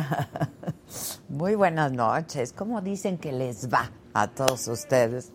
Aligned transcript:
muy 1.28 1.54
buenas 1.54 1.92
noches. 1.92 2.52
¿Cómo 2.52 2.80
dicen 2.80 3.18
que 3.18 3.32
les 3.32 3.72
va 3.72 3.90
a 4.14 4.28
todos 4.28 4.68
ustedes? 4.68 5.32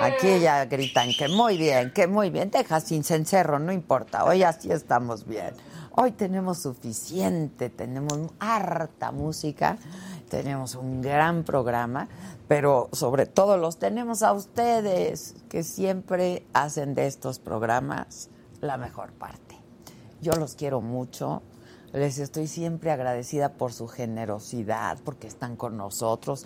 Aquí 0.00 0.40
ya 0.40 0.64
gritan 0.66 1.10
que 1.18 1.28
muy 1.28 1.56
bien, 1.56 1.92
que 1.92 2.06
muy 2.06 2.30
bien. 2.30 2.50
Deja 2.50 2.80
sin 2.80 3.04
cencerro, 3.04 3.58
no 3.58 3.72
importa. 3.72 4.24
Hoy 4.24 4.42
así 4.42 4.70
estamos 4.70 5.26
bien. 5.26 5.54
Hoy 5.92 6.12
tenemos 6.12 6.58
suficiente, 6.58 7.70
tenemos 7.70 8.18
harta 8.38 9.12
música, 9.12 9.78
tenemos 10.28 10.74
un 10.74 11.00
gran 11.00 11.42
programa, 11.42 12.08
pero 12.48 12.90
sobre 12.92 13.24
todo 13.24 13.56
los 13.56 13.78
tenemos 13.78 14.22
a 14.22 14.34
ustedes 14.34 15.36
que 15.48 15.62
siempre 15.62 16.46
hacen 16.52 16.94
de 16.94 17.06
estos 17.06 17.38
programas 17.38 18.28
la 18.60 18.76
mejor 18.76 19.12
parte. 19.12 19.56
Yo 20.20 20.32
los 20.32 20.54
quiero 20.54 20.82
mucho 20.82 21.42
les 21.96 22.18
estoy 22.18 22.46
siempre 22.46 22.90
agradecida 22.90 23.54
por 23.54 23.72
su 23.72 23.88
generosidad, 23.88 24.98
porque 25.02 25.26
están 25.26 25.56
con 25.56 25.78
nosotros, 25.78 26.44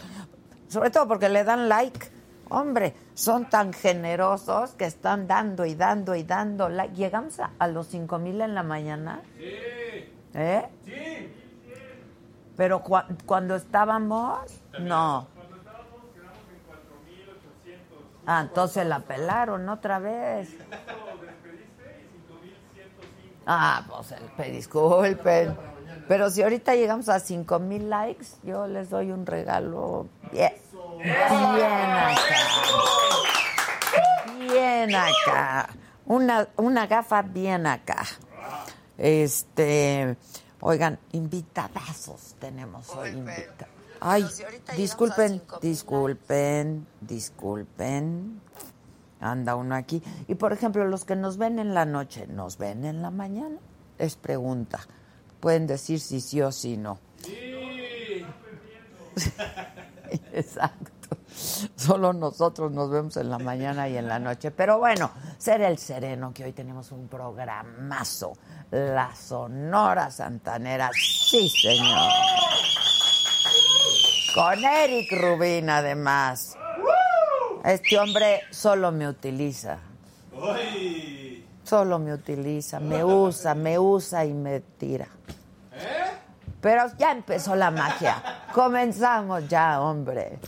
sobre 0.68 0.90
todo 0.90 1.08
porque 1.08 1.28
le 1.28 1.42
dan 1.44 1.68
like. 1.68 2.08
Hombre, 2.52 2.94
son 3.14 3.48
tan 3.48 3.72
generosos 3.72 4.72
que 4.72 4.84
están 4.84 5.26
dando 5.28 5.66
y 5.66 5.74
dando 5.74 6.14
y 6.14 6.22
dando 6.24 6.68
like. 6.68 6.94
¿Llegamos 6.94 7.40
a, 7.40 7.66
los 7.68 7.88
cinco 7.88 8.18
mil 8.18 8.40
en 8.40 8.54
la 8.54 8.62
mañana? 8.62 9.22
Sí. 9.36 9.44
¿Eh? 10.34 10.68
Sí. 10.84 11.34
Pero 12.56 12.82
cuando 13.26 13.56
estábamos, 13.56 14.38
no. 14.80 15.28
Cuando 15.34 15.56
estábamos 15.56 16.10
quedamos 16.14 16.38
en 16.48 17.72
4.800. 17.72 17.78
Ah, 18.26 18.40
entonces 18.46 18.86
la 18.86 19.00
pelaron 19.00 19.68
otra 19.68 19.98
vez. 19.98 20.56
Ah, 23.52 23.84
pues 23.88 24.12
el, 24.12 24.52
disculpen. 24.52 25.56
Pero 26.06 26.30
si 26.30 26.40
ahorita 26.40 26.76
llegamos 26.76 27.08
a 27.08 27.18
5 27.18 27.58
mil 27.58 27.90
likes, 27.90 28.26
yo 28.44 28.68
les 28.68 28.90
doy 28.90 29.10
un 29.10 29.26
regalo 29.26 30.06
bien, 30.30 30.52
bien 31.02 31.90
acá. 31.90 32.16
Bien 34.38 34.94
acá. 34.94 35.68
Una, 36.06 36.46
una 36.58 36.86
gafa 36.86 37.22
bien 37.22 37.66
acá. 37.66 38.06
Este, 38.96 40.16
oigan, 40.60 41.00
invitadazos 41.10 42.36
tenemos 42.38 42.88
hoy. 42.90 43.08
Invita 43.10 43.66
Ay, 43.98 44.26
disculpen, 44.76 45.42
disculpen, 45.60 46.86
disculpen 47.00 48.40
anda 49.20 49.56
uno 49.56 49.74
aquí. 49.74 50.02
Y 50.28 50.34
por 50.34 50.52
ejemplo, 50.52 50.84
los 50.86 51.04
que 51.04 51.16
nos 51.16 51.36
ven 51.36 51.58
en 51.58 51.74
la 51.74 51.84
noche, 51.84 52.26
¿nos 52.26 52.58
ven 52.58 52.84
en 52.84 53.02
la 53.02 53.10
mañana? 53.10 53.58
Es 53.98 54.16
pregunta. 54.16 54.80
Pueden 55.40 55.66
decir 55.66 56.00
si 56.00 56.20
sí 56.20 56.40
o 56.42 56.52
si 56.52 56.76
no. 56.76 56.98
Sí. 57.22 58.24
Exacto. 60.32 60.90
Solo 61.76 62.12
nosotros 62.12 62.72
nos 62.72 62.90
vemos 62.90 63.16
en 63.16 63.30
la 63.30 63.38
mañana 63.38 63.88
y 63.88 63.96
en 63.96 64.08
la 64.08 64.18
noche. 64.18 64.50
Pero 64.50 64.78
bueno, 64.78 65.10
ser 65.38 65.62
el 65.62 65.78
sereno, 65.78 66.32
que 66.34 66.44
hoy 66.44 66.52
tenemos 66.52 66.92
un 66.92 67.08
programazo. 67.08 68.32
La 68.70 69.14
Sonora 69.14 70.10
Santanera. 70.10 70.90
Sí, 70.94 71.48
señor. 71.48 72.10
Con 74.34 74.64
Eric 74.64 75.12
Rubín, 75.12 75.70
además. 75.70 76.56
Este 77.64 77.98
hombre 77.98 78.42
solo 78.50 78.90
me 78.92 79.08
utiliza. 79.08 79.78
Solo 81.64 81.98
me 81.98 82.14
utiliza, 82.14 82.80
me 82.80 83.04
usa, 83.04 83.54
me 83.54 83.78
usa 83.78 84.24
y 84.24 84.32
me 84.32 84.60
tira. 84.60 85.06
¿Eh? 85.72 86.10
Pero 86.60 86.84
ya 86.98 87.12
empezó 87.12 87.54
la 87.54 87.70
magia. 87.70 88.22
Comenzamos 88.52 89.48
ya, 89.48 89.80
hombre. 89.80 90.38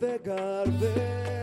de 0.00 0.18
garder 0.24 1.33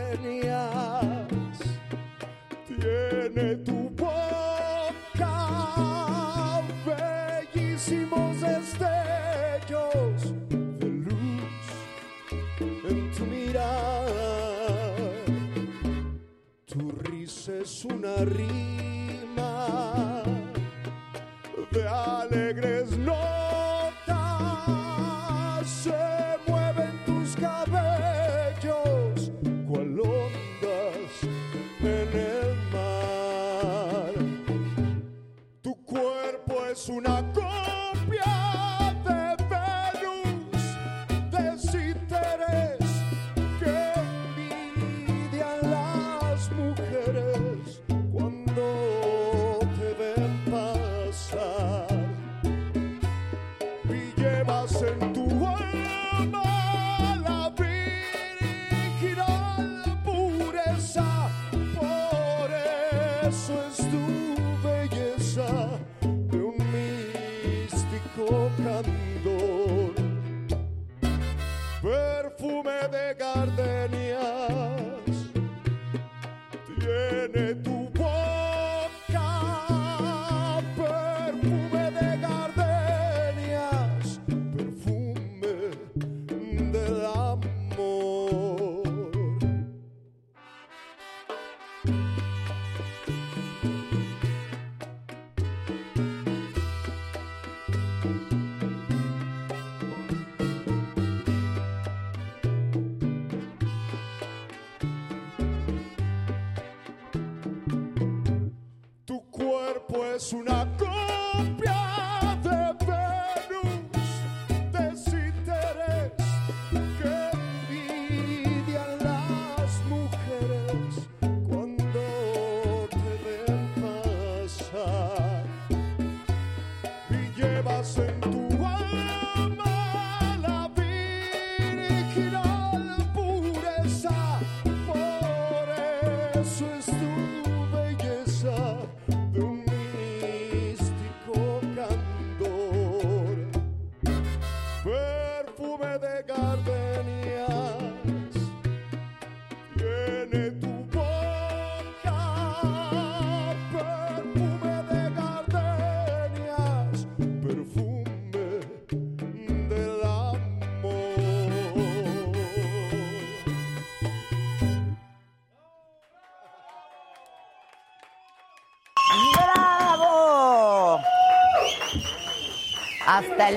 Hasta 173.12 173.48
el... 173.50 173.56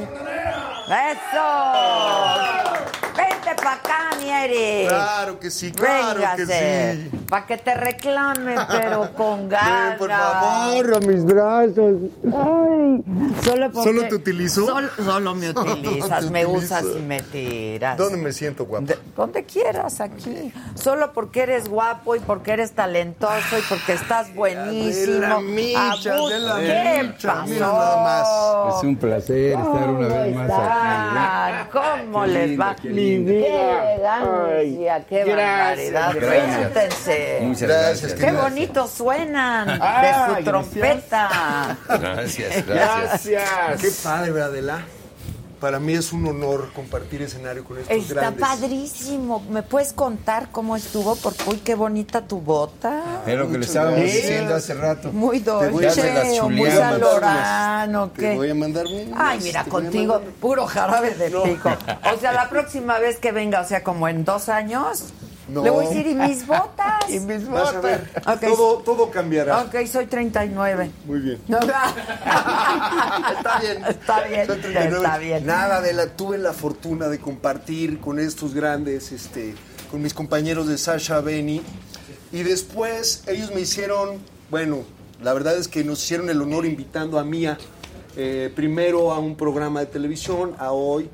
¡Eso! 0.87 1.47
Vente 3.15 3.55
pa' 3.63 3.73
acá, 3.73 4.09
mi 4.19 4.29
Eric. 4.29 4.89
Claro 4.89 5.39
que 5.39 5.49
sí, 5.49 5.71
claro 5.71 6.19
que 6.35 6.45
sí. 6.45 7.09
Para 7.29 7.45
que 7.45 7.57
te 7.57 7.73
reclame, 7.73 8.55
pero 8.69 9.13
con 9.13 9.39
Ven, 9.49 9.49
ganas. 9.49 9.97
por 9.97 10.09
favor, 10.11 10.95
a 10.95 10.99
mis 10.99 11.23
brazos. 11.25 11.95
Ay, 12.25 13.03
solo, 13.45 13.71
porque- 13.71 13.89
¿Solo 13.89 14.07
te 14.09 14.15
utilizo? 14.15 14.65
Solo, 14.65 14.89
solo 15.03 15.35
me 15.35 15.49
utilizas, 15.51 16.25
Te 16.25 16.29
me 16.31 16.45
utilizo. 16.45 16.65
usas 16.75 16.85
y 16.97 17.01
me 17.01 17.21
tiras. 17.21 17.97
¿Dónde 17.97 18.17
me 18.17 18.31
siento, 18.33 18.65
guapo? 18.65 18.85
De- 18.87 18.99
donde 19.15 19.43
quieras, 19.45 20.01
aquí. 20.01 20.51
Solo 20.75 21.13
porque 21.13 21.43
eres 21.43 21.69
guapo 21.69 22.15
y 22.15 22.19
porque 22.19 22.51
eres 22.51 22.73
talentoso 22.73 23.57
y 23.57 23.61
porque 23.69 23.93
estás 23.93 24.33
buenísimo. 24.35 25.13
De 25.13 25.19
la 25.19 25.39
micha, 25.39 26.15
Abus- 26.15 26.29
de 26.29 26.39
la 26.39 26.55
¿Qué 26.59 27.03
micha, 27.03 27.33
pasó? 27.33 27.45
mira 27.47 27.67
nada 27.67 28.03
más. 28.03 28.77
Es 28.77 28.83
un 28.83 28.95
placer 28.97 29.51
estar 29.51 29.89
una 29.89 30.07
vez 30.07 30.35
más 30.35 30.51
aquí. 30.51 31.69
¿Cómo 31.71 31.85
están? 31.85 32.01
¿Cómo 32.11 32.21
Qué 32.23 32.27
les 32.31 32.59
va? 32.59 32.75
qué 32.81 32.89
lindo. 32.89 33.31
¡Qué 33.31 33.97
ganancia! 34.01 35.05
¡Qué 35.07 35.23
gracias, 35.23 35.93
barbaridad! 35.93 36.13
gracias. 36.15 36.55
Siéntense. 36.55 37.39
Muchas 37.41 37.61
Gracias, 37.61 37.85
gracias. 38.01 38.13
¡Qué 38.13 38.21
Gracias. 38.31 38.43
bonito 38.43 38.87
suenan! 38.87 39.67
de 39.67 39.73
Ah, 39.81 40.25
su 40.27 40.43
gracias. 40.43 40.45
trompeta. 40.45 41.77
Gracias, 41.87 42.65
gracias. 43.41 43.81
Qué 43.81 44.03
padre, 44.03 44.31
¿verdad, 44.31 44.49
Adela? 44.49 44.85
Para 45.59 45.79
mí 45.79 45.93
es 45.93 46.11
un 46.11 46.27
honor 46.27 46.69
compartir 46.75 47.21
escenario 47.23 47.63
con 47.63 47.77
estos 47.79 47.95
Está 47.95 48.13
grandes. 48.13 48.41
padrísimo. 48.41 49.39
¿Me 49.49 49.63
puedes 49.63 49.93
contar 49.93 50.49
cómo 50.51 50.75
estuvo? 50.75 51.15
Porque, 51.15 51.43
uy, 51.47 51.57
qué 51.59 51.75
bonita 51.75 52.27
tu 52.27 52.39
bota. 52.41 53.23
Es 53.25 53.35
lo 53.37 53.49
que 53.49 53.57
le 53.57 53.65
estábamos 53.65 54.01
diciendo 54.01 54.53
hace 54.53 54.73
rato. 54.75 55.11
Muy 55.13 55.39
dolce, 55.39 56.41
muy 56.43 56.69
salorano, 56.69 58.09
Te 58.09 58.35
voy 58.35 58.49
a 58.49 58.55
mandar 58.55 58.85
un. 58.85 59.13
Ay, 59.17 59.39
mira, 59.41 59.63
contigo, 59.63 60.15
mandar- 60.15 60.33
puro 60.41 60.67
jarabe 60.67 61.15
de 61.15 61.31
pico. 61.31 61.69
O 62.15 62.19
sea, 62.19 62.33
la 62.33 62.49
próxima 62.49 62.99
vez 62.99 63.17
que 63.17 63.31
venga, 63.31 63.61
o 63.61 63.65
sea, 63.65 63.81
como 63.83 64.07
en 64.07 64.25
dos 64.25 64.49
años, 64.49 65.05
No. 65.47 65.63
le 65.63 65.69
voy 65.69 65.85
a 65.85 65.89
decir, 65.89 66.07
¿y 66.07 66.15
mis 66.15 66.47
botas? 66.47 67.09
Y 67.09 67.19
mis 67.19 67.47
Vas 67.47 67.75
a 67.75 67.81
ver. 67.81 68.09
Ok. 68.25 68.41
Todo, 68.41 68.77
todo 68.79 69.11
cambiará. 69.11 69.61
Ok, 69.61 69.85
soy 69.85 70.07
39. 70.07 70.91
Muy 71.05 71.19
bien. 71.19 71.39
No, 71.47 71.59
Está 71.59 73.59
bien. 73.61 73.85
Está 73.85 74.23
bien, 74.23 74.47
Soy 74.47 74.57
39. 74.59 74.95
está 74.97 75.17
bien. 75.17 75.45
Nada, 75.45 75.77
Adela, 75.77 76.07
tuve 76.07 76.37
la 76.37 76.53
fortuna 76.53 77.07
de 77.07 77.19
compartir 77.19 77.99
con 77.99 78.19
estos 78.19 78.53
grandes, 78.53 79.11
este, 79.11 79.55
con 79.91 80.01
mis 80.01 80.13
compañeros 80.13 80.67
de 80.67 80.77
Sasha 80.77 81.21
Beni. 81.21 81.61
Y 82.31 82.43
después 82.43 83.23
ellos 83.27 83.51
me 83.53 83.61
hicieron, 83.61 84.19
bueno, 84.49 84.83
la 85.21 85.33
verdad 85.33 85.57
es 85.57 85.67
que 85.67 85.83
nos 85.83 86.03
hicieron 86.03 86.29
el 86.29 86.41
honor 86.41 86.65
invitando 86.65 87.19
a 87.19 87.23
Mía, 87.23 87.57
eh, 88.17 88.51
primero 88.55 89.13
a 89.13 89.19
un 89.19 89.35
programa 89.35 89.79
de 89.81 89.85
televisión, 89.85 90.55
a 90.57 90.71
hoy, 90.71 91.09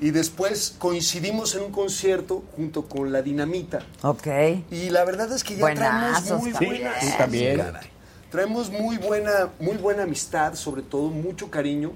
y 0.00 0.10
después 0.10 0.74
coincidimos 0.78 1.54
en 1.54 1.62
un 1.62 1.72
concierto 1.72 2.42
junto 2.56 2.86
con 2.86 3.12
La 3.12 3.22
Dinamita. 3.22 3.80
Ok. 4.02 4.26
Y 4.70 4.90
la 4.90 5.04
verdad 5.04 5.32
es 5.32 5.42
que 5.44 5.54
ya 5.54 5.60
Buenazos 5.60 6.24
traemos 6.24 6.42
muy 6.42 6.52
buena, 6.68 7.00
Sí, 7.00 7.08
también. 7.18 7.56
caray. 7.58 7.86
Traemos 8.30 8.70
muy 8.70 8.98
buena, 8.98 9.50
muy 9.60 9.76
buena 9.76 10.02
amistad, 10.02 10.54
sobre 10.54 10.82
todo 10.82 11.08
mucho 11.08 11.50
cariño, 11.50 11.92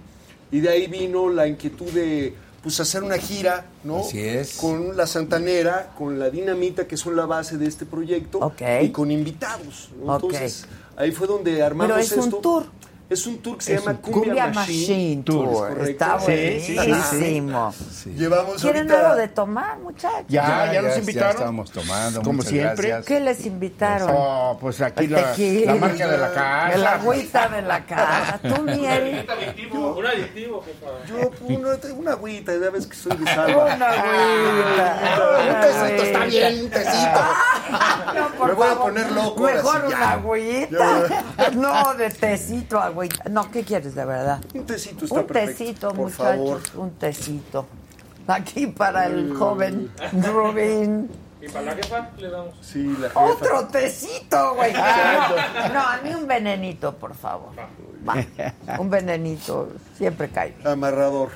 y 0.52 0.60
de 0.60 0.68
ahí 0.68 0.86
vino 0.86 1.28
la 1.28 1.46
inquietud 1.48 1.90
de 1.90 2.34
pues 2.62 2.80
hacer 2.80 3.02
una 3.04 3.18
gira, 3.18 3.66
¿no? 3.84 4.00
Así 4.00 4.20
es. 4.20 4.56
Con 4.56 4.96
la 4.96 5.06
Santanera, 5.06 5.92
con 5.96 6.18
la 6.18 6.28
Dinamita, 6.28 6.86
que 6.86 6.96
son 6.96 7.14
la 7.16 7.24
base 7.24 7.56
de 7.56 7.66
este 7.66 7.86
proyecto, 7.86 8.38
Ok. 8.40 8.62
y 8.82 8.90
con 8.90 9.10
invitados. 9.10 9.90
¿no? 10.04 10.14
Ok. 10.16 10.24
Entonces, 10.24 10.66
ahí 10.96 11.12
fue 11.12 11.26
donde 11.28 11.62
armamos 11.62 11.92
Pero 11.94 12.04
es 12.04 12.12
un 12.12 12.24
esto. 12.24 12.36
tour. 12.38 12.66
Es 13.10 13.26
un 13.26 13.38
tour 13.38 13.56
que 13.56 13.64
se 13.64 13.74
Es 13.74 13.80
llama 13.86 13.98
Cumbia, 14.02 14.22
Cumbia 14.22 14.46
Machine, 14.48 14.80
Machine 14.82 15.22
Tour. 15.22 15.78
Es. 15.80 15.88
Está 15.88 16.20
Sí, 16.20 16.60
sí, 16.60 16.74
buenísimo. 16.74 17.74
Llevamos 18.14 18.60
¿Quieren 18.60 18.90
ahorita- 18.90 19.06
algo 19.08 19.16
de 19.20 19.28
tomar, 19.28 19.78
muchachos? 19.78 20.24
Ya, 20.28 20.70
ya, 20.70 20.82
nos 20.82 20.92
ya 20.92 21.00
invitaron. 21.00 21.30
estamos 21.36 21.70
tomando, 21.72 22.20
Como 22.22 22.42
siempre. 22.42 22.88
gracias. 22.88 23.06
¿Qué 23.06 23.20
les 23.20 23.46
invitaron? 23.46 24.10
Oh, 24.12 24.58
pues 24.60 24.82
aquí 24.82 25.06
la, 25.06 25.34
la 25.34 25.74
marca 25.76 26.06
de 26.06 26.18
la 26.18 26.32
casa. 26.34 26.74
El 26.74 26.86
agüita 26.86 27.48
de 27.48 27.62
la 27.62 27.86
casa. 27.86 28.40
Tú, 28.42 28.62
miel. 28.64 29.26
adictivo, 29.30 29.94
un 29.96 30.06
adictivo. 30.06 30.64
Yo, 31.08 31.30
una, 31.46 31.68
una 31.96 32.10
agüita, 32.12 32.52
ya 32.60 32.68
ves 32.68 32.86
que 32.86 32.94
soy 32.94 33.16
de 33.16 33.24
salva. 33.24 33.74
Una 33.74 33.88
agüita. 33.88 35.38
Un 35.48 35.60
tecito, 35.62 36.02
está 36.02 36.24
bien, 36.26 36.64
un 36.64 36.70
tecito. 36.70 37.20
Por 38.36 38.48
Me 38.48 38.54
voy 38.54 38.68
a 38.68 38.74
poner 38.76 39.10
loco 39.12 39.42
Mejor 39.44 39.84
una 39.86 39.90
ya. 39.98 40.10
agüita. 40.12 41.24
No, 41.54 41.94
de 41.94 42.10
tecito, 42.10 42.78
agüita. 42.78 42.97
No, 43.30 43.50
¿qué 43.50 43.62
quieres 43.64 43.94
de 43.94 44.04
verdad? 44.04 44.40
Un 44.54 44.64
tecito 44.66 45.04
está 45.04 45.20
Un 45.20 45.26
perfecto. 45.26 45.58
tecito, 45.64 45.88
por 45.88 45.96
muchachos. 45.98 46.16
favor. 46.24 46.60
Un 46.76 46.90
tecito. 46.92 47.66
Aquí 48.26 48.66
para 48.66 49.06
el 49.06 49.34
joven 49.34 49.90
Rubín. 50.12 51.10
¿Y 51.40 51.48
para 51.48 51.66
la 51.66 51.74
jefa 51.76 52.10
le 52.18 52.28
damos? 52.30 52.54
Sí, 52.60 52.84
la 53.00 53.08
jefa. 53.08 53.20
Otro 53.24 53.66
tecito, 53.68 54.54
güey. 54.54 54.72
No, 55.68 55.72
no, 55.74 55.80
a 55.80 55.98
mí 56.02 56.12
un 56.14 56.26
venenito, 56.26 56.94
por 56.96 57.14
favor. 57.14 57.50
Va, 58.08 58.16
un 58.78 58.90
venenito 58.90 59.70
siempre 59.96 60.28
cae. 60.28 60.54
Amarrador. 60.64 61.30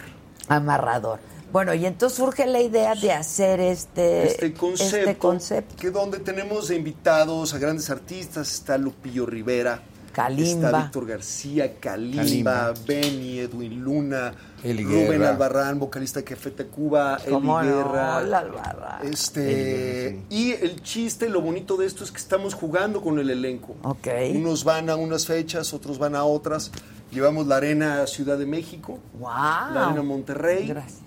Amarrador. 0.48 1.18
Bueno, 1.52 1.74
y 1.74 1.84
entonces 1.86 2.16
surge 2.18 2.46
la 2.46 2.60
idea 2.60 2.94
de 2.94 3.12
hacer 3.12 3.60
este, 3.60 4.26
Este 4.26 4.54
concepto, 4.54 4.96
este 4.96 5.18
concepto. 5.18 5.76
que 5.76 5.90
donde 5.90 6.18
tenemos 6.18 6.70
invitados 6.70 7.52
a 7.54 7.58
grandes 7.58 7.90
artistas, 7.90 8.52
está 8.52 8.78
Lupillo 8.78 9.26
Rivera, 9.26 9.82
Kalimba. 10.12 10.68
está 10.68 10.82
Víctor 10.82 11.06
García, 11.06 11.74
Kalimba, 11.80 12.22
Kalimba. 12.22 12.74
Benny, 12.86 13.38
Edwin 13.40 13.82
Luna, 13.82 14.32
Eli 14.62 14.84
Rubén. 14.84 15.22
Albarrán, 15.22 15.78
vocalista 15.78 16.20
de 16.20 16.24
Café 16.24 16.50
Tacuba, 16.50 17.18
Eli 17.24 17.32
¿Cómo 17.32 17.62
no? 17.62 17.66
Guerra. 17.66 18.16
Albarrán. 18.18 19.06
Este, 19.10 20.22
y 20.30 20.52
el 20.52 20.82
chiste, 20.82 21.28
lo 21.28 21.40
bonito 21.40 21.76
de 21.76 21.86
esto 21.86 22.04
es 22.04 22.10
que 22.12 22.18
estamos 22.18 22.54
jugando 22.54 23.00
con 23.00 23.18
el 23.18 23.30
elenco. 23.30 23.74
Ok. 23.82 24.08
Unos 24.34 24.64
van 24.64 24.90
a 24.90 24.96
unas 24.96 25.26
fechas, 25.26 25.72
otros 25.72 25.98
van 25.98 26.14
a 26.14 26.24
otras. 26.24 26.70
Llevamos 27.10 27.46
la 27.46 27.56
arena 27.56 28.06
Ciudad 28.06 28.38
de 28.38 28.46
México, 28.46 28.98
Wow. 29.18 29.30
la 29.30 29.86
arena 29.88 30.02
Monterrey 30.02 30.66
Gracias. 30.68 31.00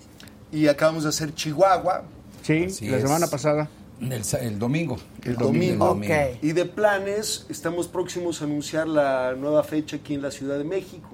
y 0.52 0.68
acabamos 0.68 1.02
de 1.02 1.08
hacer 1.08 1.34
Chihuahua. 1.34 2.04
Sí, 2.42 2.64
Así 2.68 2.88
la 2.88 2.96
es. 2.98 3.02
semana 3.02 3.26
pasada. 3.26 3.68
El, 4.00 4.24
sa- 4.24 4.38
el 4.40 4.58
domingo. 4.58 4.98
El 5.24 5.36
domingo. 5.36 5.90
Ok. 5.92 6.04
Y 6.42 6.52
de 6.52 6.64
planes, 6.66 7.46
estamos 7.48 7.88
próximos 7.88 8.42
a 8.42 8.44
anunciar 8.44 8.86
la 8.86 9.34
nueva 9.34 9.64
fecha 9.64 9.96
aquí 9.96 10.14
en 10.14 10.22
la 10.22 10.30
Ciudad 10.30 10.58
de 10.58 10.64
México. 10.64 11.08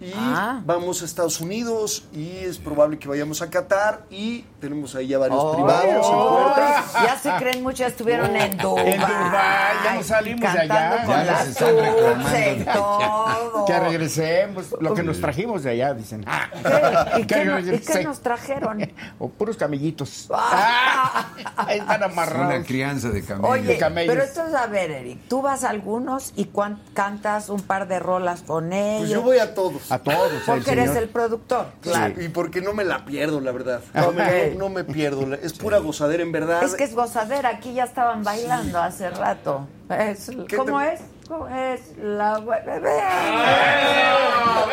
Y 0.00 0.12
Ah. 0.16 0.62
vamos 0.64 1.02
a 1.02 1.04
Estados 1.04 1.40
Unidos 1.42 2.04
y 2.14 2.38
es 2.38 2.56
probable 2.58 2.98
que 2.98 3.06
vayamos 3.06 3.42
a 3.42 3.50
Qatar 3.50 4.00
y 4.08 4.42
tenemos 4.58 4.94
ahí 4.94 5.08
ya 5.08 5.18
varios 5.18 5.38
Oh, 5.38 5.52
privados 5.54 6.06
en 6.06 6.18
puerta. 6.18 6.84
ya 7.04 7.18
se 7.18 7.30
creen 7.38 7.62
mucho, 7.62 7.76
ya 7.78 7.88
estuvieron 7.88 8.34
en 8.34 8.56
Dubái. 8.56 8.92
En 8.92 9.00
Dubái, 9.00 9.76
ya 9.84 9.94
no 9.96 10.02
salimos 10.02 10.40
de 10.54 10.58
allá. 10.58 11.04
con 11.04 11.14
Ya 11.24 11.32
nos 11.38 11.48
están 11.48 11.76
reclamando. 11.76 13.64
Que 13.66 13.78
regresemos, 13.80 14.74
lo 14.80 14.94
que 14.94 15.02
nos 15.02 15.20
trajimos 15.20 15.62
de 15.64 15.70
allá, 15.70 15.92
dicen. 15.94 16.24
¿Qué? 16.24 16.30
¿Y 17.20 17.26
qué, 17.26 17.44
no- 17.44 17.58
y 17.58 17.64
qué 17.64 17.70
regrese. 17.72 18.04
nos 18.04 18.20
trajeron? 18.20 18.80
O 19.18 19.28
puros 19.28 19.56
camillitos. 19.56 20.28
Ah. 20.32 21.26
Están 21.68 21.96
Una 21.98 22.06
amarrados. 22.06 22.66
crianza 22.66 23.10
de 23.10 23.22
camellos. 23.22 23.50
Oye, 23.50 23.76
camellos. 23.78 24.14
pero 24.14 24.26
entonces, 24.26 24.54
a 24.54 24.66
ver, 24.66 24.90
Eric, 24.90 25.28
tú 25.28 25.42
vas 25.42 25.62
a 25.64 25.70
algunos 25.70 26.32
y 26.36 26.46
cuan- 26.46 26.80
cantas 26.94 27.48
un 27.50 27.60
par 27.60 27.86
de 27.86 27.98
rolas 27.98 28.42
con 28.42 28.72
ellos. 28.72 29.00
Pues 29.00 29.10
yo 29.10 29.22
voy 29.22 29.38
a 29.38 29.54
todos. 29.54 29.89
A 29.90 29.98
todos. 29.98 30.32
Porque 30.46 30.70
el 30.72 30.78
eres 30.78 30.90
señor. 30.90 31.02
el 31.04 31.08
productor, 31.10 31.66
claro. 31.80 32.20
Y 32.22 32.28
porque 32.28 32.60
no 32.60 32.72
me 32.72 32.84
la 32.84 33.04
pierdo, 33.04 33.40
la 33.40 33.52
verdad. 33.52 33.80
No 33.94 34.12
me, 34.12 34.50
no- 34.50 34.58
no 34.60 34.68
me 34.68 34.84
pierdo. 34.84 35.34
Es 35.34 35.52
pura 35.54 35.78
gozadera, 35.78 36.22
en 36.22 36.32
verdad. 36.32 36.62
Es 36.62 36.74
que 36.74 36.84
es 36.84 36.94
gozadera, 36.94 37.48
aquí 37.50 37.74
ya 37.74 37.84
estaban 37.84 38.22
bailando 38.24 38.80
hace 38.80 39.10
rato. 39.10 39.66
Es- 39.90 40.30
¿Qué 40.48 40.56
¿Cómo 40.56 40.78
te- 40.80 40.94
es? 40.94 41.00
¿Cómo 41.28 41.48
es 41.48 41.80
la 42.02 42.38
bebé? 42.40 42.98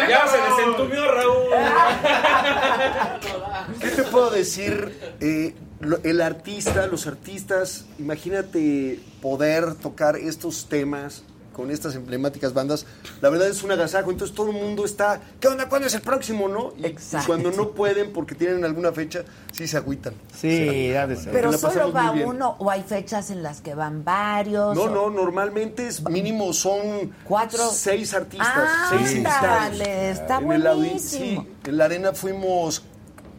Ya 0.09 0.27
se 0.27 0.37
desentumió 0.37 1.11
Raúl. 1.11 1.49
¿Qué 3.79 3.89
te 3.89 4.03
puedo 4.03 4.29
decir? 4.31 5.15
Eh, 5.19 5.53
lo- 5.79 5.99
el 6.03 6.21
artista, 6.21 6.87
los 6.87 7.07
artistas, 7.07 7.85
imagínate 7.99 8.99
poder 9.21 9.75
tocar 9.75 10.15
estos 10.15 10.67
temas 10.69 11.23
con 11.57 11.71
estas 11.71 11.95
emblemáticas 11.95 12.53
bandas. 12.53 12.85
La 13.19 13.29
verdad 13.29 13.49
es 13.49 13.63
un 13.63 13.71
agasajo. 13.71 14.11
Entonces 14.11 14.33
todo 14.35 14.51
el 14.51 14.53
mundo 14.53 14.85
está, 14.85 15.19
¿qué 15.41 15.47
onda? 15.47 15.67
¿Cuándo 15.67 15.87
es 15.87 15.95
el 15.95 16.01
próximo? 16.01 16.47
¿No? 16.47 16.71
Y, 16.77 16.85
Exacto. 16.85 17.27
cuando 17.27 17.51
no 17.51 17.71
pueden 17.71 18.13
porque 18.13 18.35
tienen 18.35 18.63
alguna 18.63 18.91
fecha, 18.93 19.23
sí 19.51 19.67
se 19.67 19.75
agüitan. 19.75 20.13
Sí, 20.33 20.93
ha 20.93 21.07
de 21.07 21.15
ser. 21.17 21.33
Pero 21.33 21.51
la 21.51 21.57
solo 21.57 21.91
va 21.91 22.13
muy 22.13 22.21
uno 22.23 22.55
o 22.59 22.69
hay 22.69 22.83
fechas 22.83 23.31
en 23.31 23.41
las 23.43 23.59
que 23.61 23.73
van 23.73 24.05
varios. 24.05 24.75
No, 24.75 24.83
o- 24.83 24.89
no, 24.89 25.09
normalmente 25.09 25.87
es 25.87 26.01
mínimo 26.07 26.53
son 26.53 27.11
Cuatro. 27.23 27.69
seis 27.71 28.13
artistas, 28.13 28.47
Ah, 28.55 28.87
seis 28.91 29.11
invitados. 29.13 29.61
ándale, 29.63 30.11
está 30.11 30.37
En 30.37 30.51
el 30.51 30.61
buenísimo. 30.61 31.41
sí, 31.41 31.47
en 31.69 31.77
la 31.77 31.85
arena 31.85 32.13
fuimos 32.13 32.83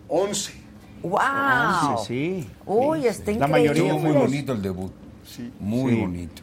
11. 0.08 0.52
¡Wow! 1.02 1.20
Once, 1.92 2.04
sí. 2.08 2.50
Uy, 2.66 3.06
está 3.06 3.26
La 3.30 3.32
increíble. 3.36 3.48
mayoría 3.48 3.82
Estuvo 3.84 3.98
muy 4.00 4.12
bonito 4.12 4.52
el 4.52 4.62
debut. 4.62 4.92
Muy 5.60 5.92
Sí. 5.92 6.00
bonito. 6.00 6.42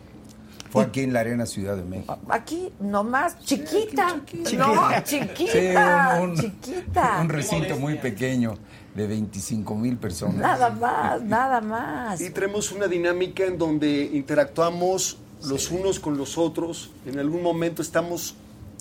Fue 0.75 0.83
aquí 0.83 1.01
en 1.01 1.13
la 1.13 1.21
Arena 1.21 1.45
Ciudad 1.45 1.75
de 1.75 1.83
México. 1.83 2.17
Aquí 2.29 2.71
nomás, 2.79 3.39
chiquita. 3.39 4.21
No, 4.57 4.89
chiquita. 5.03 5.51
Sí, 6.17 6.21
un- 6.23 6.29
un- 6.31 6.37
chiquita. 6.37 7.17
Un 7.21 7.29
recinto 7.29 7.77
muy 7.77 7.95
pequeño 7.95 8.55
de 8.93 9.07
25 9.07 9.75
mil 9.75 9.97
personas. 9.97 10.35
Nada 10.35 10.69
más, 10.69 11.21
nada 11.21 11.61
más. 11.61 12.21
Y 12.21 12.29
tenemos 12.29 12.71
una 12.71 12.87
dinámica 12.87 13.43
en 13.45 13.57
donde 13.57 14.03
interactuamos 14.13 15.17
los 15.47 15.71
unos 15.71 15.99
con 15.99 16.17
los 16.17 16.37
otros. 16.37 16.91
En 17.05 17.19
algún 17.19 17.41
momento 17.41 17.81
estamos 17.81 18.35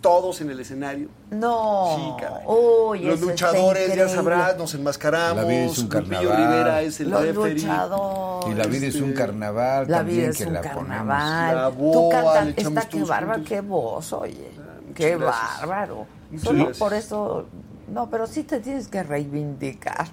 todos 0.04 0.40
en 0.42 0.50
el 0.50 0.60
escenario. 0.60 1.08
No. 1.30 1.96
Sí, 1.96 2.22
caray. 2.22 2.44
Uy, 2.46 2.98
los 3.00 3.14
eso 3.20 3.30
está 3.30 3.46
luchadores, 3.52 3.94
ya 3.96 4.06
sabrás, 4.08 4.58
nos 4.58 4.74
enmascaramos. 4.74 5.36
La 5.42 5.48
vida 5.48 5.64
es 5.64 5.78
un 5.78 5.84
Lupillo 5.84 6.10
carnaval. 6.10 6.36
Rivera 6.36 6.82
es 6.82 7.00
el 7.00 7.08
Los 7.10 7.22
referee. 7.22 7.54
luchadores. 7.54 8.52
Y 8.52 8.54
la 8.54 8.66
vida 8.66 8.86
es 8.86 8.94
un 8.96 9.02
Este, 9.04 9.14
carnaval 9.14 9.86
La 9.90 9.96
también 9.98 10.18
vida 10.18 10.28
es 10.28 10.36
que 10.36 10.44
un 10.44 10.52
la 10.52 10.60
carnaval. 10.60 11.56
La 11.56 11.70
Tú 11.70 11.76
boa, 11.78 12.10
cantas, 12.14 12.44
le 12.44 12.50
echamos 12.50 12.78
está 12.78 12.88
qué 12.90 12.96
todos 12.98 13.08
bárbaro, 13.08 13.34
juntos. 13.38 13.48
qué 13.48 13.60
voz, 13.62 14.12
oye. 14.12 14.50
muchas 14.56 14.94
qué 14.94 15.16
gracias. 15.16 15.60
bárbaro. 15.60 16.06
Muchas 16.30 16.44
Solo 16.44 16.58
gracias. 16.58 16.78
por 16.78 16.92
eso, 16.94 17.46
no, 17.88 18.10
pero 18.10 18.26
sí 18.26 18.42
te 18.44 18.60
tienes 18.60 18.88
que 18.88 19.02
reivindicar. 19.02 20.06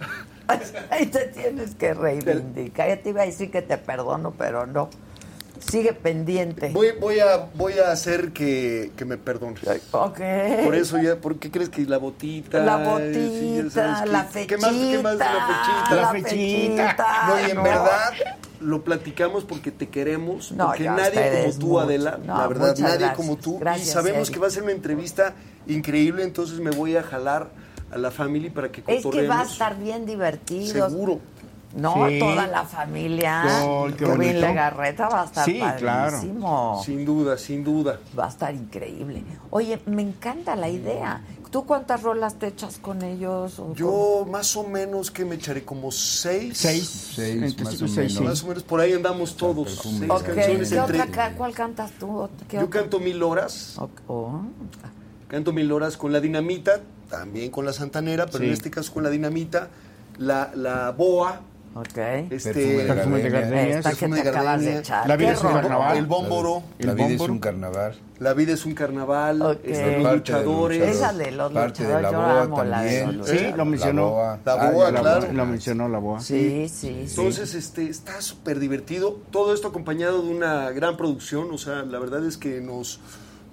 Ahí 0.89 1.05
te 1.07 1.25
tienes 1.27 1.75
que 1.75 1.93
reivindicar. 1.93 2.87
Ya 2.87 3.01
te 3.03 3.09
iba 3.09 3.23
a 3.23 3.25
decir 3.25 3.51
que 3.51 3.61
te 3.61 3.77
perdono, 3.77 4.31
pero 4.37 4.65
no. 4.65 4.89
Sigue 5.69 5.93
pendiente. 5.93 6.69
Voy, 6.73 6.87
voy, 6.99 7.19
a, 7.19 7.47
voy 7.53 7.73
a 7.79 7.91
hacer 7.91 8.31
que, 8.31 8.91
que 8.95 9.05
me 9.05 9.17
perdones. 9.17 9.61
Ok. 9.91 10.19
Por 10.63 10.75
eso 10.75 10.97
ya, 10.99 11.15
¿por 11.17 11.37
qué 11.37 11.51
crees 11.51 11.69
que 11.69 11.81
la 11.85 11.97
botita? 11.97 12.59
La 12.59 12.77
Sí, 12.77 12.89
botita, 13.59 13.69
sabes 13.69 14.11
la 14.11 14.23
fechita. 14.25 14.55
¿Qué 14.55 14.61
más, 14.61 14.71
qué 14.71 14.99
más 15.03 15.13
de 15.19 15.25
la 15.25 15.47
fechita? 15.47 15.95
La 15.95 16.01
La 16.01 16.07
fechita. 16.11 16.87
fechita. 16.87 17.27
No, 17.27 17.39
y 17.47 17.51
en 17.51 17.55
no. 17.57 17.63
verdad 17.63 18.13
lo 18.59 18.83
platicamos 18.83 19.43
porque 19.43 19.71
te 19.71 19.89
queremos, 19.89 20.51
No, 20.51 20.67
porque 20.67 20.83
nadie 20.83 21.41
como 21.45 21.53
tú, 21.59 21.67
mucho. 21.67 21.79
Adela, 21.79 22.19
No, 22.25 22.37
la 22.37 22.47
verdad, 22.47 22.75
nadie 22.79 22.97
gracias. 22.97 23.15
como 23.15 23.37
tú. 23.37 23.59
Gracias, 23.59 23.87
y 23.87 23.91
sabemos 23.91 24.21
Eric. 24.27 24.33
que 24.33 24.39
va 24.39 24.47
a 24.47 24.51
ser 24.51 24.63
una 24.63 24.71
entrevista 24.71 25.33
increíble, 25.67 26.23
entonces 26.23 26.59
me 26.59 26.71
voy 26.71 26.95
a 26.95 27.03
jalar 27.03 27.49
a 27.91 27.97
la 27.97 28.11
family 28.11 28.49
para 28.49 28.71
que 28.71 28.83
Es 28.87 29.05
que 29.05 29.27
va 29.27 29.41
a 29.41 29.43
estar 29.43 29.77
bien 29.77 30.05
divertido. 30.05 30.89
Seguro. 30.89 31.19
No, 31.75 32.07
Sí. 32.09 32.19
toda 32.19 32.47
la 32.47 32.65
familia. 32.65 33.43
Ay, 33.43 33.93
qué 33.93 34.05
Rubín 34.05 34.17
bonito. 34.17 34.39
Legarreta 34.47 35.07
va 35.09 35.21
a 35.21 35.25
estar 35.25 35.45
Sí, 35.45 35.59
claro. 35.77 36.11
padrísimo. 36.17 36.81
Sin 36.85 37.05
duda, 37.05 37.37
sin 37.37 37.63
duda. 37.63 37.99
Va 38.17 38.25
a 38.25 38.29
estar 38.29 38.53
increíble. 38.53 39.23
Oye, 39.51 39.81
me 39.85 40.01
encanta 40.01 40.55
la 40.55 40.67
idea. 40.69 41.21
¿Tú 41.49 41.65
cuántas 41.65 42.01
rolas 42.01 42.35
te 42.35 42.47
echas 42.47 42.77
con 42.77 43.01
ellos? 43.03 43.59
o 43.59 43.73
Yo 43.75 44.25
más 44.29 44.55
o 44.55 44.63
menos 44.65 45.11
que 45.11 45.25
me 45.25 45.35
echaré 45.35 45.63
como 45.65 45.91
seis. 45.91 46.57
Seis. 46.57 47.11
Seis, 47.15 47.57
más 47.61 47.73
o 47.81 47.87
seis, 47.87 47.97
menos. 47.97 48.13
sí. 48.13 48.23
Más 48.23 48.43
o 48.43 48.47
menos 48.47 48.63
por 48.63 48.79
ahí 48.79 48.93
andamos 48.93 49.35
todos. 49.35 49.79
Seis 49.83 49.99
canciones 50.09 50.69
¿qué 50.69 50.77
entre. 50.77 51.01
otra 51.01 51.33
¿Cuál 51.35 51.53
cantas 51.53 51.91
tú? 51.99 52.29
¿Qué 52.47 52.55
Yo 52.57 52.63
otra? 52.65 52.81
canto 52.81 52.99
mil 53.01 53.21
horas. 53.21 53.77
Oh. 54.07 54.41
Canto 55.27 55.51
mil 55.53 55.71
horas 55.73 55.97
con 55.97 56.11
la 56.13 56.19
dinamita, 56.21 56.79
también 57.09 57.51
con 57.51 57.65
la 57.65 57.73
santanera, 57.73 58.25
pero 58.27 58.39
Sí. 58.39 58.45
en 58.45 58.51
este 58.53 58.71
caso 58.71 58.93
con 58.93 59.03
la 59.03 59.09
dinamita, 59.09 59.67
la, 60.19 60.51
la 60.55 60.91
boa, 60.91 61.41
Ok. 61.73 61.97
este, 62.29 62.53
Perfume 62.53 62.83
de 62.83 62.93
Perfume 62.93 63.17
de 63.21 63.29
gardenia. 63.29 63.55
gardenia. 63.55 63.77
Esta 63.77 63.89
que 63.91 63.95
perfume 63.95 64.17
te 64.17 64.23
de 64.23 64.29
acabas 64.29 64.61
de 64.61 64.77
echar. 64.79 65.07
La 65.07 65.15
vida 65.15 65.31
es 65.31 65.41
un 65.43 65.53
carnaval. 65.53 65.97
el 65.97 66.05
bómboro, 66.05 66.63
La 66.79 66.91
El 66.91 66.97
vida 66.97 67.07
es 67.07 67.21
un 67.21 67.39
carnaval. 67.39 67.95
la 68.19 68.33
vida 68.33 68.53
es 68.53 68.65
un 68.65 68.73
carnaval, 68.75 69.41
Ok. 69.41 69.59
este, 69.63 69.71
Es 69.71 69.79
los 69.79 69.87
parte 69.87 70.09
de 70.09 70.15
luchadores. 70.17 70.81
Esa 70.97 71.13
de 71.13 71.31
los 71.31 71.51
Parte 71.53 71.83
de 71.83 71.89
luchadores, 71.93 72.01
la 72.03 72.11
yo 72.11 72.17
boa 72.17 72.41
amo 72.43 72.63
la 72.65 72.81
de 72.81 72.99
también. 72.99 73.17
los 73.19 73.29
Sí, 73.29 73.53
lo 73.55 73.65
mencionó. 73.65 74.09
boa. 74.09 74.39
La 74.43 74.53
Ah, 74.53 74.71
boa, 74.71 74.91
ya 74.91 74.99
claro. 74.99 75.31
Lo 75.33 75.45
mencionó 75.45 75.87
la 75.87 75.97
boa. 75.99 76.19
Sí, 76.19 76.67
sí, 76.67 77.05
sí. 77.05 77.05
Entonces, 77.09 77.53
este, 77.55 77.87
está 77.89 78.21
súper 78.21 78.59
divertido. 78.59 79.17
Todo 79.31 79.53
esto 79.53 79.69
acompañado 79.69 80.21
de 80.23 80.29
una 80.29 80.71
gran 80.71 80.97
producción. 80.97 81.51
O 81.51 81.57
sea, 81.57 81.83
la 81.83 81.99
verdad 81.99 82.25
es 82.25 82.37
que 82.37 82.59
nos, 82.59 82.99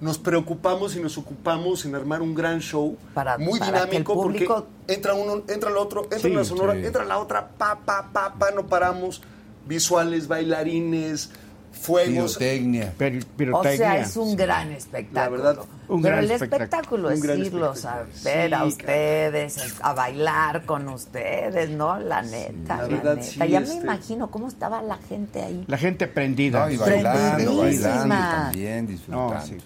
nos 0.01 0.17
preocupamos 0.17 0.95
y 0.95 0.99
nos 1.01 1.17
ocupamos 1.17 1.83
en 1.85 1.93
armar 1.95 2.21
un 2.21 2.33
gran 2.33 2.59
show. 2.59 2.95
Para- 3.13 3.37
muy 3.37 3.59
para 3.59 3.71
que 3.71 3.77
el 3.79 3.89
dinámico 3.89 4.13
público- 4.13 4.53
porque 4.55 4.93
entra 4.93 5.13
uno, 5.13 5.43
entra 5.47 5.69
el 5.69 5.77
otro, 5.77 6.03
entra 6.03 6.19
Sí, 6.19 6.27
una 6.31 6.43
sonora, 6.45 6.73
sí. 6.73 6.85
entra 6.85 7.03
la 7.05 7.17
otra, 7.17 7.47
pa, 7.49 7.77
pa, 7.83 8.09
pa, 8.13 8.33
pa, 8.37 8.51
no 8.51 8.65
paramos. 8.67 9.21
Visuales, 9.67 10.27
bailarines, 10.27 11.29
fuegos. 11.71 12.37
Pirotecnia. 12.37 12.93
Per- 12.97 13.25
O 13.53 13.61
sea, 13.63 13.99
es 13.99 14.17
un 14.17 14.35
gran 14.35 14.71
espectáculo. 14.71 15.37
La 15.43 15.51
verdad, 15.51 15.65
un 15.87 16.01
Pero 16.01 16.15
gran 16.15 16.23
el 16.25 16.31
espectáculo. 16.31 17.09
es 17.11 17.23
irlos 17.23 17.85
a 17.85 18.03
ver 18.23 18.53
a 18.55 18.63
ustedes, 18.65 19.75
a 19.81 19.93
bailar 19.93 20.65
con 20.65 20.87
ustedes, 20.89 21.69
¿no? 21.69 21.99
La 21.99 22.21
neta, 22.21 22.77
la 22.77 22.81
la, 22.83 22.87
verdad, 22.87 23.15
neta. 23.17 23.27
sí, 23.27 23.39
ya 23.47 23.59
me 23.59 23.65
este- 23.67 23.77
imagino 23.77 24.31
cómo 24.31 24.47
estaba 24.47 24.81
la 24.81 24.97
gente 24.97 25.41
ahí. 25.43 25.63
La 25.67 25.77
gente 25.77 26.07
prendida. 26.07 26.65
No, 26.65 26.71
y 26.71 26.77
bailando, 26.77 27.57
bailando 27.57 28.15
también, 28.15 28.85
No, 28.85 28.91
disfrutando. 28.91 29.45
sí. 29.45 29.57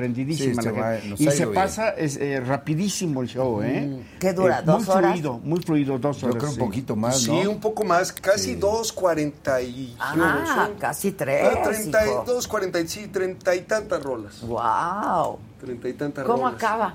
Prendidísima 0.00 0.50
Sí, 0.50 0.56
la 0.56 0.62
se 0.62 0.70
va- 0.72 0.92
gente. 0.94 1.08
nos 1.10 1.20
Y 1.20 1.30
se 1.30 1.44
bien. 1.44 1.54
pasa 1.54 1.90
es, 1.90 2.16
eh, 2.16 2.40
rapidísimo 2.40 3.20
el 3.22 3.28
show, 3.28 3.62
¿eh? 3.62 4.02
¿Qué 4.18 4.32
dura, 4.32 4.60
Eh, 4.60 4.62
dos 4.64 4.86
muy 4.86 4.96
horas? 4.96 5.10
fluido, 5.12 5.38
muy 5.44 5.60
fluido, 5.60 5.98
dos 5.98 6.20
Yo 6.20 6.26
horas. 6.28 6.38
creo 6.38 6.48
un 6.50 6.54
sí. 6.54 6.60
poquito 6.60 6.96
más, 6.96 7.20
Sí, 7.20 7.30
un 7.30 7.60
poco 7.60 7.84
más, 7.84 8.12
casi 8.12 8.54
2.40 8.56 9.60
y... 9.62 9.94
Ah, 10.00 10.66
son- 10.68 10.78
casi 10.78 11.12
tres, 11.12 11.48
Ah, 11.54 11.62
30 11.62 12.04
y- 12.06 12.08
hijo. 12.08 12.24
2.40 12.26 12.80
y 12.80 12.88
sí, 12.88 13.08
30 13.08 13.54
y 13.54 13.60
tantas 13.62 14.02
rolas. 14.02 14.40
Wow. 14.40 15.38
treinta 15.60 15.88
y 15.88 15.92
tantas 15.92 16.24
¿Cómo 16.24 16.44
rolas. 16.44 16.54
acaba? 16.54 16.94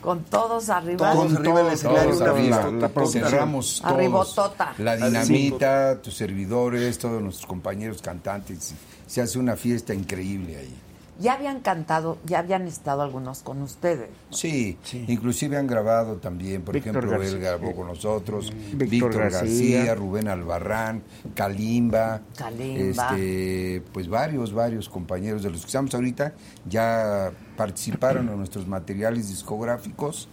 Con 0.00 0.24
todos 0.24 0.68
arriba. 0.70 1.12
Todos 1.12 1.34
arriba 1.36 1.62
del 1.62 1.72
escenario, 1.74 2.02
Todos 2.10 2.20
una 2.22 2.30
arriba, 2.30 2.56
fiesta, 2.72 3.00
la- 3.00 3.06
cerramos 3.30 3.80
todos. 3.82 3.92
Arribotota. 3.94 4.74
La 4.78 4.96
dinamita, 4.96 6.00
tus 6.02 6.16
servidores, 6.16 6.98
todos 6.98 7.20
nuestros 7.22 7.46
compañeros 7.46 8.00
cantantes. 8.02 8.74
Se 9.06 9.20
hace 9.20 9.38
una 9.38 9.54
fiesta 9.54 9.92
increíble 9.94 10.56
ahí. 10.56 10.74
Ya 11.18 11.32
habían 11.32 11.60
cantado, 11.60 12.18
ya 12.26 12.40
habían 12.40 12.66
estado 12.66 13.00
algunos 13.00 13.40
con 13.40 13.62
ustedes. 13.62 14.10
Sí, 14.30 14.76
inclusive 15.08 15.56
han 15.56 15.66
grabado 15.66 16.16
también, 16.16 16.60
por 16.62 16.74
Víctor 16.74 16.90
ejemplo, 16.96 17.10
García. 17.12 17.30
él 17.36 17.40
grabó 17.40 17.74
con 17.74 17.86
nosotros, 17.86 18.52
Víctor 18.72 18.88
Víctor, 18.88 19.14
García, 19.30 19.38
García, 19.78 19.94
Rubén 19.94 20.28
Albarrán, 20.28 21.02
Kalimba, 21.34 22.20
Kalimba. 22.36 23.08
este, 23.16 23.82
pues 23.92 24.08
varios, 24.08 24.52
varios 24.52 24.88
compañeros 24.90 25.42
de 25.42 25.50
los 25.50 25.62
que 25.62 25.66
estamos 25.68 25.94
ahorita 25.94 26.34
ya 26.68 27.30
participaron 27.56 28.28
en 28.28 28.36
nuestros 28.36 28.66
materiales 28.66 29.28
discográficos 29.28 30.28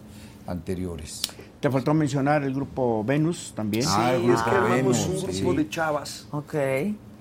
anteriores. 0.48 1.22
Te 1.62 1.69
faltó 1.69 1.93
mencionar 1.93 2.43
el 2.43 2.54
grupo 2.54 3.04
Venus 3.06 3.54
también. 3.56 3.86
Ah, 3.88 4.13
el 4.13 4.22
Sí, 4.24 4.30
es 4.32 4.41
que 4.41 4.58
Venus, 4.74 5.08
un 5.08 5.32
sí. 5.34 5.39
grupo 5.41 5.54
de 5.54 5.69
chavas 5.69 6.28
Ok, 6.32 6.56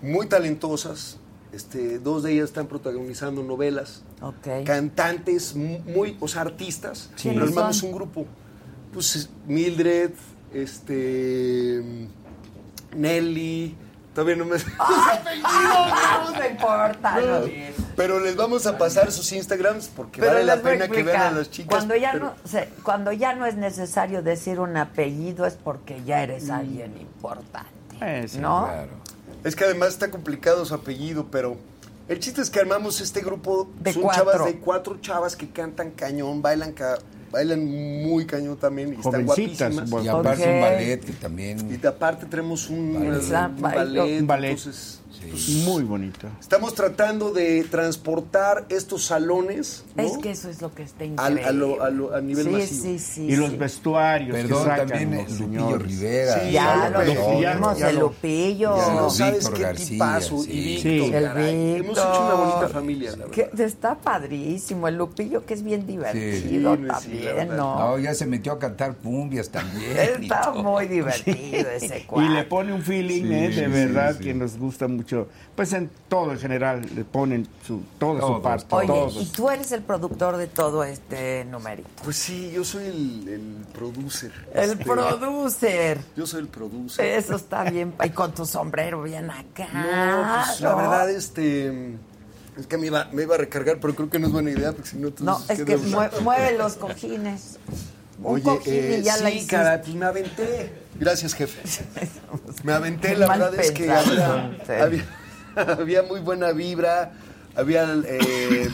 muy 0.02 0.26
talentosas. 0.26 1.18
Este, 1.52 1.98
dos 1.98 2.22
de 2.22 2.32
ellas 2.32 2.46
están 2.46 2.66
protagonizando 2.66 3.42
novelas. 3.42 4.02
ok. 4.22 4.64
Cantantes 4.64 5.54
mu- 5.54 5.80
muy, 5.80 6.16
o 6.20 6.26
sea, 6.28 6.40
artistas. 6.42 7.10
¿Quiénes 7.20 7.40
Pero 7.40 7.50
armamos 7.52 7.82
un 7.82 7.92
grupo. 7.92 8.26
Pues 8.92 9.28
Mildred, 9.46 10.12
este 10.52 12.08
Nelly, 12.96 13.74
todavía 14.14 14.36
no 14.36 14.44
me 14.46 14.56
No 14.58 16.46
importa. 16.50 17.20
No, 17.20 17.40
no. 17.40 17.46
Pero 17.96 18.20
les 18.20 18.36
vamos 18.36 18.66
a 18.66 18.78
pasar 18.78 19.12
sus 19.12 19.30
Instagrams 19.32 19.88
porque 19.94 20.20
Pero 20.20 20.32
vale 20.32 20.44
la 20.44 20.56
pena 20.62 20.88
que 20.88 21.02
vean 21.02 21.20
a 21.34 21.38
las 21.38 21.50
chicas. 21.50 21.68
Cuando 21.68 21.94
ya, 21.96 22.12
pero- 22.12 22.24
no, 22.26 22.34
se- 22.48 22.68
cuando 22.82 23.12
ya 23.12 23.34
no 23.34 23.44
es 23.46 23.56
necesario 23.56 24.22
decir 24.22 24.60
un 24.60 24.76
apellido 24.76 25.44
es 25.46 25.54
porque 25.54 26.02
ya 26.04 26.22
eres 26.22 26.44
Mm. 26.44 26.50
alguien 26.52 26.96
importante. 26.98 27.68
Eh, 28.00 28.26
sí, 28.28 28.38
¿No? 28.38 28.64
Claro. 28.64 29.01
Es 29.44 29.56
que 29.56 29.64
además 29.64 29.88
está 29.90 30.10
complicado 30.10 30.64
su 30.64 30.74
apellido, 30.74 31.26
pero 31.30 31.56
el 32.08 32.18
chiste 32.20 32.40
es 32.42 32.50
que 32.50 32.60
armamos 32.60 33.00
este 33.00 33.20
grupo. 33.20 33.68
De 33.80 33.92
son 33.92 34.02
cuatro. 34.02 34.24
chavas 34.32 34.44
de 34.46 34.58
cuatro 34.58 34.98
chavas 35.00 35.36
que 35.36 35.48
cantan 35.48 35.90
cañón, 35.92 36.42
bailan 36.42 36.72
ca- 36.72 36.98
bailan 37.30 37.64
muy 37.64 38.26
cañón 38.26 38.56
también 38.56 38.92
y 38.94 38.96
están 38.96 39.24
guapísimas. 39.24 39.88
bueno. 39.90 40.04
Y 40.04 40.08
aparte 40.08 40.54
un 40.54 40.60
ballet 40.60 41.00
que 41.04 41.12
también... 41.12 41.58
Y 41.72 41.76
de 41.78 41.88
aparte 41.88 42.26
tenemos 42.26 42.68
un, 42.68 42.94
Ballet. 42.94 43.22
un 43.56 43.62
ballet. 43.62 44.20
Un 44.20 44.26
ballet. 44.26 44.50
entonces, 44.50 45.00
pues, 45.20 45.48
Muy 45.66 45.82
bonito. 45.84 46.28
estamos 46.40 46.74
tratando 46.74 47.30
de 47.32 47.64
transportar 47.64 48.64
estos 48.68 49.04
salones 49.04 49.84
¿no? 49.94 50.02
Es 50.02 50.18
que 50.18 50.30
eso 50.30 50.48
es 50.48 50.60
lo 50.62 50.74
que 50.74 50.82
está 50.82 51.04
Al- 51.04 51.10
increíble. 51.12 51.44
a 51.44 51.52
lo- 51.52 51.82
a 51.82 51.90
lo- 51.90 52.14
a 52.14 52.20
nivel 52.20 52.44
sí, 52.46 52.50
masivo. 52.50 52.82
Sí, 52.82 52.98
sí, 52.98 53.26
Y 53.26 53.36
los 53.36 53.50
sí. 53.50 53.56
vestuarios 53.56 54.36
Perdón, 54.36 54.62
que 54.64 54.70
sacan 54.70 54.88
también 54.88 55.14
los 55.24 55.30
Lupillo 55.40 55.46
señores. 55.68 55.86
Rivera. 55.88 56.40
Sí, 56.40 56.52
Ya 56.52 56.90
lo 56.90 56.98
lo- 56.98 57.04
dijimos, 57.04 57.78
ya 57.78 57.88
el 57.90 57.94
lo- 57.96 58.00
Lupillo. 58.02 58.76
ya 58.76 58.92
No 58.94 59.00
lo- 59.02 59.10
sabes 59.10 59.34
Víctor 59.38 59.54
qué 59.54 59.62
García, 59.62 59.88
tipazo. 59.88 60.42
sí. 60.42 60.50
Y 60.52 60.64
Víctor, 60.64 60.82
Sí. 60.92 61.14
El 61.14 61.22
caray. 61.24 61.76
Hemos 61.76 61.98
hecho 61.98 62.24
una 62.24 62.34
bonita 62.34 62.68
familia, 62.68 63.10
la 63.12 63.16
verdad. 63.26 63.50
Que 63.52 63.62
está 63.64 63.94
padrísimo. 63.96 64.88
El 64.88 64.96
Lupillo 64.96 65.44
que 65.44 65.54
es 65.54 65.62
bien 65.62 65.86
divertido 65.86 66.74
Sí, 66.76 66.82
sí, 66.82 66.86
también. 66.88 67.48
¿no? 67.56 67.78
No, 67.78 67.98
ya 67.98 68.14
se 68.14 68.26
metió 68.26 68.52
a 68.52 68.58
cantar 68.58 68.94
cumbias 68.96 69.48
también. 69.50 69.92
y 70.20 70.24
Está 70.24 70.52
muy 70.52 70.86
divertido 70.88 71.70
ese 71.70 71.98
Y 71.98 72.02
cuadro. 72.02 72.32
le 72.32 72.44
pone 72.44 72.72
un 72.72 72.82
feeling, 72.82 73.22
Sí, 73.24 73.32
¿eh? 73.34 73.48
de 73.50 73.64
sí, 73.66 73.70
verdad, 73.70 74.16
sí. 74.18 74.24
que 74.24 74.34
nos 74.34 74.56
gusta 74.56 74.88
mucho. 74.88 75.01
Pues 75.56 75.72
en 75.72 75.90
todo 76.08 76.32
en 76.32 76.38
general, 76.38 76.82
le 76.94 77.04
ponen 77.04 77.46
su, 77.66 77.80
toda 77.98 78.20
su 78.20 78.40
parte. 78.42 78.66
Oye, 78.70 78.86
todos. 78.86 79.16
y 79.16 79.26
tú 79.26 79.50
eres 79.50 79.72
el 79.72 79.82
productor 79.82 80.36
de 80.36 80.46
todo 80.46 80.84
este 80.84 81.44
numerito. 81.44 81.88
Pues 82.04 82.16
sí, 82.16 82.50
yo 82.54 82.64
soy 82.64 82.84
el, 82.86 83.28
el 83.28 83.66
producer. 83.72 84.32
El 84.54 84.70
Este, 84.70 84.84
producer. 84.84 85.98
Yo 86.16 86.26
soy 86.26 86.40
el 86.40 86.48
producer. 86.48 87.04
Eso 87.04 87.36
está 87.36 87.64
bien. 87.64 87.94
Y 88.04 88.10
con 88.10 88.32
tu 88.32 88.46
sombrero 88.46 89.02
bien 89.02 89.30
acá. 89.30 89.68
No, 89.72 90.44
pues 90.46 90.60
la 90.60 90.74
verdad, 90.74 91.10
este. 91.10 91.96
Es 92.58 92.66
que 92.66 92.76
me 92.76 92.88
iba, 92.88 93.08
me 93.12 93.22
iba 93.22 93.34
a 93.34 93.38
recargar, 93.38 93.78
pero 93.80 93.94
creo 93.94 94.10
que 94.10 94.18
no 94.18 94.26
es 94.26 94.32
buena 94.34 94.50
idea, 94.50 94.72
porque 94.72 94.88
si 94.90 94.98
no, 94.98 95.10
No, 95.20 95.40
es 95.48 95.62
que 95.62 95.78
mue- 95.78 96.20
mueve 96.20 96.56
los 96.58 96.74
cojines. 96.74 97.58
Oye, 98.22 98.60
eh, 98.66 98.98
y 99.00 99.02
ya 99.02 99.16
la 99.18 99.30
sí, 99.30 99.46
caray, 99.46 99.80
pues 99.82 99.94
me 99.94 100.06
aventé. 100.06 100.72
Gracias, 100.98 101.34
jefe. 101.34 101.60
Me 102.64 102.72
aventé, 102.72 103.16
la 103.16 103.26
Mal 103.26 103.40
verdad 103.40 103.60
es 103.60 103.70
que 103.72 103.90
había, 103.90 104.56
sí. 104.64 104.72
había, 104.72 105.04
había 105.80 106.02
muy 106.02 106.20
buena 106.20 106.52
vibra, 106.52 107.12
había... 107.56 107.84
eh, 108.04 108.68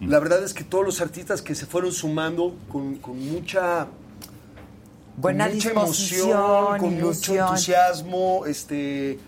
la 0.00 0.18
verdad 0.18 0.42
es 0.42 0.54
que 0.54 0.64
todos 0.64 0.84
los 0.84 1.00
artistas 1.00 1.42
que 1.42 1.54
se 1.54 1.66
fueron 1.66 1.92
sumando 1.92 2.56
con, 2.70 2.96
con 2.96 3.18
mucha... 3.18 3.86
Buena 5.16 5.46
con 5.46 5.54
mucha 5.54 5.70
emoción, 5.70 6.78
con 6.78 7.00
mucho 7.00 7.34
entusiasmo, 7.34 8.46
este... 8.46 9.18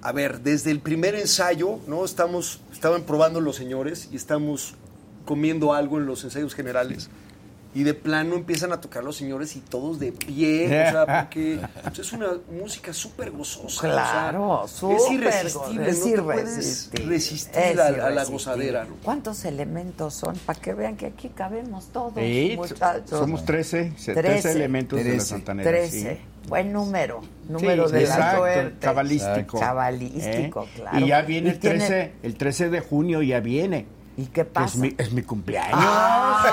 A 0.00 0.10
ver, 0.10 0.40
desde 0.40 0.72
el 0.72 0.80
primer 0.80 1.14
ensayo, 1.14 1.78
¿no? 1.86 2.04
Estamos, 2.04 2.60
estaban 2.72 3.02
probando 3.02 3.40
los 3.40 3.54
señores 3.54 4.08
y 4.10 4.16
estamos 4.16 4.74
comiendo 5.24 5.72
algo 5.74 5.98
en 5.98 6.06
los 6.06 6.24
ensayos 6.24 6.54
generales. 6.54 7.08
Y 7.74 7.84
de 7.84 7.94
plano 7.94 8.34
empiezan 8.34 8.70
a 8.72 8.82
tocar 8.82 9.02
los 9.02 9.16
señores 9.16 9.56
y 9.56 9.60
todos 9.60 9.98
de 9.98 10.12
pie, 10.12 10.66
o 10.66 10.68
sea, 10.68 11.06
porque 11.24 11.58
pues, 11.84 11.98
es 12.00 12.12
una 12.12 12.26
música 12.60 12.92
súper 12.92 13.30
gozosa. 13.30 13.64
o 13.64 13.70
sea, 13.70 13.90
Claro, 13.92 14.64
súper 14.68 14.96
Es 14.98 15.10
irresistible, 15.10 15.88
es 15.90 15.98
no 15.98 16.04
te 16.12 16.22
puedes 16.22 16.50
irresistible. 16.52 17.06
resistir 17.06 17.62
Es 17.62 17.78
a, 17.78 17.86
a 17.86 17.90
la 17.90 17.96
irresistible. 17.98 18.32
gozadera, 18.32 18.84
¿no? 18.84 18.94
¿Cuántos 19.02 19.44
elementos 19.46 20.12
son? 20.14 20.36
Para 20.44 20.60
que 20.60 20.74
vean 20.74 20.96
que 20.98 21.06
aquí 21.06 21.30
cabemos 21.30 21.86
todos, 21.88 22.12
Sí, 22.16 22.52
muchachos. 22.56 23.08
somos 23.08 23.44
13, 23.46 23.94
se- 23.96 24.12
13 24.12 24.20
Trece. 24.42 24.52
elementos 24.52 24.98
de 24.98 25.04
la 25.04 25.10
Trece. 25.12 25.26
Santanera. 25.26 25.70
13. 25.70 26.14
sí. 26.16 26.20
Buen 26.48 26.72
número. 26.72 27.22
Número 27.48 27.86
Sí, 27.88 27.94
de 27.94 28.00
la 28.02 28.04
exacto, 28.06 28.38
suerte. 28.38 28.78
Cabalístico. 28.80 29.60
Cabalístico, 29.60 30.64
¿Eh? 30.64 30.68
claro. 30.76 30.98
Y 30.98 31.08
ya 31.08 31.22
viene 31.22 31.50
el 31.50 31.58
tiene- 31.58 31.78
13, 31.78 32.12
el 32.22 32.36
13 32.36 32.68
de 32.68 32.80
junio 32.80 33.22
ya 33.22 33.40
viene. 33.40 33.86
¿Y 34.16 34.26
qué 34.26 34.44
pasa? 34.44 34.66
Es 34.74 34.76
mi, 34.76 34.94
es 34.98 35.12
mi 35.12 35.22
cumpleaños. 35.22 35.80
Ah. 35.82 36.52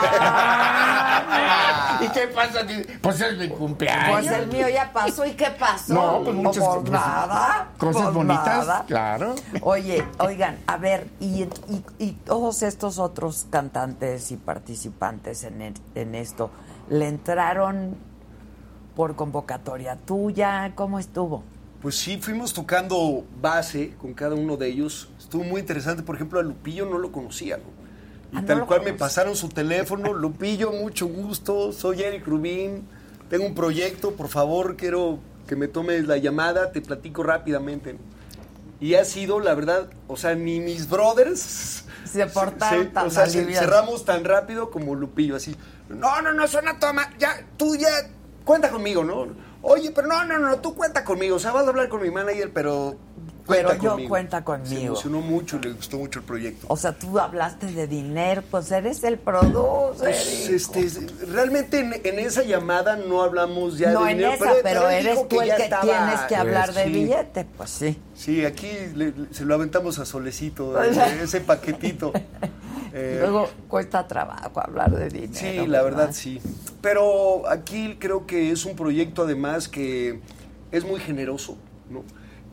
¿Y 2.02 2.08
qué 2.10 2.28
pasa? 2.28 2.62
Pues 3.02 3.20
es 3.20 3.38
mi 3.38 3.50
cumpleaños. 3.50 4.22
Pues 4.22 4.32
el 4.32 4.48
mío 4.48 4.70
ya 4.70 4.94
pasó. 4.94 5.26
¿Y 5.26 5.32
qué 5.32 5.50
pasó? 5.60 5.94
No, 5.94 6.22
pues 6.24 6.34
muchas 6.36 6.64
Por 6.64 6.80
cosas- 6.80 6.92
nada. 6.92 7.68
cosas 7.78 8.04
por 8.04 8.14
bonitas, 8.14 8.68
nada. 8.68 8.84
claro. 8.88 9.36
Oye, 9.62 10.06
oigan, 10.20 10.58
a 10.68 10.78
ver, 10.78 11.10
y, 11.20 11.44
y- 11.44 11.84
y 11.98 12.12
todos 12.26 12.62
estos 12.64 12.98
otros 13.00 13.48
cantantes 13.50 14.32
y 14.32 14.38
participantes 14.38 15.44
en, 15.44 15.62
e- 15.62 15.74
en 15.96 16.16
esto, 16.16 16.52
¿le 16.90 17.08
entraron 17.10 17.98
por 18.96 19.16
convocatoria 19.18 19.98
tuya? 19.98 20.72
¿Cómo 20.76 21.00
estuvo? 21.00 21.44
Pues 21.82 21.98
sí, 21.98 22.18
fuimos 22.18 22.54
tocando 22.54 23.24
base 23.42 23.96
con 24.02 24.14
cada 24.14 24.36
uno 24.36 24.58
de 24.58 24.68
ellos. 24.68 25.10
Estuvo 25.30 25.44
muy 25.44 25.62
interesante. 25.62 26.02
Por 26.02 26.16
ejemplo, 26.16 26.40
a 26.40 26.44
Lupillo 26.44 26.88
no 26.88 26.98
lo 26.98 27.12
conocía, 27.12 27.58
¿no? 27.58 27.64
Y 28.32 28.38
Ah, 28.38 28.42
¿no 28.42 28.48
tal 28.48 28.66
cual 28.66 28.82
me 28.84 28.94
pasaron 28.94 29.36
su 29.36 29.48
teléfono. 29.50 30.12
Lupillo, 30.14 30.72
mucho 30.72 31.06
gusto. 31.06 31.72
Soy 31.72 32.02
Eric 32.02 32.26
Rubín. 32.26 32.88
Tengo 33.30 33.46
un 33.46 33.54
proyecto. 33.54 34.12
Por 34.16 34.28
favor, 34.28 34.76
quiero 34.76 35.20
que 35.46 35.56
me 35.56 35.68
tomes 35.68 36.08
la 36.08 36.18
llamada. 36.18 36.72
Te 36.72 36.82
platico 36.82 37.22
rápidamente. 37.22 37.96
Y 38.80 38.96
ha 38.96 39.06
sido, 39.06 39.40
la 39.40 39.54
verdad, 39.54 39.90
o 40.08 40.18
sea, 40.18 40.34
ni 40.34 40.60
mis 40.60 40.90
brothers... 40.90 41.84
Se 42.06 42.26
portaron 42.26 42.92
tan 42.92 43.06
O 43.06 43.12
sea, 43.12 43.28
se- 43.28 43.46
cerramos 43.54 44.04
tan 44.04 44.24
rápido 44.24 44.72
como 44.72 44.96
Lupillo, 44.96 45.36
así. 45.36 45.56
No, 45.90 46.24
no, 46.24 46.34
no, 46.34 46.48
suena 46.48 46.80
toma. 46.80 47.08
Ya, 47.20 47.46
tú 47.56 47.76
ya, 47.76 47.88
cuenta 48.46 48.72
conmigo, 48.72 49.04
¿no? 49.04 49.28
Oye, 49.62 49.92
pero 49.94 50.08
no, 50.08 50.24
no, 50.24 50.40
no, 50.40 50.58
tú 50.60 50.74
cuenta 50.74 51.04
conmigo. 51.04 51.36
O 51.36 51.40
sea, 51.40 51.52
vas 51.52 51.66
a 51.66 51.70
hablar 51.70 51.88
con 51.90 52.02
mi 52.02 52.10
manager, 52.10 52.52
pero 52.52 52.96
Pero 53.50 53.74
yo 53.82 53.90
conmigo. 53.92 54.10
cuenta 54.10 54.44
conmigo. 54.44 54.70
Se 54.70 54.84
emocionó 54.86 55.22
mucho, 55.22 55.60
le 55.60 55.72
gustó 55.74 55.98
mucho 55.98 56.20
el 56.20 56.26
proyecto. 56.26 56.68
O 56.70 56.78
sea, 56.78 56.94
tú 56.98 57.20
hablaste 57.20 57.68
de 57.72 57.88
dinero, 57.88 58.44
pues 58.50 58.72
eres 58.72 59.04
el 59.04 59.18
producer. 59.18 60.16
Pues, 60.16 60.50
este, 60.50 61.08
realmente 61.28 61.80
en, 61.80 61.94
en 62.04 62.20
esa 62.20 62.44
llamada 62.44 62.96
no 62.96 63.22
hablamos 63.22 63.78
ya 63.78 63.92
no 63.92 64.04
de 64.06 64.12
en 64.12 64.18
dinero, 64.20 64.36
esa, 64.46 64.54
pero, 64.64 64.90
él 64.90 65.06
eres 65.06 65.16
dijo 65.16 65.28
tú 65.28 65.42
el 65.42 65.48
ya 65.48 65.58
que 65.58 65.64
estaba- 65.64 65.82
tienes 65.84 66.20
que 66.28 66.36
hablar 66.36 66.74
de 66.74 66.84
Sí. 66.86 66.90
billete, 66.92 67.46
pues 67.58 67.70
sí. 67.70 67.98
Sí, 68.16 68.46
aquí 68.46 68.70
le- 68.96 69.12
le- 69.12 69.34
se 69.34 69.46
lo 69.46 69.56
aventamos 69.56 70.00
a 70.00 70.06
Solecito, 70.06 70.70
O 70.90 70.94
sea- 70.94 71.14
eh, 71.14 71.20
ese 71.24 71.42
paquetito. 71.42 72.14
Eh, 72.92 73.18
Luego 73.22 73.48
cuesta 73.68 74.08
trabajo 74.08 74.60
hablar 74.60 74.90
de 74.90 75.10
dinero. 75.10 75.32
Sí, 75.36 75.68
la 75.68 75.84
verdad 75.84 76.10
sí. 76.12 76.42
Pero 76.82 77.48
aquí 77.48 77.98
creo 78.00 78.26
que 78.26 78.50
es 78.52 78.66
un 78.66 78.76
proyecto 78.76 79.22
además 79.22 79.68
que 79.68 80.20
es 80.72 80.84
muy 80.86 81.00
generoso, 81.00 81.56
¿no? 81.88 82.04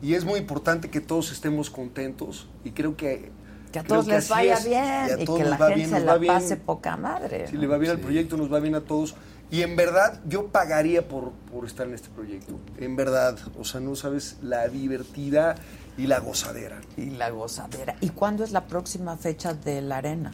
Y 0.01 0.13
es 0.13 0.25
muy 0.25 0.39
importante 0.39 0.89
que 0.89 1.01
todos 1.01 1.31
estemos 1.31 1.69
contentos 1.69 2.47
y 2.63 2.71
creo 2.71 2.95
que... 2.95 3.31
Que 3.71 3.79
a 3.79 3.83
todos 3.83 4.07
les 4.07 4.29
vaya 4.29 4.53
es. 4.53 4.65
bien 4.65 4.83
a 4.83 5.19
y 5.21 5.25
todos 5.25 5.39
que 5.39 5.45
la 5.45 5.57
gente 5.57 5.75
bien, 5.75 5.89
se 5.89 5.99
la 5.99 6.17
bien. 6.17 6.33
pase 6.33 6.55
poca 6.55 6.95
madre. 6.95 7.47
Si 7.47 7.55
¿no? 7.55 7.61
le 7.61 7.67
va 7.67 7.77
bien 7.77 7.91
al 7.91 7.99
proyecto, 7.99 8.37
nos 8.37 8.51
va 8.51 8.59
bien 8.61 8.75
a 8.75 8.81
todos. 8.81 9.15
Y 9.51 9.61
en 9.61 9.75
verdad, 9.75 10.21
yo 10.27 10.47
pagaría 10.47 11.07
por, 11.07 11.31
por 11.51 11.65
estar 11.65 11.85
en 11.87 11.93
este 11.93 12.07
proyecto. 12.09 12.57
En 12.77 12.95
verdad. 12.95 13.37
O 13.59 13.65
sea, 13.65 13.81
no 13.81 13.95
sabes 13.95 14.37
la 14.41 14.67
divertida 14.69 15.55
y 15.97 16.07
la 16.07 16.19
gozadera. 16.19 16.79
Y 16.95 17.09
la 17.09 17.29
gozadera. 17.29 17.95
¿Y 17.99 18.09
cuándo 18.09 18.43
es 18.45 18.51
la 18.51 18.67
próxima 18.67 19.17
fecha 19.17 19.53
de 19.53 19.81
la 19.81 19.97
arena? 19.97 20.31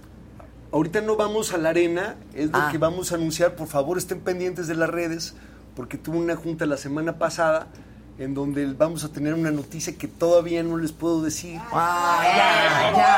ahorita 0.72 1.02
no 1.02 1.16
vamos 1.16 1.54
a 1.54 1.60
la 1.60 1.70
arena, 1.70 2.16
es 2.34 2.50
lo 2.52 2.58
Ah. 2.58 2.70
que 2.72 2.80
vamos 2.80 3.12
a 3.12 3.16
anunciar. 3.16 3.56
Por 3.56 3.68
favor, 3.68 3.98
estén 4.00 4.22
pendientes 4.22 4.68
de 4.68 4.74
las 4.74 4.90
redes, 4.90 5.36
porque 5.76 6.00
tuve 6.00 6.18
una 6.18 6.36
junta 6.36 6.66
la 6.66 6.78
semana 6.78 7.20
pasada 7.20 7.68
en 8.20 8.34
donde 8.34 8.66
vamos 8.74 9.04
a 9.04 9.10
tener 9.10 9.34
una 9.34 9.52
noticia 9.52 9.98
que 9.98 10.08
todavía 10.08 10.62
no 10.64 10.78
les 10.78 10.92
puedo 10.92 11.22
decir. 11.22 11.60
Ah, 11.72 12.92
ya, 12.96 13.14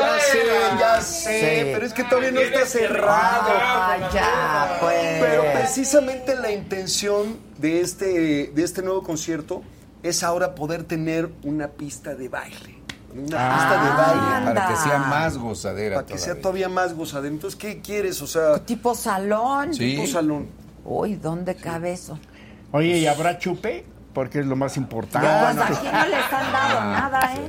Ya 0.00 0.18
sé, 0.20 0.38
ya 0.78 1.00
sé, 1.00 1.40
Sí. 1.64 1.70
pero 1.72 1.86
es 1.86 1.92
que 1.92 2.04
todavía 2.04 2.30
no 2.32 2.40
está 2.40 2.66
cerrado. 2.66 3.50
Ah, 3.54 4.10
ya, 4.12 4.78
pues. 4.80 4.96
Pero 5.20 5.44
precisamente 5.52 6.34
la 6.36 6.50
intención 6.50 7.36
de 7.58 7.80
este, 7.80 8.50
de 8.54 8.62
este 8.64 8.82
nuevo 8.82 9.02
concierto 9.02 9.62
es 10.02 10.22
ahora 10.22 10.54
poder 10.54 10.84
tener 10.84 11.30
una 11.44 11.68
pista 11.68 12.14
de 12.14 12.28
baile. 12.28 12.78
Una 13.14 13.36
Ah, 13.38 13.54
pista 13.54 13.84
de 13.84 13.90
baile. 14.42 14.54
para 14.54 14.68
que 14.68 14.76
sea 14.76 14.98
más 14.98 15.38
gozadera 15.38 15.94
Para 15.96 16.06
que 16.06 16.18
sea 16.18 16.34
todavía. 16.34 16.42
todavía 16.42 16.68
más 16.68 16.94
gozadera. 16.94 17.32
Entonces, 17.32 17.58
¿qué 17.58 17.80
quieres? 17.80 18.20
O 18.22 18.26
sea, 18.26 18.58
Tipo 18.64 18.94
salón. 18.94 19.72
Sí. 19.74 19.94
tipo 19.94 20.06
salón. 20.08 20.48
Uy, 20.84 21.14
¿dónde 21.14 21.54
cabe 21.54 21.92
eso? 21.92 22.18
Oye, 22.74 22.98
¿y 22.98 23.06
habrá 23.06 23.38
chupe? 23.38 23.84
Porque 24.12 24.40
es 24.40 24.46
lo 24.46 24.56
más 24.56 24.76
importante. 24.76 25.28
Pues 25.28 25.78
aquí 25.78 25.86
no 25.86 26.06
les 26.06 26.32
han 26.32 26.52
dado 26.52 26.80
nada, 26.90 27.34
¿eh? 27.36 27.48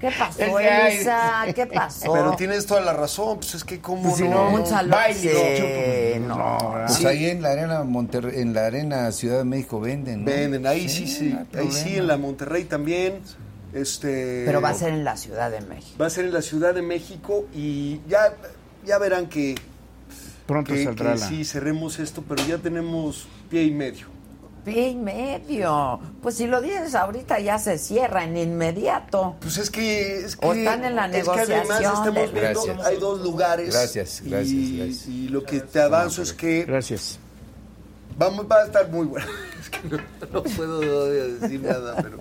¿Qué 0.00 0.10
pasó, 0.18 0.58
Elisa? 0.58 1.44
¿Qué 1.54 1.66
pasó? 1.72 2.12
Pero 2.12 2.34
tienes 2.36 2.66
toda 2.66 2.80
la 2.80 2.92
razón, 2.92 3.36
pues 3.38 3.54
es 3.54 3.62
que 3.62 3.80
como 3.80 4.02
Pues 4.02 4.16
si 4.16 4.24
no, 4.24 4.50
no, 4.50 4.56
un 4.56 4.66
salón. 4.66 4.90
baile, 4.90 6.20
no. 6.26 6.36
no. 6.36 6.84
Pues 6.88 7.04
ahí 7.04 7.26
en 7.26 7.40
la 7.40 7.52
arena 7.52 7.84
Monterrey, 7.84 8.40
en 8.40 8.52
la 8.52 8.66
arena 8.66 9.12
Ciudad 9.12 9.38
de 9.38 9.44
México 9.44 9.78
venden, 9.80 10.24
¿no? 10.24 10.30
venden, 10.30 10.66
ahí 10.66 10.88
sí, 10.88 11.06
sí, 11.06 11.38
no 11.52 11.60
ahí 11.60 11.70
sí, 11.70 11.96
en 11.96 12.08
la 12.08 12.16
Monterrey 12.16 12.64
también. 12.64 13.20
Este, 13.72 14.42
Pero 14.44 14.60
va 14.60 14.70
a 14.70 14.74
ser 14.74 14.92
en 14.92 15.04
la 15.04 15.16
Ciudad 15.16 15.52
de 15.52 15.60
México. 15.60 15.96
va 16.00 16.06
a 16.06 16.10
ser 16.10 16.24
en 16.24 16.32
la 16.34 16.42
Ciudad 16.42 16.74
de 16.74 16.82
México 16.82 17.46
y 17.54 18.00
ya, 18.08 18.34
ya 18.84 18.98
verán 18.98 19.28
que, 19.28 19.54
Pronto 20.46 20.72
que, 20.74 20.84
saldrá 20.84 21.14
que 21.14 21.20
la... 21.20 21.26
sí 21.28 21.44
cerremos 21.44 22.00
esto, 22.00 22.24
pero 22.28 22.44
ya 22.44 22.58
tenemos 22.58 23.26
pie 23.48 23.62
y 23.62 23.70
medio. 23.70 24.13
Pie 24.64 24.88
y 24.88 24.94
medio. 24.96 26.00
Pues 26.22 26.36
si 26.36 26.46
lo 26.46 26.60
dices 26.60 26.94
ahorita 26.94 27.38
ya 27.40 27.58
se 27.58 27.78
cierra 27.78 28.24
en 28.24 28.36
inmediato. 28.36 29.36
Pues 29.40 29.58
es 29.58 29.70
que, 29.70 30.24
es 30.24 30.36
que 30.36 30.46
O 30.46 30.54
están 30.54 30.84
en 30.84 30.96
la 30.96 31.06
es 31.06 31.28
que 31.28 31.30
además 31.30 31.80
negociación 31.80 31.92
estamos 31.94 32.32
viendo, 32.32 32.62
Gracias. 32.64 32.86
hay 32.86 32.96
dos 32.98 33.20
lugares. 33.20 33.74
Gracias, 33.74 34.22
gracias, 34.24 34.50
y, 34.52 34.78
gracias. 34.78 35.06
y 35.06 35.28
lo 35.28 35.44
que 35.44 35.60
te 35.60 35.80
avanzo 35.80 36.22
es 36.22 36.32
que 36.32 36.64
Gracias. 36.64 37.18
vamos, 38.16 38.46
va 38.50 38.56
a 38.62 38.64
estar 38.66 38.88
muy 38.88 39.06
bueno. 39.06 39.26
Que 39.82 39.88
no, 39.88 39.98
no 40.32 40.42
puedo 40.42 41.06
decir 41.06 41.62
nada, 41.62 41.96
pero 42.02 42.18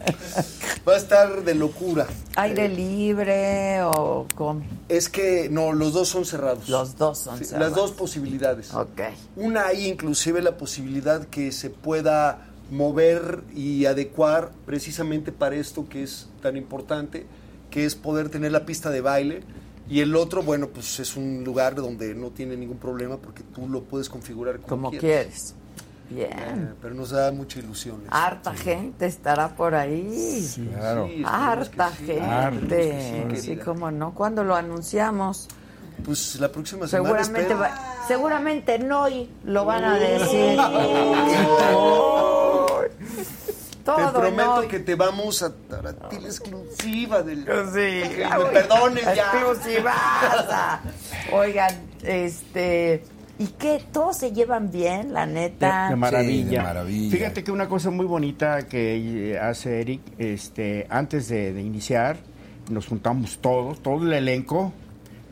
va 0.87 0.93
a 0.93 0.97
estar 0.97 1.43
de 1.43 1.55
locura. 1.55 2.07
¿Aire 2.35 2.67
libre 2.69 3.81
o 3.83 4.27
cómo? 4.35 4.61
Es 4.89 5.09
que 5.09 5.49
no, 5.49 5.71
los 5.73 5.93
dos 5.93 6.09
son 6.09 6.25
cerrados. 6.25 6.67
Los 6.69 6.97
dos 6.97 7.19
son 7.19 7.37
Sí, 7.37 7.45
cerrados. 7.45 7.69
Las 7.69 7.75
dos 7.77 7.91
posibilidades. 7.91 8.73
Ok. 8.73 9.01
Una 9.35 9.67
hay 9.67 9.87
inclusive 9.87 10.41
la 10.41 10.57
posibilidad 10.57 11.25
que 11.27 11.51
se 11.51 11.69
pueda 11.69 12.47
mover 12.71 13.43
y 13.55 13.85
adecuar 13.85 14.51
precisamente 14.65 15.31
para 15.31 15.55
esto 15.55 15.87
que 15.87 16.03
es 16.03 16.27
tan 16.41 16.57
importante, 16.57 17.25
que 17.69 17.85
es 17.85 17.95
poder 17.95 18.29
tener 18.29 18.51
la 18.51 18.65
pista 18.65 18.89
de 18.89 19.01
baile. 19.01 19.41
Y 19.89 19.99
el 19.99 20.15
otro, 20.15 20.43
bueno, 20.43 20.69
pues 20.69 20.99
es 21.01 21.17
un 21.17 21.43
lugar 21.43 21.75
donde 21.75 22.15
no 22.15 22.29
tiene 22.29 22.55
ningún 22.55 22.77
problema 22.77 23.17
porque 23.17 23.43
tú 23.43 23.67
lo 23.67 23.83
puedes 23.83 24.07
configurar 24.09 24.59
como, 24.61 24.89
quieres. 24.91 25.55
Eh, 26.11 26.15
Bien. 26.15 26.75
pero 26.81 26.93
nos 26.93 27.11
da 27.11 27.31
mucha 27.31 27.59
ilusión. 27.59 28.01
eso. 28.05 28.13
Harta 28.13 28.53
gente 28.53 29.05
estará 29.05 29.55
por 29.55 29.73
ahí. 29.73 30.45
Claro. 30.75 31.07
Sí, 31.07 31.23
Harta 31.25 31.89
que 31.97 32.05
sí. 32.05 32.19
gente. 32.19 33.21
Harta, 33.23 33.35
sí, 33.35 33.41
Sí, 33.41 33.57
cómo 33.57 33.89
no. 33.91 34.13
¿Cuándo 34.13 34.43
lo 34.43 34.55
anunciamos? 34.55 35.47
Pues 36.05 36.35
la 36.39 36.51
próxima 36.51 36.87
semana 36.87 37.23
Seguramente, 37.23 37.55
va- 37.55 38.05
seguramente 38.07 38.79
no 38.79 39.07
y 39.07 39.29
lo 39.45 39.63
van 39.65 39.85
a 39.85 39.97
decir. 39.97 40.57
Todo 43.85 43.97
Te 43.97 44.11
prometo 44.19 44.61
no. 44.61 44.67
que 44.69 44.79
te 44.79 44.95
vamos 44.95 45.43
a 45.43 45.51
dar 45.69 45.87
a 45.87 45.93
ti 46.07 46.17
la 46.19 46.27
exclusiva 46.29 47.21
del... 47.21 47.39
Sí, 47.39 48.15
Que 48.15 48.23
ay, 48.23 48.41
me 48.43 48.49
perdones 48.51 49.03
ya. 49.03 49.25
exclusivaza. 49.33 50.79
Oigan, 51.33 51.75
este, 52.01 53.03
¿y 53.39 53.47
qué? 53.47 53.81
¿Todos 53.91 54.17
se 54.17 54.31
llevan 54.31 54.71
bien, 54.71 55.13
la 55.13 55.25
neta? 55.25 55.89
de 55.89 55.95
maravilla. 55.95 56.49
Sí, 56.49 56.55
de 56.55 56.61
maravilla. 56.61 57.11
Fíjate 57.17 57.43
que 57.43 57.51
una 57.51 57.67
cosa 57.67 57.89
muy 57.89 58.05
bonita 58.05 58.67
que 58.67 59.31
eh, 59.33 59.39
hace 59.39 59.81
Eric, 59.81 60.01
este, 60.17 60.85
antes 60.89 61.27
de, 61.29 61.53
de 61.53 61.61
iniciar, 61.61 62.17
nos 62.69 62.87
juntamos 62.87 63.39
todos, 63.39 63.81
todo 63.81 64.03
el 64.03 64.13
elenco, 64.13 64.71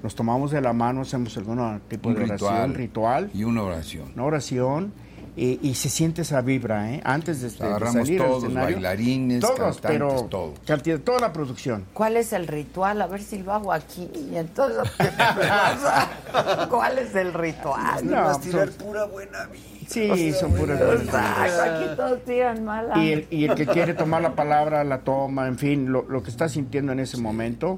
nos 0.03 0.15
tomamos 0.15 0.51
de 0.51 0.61
la 0.61 0.73
mano, 0.73 1.01
hacemos 1.01 1.37
algún 1.37 1.79
tipo 1.87 2.09
Un 2.09 2.15
de 2.15 2.23
oración, 2.23 2.73
ritual. 2.73 2.73
ritual, 2.75 3.31
Y 3.33 3.43
una 3.43 3.63
oración. 3.63 4.11
una 4.15 4.23
oración, 4.25 4.93
y, 5.35 5.59
y 5.65 5.75
se 5.75 5.87
siente 5.89 6.23
esa 6.23 6.41
vibra, 6.41 6.91
¿eh? 6.93 7.01
Antes 7.05 7.41
de, 7.41 7.49
de 7.49 7.63
Agarramos 7.65 7.93
salir 8.07 8.21
al 8.21 8.27
todos, 8.27 8.43
escenario. 8.43 8.75
bailarines, 8.75 9.39
todos, 9.39 9.57
cantantes, 9.57 9.81
pero 9.91 10.23
todo. 10.29 10.53
cantidad- 10.65 10.99
toda 10.99 11.19
la 11.19 11.31
producción. 11.33 11.85
¿Cuál 11.93 12.17
es 12.17 12.33
el 12.33 12.47
ritual? 12.47 13.01
A 13.01 13.07
ver 13.07 13.21
si 13.23 13.37
lo 13.41 13.53
hago 13.53 13.71
aquí. 13.71 14.09
Y 14.13 14.35
entonces, 14.35 14.91
¿qué 14.97 15.05
pasa? 15.17 16.09
¿cuál 16.69 16.97
es 16.99 17.15
el 17.15 17.33
ritual? 17.33 18.05
No, 18.05 18.11
No, 18.17 18.21
vas 18.23 18.37
a 18.37 18.41
tirar 18.41 18.65
pues- 18.65 18.75
pura 18.83 19.05
buena 19.05 19.45
vida. 19.47 19.61
Sí, 19.87 20.31
son 20.31 20.53
puras 20.53 20.79
buenas 20.79 21.13
aquí 21.13 21.85
todos 21.97 22.23
tiran 22.23 22.63
mala. 22.63 22.97
Y 23.03 23.11
el, 23.11 23.27
y 23.29 23.43
el 23.43 23.55
que 23.55 23.65
quiere 23.67 23.93
tomar 23.93 24.21
la 24.21 24.35
palabra 24.35 24.85
la 24.85 24.99
toma, 24.99 25.47
en 25.47 25.57
fin, 25.57 25.91
lo, 25.91 26.03
lo 26.07 26.23
que 26.23 26.29
está 26.29 26.47
sintiendo 26.47 26.93
en 26.93 27.01
ese 27.01 27.17
momento. 27.17 27.77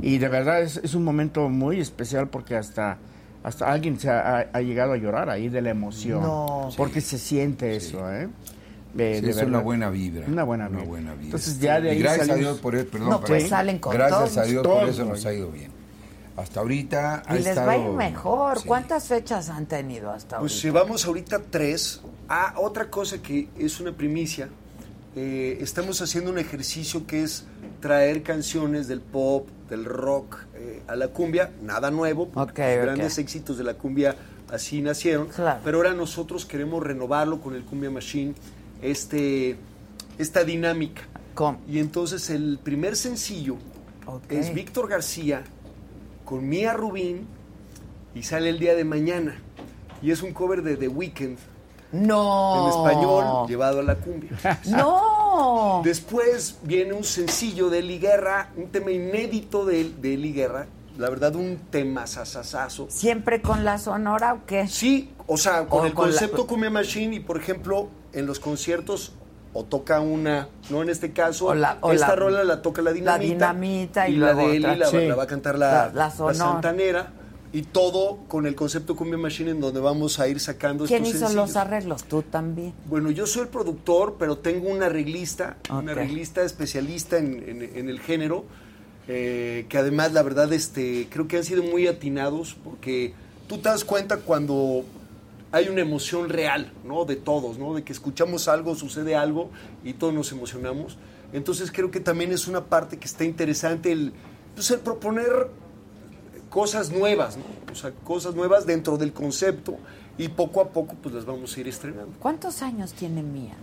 Y 0.00 0.18
de 0.18 0.28
verdad 0.28 0.62
es, 0.62 0.76
es 0.76 0.94
un 0.94 1.02
momento 1.02 1.48
muy 1.48 1.80
especial 1.80 2.28
porque 2.28 2.54
hasta, 2.54 2.98
hasta 3.42 3.70
alguien 3.72 3.98
se 3.98 4.10
ha, 4.10 4.48
ha 4.52 4.60
llegado 4.60 4.92
a 4.92 4.96
llorar 4.96 5.30
ahí 5.30 5.48
de 5.48 5.62
la 5.62 5.70
emoción. 5.70 6.22
No. 6.22 6.70
Porque 6.76 7.00
se 7.00 7.18
siente 7.18 7.76
eso, 7.76 8.10
¿eh? 8.12 8.28
De- 8.94 9.16
Sí, 9.16 9.20
de 9.20 9.30
es 9.30 9.36
verdad. 9.36 9.48
una 9.50 9.58
buena 9.60 9.90
vibra. 9.90 10.26
Una 10.26 10.44
buena 10.44 10.66
vibra. 10.68 10.80
Una 10.82 10.88
buena 10.90 11.10
vibra. 11.12 11.24
Entonces 11.26 11.60
ya 11.60 11.80
de 11.80 11.90
ahí 11.90 11.98
Y 11.98 12.00
gracias 12.00 12.28
a 12.30 12.34
Dios 12.34 12.58
por 12.58 12.74
eso, 12.74 12.86
perdón, 12.90 13.10
No, 13.10 13.16
pero- 13.20 13.28
pues 13.28 13.48
salen 13.48 13.78
con 13.78 13.92
Gracias 13.94 14.18
todos. 14.18 14.36
a 14.38 14.42
Dios 14.44 14.62
Todos, 14.62 14.80
por 14.80 14.88
eso 14.88 15.04
nos 15.04 15.26
ha 15.26 15.32
ido 15.34 15.50
bien. 15.50 15.70
Hasta 16.36 16.60
ahorita 16.60 17.22
ha 17.26 17.34
Y 17.34 17.38
les 17.38 17.46
estado... 17.48 17.66
va 17.66 17.72
a 17.72 17.76
ir 17.78 17.88
mejor. 17.90 18.58
Sí. 18.60 18.68
¿Cuántas 18.68 19.06
fechas 19.08 19.48
han 19.50 19.66
tenido 19.66 20.10
hasta 20.10 20.38
Pues 20.38 20.52
ahorita? 20.52 20.66
llevamos 20.68 21.04
ahorita 21.06 21.40
tres. 21.50 22.00
Ah, 22.28 22.54
otra 22.58 22.88
cosa 22.90 23.18
que 23.20 23.48
es 23.58 23.80
una 23.80 23.92
primicia. 23.92 24.48
Eh, 25.16 25.58
estamos 25.60 26.00
haciendo 26.02 26.30
un 26.30 26.38
ejercicio 26.38 27.06
que 27.06 27.22
es 27.22 27.44
traer 27.80 28.22
canciones 28.22 28.88
del 28.88 29.00
pop, 29.00 29.48
del 29.68 29.84
rock 29.84 30.44
eh, 30.54 30.82
a 30.86 30.96
la 30.96 31.08
cumbia. 31.08 31.50
Nada 31.62 31.90
nuevo. 31.90 32.30
los 32.34 32.52
grandes 32.54 33.18
éxitos 33.18 33.58
de 33.58 33.64
la 33.64 33.74
cumbia 33.74 34.16
así 34.50 34.80
nacieron. 34.80 35.28
Claro. 35.28 35.60
Pero 35.64 35.78
ahora 35.78 35.94
nosotros 35.94 36.46
queremos 36.46 36.82
renovarlo 36.82 37.40
con 37.40 37.54
el 37.54 37.64
Cumbia 37.64 37.90
Machine. 37.90 38.34
Este, 38.82 39.56
esta 40.18 40.44
dinámica. 40.44 41.02
¿Cómo? 41.34 41.60
Y 41.68 41.78
entonces 41.78 42.30
el 42.30 42.58
primer 42.62 42.96
sencillo 42.96 43.56
es 44.28 44.52
Víctor 44.54 44.88
García 44.88 45.44
con 46.24 46.48
Mía 46.48 46.72
Rubín 46.72 47.26
y 48.14 48.22
sale 48.22 48.50
el 48.50 48.58
día 48.58 48.74
de 48.74 48.84
mañana. 48.84 49.40
Y 50.02 50.10
es 50.10 50.22
un 50.22 50.32
cover 50.32 50.62
de 50.62 50.76
The 50.76 50.88
Weeknd 50.88 51.38
No. 51.92 52.62
en 52.62 52.68
español 52.68 53.48
llevado 53.48 53.80
a 53.80 53.82
la 53.82 53.94
cumbia. 53.96 54.30
No. 54.66 55.80
Después 55.84 56.58
viene 56.62 56.92
un 56.92 57.04
sencillo 57.04 57.70
de 57.70 57.78
Eli 57.80 57.98
Guerra, 57.98 58.50
un 58.56 58.68
tema 58.68 58.90
inédito 58.90 59.64
de, 59.64 59.90
de 60.00 60.14
Eli 60.14 60.32
Guerra. 60.32 60.66
La 60.98 61.08
verdad, 61.10 61.34
un 61.36 61.56
tema 61.70 62.06
sasasazo. 62.08 62.86
¿Siempre 62.90 63.40
con 63.40 63.64
la 63.64 63.78
sonora 63.78 64.34
o 64.34 64.40
qué? 64.46 64.66
Sí, 64.66 65.12
o 65.28 65.36
sea, 65.36 65.66
con 65.66 65.82
O 65.82 65.86
el 65.86 65.94
con 65.94 66.06
la- 66.10 66.16
concepto 66.18 66.46
Cumbia 66.46 66.70
Machine 66.70 67.14
y, 67.16 67.20
por 67.20 67.36
ejemplo, 67.38 67.88
en 68.12 68.26
los 68.26 68.40
conciertos 68.40 69.12
o 69.52 69.64
toca 69.64 70.00
una, 70.00 70.48
no 70.70 70.82
en 70.82 70.90
este 70.90 71.12
caso, 71.12 71.46
O 71.46 71.54
la- 71.54 71.78
o 71.82 71.92
esta 71.92 72.08
la- 72.08 72.16
rola 72.16 72.44
la 72.44 72.60
toca 72.62 72.82
la 72.82 72.92
dinamita. 72.92 73.28
dinamita 73.52 74.08
y 74.08 74.16
la 74.16 74.32
luego 74.32 74.48
de 74.50 74.56
Eli 74.56 74.64
otra. 74.64 74.76
la, 74.76 74.86
Sí. 74.86 75.06
la 75.06 75.14
va 75.14 75.22
a 75.22 75.26
cantar 75.28 75.56
la, 75.58 75.72
La- 75.72 75.86
la 75.86 76.12
la 76.26 76.34
santanera. 76.34 77.12
Y 77.50 77.62
todo 77.62 78.18
con 78.28 78.46
el 78.46 78.54
concepto 78.54 78.94
Cumbia 78.94 79.16
Machine 79.16 79.52
en 79.52 79.60
donde 79.60 79.80
vamos 79.80 80.20
a 80.20 80.28
ir 80.28 80.38
sacando 80.38 80.84
¿Quién 80.84 80.98
estos 81.04 81.08
hizo 81.16 81.18
sencillos. 81.28 81.48
los 81.48 81.56
arreglos? 81.56 82.04
Tú 82.04 82.22
también. 82.22 82.74
Bueno, 82.86 83.10
yo 83.10 83.26
soy 83.26 83.42
el 83.42 83.48
productor, 83.48 84.16
pero 84.18 84.36
tengo 84.36 84.68
un 84.68 84.82
arreglista, 84.82 85.56
un 85.70 85.84
Ok. 85.84 85.88
arreglista 85.90 86.42
especialista 86.42 87.16
en, 87.16 87.42
en- 87.48 87.62
en 87.74 87.88
el 87.88 88.00
género, 88.00 88.44
eh, 89.08 89.64
que 89.70 89.78
además, 89.78 90.12
la 90.12 90.22
verdad, 90.22 90.52
este, 90.52 91.06
creo 91.10 91.26
que 91.26 91.38
han 91.38 91.44
sido 91.44 91.62
muy 91.62 91.86
atinados, 91.86 92.54
porque 92.62 93.14
tú 93.48 93.56
te 93.56 93.70
das 93.70 93.82
cuenta 93.84 94.18
cuando 94.18 94.84
hay 95.50 95.68
una 95.70 95.80
emoción 95.80 96.28
real, 96.28 96.70
¿no? 96.84 97.06
De 97.06 97.16
todos, 97.16 97.56
¿no? 97.58 97.72
De 97.74 97.82
que 97.82 97.94
escuchamos 97.94 98.48
algo, 98.48 98.74
sucede 98.74 99.16
algo 99.16 99.48
y 99.82 99.94
todos 99.94 100.12
nos 100.12 100.30
emocionamos. 100.32 100.98
Entonces 101.32 101.72
creo 101.72 101.90
que 101.90 102.00
también 102.00 102.30
es 102.32 102.46
una 102.46 102.66
parte 102.66 102.98
que 102.98 103.06
está 103.06 103.24
interesante 103.24 103.90
el, 103.90 104.12
pues, 104.54 104.70
el 104.70 104.80
proponer 104.80 105.32
cosas 106.50 106.90
nuevas, 106.90 107.36
¿no? 107.36 107.44
O 107.72 107.74
sea, 107.74 107.90
cosas 108.04 108.34
nuevas 108.34 108.66
dentro 108.66 108.96
del 108.96 109.12
concepto 109.12 109.76
y 110.16 110.28
poco 110.28 110.60
a 110.60 110.68
poco 110.70 110.94
pues 111.02 111.14
las 111.14 111.24
vamos 111.24 111.56
a 111.56 111.60
ir 111.60 111.68
estrenando. 111.68 112.12
¿Cuántos 112.20 112.62
años 112.62 112.92
tiene 112.92 113.22
Mía? 113.22 113.54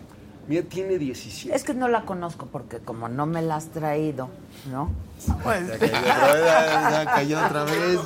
Mía 0.48 0.64
tiene 0.70 1.00
17. 1.00 1.56
Es 1.56 1.64
que 1.64 1.74
no 1.74 1.88
la 1.88 2.04
conozco 2.06 2.46
porque 2.46 2.78
como 2.78 3.10
no 3.10 3.26
me 3.26 3.42
la 3.42 3.56
has 3.56 3.70
traído, 3.70 4.30
¿no? 4.72 4.92
Pues, 5.42 5.68
Ya 5.80 5.80
cayó 5.80 5.98
otra 6.08 6.34
vez, 6.34 6.80
ya 6.94 7.06
cayó 7.16 7.46
otra 7.46 7.64
vez. 7.64 8.00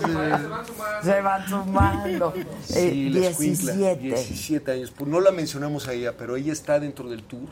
se 1.03 1.21
van 1.21 1.47
sumando. 1.49 2.33
Eh, 2.35 2.45
Sí, 2.63 3.17
escuincla, 3.25 3.73
17. 3.73 3.99
17 4.01 4.71
años. 4.71 4.91
Pues 4.97 5.09
no 5.09 5.19
la 5.19 5.31
mencionamos 5.31 5.87
a 5.89 5.93
ella, 5.93 6.13
pero 6.17 6.37
ella 6.37 6.53
está 6.53 6.79
dentro 6.79 7.09
del 7.09 7.23
tour. 7.23 7.49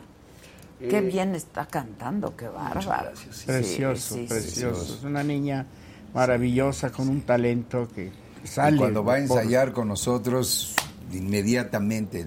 Qué 0.78 0.96
Eh, 0.96 1.00
bien 1.02 1.34
está 1.34 1.66
cantando, 1.66 2.34
qué 2.36 2.48
bárbaro. 2.48 2.80
gracias, 2.88 3.36
sí. 3.36 3.46
Precioso, 3.46 4.14
Sí, 4.14 4.20
sí, 4.22 4.26
precioso. 4.28 4.84
sí. 4.86 4.94
Es 4.98 5.04
una 5.04 5.22
niña 5.22 5.66
maravillosa 6.14 6.90
con 6.90 7.08
un 7.08 7.20
talento 7.22 7.88
que 7.94 8.10
sale. 8.44 8.76
Y 8.76 8.78
cuando 8.78 9.04
va 9.04 9.14
a 9.14 9.26
por- 9.26 9.38
ensayar 9.38 9.72
con 9.72 9.88
nosotros, 9.88 10.74
inmediatamente 11.12 12.24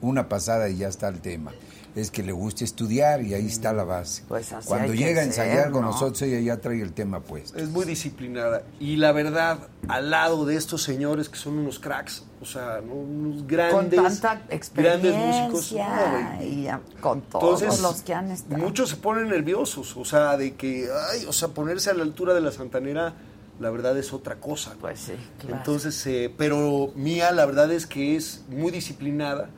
una 0.00 0.28
pasada 0.28 0.68
y 0.68 0.76
ya 0.78 0.88
está 0.88 1.08
el 1.08 1.20
tema. 1.20 1.52
Es 1.96 2.10
que 2.12 2.22
le 2.22 2.30
gusta 2.32 2.62
estudiar 2.64 3.22
y 3.22 3.34
ahí 3.34 3.46
está 3.46 3.72
la 3.72 3.82
base. 3.82 4.22
Pues 4.28 4.52
así 4.52 4.68
cuando 4.68 4.94
llega 4.94 5.20
a 5.22 5.24
ensayar 5.24 5.64
ser, 5.64 5.72
con 5.72 5.82
¿no? 5.82 5.88
nosotros, 5.90 6.22
ella 6.22 6.38
ya 6.38 6.60
trae 6.60 6.80
el 6.80 6.92
tema 6.92 7.20
puesto. 7.20 7.58
Es 7.58 7.68
muy 7.70 7.84
disciplinada. 7.86 8.62
Y 8.78 8.96
la 8.96 9.10
verdad, 9.10 9.58
al 9.88 10.10
lado 10.10 10.44
de 10.44 10.54
estos 10.56 10.82
señores 10.82 11.28
que 11.28 11.38
son 11.38 11.58
unos 11.58 11.80
cracks, 11.80 12.22
o 12.40 12.44
sea, 12.46 12.80
¿no? 12.86 12.94
unos 12.94 13.38
Con 13.38 13.46
grandes, 13.48 14.20
tanta 14.20 14.34
grandes 14.74 15.14
músicos. 15.14 15.72
experiencia 15.72 16.36
No, 16.38 16.44
y 16.44 16.68
con 17.00 17.20
todos 17.22 17.62
Entonces, 17.62 17.82
los 17.82 18.02
que 18.02 18.14
han 18.14 18.30
estado. 18.30 18.58
muchos 18.62 18.90
se 18.90 18.96
ponen 18.96 19.28
nerviosos, 19.28 19.96
o 19.96 20.04
sea, 20.04 20.36
de 20.36 20.54
que, 20.54 20.88
ay, 21.12 21.24
o 21.26 21.32
sea, 21.32 21.48
ponerse 21.48 21.90
a 21.90 21.94
la 21.94 22.02
altura 22.04 22.34
de 22.34 22.40
la 22.40 22.52
Santanera, 22.52 23.14
la 23.58 23.70
verdad 23.70 23.98
es 23.98 24.12
otra 24.12 24.36
cosa. 24.36 24.74
¿no? 24.74 24.80
Pues 24.80 25.00
sí, 25.00 25.12
claro. 25.40 25.56
Entonces, 25.56 26.06
eh, 26.06 26.32
pero 26.36 26.92
Mía, 26.94 27.32
la 27.32 27.44
verdad 27.44 27.72
es 27.72 27.86
que 27.86 28.14
es 28.14 28.44
muy 28.48 28.70
disciplinada 28.70 29.50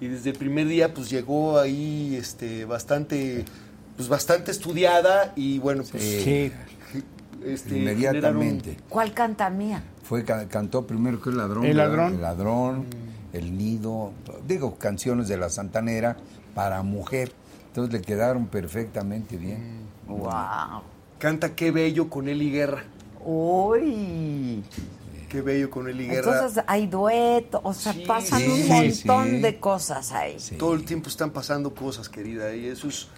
y 0.00 0.08
desde 0.08 0.30
el 0.30 0.36
primer 0.36 0.66
día, 0.66 0.92
pues 0.92 1.08
llegó 1.08 1.58
ahí, 1.60 2.16
este, 2.16 2.64
bastante, 2.64 3.44
pues 3.96 4.08
bastante 4.08 4.50
estudiada 4.50 5.32
y 5.36 5.60
bueno, 5.60 5.84
pues, 5.88 6.02
Sí. 6.02 6.50
este, 7.44 7.78
Inmediatamente. 7.78 8.76
¿Cuál 8.88 9.14
canta 9.14 9.48
mía? 9.50 9.84
Fue 10.04 10.24
ca- 10.24 10.46
cantó 10.48 10.86
primero 10.86 11.20
que 11.20 11.30
el 11.30 11.36
ladrón. 11.38 11.64
El 11.64 11.76
ladrón. 11.76 12.14
El 12.14 12.22
ladrón, 12.22 12.84
el 13.32 13.56
nido, 13.58 14.12
digo, 14.46 14.76
canciones 14.76 15.26
de 15.28 15.36
la 15.36 15.48
Santanera 15.50 16.16
para 16.54 16.82
mujer. 16.82 17.32
Entonces 17.68 17.92
le 17.92 18.00
quedaron 18.02 18.46
perfectamente 18.46 19.36
bien. 19.36 19.80
Wow. 20.06 20.18
generaron- 20.30 20.82
Canta 21.18 21.54
Qué 21.56 21.70
Bello 21.70 22.08
con 22.10 22.28
Eli 22.28 22.50
Guerra. 22.50 22.84
Uy. 23.24 24.62
Qué 25.28 25.40
Bello 25.40 25.70
con 25.70 25.88
Eli 25.88 26.06
Guerra. 26.06 26.32
Entonces 26.34 26.64
hay 26.66 26.86
dueto, 26.86 27.60
o 27.64 27.72
sea, 27.72 27.92
Sí, 27.92 28.04
pasan 28.06 28.40
sí, 28.40 28.46
un 28.46 28.68
montón 28.68 29.30
sí. 29.30 29.40
de 29.40 29.58
cosas 29.58 30.12
ahí. 30.12 30.38
Sí. 30.38 30.56
Todo 30.56 30.74
el 30.74 30.84
tiempo 30.84 31.08
están 31.08 31.30
pasando 31.30 31.74
cosas, 31.74 32.08
querida, 32.08 32.54
y 32.54 32.66
eso 32.66 32.86
es, 32.88 33.08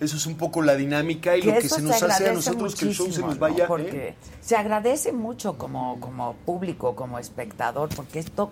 eso 0.00 0.16
es 0.16 0.26
un 0.26 0.36
poco 0.36 0.62
la 0.62 0.76
dinámica 0.76 1.36
y 1.36 1.40
Que 1.42 1.52
lo 1.54 1.60
que 1.60 1.68
se 1.68 1.82
nos 1.82 2.02
hace 2.02 2.28
a 2.28 2.32
nosotros 2.32 2.74
que 2.74 2.86
el 2.86 2.94
show 2.94 3.10
se 3.10 3.20
nos 3.20 3.34
¿no? 3.34 3.40
vaya. 3.40 3.64
¿eh? 3.64 3.68
Porque 3.68 4.14
se 4.40 4.56
agradece 4.56 5.12
mucho 5.12 5.58
como, 5.58 5.98
como 6.00 6.34
público, 6.46 6.94
como 6.94 7.18
espectador, 7.18 7.88
porque 7.94 8.18
esto 8.20 8.50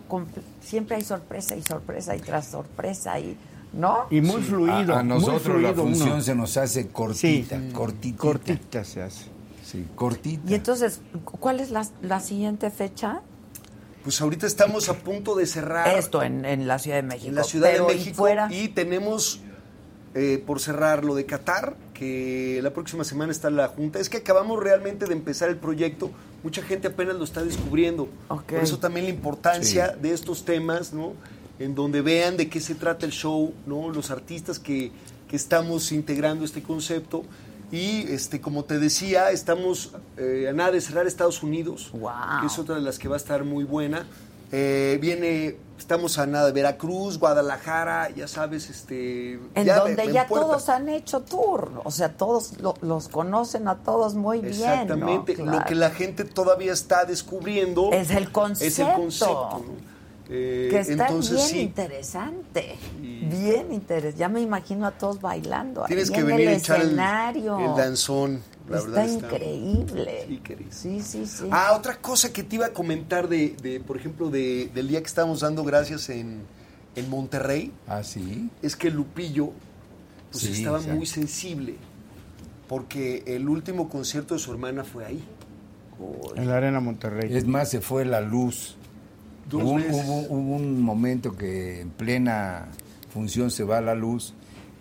siempre 0.60 0.96
hay 0.96 1.04
sorpresa 1.04 1.54
y 1.56 1.62
sorpresa 1.62 2.16
y 2.16 2.20
tras 2.20 2.46
sorpresa 2.46 3.18
y 3.18 3.36
¿no? 3.72 4.06
Y 4.10 4.20
muy 4.20 4.42
fluido. 4.42 4.94
A, 4.94 5.00
a 5.00 5.02
muy 5.02 5.14
nosotros 5.18 5.62
la 5.62 5.72
función 5.72 6.12
uno. 6.12 6.20
se 6.22 6.34
nos 6.34 6.56
hace 6.56 6.88
cortita, 6.88 7.58
Sí. 7.58 7.72
cortitita. 7.72 8.18
Cortita 8.18 8.84
se 8.84 9.02
hace. 9.02 9.24
Sí, 9.64 9.86
cortita. 9.94 10.50
Y 10.50 10.54
entonces, 10.54 11.00
¿cuál 11.24 11.60
es 11.60 11.70
la, 11.70 11.86
la 12.02 12.20
siguiente 12.20 12.70
fecha? 12.70 13.22
Pues 14.02 14.20
ahorita 14.20 14.46
estamos 14.46 14.88
a 14.88 14.94
punto 14.94 15.34
de 15.36 15.46
cerrar 15.46 15.88
Esto 15.96 16.22
en, 16.22 16.44
en 16.44 16.66
la 16.66 16.78
Ciudad 16.80 16.96
de 16.96 17.02
México. 17.04 17.28
en 17.28 17.34
la 17.36 17.44
Ciudad 17.44 17.70
Pero 17.72 17.86
de 17.86 17.94
¿y 17.94 17.96
México 17.98 18.16
fuera? 18.16 18.48
y 18.52 18.68
tenemos 18.68 19.40
eh, 20.14 20.42
por 20.46 20.60
cerrar 20.60 21.04
lo 21.04 21.14
de 21.14 21.24
Qatar, 21.26 21.76
que 21.94 22.60
la 22.62 22.72
próxima 22.72 23.04
semana 23.04 23.32
está 23.32 23.50
la 23.50 23.68
junta. 23.68 23.98
Es 23.98 24.08
que 24.08 24.18
acabamos 24.18 24.62
realmente 24.62 25.06
de 25.06 25.12
empezar 25.12 25.48
el 25.48 25.56
proyecto, 25.56 26.10
mucha 26.42 26.62
gente 26.62 26.88
apenas 26.88 27.16
lo 27.16 27.24
está 27.24 27.42
descubriendo. 27.42 28.08
Ok. 28.28 28.44
Por 28.52 28.58
eso 28.60 28.78
también 28.78 29.06
la 29.06 29.12
importancia 29.12 29.88
de 29.88 30.12
estos 30.12 30.44
temas, 30.44 30.92
¿no? 30.92 31.12
En 31.58 31.74
donde 31.74 32.00
vean 32.02 32.36
de 32.36 32.48
qué 32.48 32.60
se 32.60 32.74
trata 32.74 33.06
el 33.06 33.12
show, 33.12 33.54
¿no? 33.66 33.90
Los 33.90 34.10
artistas 34.10 34.58
que, 34.58 34.90
que 35.28 35.36
estamos 35.36 35.92
integrando 35.92 36.44
este 36.44 36.62
concepto. 36.62 37.24
Y 37.70 38.02
este, 38.12 38.40
como 38.40 38.64
te 38.64 38.78
decía, 38.78 39.30
estamos 39.30 39.92
eh, 40.18 40.46
a 40.50 40.52
nada 40.52 40.72
de 40.72 40.80
cerrar 40.82 41.06
Estados 41.06 41.42
Unidos, 41.42 41.90
Wow. 41.92 42.10
que 42.40 42.46
es 42.48 42.58
otra 42.58 42.74
de 42.74 42.82
las 42.82 42.98
que 42.98 43.08
va 43.08 43.14
a 43.14 43.18
estar 43.18 43.44
muy 43.44 43.64
buena. 43.64 44.06
Eh, 44.50 44.98
viene, 45.00 45.56
estamos 45.82 46.18
a 46.18 46.26
nada 46.26 46.50
Veracruz, 46.52 47.18
Guadalajara, 47.18 48.08
ya 48.10 48.26
sabes, 48.28 48.70
este. 48.70 49.34
En 49.54 49.64
ya 49.66 49.80
donde 49.80 50.02
en 50.04 50.12
ya 50.12 50.26
todos 50.26 50.68
han 50.68 50.88
hecho 50.88 51.20
tour, 51.20 51.82
o 51.84 51.90
sea, 51.90 52.16
todos 52.16 52.58
lo- 52.60 52.74
los 52.80 53.08
conocen 53.08 53.68
a 53.68 53.76
todos 53.78 54.14
muy 54.14 54.40
bien, 54.40 54.58
¿no? 54.58 54.64
Exactamente. 54.64 55.36
Lo 55.36 55.44
Claro. 55.44 55.64
que 55.66 55.74
la 55.74 55.90
gente 55.90 56.24
todavía 56.24 56.72
está 56.72 57.04
descubriendo 57.04 57.90
Es 57.92 58.10
el 58.10 58.30
concepto. 58.32 58.64
es 58.66 58.78
el 58.78 58.94
concepto. 58.94 59.62
¿no? 59.66 59.92
Eh, 60.34 60.68
que 60.70 60.78
está 60.78 60.92
entonces 61.08 61.34
bien 61.36 61.46
sí, 61.48 61.60
interesante, 61.60 62.76
bien 63.00 63.72
interesante. 63.72 64.16
Ya 64.18 64.28
me 64.30 64.40
imagino 64.40 64.86
a 64.86 64.92
todos 64.92 65.20
bailando 65.20 65.84
tienes 65.86 66.08
ahí 66.08 66.14
que 66.14 66.20
en 66.20 66.26
venir 66.26 66.48
el 66.48 66.54
a 66.54 66.56
echar 66.58 66.76
el, 66.80 66.86
escenario. 66.86 67.58
el 67.58 67.74
danzón. 67.76 68.42
La 68.68 68.78
está 68.78 68.90
verdad 68.90 69.08
increíble. 69.08 70.24
Sí, 70.28 70.36
querido. 70.38 70.70
Sí, 70.72 71.00
sí, 71.00 71.26
sí. 71.26 71.44
Ah, 71.50 71.72
otra 71.76 71.96
cosa 71.96 72.32
que 72.32 72.42
te 72.42 72.56
iba 72.56 72.66
a 72.66 72.72
comentar 72.72 73.28
de, 73.28 73.56
de, 73.62 73.80
por 73.80 73.96
ejemplo, 73.96 74.30
de, 74.30 74.70
del 74.74 74.88
día 74.88 75.00
que 75.00 75.06
estábamos 75.08 75.40
dando 75.40 75.64
gracias 75.64 76.08
en, 76.10 76.42
en 76.96 77.10
Monterrey, 77.10 77.72
Ah, 77.86 78.02
sí. 78.02 78.48
es 78.62 78.76
que 78.76 78.90
Lupillo 78.90 79.52
pues 80.30 80.44
Sí, 80.44 80.52
estaba 80.52 80.78
exacto. 80.78 80.96
muy 80.96 81.06
sensible 81.06 81.74
porque 82.68 83.22
el 83.26 83.48
último 83.48 83.88
concierto 83.88 84.34
de 84.34 84.40
su 84.40 84.50
hermana 84.52 84.84
fue 84.84 85.04
ahí. 85.04 85.22
En 86.36 86.48
la 86.48 86.56
Arena 86.56 86.80
Monterrey. 86.80 87.34
Es 87.36 87.46
más, 87.46 87.68
se 87.70 87.80
fue 87.80 88.04
la 88.04 88.20
luz. 88.20 88.76
Dos 89.48 89.62
Hubo, 89.62 89.70
un- 89.72 89.82
veces. 89.82 90.04
hubo- 90.06 90.26
hubo 90.30 90.56
un 90.56 90.80
momento 90.80 91.36
que 91.36 91.80
en 91.82 91.90
plena 91.90 92.68
función 93.12 93.50
se 93.50 93.62
va 93.64 93.80
la 93.80 93.94
luz 93.94 94.32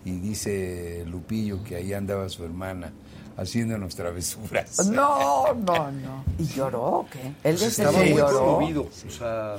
y 0.04 0.12
dice 0.12 1.04
Lupillo 1.06 1.62
que 1.62 1.76
ahí 1.76 1.92
andaba 1.92 2.28
su 2.28 2.44
hermana 2.44 2.92
haciéndonos 3.36 3.94
travesuras. 3.96 4.86
No, 4.86 5.54
no, 5.54 5.90
no. 5.90 6.24
¿Y 6.38 6.44
lloró 6.46 6.82
o 6.82 7.06
qué? 7.10 7.20
Él 7.44 7.56
Pues 7.56 7.62
estaba 7.62 7.98
muy 7.98 8.14
lloró. 8.14 8.38
conmovido. 8.44 8.82
O 8.82 9.10
sea, 9.10 9.56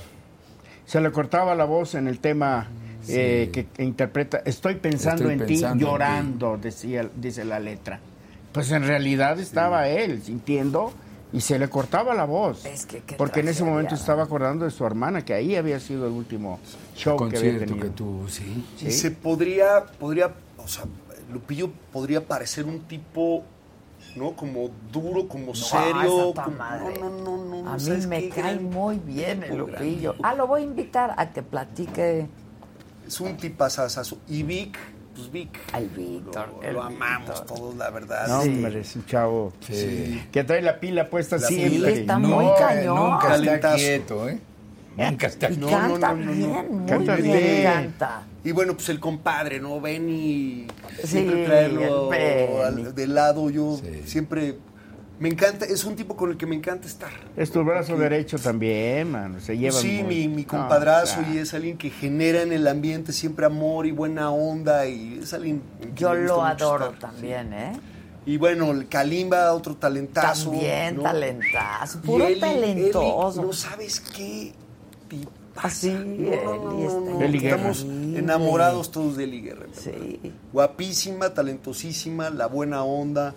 Se 0.85 0.99
le 1.01 1.11
cortaba 1.11 1.55
la 1.55 1.65
voz 1.65 1.95
en 1.95 2.07
el 2.07 2.19
tema 2.19 2.67
eh, 3.07 3.49
que, 3.51 3.65
que 3.67 3.83
interpreta 3.83 4.41
Estoy 4.45 4.75
pensando 4.75 5.23
Estoy 5.23 5.33
en 5.33 5.39
pensando 5.39 5.73
en 5.73 5.79
ti, 5.79 5.79
ti. 5.79 5.91
llorando, 5.91 6.57
decía, 6.57 7.09
dice 7.15 7.43
la 7.45 7.59
letra. 7.59 7.99
Pues 8.51 8.69
en 8.71 8.83
realidad 8.85 9.39
estaba 9.39 9.87
él 9.87 10.21
sintiendo 10.21 10.93
y 11.33 11.41
se 11.41 11.57
le 11.57 11.67
cortaba 11.67 12.13
la 12.13 12.25
voz. 12.25 12.63
Es 12.65 12.85
que 12.85 12.99
qué 12.99 13.15
porque 13.15 13.39
en 13.39 13.47
ese 13.47 13.63
momento 13.63 13.95
estaba 13.95 14.21
acordando 14.23 14.65
de 14.65 14.71
su 14.71 14.85
hermana, 14.85 15.25
que 15.25 15.33
ahí 15.33 15.55
había 15.55 15.79
sido 15.79 16.05
el 16.05 16.13
último 16.13 16.59
show 16.95 17.17
que 17.27 17.35
había 17.37 17.57
tenido. 17.59 17.79
que 17.79 17.89
tuvo, 17.89 18.29
sí. 18.29 18.63
y 18.79 18.91
se 18.91 19.09
podría, 19.09 19.83
podría, 19.99 20.31
o 20.63 20.67
sea, 20.67 20.83
Lupillo 21.33 21.71
podría 21.91 22.23
parecer 22.23 22.65
un 22.65 22.81
tipo, 22.81 23.43
¿no? 24.15 24.33
Como 24.35 24.69
duro, 24.91 25.27
como 25.27 25.55
serio. 25.55 26.33
como- 26.35 26.57
madre. 26.57 26.99
no, 26.99 27.09
no, 27.09 27.37
no, 27.45 27.63
no. 27.63 27.69
A 27.69 27.73
mí 27.75 27.79
¿sabes 27.79 28.07
me 28.07 28.29
cae 28.29 28.41
Gran 28.55 28.63
muy 28.65 28.99
bien 28.99 29.43
el 29.43 29.57
Lupillo. 29.57 30.15
Ah, 30.23 30.35
lo 30.35 30.47
voy 30.47 30.61
a 30.61 30.63
invitar 30.65 31.13
a 31.17 31.31
que 31.31 31.41
platique 31.41 32.27
Es 33.07 33.19
un 33.19 33.35
tipazazazo. 33.37 34.17
Y 34.29 34.43
Vic, 34.43 34.77
pues 35.15 35.31
Vic. 35.31 35.59
al 35.73 35.87
Víctor. 35.89 36.49
Lo, 36.71 36.83
amamos 36.83 37.29
Víctor. 37.39 37.45
todos, 37.45 37.75
la 37.75 37.89
verdad. 37.89 38.27
No, 38.27 38.41
Sí. 38.43 38.49
hombre, 38.49 38.79
es 38.79 38.95
un 38.95 39.05
chavo 39.05 39.53
Sí. 39.59 40.23
que 40.31 40.43
trae 40.43 40.61
la 40.61 40.79
pila 40.79 41.09
puesta 41.09 41.37
La 41.37 41.47
siempre. 41.47 41.69
pila 41.71 41.89
está 41.89 42.17
muy 42.19 42.29
Nunca, 42.45 42.67
cañón. 42.67 42.95
nunca 43.11 43.35
está 43.35 43.75
quieto, 43.75 44.29
¿eh? 44.29 44.39
Nunca 44.95 45.27
está 45.27 45.49
Y 45.49 45.57
No, 45.57 45.67
canta 45.69 46.13
no, 46.13 46.15
no, 46.15 46.25
no, 46.25 46.31
bien, 46.31 46.67
muy 46.79 46.85
Canta 46.89 47.15
bien, 47.15 47.37
bien. 47.37 47.63
canta. 47.63 48.23
Y 48.43 48.51
bueno, 48.51 48.73
pues 48.75 48.89
el 48.89 48.99
compadre, 48.99 49.59
¿no? 49.59 49.79
Benny, 49.79 50.67
Sí, 51.01 51.07
siempre 51.07 51.45
traerlo 51.45 52.11
el 52.13 52.19
Benny. 52.19 52.61
al- 52.87 52.95
de 52.95 53.07
lado. 53.07 53.49
Yo 53.49 53.79
Sí. 53.81 54.01
siempre 54.05 54.57
me 55.19 55.29
encanta, 55.29 55.63
es 55.65 55.85
un 55.85 55.95
tipo 55.95 56.17
con 56.17 56.31
el 56.31 56.35
que 56.37 56.45
me 56.45 56.55
encanta 56.55 56.85
estar. 56.85 57.11
Es 57.37 57.51
tu 57.51 57.63
brazo 57.63 57.95
derecho 57.95 58.37
también, 58.37 59.11
mano. 59.11 59.39
Se 59.39 59.57
lleva 59.57 59.79
sí, 59.79 60.03
mi, 60.05 60.27
mi 60.27 60.43
compadrazo 60.43 61.21
y 61.33 61.37
es 61.37 61.53
alguien 61.53 61.77
que 61.77 61.89
genera 61.89 62.41
en 62.41 62.51
el 62.51 62.67
ambiente 62.67 63.13
siempre 63.13 63.45
amor 63.45 63.85
y 63.85 63.91
buena 63.91 64.29
onda 64.31 64.87
y 64.87 65.19
es 65.23 65.33
alguien 65.33 65.61
Yo 65.95 66.13
lo 66.13 66.43
adoro 66.43 66.91
estar. 66.91 67.11
también, 67.11 67.53
¿eh? 67.53 67.71
Y 68.25 68.37
bueno, 68.37 68.71
el 68.71 68.87
Kalimba, 68.89 69.53
otro 69.53 69.75
talentazo. 69.75 70.49
También 70.51 70.97
¿no? 70.97 71.03
talentazo, 71.03 71.99
Y 72.03 72.07
puro 72.07 72.25
Eli- 72.27 72.39
talentoso. 72.41 73.39
Eli, 73.39 73.47
no 73.47 73.53
sabes 73.53 73.99
qué 74.01 74.53
tipaza. 75.53 75.67
Así, 75.67 75.89
No, 75.91 76.57
no, 76.57 76.99
no, 77.01 77.21
Eli. 77.21 77.45
Estamos 77.45 77.81
enamorados 77.83 78.91
todos 78.91 79.17
de 79.17 79.23
Eli 79.25 79.41
Guerra. 79.41 79.65
en 79.65 79.71
verdad. 79.71 79.81
Sí. 80.21 80.33
Guapísima, 80.51 81.33
talentosísima, 81.33 82.29
la 82.29 82.47
buena 82.47 82.83
onda. 82.83 83.33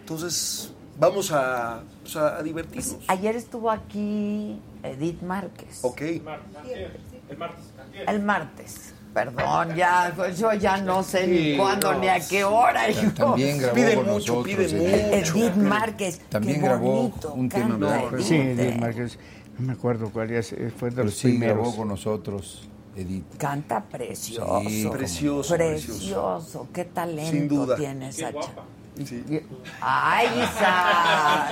Entonces, 0.00 0.72
vamos 0.98 1.30
a, 1.32 1.82
pues, 2.02 2.16
a 2.16 2.42
divertirnos. 2.42 2.96
Ayer 3.08 3.36
estuvo 3.36 3.70
aquí 3.70 4.58
Edith 4.82 5.22
Márquez. 5.22 5.78
Ok. 5.82 6.00
El 6.02 6.22
martes. 6.22 7.62
El 8.08 8.22
martes. 8.22 8.94
Perdón, 9.12 9.74
ya, 9.74 10.12
pues 10.14 10.38
yo 10.38 10.52
ya 10.54 10.76
no 10.76 11.02
sé 11.02 11.26
ni 11.26 11.56
cuándo 11.56 11.92
no. 11.92 11.98
ni 11.98 12.06
a 12.06 12.20
qué 12.28 12.44
hora. 12.44 12.82
También 13.16 13.58
grabó 13.58 13.74
Piden 13.74 13.94
con 13.96 14.04
mucho, 14.06 14.34
nosotros. 14.34 14.44
piden 14.44 14.80
Edith. 14.80 15.18
mucho. 15.32 15.36
Edith 15.36 15.56
Márquez. 15.56 16.18
También 16.28 16.60
qué 16.60 16.66
grabó 16.66 16.92
bonito 16.92 17.32
un 17.34 17.48
tema 17.48 18.02
Sí. 18.20 18.36
Edith 18.36 18.76
Márquez. 18.76 19.18
No 19.60 19.66
me 19.66 19.72
acuerdo 19.74 20.10
cuál 20.10 20.30
es, 20.30 20.52
eh, 20.52 20.72
fue 20.74 20.88
de 20.88 20.96
Pero 20.96 21.04
los 21.06 21.14
sí 21.14 21.36
grabó 21.36 21.54
primeros. 21.60 21.74
con 21.76 21.88
nosotros, 21.88 22.68
Edith. 22.96 23.36
Canta 23.36 23.84
precioso. 23.84 24.60
Sí. 24.66 24.88
Precioso, 24.90 25.54
precioso. 25.54 25.56
Precioso. 25.56 26.68
Qué 26.72 26.84
talento 26.86 27.30
Sin 27.30 27.46
duda. 27.48 27.76
tiene 27.76 28.10
Sacha. 28.10 28.40
Sí. 29.04 29.22
Ay, 29.82 30.26
Isa. 30.42 31.48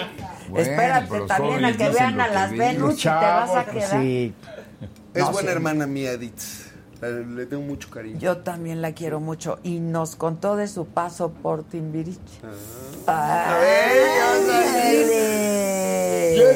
Bueno, 0.48 0.70
Espérate 0.70 1.20
también 1.26 1.64
a 1.66 1.76
que 1.76 1.88
vean 1.90 2.20
a 2.20 2.28
las 2.28 2.50
ven. 2.50 2.59
Venus 2.76 2.98
y 2.98 3.02
te 3.02 3.09
vas 3.11 3.50
a 3.54 3.64
quedar. 3.66 4.00
sí. 4.02 4.34
Es 5.14 5.22
No, 5.24 5.32
buena 5.32 5.50
sí. 5.50 5.54
hermana 5.56 5.86
mía, 5.86 6.12
Edith. 6.12 6.40
Le, 7.00 7.46
tengo 7.46 7.62
mucho 7.62 7.90
cariño. 7.90 8.18
Yo 8.18 8.38
también 8.38 8.82
la 8.82 8.92
quiero 8.92 9.20
mucho 9.20 9.61
y 9.62 9.78
nos 9.80 10.16
contó 10.16 10.56
de 10.56 10.66
su 10.66 10.86
paso 10.86 11.30
por 11.30 11.62
Timbiriche. 11.62 12.40
A 13.06 13.59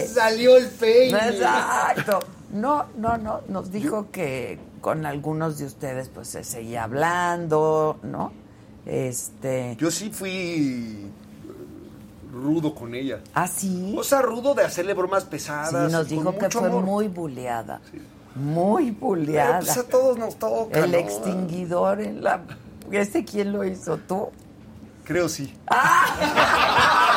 salió 0.09 0.57
el 0.57 0.69
peine. 0.69 1.19
Exacto. 1.29 2.21
No, 2.53 2.87
no, 2.97 3.17
no. 3.17 3.41
Nos 3.49 3.73
dijo 3.73 4.11
que 4.11 4.59
con 4.81 5.07
algunos 5.07 5.59
de 5.59 5.67
ustedes 5.67 6.09
pues 6.09 6.29
se 6.29 6.45
seguía 6.45 6.85
hablando, 6.85 7.99
¿no? 8.03 8.33
Este. 8.85 9.77
Yo 9.79 9.91
sí 9.91 10.11
fui 10.11 11.11
rudo 12.33 12.75
con 12.75 12.95
ella. 12.95 13.21
¿Ah, 13.35 13.47
sí? 13.47 13.95
O 13.97 14.03
sea, 14.03 14.23
rudo 14.23 14.55
de 14.55 14.65
hacerle 14.65 14.95
bromas 14.95 15.25
pesadas. 15.25 15.71
Sí, 15.71 15.93
nos 15.93 16.09
dijo 16.09 16.37
que 16.37 16.51
fue 16.51 16.69
amor. 16.69 16.83
muy 16.83 17.09
buleada. 17.09 17.81
Muy 18.35 18.93
Pero, 18.93 19.07
buleada. 19.07 19.59
pues 19.61 19.77
a 19.77 19.85
todos 19.85 20.17
nos 20.19 20.37
toca. 20.37 20.81
El 20.81 20.93
¿no? 20.93 20.97
extinguidor 20.99 22.01
en 22.01 22.25
la. 22.25 22.43
¿Este 22.91 23.25
quién 23.25 23.53
lo 23.53 23.65
hizo? 23.65 23.99
¿Tú? 23.99 24.31
Creo 25.05 25.29
sí. 25.29 25.55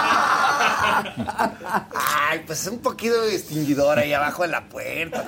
Ay, 1.93 2.43
pues 2.45 2.65
un 2.67 2.79
poquito 2.79 3.21
de 3.21 3.35
extinguidor 3.35 3.99
ahí 3.99 4.13
abajo 4.13 4.43
de 4.43 4.47
la 4.49 4.67
puerta. 4.69 5.23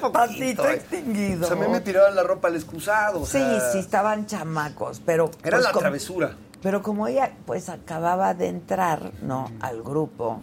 ¿no? 0.00 0.06
Un 0.08 0.12
poquito, 0.12 0.68
eh. 0.68 0.74
extinguidor. 0.74 1.44
O 1.44 1.46
sea, 1.46 1.56
a 1.56 1.60
mí 1.66 1.72
me 1.72 1.80
tiraban 1.80 2.14
la 2.14 2.22
ropa 2.22 2.48
al 2.48 2.56
excusado. 2.56 3.22
o 3.22 3.26
Sí, 3.26 3.38
sea, 3.38 3.72
sí, 3.72 3.78
estaban 3.78 4.26
chamacos, 4.26 5.00
pero... 5.04 5.30
Era 5.42 5.56
pues, 5.56 5.64
la 5.64 5.70
como- 5.72 5.80
travesura. 5.80 6.34
Pero 6.62 6.82
como 6.82 7.06
ella, 7.06 7.32
pues, 7.44 7.68
acababa 7.68 8.32
de 8.34 8.48
entrar, 8.48 9.12
¿no?, 9.22 9.50
al 9.60 9.82
grupo, 9.82 10.40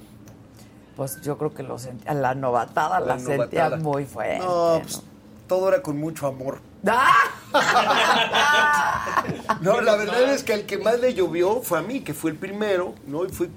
pues 0.96 1.20
yo 1.22 1.38
creo 1.40 1.52
que 1.54 1.64
lo 1.64 1.80
sentía, 1.80 2.14
la 2.14 2.36
novatada 2.36 3.00
la, 3.00 3.16
La 3.16 3.20
sentía 3.20 3.70
muy 3.72 4.06
fuerte, 4.06 4.38
No, 4.40 4.76
¿no? 4.76 4.82
pues, 4.84 5.02
todo 5.48 5.70
era 5.70 5.82
con 5.82 5.98
mucho 5.98 6.28
amor. 6.28 6.60
¡Ah! 6.88 7.12
No, 9.62 9.82
la 9.82 9.96
verdad 9.96 10.22
es 10.34 10.44
que 10.44 10.54
el 10.54 10.66
que 10.66 10.78
más 10.78 11.00
le 11.00 11.14
llovió 11.14 11.62
fue 11.62 11.80
a 11.80 11.82
mí, 11.82 12.02
que 12.02 12.14
fue 12.14 12.32
el 12.32 12.38
primero, 12.38 12.94
¿no? 13.08 13.26
Y 13.26 13.30
fui, 13.30 13.50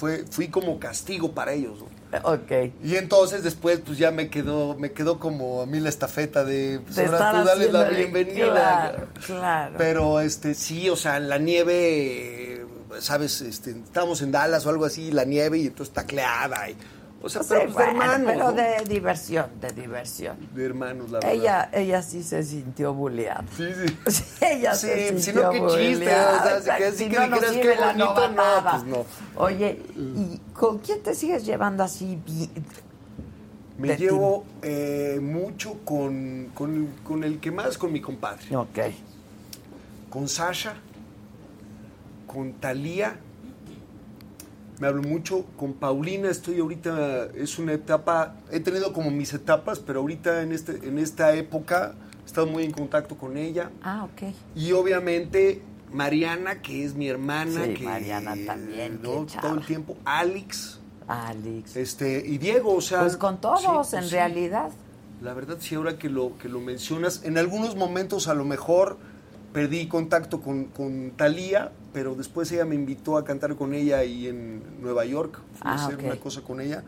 fue, 0.00 0.24
fui 0.30 0.48
como 0.48 0.80
castigo 0.80 1.32
para 1.32 1.52
ellos, 1.52 1.78
¿no? 1.78 2.20
Ok. 2.24 2.72
Y 2.82 2.96
entonces 2.96 3.42
después 3.42 3.80
pues 3.84 3.98
ya 3.98 4.10
me 4.10 4.30
quedó, 4.30 4.74
me 4.74 4.92
quedó 4.92 5.18
como 5.18 5.60
a 5.60 5.66
mí 5.66 5.78
la 5.78 5.90
estafeta 5.90 6.42
de, 6.42 6.80
pues, 6.82 6.98
ahora 6.98 7.42
tú 7.42 7.46
dale 7.46 7.70
la 7.70 7.84
bienvenida. 7.84 8.50
Claro, 8.50 9.08
claro. 9.26 9.74
Pero 9.76 10.20
este 10.20 10.54
sí, 10.54 10.88
o 10.88 10.96
sea, 10.96 11.20
la 11.20 11.36
nieve, 11.36 12.64
sabes, 12.98 13.42
este, 13.42 13.72
estábamos 13.72 14.22
en 14.22 14.32
Dallas 14.32 14.64
o 14.64 14.70
algo 14.70 14.86
así, 14.86 15.12
la 15.12 15.24
nieve 15.24 15.58
y 15.58 15.66
entonces 15.66 15.92
tacleada 15.92 16.70
y 16.70 16.76
o 17.22 17.28
sea, 17.28 17.42
pero 17.48 17.64
pues, 17.64 17.76
de 17.76 17.84
hermanos, 17.84 18.20
pero 18.32 18.44
¿no? 18.44 18.52
de 18.52 18.84
diversión, 18.88 19.46
de 19.60 19.68
diversión. 19.72 20.36
De 20.54 20.64
hermanos, 20.64 21.10
la 21.10 21.18
verdad. 21.20 21.32
Ella, 21.32 21.70
ella 21.72 22.02
sí 22.02 22.22
se 22.22 22.42
sintió 22.42 22.94
buleada. 22.94 23.44
Sí, 23.56 23.66
sí. 23.74 23.96
Sí, 24.10 24.24
ella 24.44 24.74
Sí, 24.74 24.86
se 24.86 25.08
si 25.18 25.22
sintió 25.24 25.42
no, 25.44 25.50
qué 25.50 25.58
chiste, 25.60 25.94
buleada. 25.98 26.38
o 26.38 26.42
sea, 26.42 26.50
si 26.50 26.56
Exacto, 26.58 26.84
que- 26.84 26.90
si 26.92 26.96
si 27.04 27.10
que 27.10 27.16
no, 27.18 27.26
no 27.26 27.36
dijeras 27.36 27.52
qué 27.60 27.74
la 27.76 27.86
bonito, 27.92 28.28
no, 28.30 28.70
pues 28.70 28.84
no. 28.84 29.04
Oye, 29.42 29.82
¿y 29.96 30.40
con 30.54 30.78
quién 30.78 31.02
te 31.02 31.14
sigues 31.14 31.44
llevando 31.44 31.84
así 31.84 32.18
bien? 32.24 32.50
Me 33.78 33.96
llevo 33.96 34.44
eh, 34.62 35.18
mucho 35.22 35.78
con, 35.86 36.50
con, 36.54 36.86
con 37.02 37.24
el 37.24 37.38
que 37.40 37.50
más, 37.50 37.78
con 37.78 37.90
mi 37.92 38.00
compadre. 38.02 38.54
Ok. 38.54 38.78
Con 40.10 40.28
Sasha, 40.28 40.74
con 42.26 42.52
Talía. 42.54 43.16
Me 44.80 44.86
hablo 44.86 45.02
mucho 45.02 45.44
con 45.58 45.74
Paulina, 45.74 46.30
estoy 46.30 46.58
ahorita, 46.58 47.26
es 47.34 47.58
una 47.58 47.74
etapa, 47.74 48.36
he 48.50 48.60
tenido 48.60 48.94
como 48.94 49.10
mis 49.10 49.34
etapas, 49.34 49.78
pero 49.78 50.00
ahorita 50.00 50.40
en, 50.42 50.52
este, 50.52 50.88
en 50.88 50.98
esta 50.98 51.34
época 51.34 51.94
he 52.22 52.26
estado 52.26 52.46
muy 52.46 52.64
en 52.64 52.72
contacto 52.72 53.14
con 53.18 53.36
ella. 53.36 53.70
Ah, 53.82 54.04
ok. 54.10 54.32
Y 54.56 54.72
obviamente 54.72 55.60
Mariana, 55.92 56.62
que 56.62 56.82
es 56.84 56.94
mi 56.94 57.08
hermana, 57.08 57.66
Sí, 57.66 57.74
que 57.74 57.84
Mariana 57.84 58.34
también, 58.46 59.00
¿no? 59.02 59.26
todo 59.40 59.54
el 59.54 59.66
tiempo, 59.66 59.98
Alex, 60.06 60.80
Alex. 61.06 61.76
este, 61.76 62.24
y 62.26 62.38
Diego, 62.38 62.74
o 62.74 62.80
sea. 62.80 63.00
Pues 63.00 63.18
con 63.18 63.38
todos, 63.38 63.90
sí, 63.90 63.96
en 63.96 64.04
sí. 64.04 64.10
realidad. 64.10 64.70
La 65.20 65.34
verdad, 65.34 65.58
sí, 65.60 65.74
ahora 65.74 65.98
que 65.98 66.08
lo, 66.08 66.38
que 66.38 66.48
lo 66.48 66.58
mencionas, 66.60 67.20
en 67.24 67.36
algunos 67.36 67.76
momentos 67.76 68.28
a 68.28 68.34
lo 68.34 68.46
mejor 68.46 68.96
perdí 69.52 69.86
contacto 69.88 70.40
con, 70.40 70.66
con 70.66 71.12
Talía, 71.16 71.72
pero 71.92 72.14
después 72.14 72.50
ella 72.52 72.64
me 72.64 72.74
invitó 72.74 73.16
a 73.16 73.24
cantar 73.24 73.56
con 73.56 73.74
ella 73.74 73.98
ahí 73.98 74.26
en 74.28 74.62
Nueva 74.80 75.04
York. 75.04 75.38
A 75.60 75.72
Ah, 75.72 75.86
hacer 75.86 75.98
una 76.04 76.16
cosa 76.16 76.40
con 76.42 76.60
ella 76.60 76.82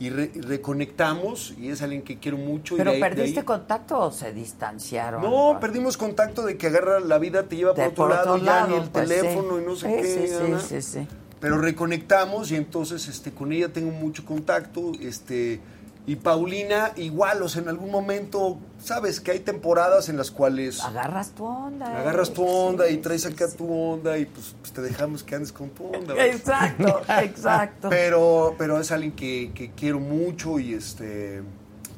y 0.00 0.10
re- 0.10 0.30
reconectamos 0.36 1.54
y 1.58 1.70
es 1.70 1.82
alguien 1.82 2.02
que 2.02 2.18
quiero 2.18 2.38
mucho. 2.38 2.74
y 2.74 2.78
¿Pero 2.78 2.90
ahí- 2.92 2.96
de 2.96 3.08
perdiste 3.08 3.40
ahí- 3.40 3.44
contacto 3.44 3.98
o 3.98 4.12
se 4.12 4.32
distanciaron? 4.32 5.22
No, 5.22 5.58
perdimos 5.60 5.96
contacto 5.96 6.42
de 6.46 6.56
que 6.56 6.68
agarra 6.68 7.00
la 7.00 7.18
vida, 7.18 7.42
te 7.44 7.56
lleva 7.56 7.74
por 7.74 7.84
otro 7.84 7.94
por 7.96 8.10
lado, 8.10 8.32
otro 8.34 8.44
ya 8.46 8.52
lado, 8.60 8.68
ni 8.68 8.82
el 8.84 8.88
pues, 8.90 9.08
teléfono 9.08 9.56
sí. 9.56 9.62
y 9.62 9.66
no 9.66 9.76
sé 9.76 9.86
Sí, 9.88 10.02
qué. 10.02 10.28
sí, 10.60 10.68
sí, 10.68 10.82
sí. 11.00 11.08
Pero 11.40 11.58
reconectamos 11.58 12.50
y 12.50 12.56
entonces 12.56 13.06
este, 13.08 13.32
con 13.32 13.52
ella 13.52 13.72
tengo 13.72 13.90
mucho 13.92 14.24
contacto. 14.24 14.92
Este, 15.00 15.60
y 16.06 16.16
Paulina, 16.16 16.92
igual, 16.96 17.42
o 17.42 17.48
sea, 17.50 17.60
en 17.62 17.68
algún 17.68 17.90
momento, 17.90 18.58
sabes 18.82 19.20
que 19.20 19.32
hay 19.32 19.40
temporadas 19.40 20.08
en 20.08 20.16
las 20.16 20.30
cuales 20.30 20.80
Agarras 20.82 21.32
tu 21.32 21.44
onda. 21.44 21.98
agarras 21.98 22.32
tu 22.32 22.44
eh. 22.44 22.50
onda 22.50 22.86
Sí, 22.86 22.94
y 22.94 22.96
traes 22.98 23.26
acá 23.26 23.46
sí. 23.48 23.58
tu 23.58 23.70
onda 23.70 24.16
y 24.16 24.24
pues, 24.24 24.54
pues, 24.60 24.72
te 24.72 24.80
dejamos 24.80 25.22
que 25.22 25.34
andes 25.34 25.52
con 25.52 25.68
tu 25.68 25.84
onda. 25.86 26.14
¿verdad? 26.14 26.26
Exacto, 26.34 27.02
exacto. 27.22 27.88
Pero, 27.90 28.54
pero 28.56 28.80
es 28.80 28.90
alguien 28.90 29.12
que, 29.12 29.52
que 29.54 29.72
quiero 29.72 30.00
mucho 30.00 30.58
y 30.58 30.72
este 30.74 31.42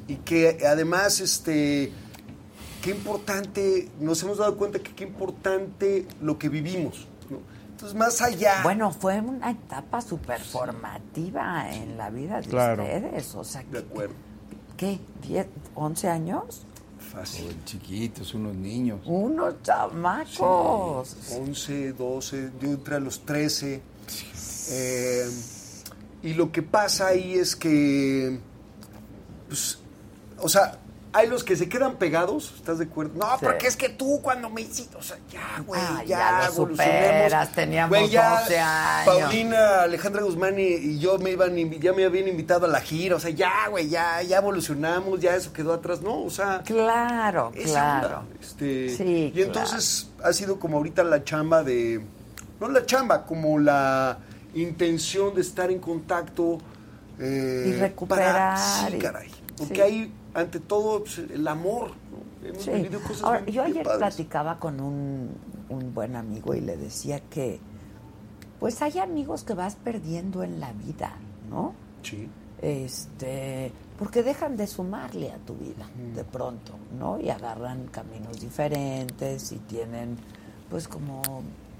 y 0.08 0.16
que 0.16 0.58
además 0.66 1.20
este 1.20 1.92
qué 2.82 2.90
importante 2.90 3.88
nos 4.00 4.20
hemos 4.24 4.38
dado 4.38 4.56
cuenta 4.56 4.80
que 4.80 4.92
qué 4.92 5.04
importante 5.04 6.06
lo 6.20 6.36
que 6.36 6.48
vivimos. 6.48 7.06
Entonces 7.80 7.98
más 7.98 8.20
allá 8.20 8.60
Bueno, 8.62 8.90
fue 8.92 9.20
una 9.20 9.50
etapa 9.50 10.02
súper 10.02 10.40
formativa 10.40 11.72
en 11.72 11.96
la 11.96 12.10
vida 12.10 12.40
de 12.42 12.48
Claro. 12.48 12.82
ustedes. 12.82 13.34
O 13.34 13.42
sea, 13.44 13.62
de 13.62 13.78
acuerdo 13.78 14.14
¿qué? 14.76 14.98
¿10, 15.26 15.46
11 15.74 16.08
años? 16.08 16.66
fácil 16.98 17.46
O 17.48 17.64
chiquitos, 17.64 18.34
unos 18.34 18.54
niños. 18.54 19.00
Unos 19.06 19.62
chamacos. 19.62 21.16
11 21.32 21.92
12 21.94 22.50
yo 22.60 22.68
entré 22.68 22.96
a 22.96 23.00
los 23.00 23.24
13 23.24 23.82
eh, 24.72 25.30
y 26.22 26.34
lo 26.34 26.52
que 26.52 26.62
pasa 26.62 27.08
ahí 27.08 27.34
es 27.34 27.56
que 27.56 28.38
pues, 29.48 29.78
o 30.38 30.48
sea 30.48 30.78
hay 31.12 31.26
los 31.28 31.42
que 31.42 31.56
se 31.56 31.68
quedan 31.68 31.96
pegados, 31.96 32.52
¿estás 32.56 32.78
de 32.78 32.84
acuerdo? 32.84 33.14
No, 33.16 33.26
Sí. 33.38 33.44
porque 33.44 33.66
es 33.66 33.74
que 33.76 33.88
tú 33.88 34.20
cuando 34.22 34.48
me 34.48 34.60
hiciste, 34.60 34.96
o 34.96 35.02
sea, 35.02 35.16
ya, 35.28 35.60
güey, 35.66 35.80
Ah, 35.82 36.02
ya, 36.06 36.40
ya 36.42 36.50
superas, 36.52 37.52
teníamos 37.52 37.98
Güey, 37.98 38.10
ya 38.10 38.40
12 38.40 38.58
años. 38.60 39.06
Paulina, 39.20 39.82
Alejandra 39.82 40.22
Guzmán 40.22 40.58
y, 40.58 40.62
y 40.62 40.98
yo 41.00 41.18
me 41.18 41.30
iban, 41.30 41.56
ya 41.80 41.92
me 41.92 42.04
habían 42.04 42.28
invitado 42.28 42.66
a 42.66 42.68
la 42.68 42.80
gira, 42.80 43.16
o 43.16 43.20
sea, 43.20 43.30
ya, 43.30 43.66
güey, 43.68 43.88
ya, 43.88 44.22
ya 44.22 44.38
evolucionamos, 44.38 45.18
ya 45.20 45.34
eso 45.34 45.52
quedó 45.52 45.72
atrás, 45.72 46.00
¿no? 46.00 46.22
O 46.22 46.30
sea, 46.30 46.62
Claro, 46.64 47.50
claro. 47.60 48.18
onda, 48.20 48.24
este, 48.40 48.96
Sí, 48.96 49.32
y 49.34 49.42
entonces 49.42 50.08
ha 50.22 50.32
sido 50.32 50.60
como 50.60 50.76
ahorita 50.76 51.02
la 51.02 51.24
chamba 51.24 51.64
de, 51.64 52.00
no 52.60 52.68
la 52.68 52.86
chamba, 52.86 53.26
como 53.26 53.58
la 53.58 54.18
intención 54.54 55.34
de 55.34 55.40
estar 55.40 55.70
en 55.70 55.78
contacto 55.80 56.58
eh, 57.18 57.64
Y 57.68 57.72
recuperar 57.80 58.32
para- 58.32 58.56
sí, 58.90 58.98
caray, 58.98 59.30
porque 59.58 59.74
sí. 59.74 59.80
hay 59.80 60.12
ante 60.34 60.60
todo 60.60 61.00
pues, 61.00 61.18
el 61.18 61.46
amor, 61.48 61.88
¿no? 62.10 62.48
Hemos 62.48 62.62
Sí. 62.62 62.70
vivido 62.70 63.00
cosas 63.02 63.22
Ahora, 63.24 63.40
bien- 63.40 63.54
yo 63.54 63.62
ayer 63.62 63.82
padres. 63.84 63.98
platicaba 63.98 64.58
con 64.58 64.80
un, 64.80 65.30
un 65.68 65.94
buen 65.94 66.16
amigo 66.16 66.54
y 66.54 66.60
le 66.60 66.76
decía 66.76 67.20
que, 67.28 67.60
pues 68.58 68.80
hay 68.82 68.98
amigos 68.98 69.42
que 69.44 69.54
vas 69.54 69.74
perdiendo 69.76 70.42
en 70.42 70.60
la 70.60 70.72
vida, 70.72 71.12
¿no? 71.50 71.74
Sí. 72.02 72.28
Este, 72.62 73.72
porque 73.98 74.22
dejan 74.22 74.56
de 74.56 74.66
sumarle 74.66 75.32
a 75.32 75.38
tu 75.38 75.54
vida 75.54 75.86
de 76.14 76.24
pronto, 76.24 76.72
¿no? 76.98 77.18
Y 77.20 77.28
agarran 77.30 77.86
caminos 77.88 78.40
diferentes 78.40 79.52
y 79.52 79.56
tienen, 79.56 80.16
pues, 80.70 80.88
como 80.88 81.22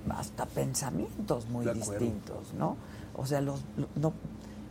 hasta 0.09 0.47
pensamientos 0.47 1.49
muy 1.49 1.67
distintos, 1.67 2.53
¿no? 2.59 2.77
O 3.17 3.27
sea, 3.27 3.41
los, 3.41 3.61
no, 3.97 4.13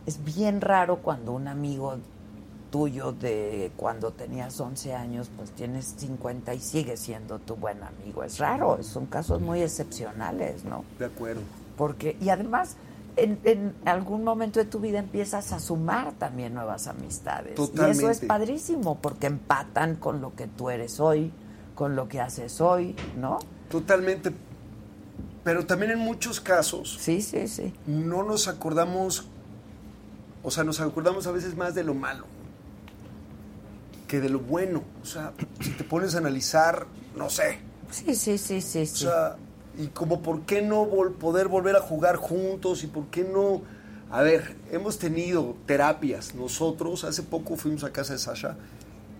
es 0.06 0.22
bien 0.24 0.60
raro 0.60 0.98
cuando 0.98 1.32
un 1.32 1.46
amigo 1.48 1.96
tuyo 2.70 3.12
de 3.12 3.72
cuando 3.76 4.12
tenías 4.12 4.58
11 4.60 4.94
años, 4.94 5.30
pues 5.36 5.50
tienes 5.50 5.94
50 5.98 6.54
y 6.54 6.60
sigue 6.60 6.96
siendo 6.96 7.38
tu 7.38 7.56
buen 7.56 7.82
amigo. 7.82 8.22
Es 8.24 8.38
raro, 8.38 8.82
son 8.82 9.06
casos 9.06 9.40
muy 9.40 9.60
excepcionales, 9.62 10.64
¿no? 10.64 10.84
De 10.98 11.06
acuerdo. 11.06 11.42
Porque, 11.76 12.16
y 12.20 12.28
además, 12.28 12.76
en, 13.16 13.38
en 13.44 13.74
algún 13.84 14.22
momento 14.24 14.60
de 14.60 14.66
tu 14.66 14.80
vida 14.80 14.98
empiezas 14.98 15.52
a 15.52 15.58
sumar 15.60 16.12
también 16.12 16.54
nuevas 16.54 16.86
amistades. 16.86 17.52
Y 17.58 17.62
eso 17.62 17.64
es 17.64 17.70
Totalmente. 17.72 18.26
padrísimo, 18.26 18.98
porque 19.00 19.26
empatan 19.26 19.96
con 19.96 20.20
lo 20.20 20.34
que 20.34 20.46
tú 20.46 20.70
eres 20.70 21.00
hoy, 21.00 21.32
con 21.74 21.96
lo 21.96 22.08
que 22.08 22.20
haces 22.20 22.60
hoy, 22.60 22.94
¿no? 23.18 23.38
Totalmente. 23.70 24.32
Pero 25.42 25.64
también 25.66 25.92
en 25.92 25.98
muchos 25.98 26.38
casos 26.40 26.98
Sí, 27.00 27.22
sí, 27.22 27.48
sí. 27.48 27.72
no 27.86 28.22
nos 28.22 28.46
acordamos, 28.46 29.26
o 30.42 30.50
sea, 30.50 30.64
nos 30.64 30.80
acordamos 30.80 31.26
a 31.26 31.32
veces 31.32 31.56
más 31.56 31.74
de 31.74 31.82
lo 31.82 31.94
malo 31.94 32.26
que 34.10 34.20
de 34.20 34.28
lo 34.28 34.40
bueno. 34.40 34.82
O 35.02 35.06
sea, 35.06 35.32
si 35.60 35.70
te 35.70 35.84
pones 35.84 36.16
a 36.16 36.18
analizar, 36.18 36.86
no 37.16 37.30
sé. 37.30 37.60
Sí, 37.92 38.16
sí, 38.16 38.38
sí, 38.38 38.60
sí, 38.60 38.80
O 38.82 38.86
sea, 38.86 39.36
y 39.78 39.86
como 39.86 40.20
por 40.20 40.42
qué 40.42 40.62
no 40.62 40.84
vol- 40.84 41.14
poder 41.14 41.46
volver 41.46 41.76
a 41.76 41.80
jugar 41.80 42.16
juntos 42.16 42.82
y 42.82 42.88
por 42.88 43.06
qué 43.06 43.22
no... 43.22 43.62
A 44.10 44.22
ver, 44.22 44.56
hemos 44.72 44.98
tenido 44.98 45.54
terapias 45.66 46.34
nosotros, 46.34 47.04
hace 47.04 47.22
poco 47.22 47.54
fuimos 47.56 47.84
a 47.84 47.92
casa 47.92 48.14
de 48.14 48.18
Sasha, 48.18 48.56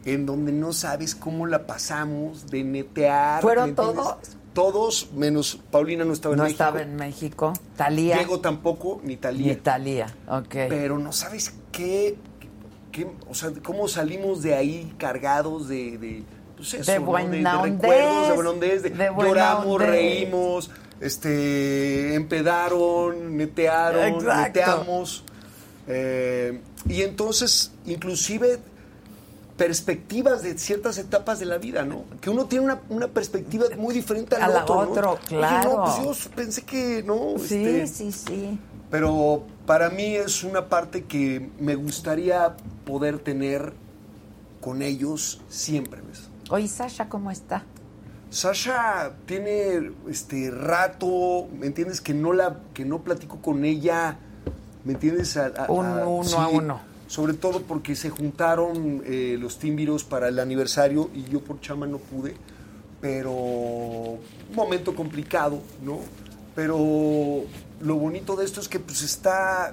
en 0.05 0.27
donde 0.27 0.51
no 0.51 0.73
sabes 0.73 1.15
cómo 1.15 1.47
la 1.47 1.69
pasamos 1.69 2.49
de 2.49 2.65
netear. 2.65 3.41
¿Fueron 3.43 3.77
todos? 3.77 4.17
Todos, 4.53 5.11
menos 5.15 5.61
Paulina 5.71 6.05
no 6.05 6.13
estaba 6.13 6.35
en 6.35 6.39
no 6.39 6.43
México. 6.43 6.65
estaba 6.65 6.83
en 6.83 6.97
México. 6.97 7.53
Talía. 7.77 8.17
Diego 8.17 8.41
tampoco, 8.41 9.01
ni 9.05 9.17
Talía. 9.17 9.47
Ni 9.55 9.61
Talía, 9.61 10.07
ok. 10.29 10.49
Pero 10.69 10.99
no 10.99 11.13
sabes 11.13 11.55
qué, 11.71 12.17
qué- 12.93 13.07
o 13.29 13.35
sea, 13.35 13.51
cómo 13.63 13.89
salimos 13.89 14.43
de 14.43 14.55
ahí 14.55 14.95
cargados 14.99 15.69
de, 15.69 15.99
de 15.99 16.23
pues 16.57 16.75
eso, 16.75 16.93
De 16.93 16.99
¿no? 16.99 17.07
de, 17.31 17.39
de 17.39 17.43
recuerdos, 17.63 18.29
de 18.29 18.37
de, 18.83 18.91
lloramos, 19.29 19.81
reímos, 19.81 20.71
este, 21.01 22.15
empedaron, 22.15 23.37
netearon, 23.37 24.05
Exacto. 24.05 24.43
neteamos. 24.43 25.25
eh, 25.89 26.61
y 26.89 27.03
entonces, 27.03 27.73
inclusive 27.87 28.59
perspectivas 29.57 30.43
de 30.43 30.57
ciertas 30.59 30.97
etapas 30.99 31.39
de 31.39 31.45
la 31.47 31.59
vida, 31.59 31.85
¿no? 31.85 32.05
Que 32.21 32.31
uno 32.31 32.47
tiene 32.47 32.65
una, 32.65 32.81
una 32.89 33.09
perspectiva 33.09 33.67
muy 33.77 33.95
diferente 33.95 34.37
al 34.37 34.43
A 34.43 34.49
la 34.49 34.63
otro, 34.63 34.75
¿no? 34.85 34.91
otro, 34.91 35.11
Oye, 35.13 35.21
claro. 35.29 35.71
no, 35.77 35.85
pues 35.85 36.25
yo 36.27 36.31
pensé 36.35 36.63
que 36.63 37.03
no. 37.03 37.35
Sí, 37.39 37.65
este, 37.67 37.87
sí, 37.87 38.13
sí. 38.13 38.59
Pero 38.91 39.45
para 39.67 39.91
mí 39.91 40.17
es 40.17 40.43
una 40.45 40.69
parte 40.69 41.05
que 41.05 41.49
me 41.61 41.75
gustaría 41.75 42.57
poder 42.85 43.19
tener 43.19 43.73
con 44.61 44.83
ellos 44.83 45.41
siempre, 45.49 46.01
¿ves? 46.03 46.29
Oye, 46.51 46.69
Sasha, 46.69 47.09
¿cómo 47.09 47.31
está? 47.31 47.65
Sasha 48.31 49.13
tiene 49.27 49.91
este 50.09 50.51
rato, 50.51 51.49
¿me 51.59 51.67
entiendes? 51.67 52.01
Que 52.01 52.15
no 52.15 52.33
la, 52.33 52.59
que 52.75 52.85
no 52.85 53.01
platico 53.03 53.39
con 53.43 53.65
ella, 53.65 54.19
¿me 54.85 54.93
entiendes? 54.93 55.37
A- 55.37 55.47
a- 55.47 55.71
Un 55.71 55.87
a- 55.87 56.07
uno 56.07 56.39
a 56.41 56.49
uno. 56.49 56.81
Sobre 57.09 57.35
todo 57.35 57.63
porque 57.63 57.97
se 57.97 58.09
juntaron 58.11 59.03
eh, 59.05 59.37
los 59.41 59.59
tímbiros 59.59 60.05
para 60.05 60.29
el 60.29 60.39
aniversario 60.39 61.11
y 61.13 61.25
yo 61.25 61.41
por 61.41 61.61
chama 61.61 61.87
no 61.89 61.99
pude, 61.99 62.37
pero 63.01 63.33
un 63.33 64.21
momento 64.55 64.95
complicado, 64.95 65.61
¿no? 65.85 65.99
Pero 66.55 67.43
lo 67.81 67.97
bonito 67.97 68.37
de 68.37 68.45
esto 68.45 68.61
es 68.61 68.69
que 68.69 68.79
pues 68.79 69.03
está, 69.03 69.73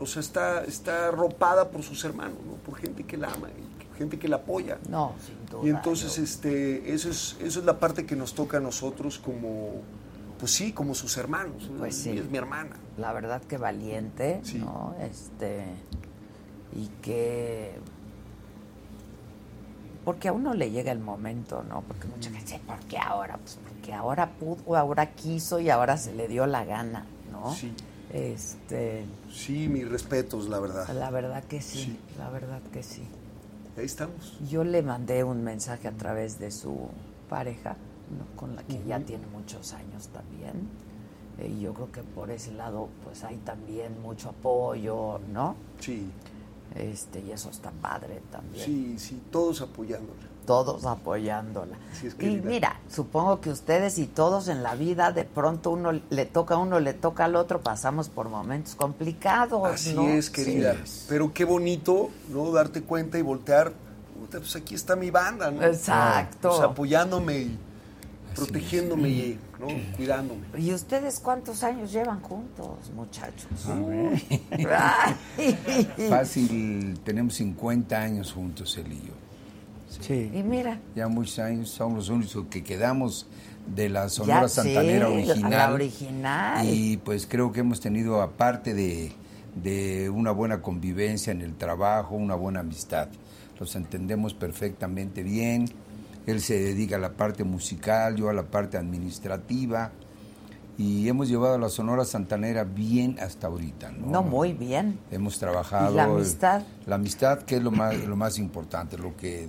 o 0.00 0.06
sea, 0.06 0.20
está, 0.20 0.64
está 0.64 1.08
arropada 1.08 1.70
por 1.70 1.82
sus 1.82 2.04
hermanos, 2.04 2.38
¿no? 2.46 2.54
Por 2.54 2.76
gente 2.76 3.04
que 3.04 3.16
la 3.16 3.28
ama 3.32 3.48
y 3.50 3.96
gente 3.98 4.18
que 4.18 4.26
la 4.28 4.36
apoya. 4.36 4.78
No, 4.88 5.14
sin 5.24 5.44
duda. 5.46 5.66
Y 5.66 5.70
entonces, 5.70 6.18
este, 6.18 6.92
eso 6.94 7.10
es, 7.10 7.36
eso 7.40 7.60
es 7.60 7.64
la 7.66 7.78
parte 7.78 8.06
que 8.06 8.16
nos 8.16 8.34
toca 8.34 8.56
a 8.56 8.60
nosotros 8.60 9.18
como, 9.18 9.82
pues 10.38 10.50
sí, 10.52 10.72
como 10.72 10.94
sus 10.94 11.16
hermanos. 11.18 11.70
Pues 11.78 11.94
sí. 11.96 12.10
Es 12.16 12.30
mi 12.30 12.38
hermana. 12.38 12.76
la 12.96 13.12
verdad 13.12 13.42
que 13.42 13.58
valiente, 13.58 14.40
Sí. 14.42 14.58
¿no? 14.58 14.94
Este 15.00 15.64
y 16.74 16.86
que 17.02 17.74
porque 20.04 20.28
a 20.28 20.32
uno 20.32 20.52
le 20.54 20.70
llega 20.70 20.90
el 20.90 20.98
momento, 20.98 21.62
¿no? 21.68 21.82
Porque 21.82 22.08
mucha 22.08 22.30
gente 22.30 22.40
dice, 22.54 22.60
¿por 22.66 22.78
qué 22.86 22.98
ahora? 22.98 23.36
Pues 23.36 23.58
porque 23.68 23.92
ahora 23.92 24.30
pudo, 24.32 24.76
ahora 24.76 25.12
quiso 25.14 25.60
y 25.60 25.70
ahora 25.70 25.96
se 25.96 26.12
le 26.12 26.26
dio 26.26 26.46
la 26.46 26.64
gana, 26.64 27.06
¿no? 27.42 27.54
Sí. 27.54 27.72
Este, 28.12 29.04
Sí, 29.32 29.68
mis 29.68 29.88
respetos, 29.88 30.48
la 30.48 30.58
verdad. 30.60 30.88
la 30.94 31.10
verdad 31.10 31.42
que 31.44 31.60
sí, 31.62 31.78
Sí. 31.84 31.98
la 32.18 32.28
verdad 32.30 32.60
que 32.72 32.82
sí. 32.82 33.02
Ahí 33.76 33.84
estamos. 33.86 34.38
Yo 34.50 34.64
le 34.64 34.82
mandé 34.82 35.24
un 35.24 35.42
mensaje 35.42 35.88
a 35.88 35.92
través 35.92 36.38
de 36.38 36.50
su 36.50 36.88
pareja, 37.30 37.76
¿no? 38.18 38.36
con 38.36 38.54
la 38.54 38.62
que 38.64 38.82
ya 38.86 39.00
tiene 39.00 39.26
muchos 39.28 39.72
años 39.72 40.08
también. 40.08 40.68
Eh, 41.38 41.48
Y 41.48 41.62
yo 41.62 41.72
creo 41.72 41.90
que 41.90 42.02
por 42.02 42.30
ese 42.30 42.52
lado, 42.52 42.90
pues 43.02 43.24
hay 43.24 43.36
también 43.38 44.00
mucho 44.02 44.28
apoyo, 44.28 45.18
¿no? 45.32 45.56
Sí, 45.80 46.10
Este, 46.74 47.20
y 47.20 47.30
eso 47.32 47.48
está 47.50 47.70
padre 47.70 48.20
también. 48.30 48.64
sí, 48.64 48.98
sí, 48.98 49.22
todos 49.30 49.62
apoyándola. 49.62 50.20
Todos 50.46 50.86
apoyándola. 50.86 51.76
Es, 52.02 52.16
y 52.18 52.40
mira, 52.40 52.80
supongo 52.90 53.40
que 53.40 53.50
ustedes 53.50 53.98
y 53.98 54.06
todos 54.06 54.48
en 54.48 54.62
la 54.62 54.74
vida, 54.74 55.12
de 55.12 55.24
pronto 55.24 55.70
uno 55.70 55.92
le 55.92 56.26
toca 56.26 56.54
a 56.54 56.58
uno, 56.58 56.80
le 56.80 56.94
toca 56.94 57.26
al 57.26 57.36
otro, 57.36 57.60
pasamos 57.60 58.08
por 58.08 58.28
momentos 58.28 58.74
complicados. 58.74 59.64
Así 59.64 59.94
¿no? 59.94 60.08
es, 60.08 60.30
querida. 60.30 60.76
Sí. 60.84 61.06
Pero 61.08 61.32
qué 61.32 61.44
bonito, 61.44 62.10
¿no? 62.30 62.50
Darte 62.50 62.82
cuenta 62.82 63.18
y 63.18 63.22
voltear. 63.22 63.72
Pues 64.30 64.56
aquí 64.56 64.74
está 64.74 64.96
mi 64.96 65.10
banda, 65.10 65.50
¿no? 65.50 65.62
Exacto. 65.62 66.50
Pues 66.50 66.60
apoyándome 66.60 67.38
y 67.38 67.58
protegiéndome 68.34 69.08
y 69.08 69.38
¿no? 69.60 69.66
cuidándome. 69.96 70.42
¿Y 70.58 70.72
ustedes 70.72 71.20
cuántos 71.20 71.62
años 71.62 71.92
llevan 71.92 72.20
juntos, 72.20 72.90
muchachos? 72.94 73.66
A 73.68 73.74
ver. 73.74 74.20
Fácil, 76.08 76.98
tenemos 77.04 77.34
50 77.34 78.00
años 78.00 78.32
juntos 78.32 78.76
él 78.78 78.92
y 78.92 79.06
yo. 79.06 79.12
Sí. 80.00 80.30
Y 80.34 80.42
mira, 80.42 80.78
Ya 80.94 81.08
muchos 81.08 81.38
años, 81.38 81.70
somos 81.70 81.96
los 81.96 82.08
únicos 82.08 82.46
que 82.50 82.62
quedamos 82.62 83.26
de 83.66 83.88
la 83.88 84.08
Sonora 84.08 84.42
ya 84.42 84.48
Santanera 84.48 85.08
original. 85.08 85.50
La 85.50 85.72
original. 85.72 86.66
Y 86.68 86.96
pues 86.98 87.26
creo 87.26 87.52
que 87.52 87.60
hemos 87.60 87.80
tenido, 87.80 88.20
aparte 88.22 88.74
de, 88.74 89.12
de 89.54 90.10
una 90.10 90.30
buena 90.32 90.62
convivencia 90.62 91.30
en 91.30 91.42
el 91.42 91.54
trabajo, 91.54 92.16
una 92.16 92.34
buena 92.34 92.60
amistad. 92.60 93.08
Los 93.58 93.76
entendemos 93.76 94.34
perfectamente 94.34 95.22
bien. 95.22 95.66
Él 96.26 96.40
se 96.40 96.58
dedica 96.58 96.96
a 96.96 96.98
la 96.98 97.12
parte 97.12 97.44
musical, 97.44 98.16
yo 98.16 98.28
a 98.28 98.32
la 98.32 98.44
parte 98.44 98.76
administrativa. 98.76 99.92
Y 100.78 101.06
hemos 101.08 101.28
llevado 101.28 101.54
a 101.54 101.58
la 101.58 101.68
Sonora 101.68 102.04
Santanera 102.04 102.64
bien 102.64 103.18
hasta 103.20 103.46
ahorita. 103.46 103.92
No, 103.92 104.06
no, 104.06 104.22
muy 104.22 104.52
bien. 104.52 104.98
Hemos 105.10 105.38
trabajado. 105.38 105.92
¿Y 105.92 105.96
la 105.96 106.04
amistad? 106.04 106.62
La 106.86 106.94
amistad, 106.94 107.40
que 107.42 107.56
es 107.56 107.62
lo 107.62 107.70
más, 107.70 107.96
lo 108.04 108.16
más 108.16 108.38
importante, 108.38 108.96
lo 108.96 109.14
que 109.16 109.46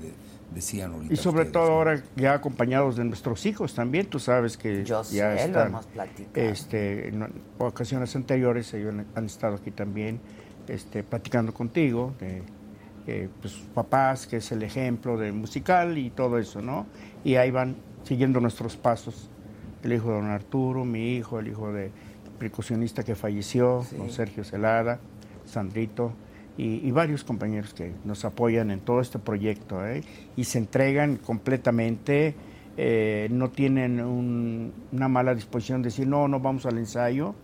decían 0.53 0.93
ahorita. 0.93 1.13
Y 1.13 1.17
sobre 1.17 1.43
ustedes, 1.43 1.53
todo 1.53 1.67
¿no? 1.69 1.73
ahora 1.75 2.03
ya 2.15 2.33
acompañados 2.33 2.95
de 2.95 3.03
nuestros 3.05 3.45
hijos 3.45 3.73
también, 3.73 4.05
tú 4.07 4.19
sabes 4.19 4.57
que 4.57 4.83
Yo 4.83 5.01
ya 5.03 5.03
sé, 5.03 5.17
lo 5.19 5.45
están, 5.47 5.67
hemos 5.67 5.85
platicado. 5.87 6.47
Este, 6.47 7.07
en 7.09 7.27
ocasiones 7.57 8.15
anteriores 8.15 8.73
ellos 8.73 8.93
han, 8.93 9.05
han 9.15 9.25
estado 9.25 9.55
aquí 9.55 9.71
también 9.71 10.19
este, 10.67 11.03
platicando 11.03 11.53
contigo, 11.53 12.13
de 12.19 12.43
eh, 13.07 13.29
pues, 13.41 13.53
papás, 13.73 14.27
que 14.27 14.37
es 14.37 14.51
el 14.51 14.63
ejemplo 14.63 15.17
de 15.17 15.31
musical 15.31 15.97
y 15.97 16.09
todo 16.09 16.37
eso, 16.39 16.61
¿no? 16.61 16.85
Y 17.23 17.35
ahí 17.35 17.51
van 17.51 17.75
siguiendo 18.03 18.39
nuestros 18.39 18.77
pasos. 18.77 19.29
El 19.83 19.91
hijo 19.91 20.09
de 20.09 20.15
don 20.15 20.27
Arturo, 20.27 20.85
mi 20.85 21.15
hijo, 21.15 21.39
el 21.39 21.49
hijo 21.49 21.73
de 21.73 21.91
percusionista 22.39 23.03
que 23.03 23.15
falleció, 23.15 23.83
Sí. 23.89 23.97
don 23.97 24.09
Sergio 24.09 24.43
Celada, 24.45 24.99
Sandrito, 25.45 26.13
y, 26.57 26.87
y 26.87 26.91
varios 26.91 27.23
compañeros 27.23 27.73
que 27.73 27.93
nos 28.05 28.25
apoyan 28.25 28.69
en 28.71 28.79
todo 28.79 29.01
este 29.01 29.19
proyecto 29.19 29.85
¿eh? 29.87 30.03
y 30.35 30.43
se 30.43 30.59
entregan 30.59 31.17
completamente, 31.17 32.35
eh, 32.77 33.27
no 33.31 33.49
tienen 33.49 33.99
un- 34.01 34.71
una 34.91 35.07
mala 35.07 35.33
disposición 35.35 35.81
de 35.81 35.87
decir, 35.89 36.07
no, 36.07 36.27
no 36.27 36.39
vamos 36.39 36.65
al 36.65 36.77
ensayo. 36.77 37.35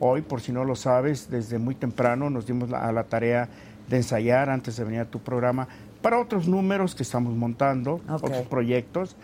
Hoy, 0.00 0.22
por 0.22 0.40
si 0.40 0.50
no 0.52 0.64
lo 0.64 0.76
sabes, 0.76 1.28
desde 1.30 1.58
muy 1.58 1.74
temprano 1.74 2.30
nos 2.30 2.46
dimos 2.46 2.70
la- 2.70 2.86
a 2.88 2.92
la 2.92 3.04
tarea 3.04 3.48
de 3.88 3.96
ensayar 3.98 4.48
antes 4.50 4.76
de 4.76 4.84
venir 4.84 5.00
a 5.00 5.04
tu 5.04 5.18
programa 5.20 5.68
para 6.00 6.18
otros 6.18 6.48
números 6.48 6.94
que 6.94 7.02
estamos 7.02 7.34
montando, 7.36 8.00
otros 8.08 8.46
proyectos, 8.48 9.16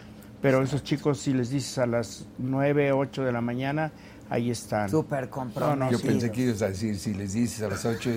pero 0.43 0.63
esos 0.63 0.83
chicos, 0.85 1.19
si 1.19 1.33
les 1.33 1.51
dices 1.51 1.79
a 1.79 1.87
las 1.87 2.27
9, 2.39 2.93
8 2.93 3.25
de 3.25 3.33
la 3.33 3.41
mañana, 3.41 3.91
ahí 4.29 4.51
están. 4.51 4.91
Súper 4.91 5.31
comprometidos. 5.31 6.03
Yo 6.03 6.07
pensé 6.07 6.31
que 6.31 6.43
ibas 6.43 6.63
a 6.63 6.69
decir, 6.69 6.99
si 6.99 7.15
les 7.15 7.33
dices 7.33 7.63
a 7.63 7.69
las 7.69 7.85
8, 7.87 8.11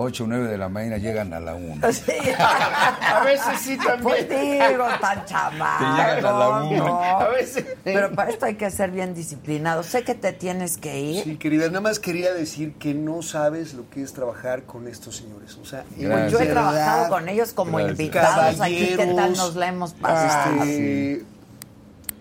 8 0.00 0.22
o 0.22 0.26
9 0.28 0.46
de 0.46 0.58
la 0.58 0.68
mañana, 0.68 0.96
llegan 0.98 1.34
a 1.34 1.40
la 1.40 1.56
1. 1.56 1.92
Sí. 1.92 2.12
A 2.38 3.24
veces 3.24 3.60
sí 3.60 3.76
también. 3.76 4.02
Pues 4.02 4.28
digo, 4.28 4.84
tan 5.00 5.24
chamaco. 5.24 5.78
Que 5.78 5.90
llegan 5.90 6.24
a 6.24 6.38
la 6.38 6.48
una. 6.62 6.76
¿no? 6.76 7.02
A 7.02 7.28
veces. 7.30 7.66
Pero 7.82 8.12
para 8.12 8.30
esto 8.30 8.46
hay 8.46 8.54
que 8.54 8.70
ser 8.70 8.92
bien 8.92 9.12
disciplinado. 9.12 9.82
Sé 9.82 10.04
que 10.04 10.14
te 10.14 10.32
tienes 10.32 10.78
que 10.78 11.00
ir. 11.00 11.24
Sí, 11.24 11.36
querida, 11.36 11.66
nada 11.66 11.80
más 11.80 11.98
quería 11.98 12.32
decir 12.32 12.74
que 12.74 12.94
no 12.94 13.22
sabes 13.22 13.74
lo 13.74 13.90
que 13.90 14.02
es 14.02 14.12
trabajar 14.12 14.62
con 14.62 14.86
estos 14.86 15.16
señores. 15.16 15.58
O 15.60 15.64
sea, 15.64 15.84
Gracias. 15.96 16.30
Yo 16.30 16.38
he 16.38 16.46
verdad, 16.46 16.62
trabajado 16.62 17.08
con 17.08 17.28
ellos 17.28 17.52
como 17.52 17.78
Gracias. 17.78 17.98
invitados 17.98 18.60
aquí. 18.60 18.76
¿Qué 18.76 18.96
tal 18.98 19.08
Caballeros, 19.16 19.38
nos 19.38 19.56
la 19.56 19.66
hemos 19.66 19.94
pasado? 19.94 20.62
Este, 20.62 21.24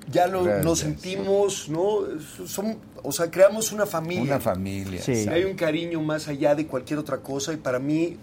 ya 0.10 0.26
lo, 0.26 0.64
nos 0.64 0.80
sentimos, 0.80 1.70
¿no? 1.70 2.00
Son, 2.48 2.78
o 3.08 3.12
sea, 3.12 3.32
creamos 3.32 3.72
una 3.72 3.86
familia. 3.86 4.24
Una 4.24 4.39
familia. 4.39 5.01
Sí. 5.01 5.26
Hay 5.30 5.45
un 5.45 5.55
cariño 5.55 6.01
más 6.01 6.28
allá 6.28 6.55
de 6.55 6.68
cualquier 6.68 6.99
otra 6.99 7.18
cosa 7.20 7.53
y 7.53 7.58
para 7.58 7.80
mí, 7.80 8.18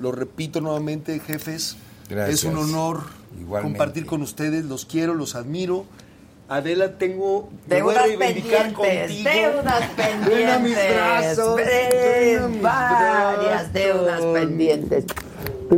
lo 0.00 0.12
repito 0.12 0.60
nuevamente, 0.60 1.18
jefes, 1.20 1.76
Gracias. 2.08 2.40
es 2.40 2.44
un 2.44 2.56
honor 2.58 3.00
Igualmente. 3.40 3.78
compartir 3.78 4.06
con 4.06 4.20
ustedes, 4.22 4.64
los 4.66 4.84
quiero, 4.84 5.14
los 5.14 5.34
admiro. 5.34 5.84
Adela, 6.48 6.96
tengo 6.98 7.48
me 7.66 7.82
voy 7.82 7.94
a 7.96 8.02
Deudas 8.04 8.18
reivindicar 8.18 8.72
pendientes, 8.72 9.08
contigo. 9.08 9.30
deudas 9.32 9.96
Ven 10.28 10.48
a 10.48 10.58
mis 10.60 10.74
pendientes. 10.76 10.94
brazos, 10.94 11.56
ven, 11.56 11.66
ven 11.66 12.38
a 12.42 12.48
mis 12.48 12.62
varias 12.62 13.42
brazos. 13.50 13.72
deudas 13.72 14.22
pendientes. 14.22 15.04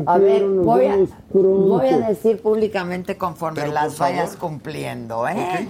A 0.05 0.19
ver, 0.19 0.45
voy 0.47 0.85
a, 0.85 0.97
voy 1.31 1.89
a 1.89 1.99
decir 2.09 2.43
públicamente 2.43 3.17
conforme 3.17 3.63
Pero, 3.63 3.73
las 3.73 3.97
vayas 3.99 4.37
cumpliendo, 4.37 5.27
¿eh? 5.27 5.67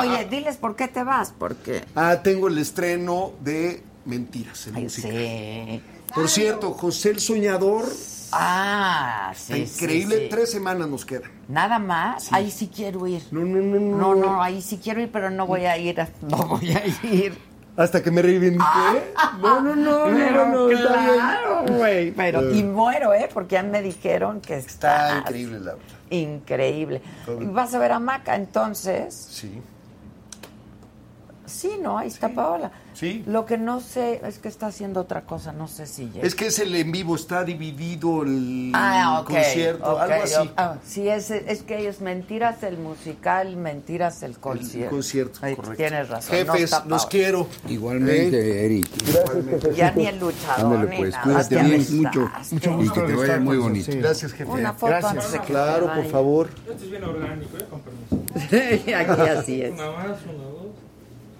Oye, 0.00 0.26
diles 0.30 0.56
por 0.56 0.76
qué 0.76 0.88
te 0.88 1.02
vas, 1.02 1.32
porque... 1.38 1.84
Ah, 1.94 2.20
tengo 2.22 2.48
el 2.48 2.58
estreno 2.58 3.32
de 3.40 3.82
Mentiras, 4.04 4.68
Ay, 4.74 4.84
musical. 4.84 5.12
sí. 5.12 5.82
Por 6.14 6.28
cierto, 6.28 6.72
José 6.72 7.10
el 7.10 7.20
Soñador, 7.20 7.84
Ah, 8.32 9.32
sí, 9.36 9.54
increíble, 9.54 10.16
sí, 10.16 10.22
sí. 10.24 10.28
tres 10.30 10.50
semanas 10.50 10.88
nos 10.88 11.04
quedan. 11.04 11.30
Nada 11.48 11.78
más, 11.78 12.32
ahí 12.32 12.50
sí 12.50 12.68
quiero 12.74 13.06
ir. 13.06 13.22
No, 13.30 13.40
no, 13.40 13.58
no, 13.58 13.80
no. 13.80 13.96
No, 13.96 14.14
no, 14.14 14.42
ahí 14.42 14.60
sí 14.62 14.78
quiero 14.82 15.00
ir, 15.00 15.10
pero 15.12 15.30
no 15.30 15.46
voy 15.46 15.64
a 15.64 15.78
ir, 15.78 15.96
no 16.22 16.36
voy 16.38 16.70
a 16.72 16.82
ir. 17.06 17.38
Hasta 17.76 18.02
que 18.02 18.10
me 18.10 18.22
reivindiqué. 18.22 18.64
No, 19.40 19.60
no, 19.60 19.76
no, 19.76 20.04
Pero 20.06 20.46
no, 20.46 20.52
no, 20.66 20.70
está 20.70 20.96
bien. 21.02 21.14
claro, 21.14 21.64
güey. 21.68 22.10
Pero, 22.12 22.50
y 22.54 22.62
muero, 22.62 23.12
¿eh? 23.12 23.28
Porque 23.32 23.54
ya 23.56 23.62
me 23.62 23.82
dijeron 23.82 24.40
que 24.40 24.56
está, 24.56 25.08
Está 25.08 25.18
increíble, 25.18 25.58
la 25.60 25.72
verdad. 25.74 25.84
increíble. 26.10 27.02
Vas 27.26 27.74
a 27.74 27.78
ver 27.78 27.92
a 27.92 27.98
Maca, 27.98 28.34
entonces. 28.34 29.14
Sí. 29.30 29.60
Sí, 31.46 31.70
¿no? 31.80 31.98
Ahí 31.98 32.08
está 32.08 32.28
Paola. 32.28 32.70
Sí. 32.94 33.22
Lo 33.26 33.44
que 33.44 33.58
no 33.58 33.80
sé 33.80 34.20
es 34.26 34.38
que 34.38 34.48
está 34.48 34.68
haciendo 34.68 35.00
otra 35.00 35.22
cosa, 35.22 35.52
no 35.52 35.68
sé 35.68 35.86
si 35.86 36.08
llega. 36.10 36.26
Es 36.26 36.34
que 36.34 36.46
es 36.46 36.58
el 36.58 36.74
en 36.74 36.90
vivo, 36.92 37.14
está 37.14 37.44
dividido 37.44 38.22
el 38.22 38.72
Ah, 38.74 39.18
ok. 39.20 39.26
concierto, 39.30 39.92
ok, 39.94 40.00
algo 40.00 40.24
así. 40.24 40.50
Ah, 40.56 40.76
sí, 40.84 41.08
es, 41.08 41.30
es 41.30 41.62
que 41.62 41.78
ellos 41.78 42.00
mentiras 42.00 42.62
el 42.62 42.78
musical, 42.78 43.56
mentiras 43.56 44.22
el 44.22 44.38
concierto. 44.38 44.84
El 44.86 44.90
concierto, 44.90 45.38
Ahí 45.42 45.54
correcto. 45.56 45.76
Tienes 45.76 46.08
razón. 46.08 46.30
no 46.46 46.52
Jefes, 46.54 46.62
está 46.72 46.84
los 46.86 47.06
quiero. 47.06 47.46
Igualmente, 47.68 48.64
Eric. 48.64 48.88
Ya 49.74 49.90
ni 49.92 50.06
el 50.06 50.18
luchador 50.18 50.76
Ándale, 50.76 50.90
ni 50.90 50.96
pues, 50.96 51.10
nada. 51.12 51.22
cuídate 51.24 51.54
bien, 51.56 51.70
besaste. 51.70 51.94
mucho. 51.94 52.30
Mucho 52.52 52.70
Y 52.70 52.74
gusto 52.76 52.94
que 52.94 53.12
te 53.12 53.14
vaya 53.14 53.40
muy 53.40 53.56
bonito. 53.58 53.80
ustedes. 53.80 54.02
Gracias, 54.02 54.32
jefe. 54.32 54.50
Una 54.50 54.72
foto 54.72 54.86
Gracias. 54.86 55.12
antes 55.12 55.32
de 55.32 55.38
que 55.40 55.46
Claro, 55.46 55.86
por 55.94 56.04
favor. 56.06 56.48
Este 56.68 56.84
es 56.84 56.90
bien 56.90 57.04
orgánico, 57.04 57.56
¿eh? 57.58 57.66
Con 57.70 57.80
permiso. 57.82 58.16
Aquí 59.12 59.30
así 59.30 59.62
es. 59.62 59.72
Una 59.72 59.90
más, 59.90 60.06
una. 60.24 60.45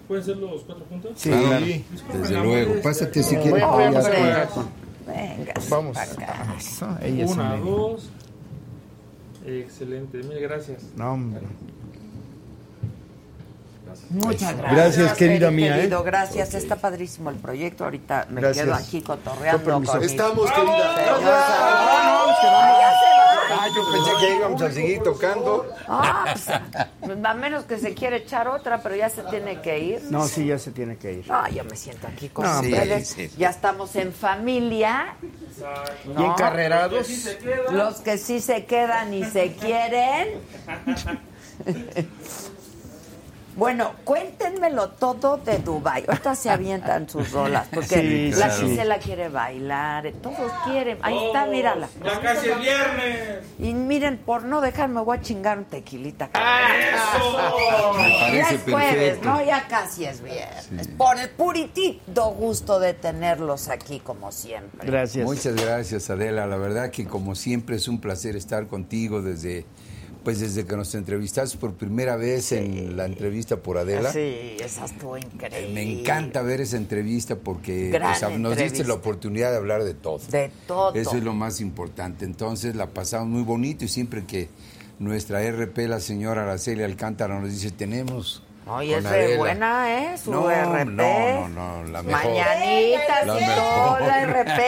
¿Pueden 0.07 0.23
ser 0.23 0.37
los 0.37 0.61
cuatro 0.63 0.85
juntos? 0.89 1.11
Sí, 1.15 1.29
Claro. 1.29 1.47
claro. 1.65 2.19
Desde 2.21 2.39
luego. 2.41 2.81
Pásate 2.81 3.23
si 3.23 3.35
quieres. 3.35 3.63
Venga, 5.07 5.53
Vamos. 5.69 5.97
ella 7.01 7.25
Una, 7.25 7.57
dos. 7.57 8.09
Excelente, 9.45 10.17
mil 10.23 10.39
gracias. 10.39 10.83
No, 10.95 11.13
hombre. 11.13 11.41
Muchas 14.09 14.57
gracias. 14.57 14.73
Gracias, 14.73 15.17
querida 15.17 15.47
Eri, 15.47 15.55
mía, 15.55 15.83
¿eh? 15.83 15.89
Gracias, 16.05 16.53
está 16.53 16.75
padrísimo 16.77 17.29
el 17.29 17.35
proyecto. 17.37 17.83
Ahorita 17.83 18.27
me 18.29 18.41
Gracias. 18.41 18.65
quedo 18.65 18.75
aquí 18.75 19.01
cotorreando 19.01 19.63
Con 19.71 19.85
con 19.85 20.03
Estamos, 20.03 20.51
querida. 20.51 20.95
Ah, 23.49 23.67
yo 23.73 23.91
pensé 23.91 24.11
que 24.19 24.35
íbamos 24.35 24.61
a 24.61 24.71
seguir 24.71 25.03
tocando. 25.03 25.73
Ah, 25.87 26.35
pues, 26.99 27.17
a 27.23 27.33
menos 27.33 27.63
que 27.65 27.77
se 27.79 27.93
quiere 27.93 28.17
echar 28.17 28.47
otra, 28.47 28.81
pero 28.81 28.95
ya 28.95 29.09
se 29.09 29.23
tiene 29.23 29.61
que 29.61 29.79
ir. 29.79 30.01
No, 30.09 30.27
sí, 30.27 30.47
ya 30.47 30.59
se 30.59 30.71
tiene 30.71 30.97
que 30.97 31.13
ir. 31.13 31.27
No, 31.29 31.47
yo 31.49 31.63
me 31.63 31.75
siento 31.75 32.07
aquí 32.07 32.29
con 32.29 32.45
No, 32.45 32.59
ustedes. 32.61 33.07
sí, 33.09 33.27
sí. 33.29 33.35
Ya 33.37 33.49
estamos 33.49 33.95
en 33.95 34.13
familia. 34.13 35.15
Y 36.05 36.23
encarrerados. 36.23 37.07
Los 37.71 38.01
que 38.01 38.17
sí 38.17 38.41
se 38.41 38.65
quedan 38.65 39.13
y 39.13 39.23
se 39.25 39.53
quieren. 39.53 40.39
Bueno, 43.57 43.93
cuéntenmelo 44.03 44.89
todo 44.91 45.37
de 45.37 45.57
Dubai. 45.57 46.03
Ahorita 46.07 46.35
se 46.35 46.51
avientan 46.51 47.09
sus 47.09 47.31
rolas, 47.31 47.67
porque 47.73 48.31
Sí, 48.31 48.31
la 48.39 48.51
sí. 48.51 48.67
Gisela 48.67 48.99
quiere 48.99 49.29
bailar, 49.29 50.11
todos 50.21 50.51
quieren. 50.63 50.99
Ahí 51.01 51.17
está, 51.25 51.47
mírala. 51.47 51.89
Ya 52.05 52.21
casi 52.21 52.49
es 52.49 52.59
viernes. 52.59 53.39
Y 53.57 53.73
miren, 53.73 54.19
por 54.19 54.43
no 54.43 54.61
dejarme 54.61 55.01
voy 55.01 55.17
a 55.17 55.21
chingar 55.21 55.57
un 55.57 55.65
tequilita. 55.65 56.29
¡Eso! 56.35 57.93
Me 57.97 58.37
Ya 58.37 58.49
es 58.51 58.61
jueves. 58.61 59.19
¿no? 59.23 59.43
Ya 59.43 59.67
casi 59.67 60.05
es 60.05 60.21
viernes. 60.21 60.87
Por 60.95 61.17
el 61.17 61.29
puritito 61.31 62.29
gusto 62.29 62.79
de 62.79 62.93
tenerlos 62.93 63.69
aquí, 63.69 63.99
como 63.99 64.31
siempre. 64.31 64.87
Gracias. 64.87 65.25
Muchas 65.25 65.55
gracias, 65.55 66.11
Adela. 66.11 66.45
La 66.45 66.57
verdad 66.57 66.91
que 66.91 67.07
como 67.07 67.33
siempre 67.33 67.77
es 67.77 67.87
un 67.87 67.99
placer 68.01 68.35
estar 68.35 68.67
contigo 68.67 69.23
desde 69.23 69.65
pues 70.27 70.41
desde 70.41 70.65
que 70.65 70.75
nos 70.75 70.93
entrevistaste 70.93 71.57
por 71.57 71.75
primera 71.75 72.17
vez 72.17 72.51
en 72.51 72.97
la 72.97 73.05
entrevista 73.05 73.55
por 73.55 73.77
Adela. 73.77 74.11
Sí, 74.11 74.57
esa 74.59 74.83
estuvo 74.83 75.15
increíble. 75.17 75.69
Me 75.73 76.01
encanta 76.01 76.41
ver 76.41 76.59
esa 76.59 76.75
entrevista 76.75 77.37
porque 77.37 77.97
nos 78.37 78.57
diste 78.57 78.83
la 78.83 78.95
oportunidad 78.95 79.51
de 79.51 79.55
hablar 79.55 79.85
de 79.85 79.93
todo. 79.93 80.19
De 80.29 80.51
todo. 80.67 80.93
Eso 80.95 81.15
es 81.15 81.23
lo 81.23 81.31
más 81.31 81.61
importante. 81.61 82.25
Entonces 82.25 82.75
la 82.75 82.87
pasamos 82.87 83.29
muy 83.29 83.43
bonito 83.43 83.85
y 83.85 83.87
siempre 83.87 84.25
que 84.25 84.49
nuestra 84.99 85.39
RP, 85.49 85.87
la 85.87 86.01
señora 86.01 86.43
Araceli 86.43 86.83
Alcántara, 86.83 87.39
nos 87.39 87.49
dice, 87.49 87.71
tenemos... 87.71 88.43
Oye, 88.67 88.97
es 88.97 89.05
Adela". 89.05 89.37
buena, 89.37 89.97
¿eh? 90.13 90.17
Su 90.17 90.29
No, 90.31 90.49
RP. 90.49 90.83
no, 90.91 91.47
no, 91.47 91.83
no, 91.83 91.83
la 91.89 92.03
mejor. 92.03 92.21
Mañanitas 92.25 93.25
La 93.27 93.33
mejor. 93.33 94.01
la 94.01 94.25
RP. 94.25 94.61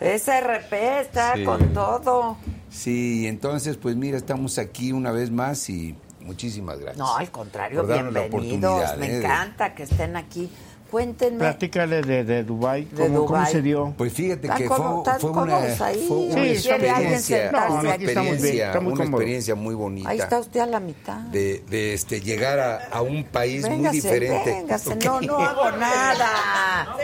Esa 0.14 0.40
RP 0.42 1.00
está 1.00 1.36
Sí. 1.36 1.44
con 1.44 1.72
todo. 1.72 2.36
Sí, 2.70 3.26
entonces 3.26 3.76
pues 3.76 3.96
mira, 3.96 4.16
estamos 4.16 4.58
aquí 4.58 4.92
una 4.92 5.10
vez 5.12 5.30
más 5.30 5.68
y 5.70 5.94
muchísimas 6.20 6.78
gracias. 6.78 6.98
No, 6.98 7.16
al 7.16 7.30
contrario, 7.30 7.84
bienvenidos. 7.86 8.96
Me 8.98 9.06
¿eh? 9.06 9.10
de- 9.10 9.16
encanta 9.18 9.74
que 9.74 9.84
estén 9.84 10.16
aquí. 10.16 10.50
Cuéntenme. 10.90 11.40
Platícale 11.40 12.00
de, 12.00 12.24
de 12.24 12.44
Dubai, 12.44 12.86
De 12.86 13.08
¿cómo, 13.08 13.26
cómo 13.26 13.38
Dubái. 13.40 13.52
se 13.52 13.60
dio? 13.60 13.92
Pues 13.98 14.10
fíjate 14.10 14.46
¿Están 14.46 14.56
que 14.56 14.64
cómo- 14.68 15.04
fue, 15.04 15.18
fue 15.20 15.30
una, 15.32 15.56
ahí? 15.58 16.06
fue 16.08 16.16
una 16.16 16.34
Sí, 16.34 16.40
bien. 16.40 16.46
experiencia, 16.54 17.50
una 17.50 17.80
bien, 17.82 17.92
experiencia, 18.00 18.80
muy 18.80 18.92
una 18.94 19.04
experiencia 19.04 19.54
muy 19.54 19.74
bonita. 19.74 20.08
Ahí 20.08 20.18
está 20.18 20.38
usted 20.38 20.60
a 20.60 20.66
la 20.66 20.80
mitad. 20.80 21.18
de, 21.30 21.62
de, 21.68 21.92
este 21.92 22.22
llegar 22.22 22.58
a, 22.58 22.86
a 22.90 23.02
un 23.02 23.24
país 23.24 23.66
muy 23.66 23.76
Véngase, 23.76 23.96
diferente. 23.96 24.50
véngase. 24.50 24.96
No, 24.96 25.20
no 25.20 25.36
hago 25.38 25.70
nada. 25.76 26.96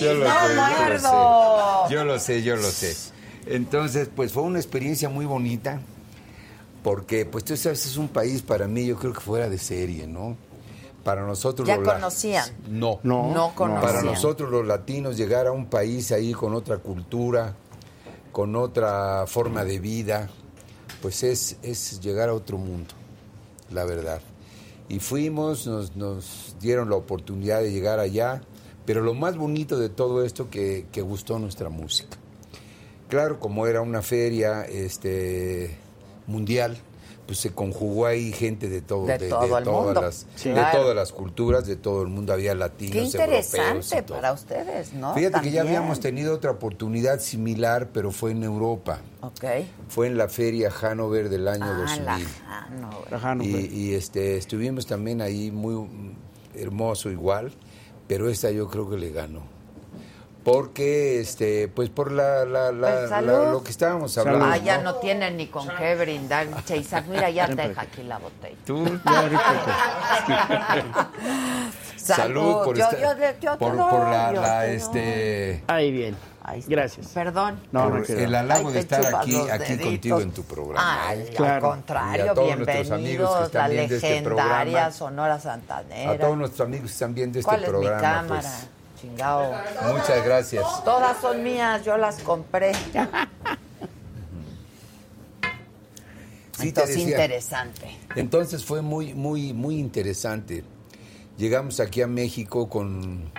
Yo 0.00 0.14
lo 0.14 0.24
No 0.24 0.34
sé, 0.34 0.74
yo 0.74 0.88
lo 0.88 0.98
sé. 0.98 1.94
Yo 1.94 2.04
lo 2.04 2.18
sé, 2.18 2.42
yo 2.42 2.56
lo 2.56 2.70
sé. 2.70 2.96
Entonces, 3.48 4.10
pues 4.14 4.32
fue 4.32 4.42
una 4.42 4.58
experiencia 4.58 5.08
muy 5.08 5.24
bonita, 5.24 5.80
porque 6.82 7.24
pues 7.24 7.44
tú 7.44 7.56
sabes, 7.56 7.86
es 7.86 7.96
un 7.96 8.08
país 8.08 8.42
para 8.42 8.68
mí, 8.68 8.86
yo 8.86 8.96
creo 8.96 9.14
que 9.14 9.20
fuera 9.20 9.48
de 9.48 9.58
serie, 9.58 10.06
¿no? 10.06 10.36
Para 11.02 11.26
nosotros 11.26 11.66
¿Ya 11.66 11.78
los 11.78 11.88
conocían? 11.88 12.46
No. 12.68 13.00
No, 13.02 13.32
No 13.32 13.54
conocían. 13.54 13.82
Para 13.82 14.02
nosotros 14.02 14.50
los 14.50 14.66
latinos 14.66 15.16
llegar 15.16 15.46
a 15.46 15.52
un 15.52 15.66
país 15.66 16.12
ahí 16.12 16.34
con 16.34 16.52
otra 16.54 16.76
cultura, 16.76 17.54
con 18.32 18.54
otra 18.54 19.24
forma 19.26 19.64
de 19.64 19.78
vida, 19.78 20.28
pues 21.00 21.22
es, 21.22 21.56
es 21.62 22.00
llegar 22.00 22.28
a 22.28 22.34
otro 22.34 22.58
mundo, 22.58 22.94
la 23.70 23.86
verdad. 23.86 24.20
Y 24.90 24.98
fuimos, 24.98 25.66
nos, 25.66 25.96
nos 25.96 26.54
dieron 26.60 26.90
la 26.90 26.96
oportunidad 26.96 27.62
de 27.62 27.72
llegar 27.72 27.98
allá, 27.98 28.42
pero 28.84 29.00
lo 29.00 29.14
más 29.14 29.38
bonito 29.38 29.78
de 29.78 29.88
todo 29.88 30.22
esto 30.22 30.50
que, 30.50 30.86
que 30.92 31.00
gustó 31.00 31.38
nuestra 31.38 31.70
música. 31.70 32.17
Claro, 33.08 33.40
como 33.40 33.66
era 33.66 33.80
una 33.80 34.02
feria 34.02 34.62
este, 34.64 35.76
mundial, 36.26 36.76
pues 37.26 37.38
se 37.40 37.50
conjugó 37.52 38.06
ahí 38.06 38.32
gente 38.32 38.68
de 38.70 38.80
todo, 38.80 39.04
De 39.06 39.18
todo 39.28 39.58
el 39.58 39.64
todas 39.64 39.84
mundo. 39.86 40.00
las, 40.00 40.26
de 40.44 40.54
todas 40.72 40.96
las 40.96 41.12
culturas, 41.12 41.66
de 41.66 41.76
todo 41.76 42.00
el 42.02 42.08
mundo, 42.08 42.32
había 42.32 42.54
latinos, 42.54 42.92
Qué 42.92 42.98
europeos 43.00 43.30
y 43.54 43.56
interesante 43.56 44.02
todo. 44.02 44.16
para 44.16 44.32
ustedes, 44.32 44.92
¿no? 44.94 45.14
Fíjate 45.14 45.40
que 45.42 45.50
ya 45.50 45.60
habíamos 45.62 46.00
tenido 46.00 46.34
otra 46.34 46.52
oportunidad 46.52 47.20
similar, 47.20 47.88
pero 47.92 48.12
fue 48.12 48.30
en 48.30 48.44
Europa. 48.44 49.00
Ok. 49.20 49.44
Fue 49.88 50.06
en 50.06 50.16
la 50.16 50.28
feria 50.28 50.70
Hanover 50.80 51.28
del 51.28 51.48
año 51.48 51.66
Ah, 51.66 52.66
2000. 52.70 53.10
la 53.10 53.30
Hanover. 53.30 53.60
Y, 53.60 53.66
y, 53.90 53.94
este 53.94 54.36
estuvimos 54.38 54.86
también 54.86 55.20
ahí 55.20 55.50
muy 55.50 55.86
hermoso 56.54 57.10
igual, 57.10 57.52
pero 58.06 58.30
esta 58.30 58.50
yo 58.50 58.68
creo 58.68 58.88
que 58.88 58.96
le 58.96 59.10
ganó. 59.12 59.42
Porque, 60.50 61.20
este, 61.20 61.68
pues 61.68 61.90
por 61.90 62.10
la, 62.10 62.46
la, 62.46 62.72
la- 62.72 62.88
Pues, 63.00 63.10
la- 63.10 63.20
lo 63.52 63.62
que 63.62 63.70
estábamos 63.70 64.16
hablando. 64.16 64.46
Ah, 64.46 64.56
ya 64.56 64.78
no 64.78 64.94
tienen 64.94 65.36
ni 65.36 65.48
con 65.48 65.68
qué 65.76 65.94
brindar. 65.94 66.46
Che, 66.64 66.78
Isaac, 66.78 67.04
mira, 67.08 67.28
ya 67.28 67.46
te 67.48 67.54
deja 67.54 67.82
aquí 67.82 68.02
la 68.02 68.16
botella. 68.18 68.56
Tú. 68.64 68.82
Salud. 71.96 72.64
por 72.64 72.76
Yo- 72.78 72.84
esta- 72.84 72.98
yo 73.00 73.14
le- 73.14 73.36
yo 73.40 73.52
te 73.52 73.58
por, 73.58 73.76
doy, 73.76 73.90
por 73.90 74.08
la, 74.08 74.32
yo 74.32 74.40
la, 74.40 74.60
te 74.62 74.74
este 74.74 75.64
Ahí 75.66 75.90
bien. 75.92 76.16
Ahí. 76.42 76.64
Gracias. 76.66 77.08
Perdón. 77.08 77.60
No, 77.72 77.90
por 77.90 78.08
no 78.08 78.16
el 78.16 78.34
halago 78.34 78.70
de 78.70 78.78
estar 78.80 79.04
aquí, 79.16 79.36
aquí 79.50 79.64
deditos. 79.74 79.86
contigo 79.86 80.20
en 80.22 80.30
tu 80.32 80.44
programa. 80.44 81.08
Ay, 81.08 81.18
¿eh? 81.20 81.26
al 81.28 81.34
Claro. 81.36 81.68
contrario, 81.68 82.24
Y 82.24 82.28
a 82.28 82.32
todos 82.34 82.56
nuestros 82.56 82.90
amigos 82.90 82.96
que 82.96 82.96
bienvenidos, 83.04 83.44
están 83.46 83.62
la 83.62 83.68
viendo 83.68 83.94
este 83.96 84.08
legendaria 84.08 84.54
programa. 84.64 84.90
Sonora 84.92 85.38
Santanera. 85.40 86.10
A 86.12 86.18
todos 86.18 86.38
nuestros 86.38 86.66
amigos 86.66 86.86
que 86.86 86.92
están 86.94 87.14
viendo 87.14 87.38
este 87.38 87.46
¿Cuál 87.50 87.64
es 87.64 87.68
mi 87.70 87.78
programa. 87.78 88.00
cámara? 88.00 88.50
Chingao. 89.00 89.52
Muchas 89.92 90.24
gracias. 90.24 90.84
Todas 90.84 91.20
son 91.20 91.42
mías, 91.42 91.84
yo 91.84 91.96
las 91.96 92.20
compré. 92.22 92.72
Sí, 96.58 96.70
Entonces, 96.70 96.96
decía. 96.96 97.10
interesante. 97.10 97.96
Entonces 98.16 98.64
fue 98.64 98.82
muy, 98.82 99.14
muy, 99.14 99.52
muy 99.52 99.78
interesante. 99.78 100.64
Llegamos 101.36 101.78
aquí 101.78 102.02
a 102.02 102.08
México 102.08 102.68
con 102.68 103.30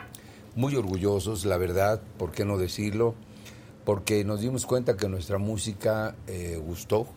muy 0.56 0.78
orgullosos, 0.78 1.44
la 1.44 1.58
verdad, 1.58 2.02
¿por 2.18 2.32
qué 2.32 2.46
no 2.46 2.58
decirlo? 2.58 3.16
Porque 3.84 4.24
nos 4.24 4.40
dimos 4.40 4.66
cuenta 4.66 4.96
que 4.96 5.10
nuestra 5.10 5.38
música 5.38 6.16
eh, 6.28 6.62
gustó 6.66 7.08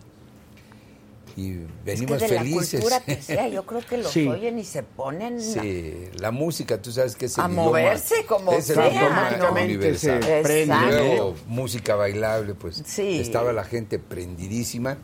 y 1.36 1.60
venimos 1.84 2.20
es 2.22 2.28
que 2.28 2.32
de 2.34 2.38
felices. 2.40 2.72
la 2.74 2.80
cultura 2.80 3.00
que 3.04 3.22
sea, 3.22 3.48
yo 3.48 3.64
creo 3.64 3.80
que 3.80 3.96
los 3.98 4.10
Sí. 4.12 4.28
oyen 4.28 4.58
y 4.58 4.64
se 4.64 4.82
ponen 4.82 5.40
Sí, 5.40 6.08
la 6.18 6.30
música, 6.30 6.80
tú 6.80 6.92
sabes 6.92 7.16
que 7.16 7.26
es 7.26 7.38
el 7.38 7.44
A 7.44 7.48
idioma- 7.48 7.62
moverse 7.64 8.24
como 8.26 8.52
es 8.52 8.68
el 8.70 8.76
sea, 8.76 8.88
idioma 8.88 9.08
¿no? 9.08 9.44
Automáticamente 9.46 9.98
se 9.98 10.10
universal. 10.12 10.42
prende. 10.42 10.98
Luego, 10.98 11.34
música 11.46 11.94
bailable, 11.96 12.54
pues 12.54 12.82
Sí. 12.86 13.18
estaba 13.20 13.52
la 13.52 13.64
gente 13.64 13.98
prendidísima. 13.98 14.98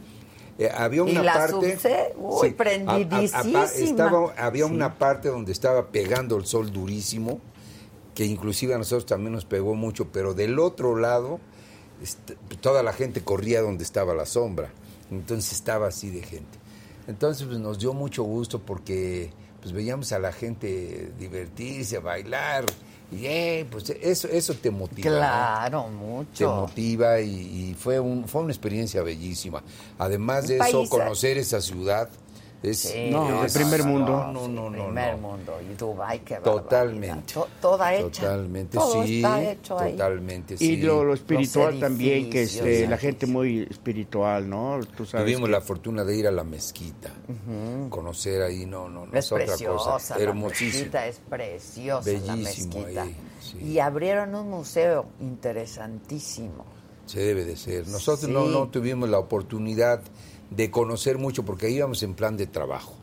Eh, 0.59 0.69
había 0.75 0.99
Y 1.07 1.11
una 1.13 1.23
la 1.23 1.33
parte. 1.35 1.73
subse, 1.77 2.15
uy, 2.17 2.51
prendidísima. 2.51 3.65
estaba, 3.65 4.33
había 4.37 4.67
una 4.67 4.99
parte 4.99 5.29
donde 5.29 5.53
estaba 5.53 5.87
pegando 5.93 6.37
el 6.37 6.47
sol 6.47 6.73
durísimo, 6.73 7.41
que 8.15 8.25
inclusive 8.25 8.75
a 8.75 8.79
nosotros 8.79 9.07
también 9.07 9.33
nos 9.33 9.45
pegó 9.45 9.77
mucho, 9.77 10.09
pero 10.13 10.35
del 10.35 10.59
otro 10.59 10.97
lado, 10.97 11.39
est- 12.03 12.33
toda 12.61 12.83
la 12.83 12.93
gente 12.93 13.23
corría 13.23 13.61
donde 13.63 13.85
estaba 13.85 14.15
la 14.15 14.27
sombra. 14.27 14.71
Entonces 15.11 15.53
estaba 15.53 15.89
así 15.89 16.11
de 16.11 16.23
gente. 16.23 16.59
Entonces 17.07 17.47
pues, 17.47 17.59
nos 17.59 17.79
dio 17.79 17.93
mucho 17.95 18.23
gusto 18.23 18.59
porque 18.61 19.31
pues 19.61 19.73
veíamos 19.73 20.13
a 20.13 20.19
la 20.19 20.33
gente 20.33 21.13
divertirse, 21.19 21.99
bailar. 21.99 22.65
Y 23.11 23.25
eh, 23.25 23.67
pues 23.71 23.89
eso, 23.89 24.29
eso 24.29 24.53
te 24.55 24.71
motiva. 24.71 25.11
¿no? 25.11 25.17
Claro, 25.17 25.85
te 25.85 25.91
mucho. 25.91 26.55
motiva 26.57 27.21
y, 27.23 27.71
y 27.71 27.75
fue 27.75 27.99
un 27.99 28.29
fue 28.29 28.43
una 28.43 28.53
experiencia 28.53 29.03
bellísima. 29.03 29.63
Además 29.99 30.43
Un 30.43 30.49
de 30.49 30.55
eso, 30.57 30.79
país- 30.81 30.91
conocer 30.91 31.39
esa 31.39 31.61
ciudad 31.63 32.11
es 32.63 32.79
Sí, 32.79 33.09
No, 33.11 33.43
de 33.43 33.49
primer 33.51 33.85
mundo. 33.85 34.11
No, 34.33 34.49
no, 34.49 34.69
no, 34.71 34.85
primer 34.85 35.13
no. 35.17 35.29
mundo 35.29 35.55
y 35.63 35.75
Dubai 35.75 36.21
que 36.25 36.37
Totalmente. 36.37 37.35
toda 37.61 37.95
hecha. 37.95 38.23
Totalmente, 38.23 38.77
Todo 38.79 39.05
sí. 39.05 39.17
está 39.17 39.43
hecho 39.51 39.79
ahí. 39.79 39.93
Totalmente, 39.93 40.55
Y 40.55 40.57
sí. 40.59 40.77
lo, 40.79 41.05
lo 41.05 41.15
espiritual 41.15 41.79
también, 41.79 42.29
que 42.31 42.43
este, 42.43 42.87
la 42.89 42.99
gente 42.99 43.27
muy 43.27 43.67
espiritual, 43.71 44.49
¿no? 44.51 44.81
Tú 44.97 45.07
sabes 45.07 45.25
Tuvimos 45.27 45.49
que- 45.49 45.53
la 45.53 45.61
fortuna 45.61 46.05
de 46.05 46.17
ir 46.17 46.27
a 46.27 46.33
la 46.33 46.43
mezquita, 46.45 47.11
conocer 47.91 48.43
ahí, 48.43 48.67
no, 48.67 48.89
no, 48.89 49.07
no, 49.07 49.13
Es 49.17 49.27
es, 49.27 49.33
otra 49.33 49.47
preciosa, 49.47 49.91
cosa, 49.93 50.17
la 50.19 50.25
hermosísima. 50.25 50.73
mezquita 50.73 51.07
es 51.07 51.21
preciosa 51.29 52.11
la 52.13 52.35
Bellísimo 52.35 52.75
mezquita. 52.81 53.03
ahí, 53.03 53.17
sí. 53.41 53.59
Y 53.59 53.79
abrieron 53.79 54.35
un 54.35 54.51
museo 54.51 55.07
interesantísimo. 55.21 56.65
Se 57.07 57.21
debe 57.21 57.45
de 57.45 57.57
ser. 57.57 57.89
Nosotros 57.89 58.29
no, 58.31 58.47
Sí. 58.47 58.53
no 58.53 58.69
tuvimos 58.69 59.09
la 59.09 59.19
oportunidad 59.19 60.03
de 60.51 60.71
conocer 60.71 61.19
mucho 61.19 61.45
porque 61.45 61.71
íbamos 61.71 62.03
en 62.03 62.15
plan 62.15 62.37
de 62.37 62.47
trabajo. 62.47 62.95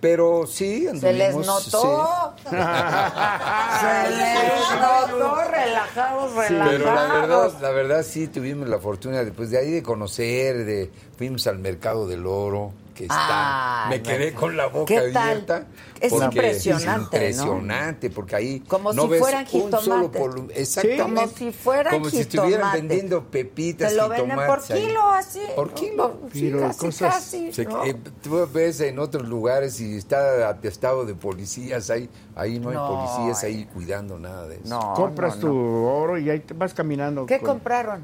Pero 0.00 0.46
sí, 0.48 0.88
Se 0.98 1.12
les 1.12 1.36
notó. 1.36 2.34
sí. 2.40 2.50
Se 2.50 4.10
les 4.10 4.80
notó 4.80 5.36
relajados, 5.48 6.34
relajados. 6.34 6.68
Pero 6.72 6.94
la 6.94 7.06
verdad, 7.14 7.52
la 7.60 7.70
verdad 7.70 8.02
sí 8.02 8.26
tuvimos 8.26 8.68
la 8.68 8.78
fortuna 8.80 9.22
después 9.22 9.50
de 9.50 9.58
ahí 9.58 9.70
de 9.70 9.82
conocer, 9.84 10.64
de 10.64 10.90
fuimos 11.16 11.46
al 11.46 11.58
mercado 11.58 12.08
del 12.08 12.26
oro, 12.26 12.72
que 13.02 13.06
está, 13.06 13.88
Ay, 13.88 13.90
me 13.98 14.02
quedé 14.02 14.30
no. 14.32 14.40
con 14.40 14.56
la 14.56 14.66
boca 14.66 14.86
¿Qué 14.86 15.10
tal? 15.12 15.16
abierta. 15.30 15.66
Es 16.00 16.12
impresionante, 16.12 17.18
¿no? 17.18 17.24
Es 17.24 17.36
impresionante, 17.38 18.10
porque 18.10 18.36
ahí 18.36 18.60
Como 18.60 18.92
no 18.92 19.02
si 19.04 19.08
ves 19.08 19.20
fueran 19.20 19.46
un 19.52 19.70
solo 19.70 19.80
jitomates. 20.10 20.20
polu- 20.22 20.50
Exactamente. 20.54 21.02
Como 21.02 21.28
si 21.28 21.52
fueran 21.52 21.92
Como 21.94 22.10
si 22.10 22.20
estuvieran 22.20 22.72
vendiendo 22.72 23.24
pepitas 23.24 23.90
Te 23.90 23.96
lo 23.96 24.08
venden 24.08 24.30
por 24.36 24.60
jitomates 24.60 24.70
ahí. 24.70 24.86
kilo 24.86 25.08
así. 25.10 25.40
Por 25.56 25.74
kilo. 25.74 26.16
Sí, 26.32 26.40
Pero 26.52 26.60
casi, 26.60 26.78
cosas- 26.78 27.14
casi, 27.14 27.52
Se- 27.52 27.64
¿no? 27.64 27.84
eh, 27.84 27.96
tú 28.22 28.48
ves 28.52 28.80
en 28.80 28.98
otros 28.98 29.28
lugares 29.28 29.80
y 29.80 29.96
está 29.96 30.48
atestado 30.48 31.04
de 31.04 31.14
policías 31.14 31.90
ahí, 31.90 32.08
ahí 32.36 32.58
no 32.58 32.70
hay 32.70 32.76
No, 32.76 32.88
policías 32.88 33.42
ay. 33.44 33.54
ahí 33.54 33.64
cuidando 33.66 34.18
nada 34.18 34.46
de 34.48 34.56
eso. 34.56 34.68
No, 34.68 34.94
Compras 34.94 35.36
no, 35.36 35.40
tu 35.40 35.48
no. 35.48 35.96
oro 35.96 36.18
y 36.18 36.30
ahí 36.30 36.40
te 36.40 36.54
vas 36.54 36.72
caminando. 36.74 37.26
¿Qué 37.26 37.38
con- 37.38 37.50
compraron? 37.50 38.02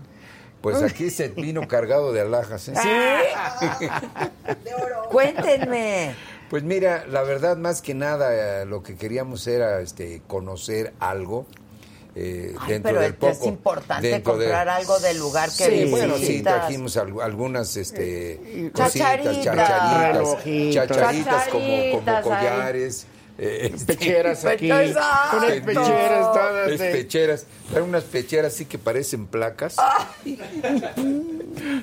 Pues 0.60 0.82
aquí 0.82 1.08
se 1.10 1.28
vino 1.28 1.66
cargado 1.68 2.12
de 2.12 2.20
alhajas. 2.22 2.68
¿eh? 2.68 2.74
Cuéntenme. 5.10 6.14
Pues 6.50 6.62
mira, 6.62 7.04
la 7.06 7.22
verdad 7.22 7.56
más 7.56 7.82
que 7.82 7.94
nada 7.94 8.62
eh, 8.62 8.66
lo 8.66 8.82
que 8.82 8.96
queríamos 8.96 9.46
era 9.46 9.80
este 9.80 10.22
conocer 10.26 10.94
algo 10.98 11.46
eh, 12.14 12.54
Ay, 12.58 12.72
dentro 12.72 12.90
pero 12.90 13.00
del 13.02 13.10
es 13.12 13.16
poco. 13.18 13.48
importante 13.48 14.08
dentro 14.08 14.38
de- 14.38 14.46
comprar 14.46 14.68
algo 14.70 14.98
del 14.98 15.18
lugar 15.18 15.50
que 15.50 15.64
Sí, 15.66 15.70
visitas. 15.70 15.90
bueno, 15.90 16.16
sí, 16.16 16.42
trajimos 16.42 16.96
al- 16.96 17.20
algunas 17.20 17.76
este, 17.76 18.70
Chacharitas. 18.74 19.34
cositas, 19.34 19.44
chacharitas, 19.44 20.12
Relojitos. 20.14 20.74
chacharitas 20.88 21.48
como, 21.48 21.66
como 21.92 22.04
Chacharitas, 22.06 23.06
ay. 23.06 23.17
Este, 23.38 23.94
Pecheras 23.94 24.44
aquí. 24.44 24.70
Exacto. 24.70 25.36
Unas 25.38 25.52
pecheras 25.60 26.32
todas. 26.32 26.68
es 26.72 26.78
de- 26.80 26.90
pecheras, 26.90 27.46
hay 27.74 27.80
unas 27.82 28.04
pecheras 28.04 28.52
sí 28.52 28.64
que 28.66 28.78
parecen 28.78 29.26
placas. 29.26 29.76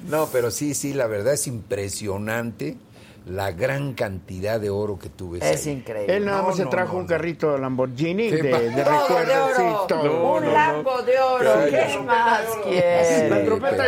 No, 0.07 0.27
pero 0.31 0.51
sí, 0.51 0.73
sí, 0.73 0.93
la 0.93 1.07
verdad 1.07 1.33
es 1.33 1.47
impresionante 1.47 2.77
la 3.25 3.51
gran 3.51 3.93
cantidad 3.93 4.59
de 4.59 4.69
oro 4.69 4.99
que 4.99 5.09
tuve. 5.09 5.39
Es 5.41 5.65
increíble. 5.65 6.15
Él 6.15 6.25
nada 6.25 6.43
más 6.43 6.57
No, 6.59 6.63
se 6.63 6.69
trajo 6.69 6.93
no, 6.93 6.99
un 6.99 7.03
no. 7.05 7.09
carrito 7.09 7.57
Lamborghini 7.57 8.29
¿Qué 8.29 8.35
de, 8.43 8.49
pa- 8.51 8.59
de 8.59 8.69
de 8.69 8.83
recuerdos. 8.83 9.35
oro. 9.35 9.55
Sí, 9.57 9.63
todo. 9.87 10.33
un 10.35 10.53
lambo 10.53 11.01
de 11.01 11.19
oro. 11.19 11.51
¿Qué 11.69 11.99
más 12.05 12.41
La 12.57 12.61
quieres? 12.63 13.45
trompeta. 13.45 13.83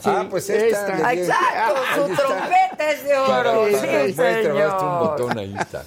Sí, 0.00 0.10
ah, 0.12 0.26
pues 0.30 0.48
esta. 0.50 0.86
esta. 0.96 1.12
Exacto, 1.12 1.44
Ah, 1.56 1.94
su 1.96 2.02
ahí 2.04 2.10
está. 2.12 2.22
trompeta 2.24 2.90
es 2.92 3.04
de 3.04 3.18
oro. 3.18 3.26
Para- 3.28 3.52
Sí, 3.52 3.60
muestra, 3.62 4.02
basta 4.02 4.32
un 4.32 4.42
señor. 4.42 5.00
botón, 5.00 5.38
ahí 5.38 5.56
está. 5.58 5.84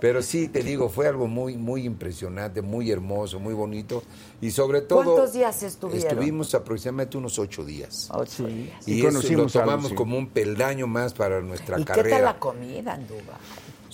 Pero 0.00 0.22
sí, 0.22 0.48
te 0.48 0.62
digo, 0.62 0.88
fue 0.88 1.08
algo 1.08 1.26
muy, 1.26 1.56
muy 1.56 1.84
impresionante, 1.84 2.60
muy 2.60 2.90
hermoso, 2.90 3.40
muy 3.40 3.54
bonito. 3.54 4.02
Y 4.40 4.50
sobre 4.50 4.82
todo. 4.82 5.04
¿Cuántos 5.14 5.32
días 5.32 5.62
estuvieron? 5.62 6.06
Estuvimos 6.06 6.54
aproximadamente 6.54 7.16
unos 7.16 7.38
ocho 7.38 7.64
días. 7.64 8.08
Ocho 8.12 8.46
días. 8.46 8.86
Y, 8.86 8.94
Y 8.94 9.00
eso 9.00 9.12
lo 9.12 9.20
algo, 9.20 9.46
tomamos 9.46 9.88
sí. 9.88 9.94
como 9.94 10.18
un 10.18 10.28
peldaño 10.28 10.86
más 10.86 11.14
para 11.14 11.40
nuestra 11.40 11.80
¿Y 11.80 11.84
qué 11.84 11.92
carrera. 11.92 12.16
tal 12.16 12.24
la 12.26 12.38
comida? 12.38 12.98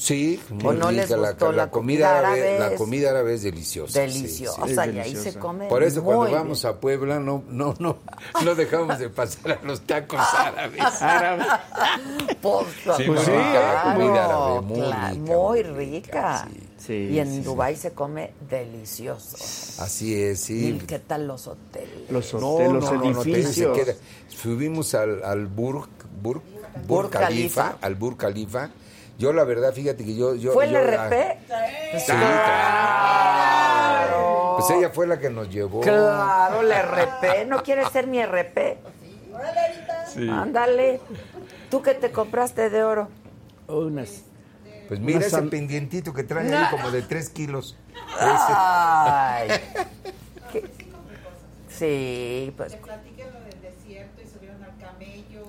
Sí, 0.03 0.41
no 0.51 0.91
les 0.91 1.05
rica. 1.05 1.17
La, 1.17 1.29
gustó 1.31 1.53
la 1.53 1.57
la 1.67 1.71
comida 1.71 2.09
comida 2.11 2.19
árabe, 2.19 2.57
árabe? 2.57 2.71
la 2.73 2.77
comida 2.77 3.11
árabe 3.11 3.35
es 3.35 3.43
deliciosa. 3.45 4.05
sí, 4.07 4.13
sí. 4.13 4.23
Deliciosa. 4.23 4.65
Es 4.67 4.95
y 4.95 4.99
ahí 4.99 5.15
se 5.15 5.35
come 5.39 5.69
Por 5.69 5.85
eso 5.85 6.03
cuando 6.03 6.33
vamos 6.33 6.65
a 6.65 6.81
Puebla 6.81 7.21
no, 7.21 7.45
no, 7.49 7.75
no, 7.79 7.99
no 8.45 8.55
dejamos 8.57 8.99
de 8.99 9.11
pasar 9.11 9.61
a 9.63 9.65
los 9.65 9.83
tacos 9.83 10.19
árabes. 10.37 10.81
Árabe. 11.03 11.45
bien. 11.45 12.39
Por 12.41 12.65
Sí, 12.97 13.07
la 13.07 13.83
comida 13.95 14.25
árabe, 14.25 14.61
muy 14.63 14.81
claro, 14.81 15.13
rica, 15.15 15.33
muy 15.33 15.63
rica. 15.63 15.77
rica, 16.43 16.49
sí. 16.51 16.69
Sí, 16.85 16.95
y 17.13 17.19
en 17.21 17.29
sí, 17.29 17.37
sí. 17.37 17.43
Dubái 17.43 17.77
se 17.77 17.93
come 17.93 18.33
delicioso. 18.51 19.37
Así 19.85 20.21
es, 20.21 20.41
sí. 20.41 20.71
¿Y 20.71 20.79
qué 20.85 20.99
tal 20.99 21.29
los 21.29 21.47
hoteles? 21.47 22.11
Los 22.11 22.35
No, 22.35 22.49
hoteles, 22.55 22.73
los 22.73 22.93
no, 22.93 23.23
se 23.23 23.31
edificios. 23.31 23.79
queda. 23.79 23.95
Subimos 24.27 24.93
al, 24.97 25.23
al 25.23 25.47
Burj, 25.47 25.87
Burj, 26.21 26.43
Burj 26.43 26.87
Burj 26.89 27.11
Khalifa, 27.11 27.63
Khalifa. 27.63 27.87
al 27.87 27.95
Burj 27.95 28.17
Khalifa. 28.17 28.71
Yo 29.19 29.33
la 29.33 29.45
verdad, 29.45 29.73
fíjate 29.73 30.05
que 30.05 30.15
yo... 30.17 30.35
yo 30.35 30.53
¿Fue 30.53 30.65
el 30.67 30.73
yo- 30.73 30.81
RP? 30.81 31.39
Sí, 31.99 32.13
claro. 33.33 34.57
Pues 34.59 34.71
ella 34.71 34.91
fue 34.91 35.07
la 35.07 35.19
que 35.19 35.31
nos 35.31 35.49
llevó. 35.51 35.81
Claro, 35.81 36.61
el 36.63 36.73
RP. 36.73 37.47
¿No 37.47 37.63
quieres 37.63 37.89
ser 37.91 38.07
mi 38.07 38.25
RP? 38.25 38.79
Ándale. 40.31 41.01
¿Tú 41.71 41.83
qué 41.83 41.95
te 41.95 42.11
compraste 42.11 42.69
de 42.71 42.83
oro? 42.83 43.09
Unas. 43.69 44.23
Pues 44.89 45.01
mira 45.01 45.19
Una 45.19 45.27
ese 45.27 45.43
pendientito 45.43 46.13
que 46.13 46.23
trae 46.25 46.53
ahí 46.55 46.67
como 46.71 46.91
de 46.91 47.03
tres 47.03 47.31
kilos. 47.31 47.77
Ay. 48.19 49.49
¿Qué? 50.53 50.65
Sí, 51.69 52.53
pues. 52.57 52.75
platiquen 52.77 53.33
lo 53.33 53.41
del 53.41 53.61
desierto 53.63 54.21
y 54.23 54.27
subieron 54.29 54.63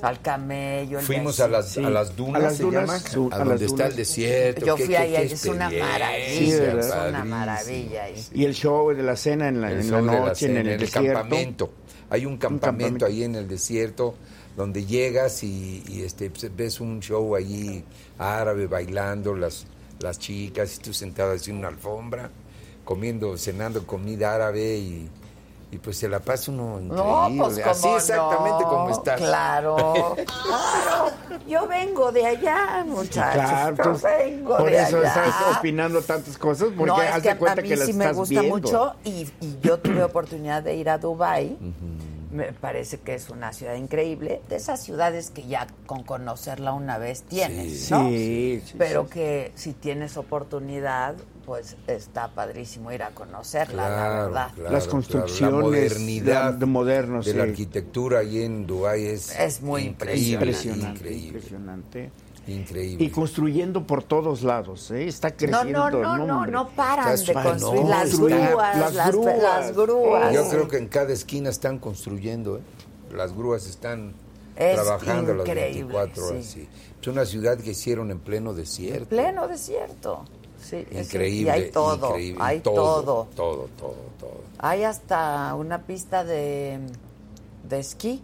al 0.04 0.22
camello. 0.22 1.00
El 1.00 1.06
Fuimos 1.06 1.40
a 1.40 1.48
las, 1.48 1.78
a 1.78 1.90
las 1.90 2.16
dunas, 2.16 2.36
A 2.42 2.46
las 2.46 2.58
se 2.58 2.70
llama, 2.70 3.00
su- 3.00 3.30
a, 3.32 3.36
a 3.36 3.44
donde 3.44 3.66
está 3.66 3.88
el 3.88 3.96
desierto. 3.96 4.66
Yo 4.66 4.78
fui 4.78 4.88
qué- 4.88 4.98
ahí, 4.98 5.14
qué 5.14 5.34
es 5.34 5.46
una 5.46 5.70
maravilla, 5.70 6.80
es 6.80 6.94
una 7.10 7.26
maravilla. 7.26 8.04
Y 8.34 8.46
el 8.46 8.54
show 8.54 8.92
de 8.94 9.02
la 9.04 9.16
cena 9.16 9.48
en 9.48 9.62
la, 9.62 9.72
El 9.72 9.80
en 9.82 9.92
la 9.92 10.02
noche, 10.02 10.46
en 10.48 10.58
el, 10.58 10.68
el 10.68 10.80
desierto. 10.80 11.14
campamento. 11.20 11.74
Hay 12.10 12.26
un 12.26 12.38
campamento, 12.38 12.66
campamento. 12.66 13.06
ahí 13.08 13.24
en 13.24 13.36
el 13.36 13.48
desierto 13.48 14.14
donde 14.56 14.86
llegas 14.86 15.42
y, 15.44 15.84
y, 15.88 16.04
este 16.04 16.30
pues, 16.30 16.56
ves 16.56 16.80
un 16.80 17.00
show 17.00 17.36
allí 17.36 17.84
árabe 18.20 18.68
bailando 18.68 19.34
las 19.36 19.66
las 20.00 20.20
chicas 20.20 20.76
y 20.76 20.80
tú 20.80 20.94
sentado 20.94 21.32
así 21.32 21.50
en 21.50 21.58
una 21.58 21.70
alfombra 21.70 22.30
comiendo 22.84 23.38
cenando 23.38 23.88
comida 23.88 24.36
árabe 24.36 24.76
y, 24.78 25.10
y 25.74 25.78
pues 25.80 25.98
se 25.98 26.08
la 26.08 26.20
pasa 26.20 26.52
uno 26.52 26.80
No, 26.80 27.28
increíble 27.30 27.64
pues 27.64 27.68
así 27.68 27.88
exactamente 27.90 28.64
no, 28.64 28.70
como 28.70 28.90
estás 28.92 29.18
Claro, 29.20 29.76
claro. 30.16 31.12
Yo 31.48 31.68
vengo 31.68 32.12
de 32.12 32.26
allá, 32.28 32.84
muchachos. 32.86 33.34
Claro, 33.34 33.76
yo 33.84 34.00
vengo 34.08 34.58
por 34.58 34.70
de 34.70 34.82
eso 34.82 34.98
allá. 35.00 35.08
estás 35.08 35.58
opinando 35.58 36.02
tantas 36.02 36.38
cosas, 36.38 36.70
porque 36.78 36.86
no, 36.86 36.98
haz 36.98 37.22
que 37.22 37.30
de 37.30 37.38
cuenta 37.38 37.60
a 37.60 37.64
mí 37.64 37.70
que 37.70 37.76
las 37.76 37.86
sí 37.88 37.94
me 37.94 38.04
estás 38.06 38.18
gusta 38.18 38.40
viendo. 38.42 38.56
mucho 38.58 38.96
y, 39.04 39.28
y 39.42 39.58
yo 39.62 39.80
tuve 39.80 40.04
oportunidad 40.04 40.62
de 40.64 40.76
ir 40.76 40.90
a 40.90 40.98
Dubai. 41.00 41.58
Me 42.32 42.52
parece 42.52 43.00
que 43.00 43.14
es 43.14 43.30
una 43.30 43.54
ciudad 43.54 43.76
increíble, 43.76 44.42
de 44.50 44.56
esas 44.56 44.82
ciudades 44.82 45.30
que 45.30 45.46
ya 45.46 45.68
con 45.86 46.02
conocerla 46.04 46.74
una 46.74 46.98
vez 46.98 47.22
tienes, 47.24 47.86
Sí, 47.86 47.94
¿no? 47.94 48.10
sí, 48.10 48.64
sí, 48.66 48.76
Pero 48.78 49.08
que 49.08 49.52
si 49.56 49.74
tienes 49.74 50.18
oportunidad, 50.18 51.14
pues 51.46 51.76
está 51.88 52.30
padrísimo 52.30 52.92
ir 52.92 53.04
a 53.04 53.10
conocerla, 53.12 53.90
la 53.90 54.10
verdad. 54.10 54.52
claro, 54.56 54.72
Las 54.72 54.84
claro. 54.84 54.90
construcciones 54.92 55.54
la 55.56 55.62
modernidad 55.62 56.54
de- 56.54 56.60
de 56.60 56.66
modernos, 56.66 57.26
de 57.26 57.34
la 57.34 57.44
arquitectura 57.44 58.20
ahí 58.20 58.42
en 58.44 58.66
Dubái 58.66 59.06
es, 59.06 59.38
Es 59.38 59.62
muy 59.62 59.84
increíble, 59.84 60.34
impresionante, 60.34 61.00
increíble, 61.00 61.28
impresionante. 61.28 62.12
increíble. 62.48 63.06
Y 63.06 63.10
construyendo 63.10 63.86
por 63.88 64.04
todos 64.04 64.42
lados, 64.44 64.90
¿eh? 64.92 65.08
Está 65.08 65.30
No, 65.30 65.36
creciendo. 65.38 65.90
no, 65.90 65.90
no, 66.18 66.26
no, 66.26 66.36
hombre. 66.38 66.52
no 66.52 66.70
paran 66.70 67.16
de 67.16 67.34
construir 67.34 67.84
no, 67.84 67.90
las 67.90 68.18
grúas, 68.18 68.78
las 68.78 68.94
las, 68.96 69.08
grúas. 69.12 69.38
las 69.42 69.76
grúas. 69.76 70.34
Yo 70.34 70.50
creo 70.50 70.68
que 70.68 70.78
en 70.78 70.88
cada 70.88 71.14
esquina 71.14 71.50
están 71.50 71.80
construyendo, 71.80 72.58
¿eh? 72.58 72.62
Las 73.16 73.34
grúas 73.34 73.68
están 73.68 74.14
Es 74.56 74.76
trabajando 74.76 75.34
las 75.36 75.48
increíble, 75.48 75.94
24 75.94 76.28
horas. 76.28 76.46
sí. 76.46 76.68
Es 77.02 77.08
una 77.08 77.26
ciudad 77.26 77.58
que 77.58 77.72
hicieron 77.72 78.12
en 78.12 78.20
pleno 78.20 78.54
desierto. 78.54 79.08
pleno 79.10 79.48
desierto. 79.48 80.24
Sí, 80.64 80.86
es- 80.92 81.08
Increíble. 81.08 81.48
Y 81.48 81.50
hay 81.64 81.72
todo, 81.72 82.08
increíble. 82.10 82.44
hay 82.44 82.60
todo, 82.62 82.76
todo. 83.04 83.28
Todo, 83.36 83.70
todo, 83.78 83.96
todo. 84.20 84.42
Hay 84.60 84.84
hasta 84.84 85.54
una 85.56 85.84
pista 85.84 86.24
de, 86.24 86.80
de 87.70 87.80
esquí. 87.80 88.22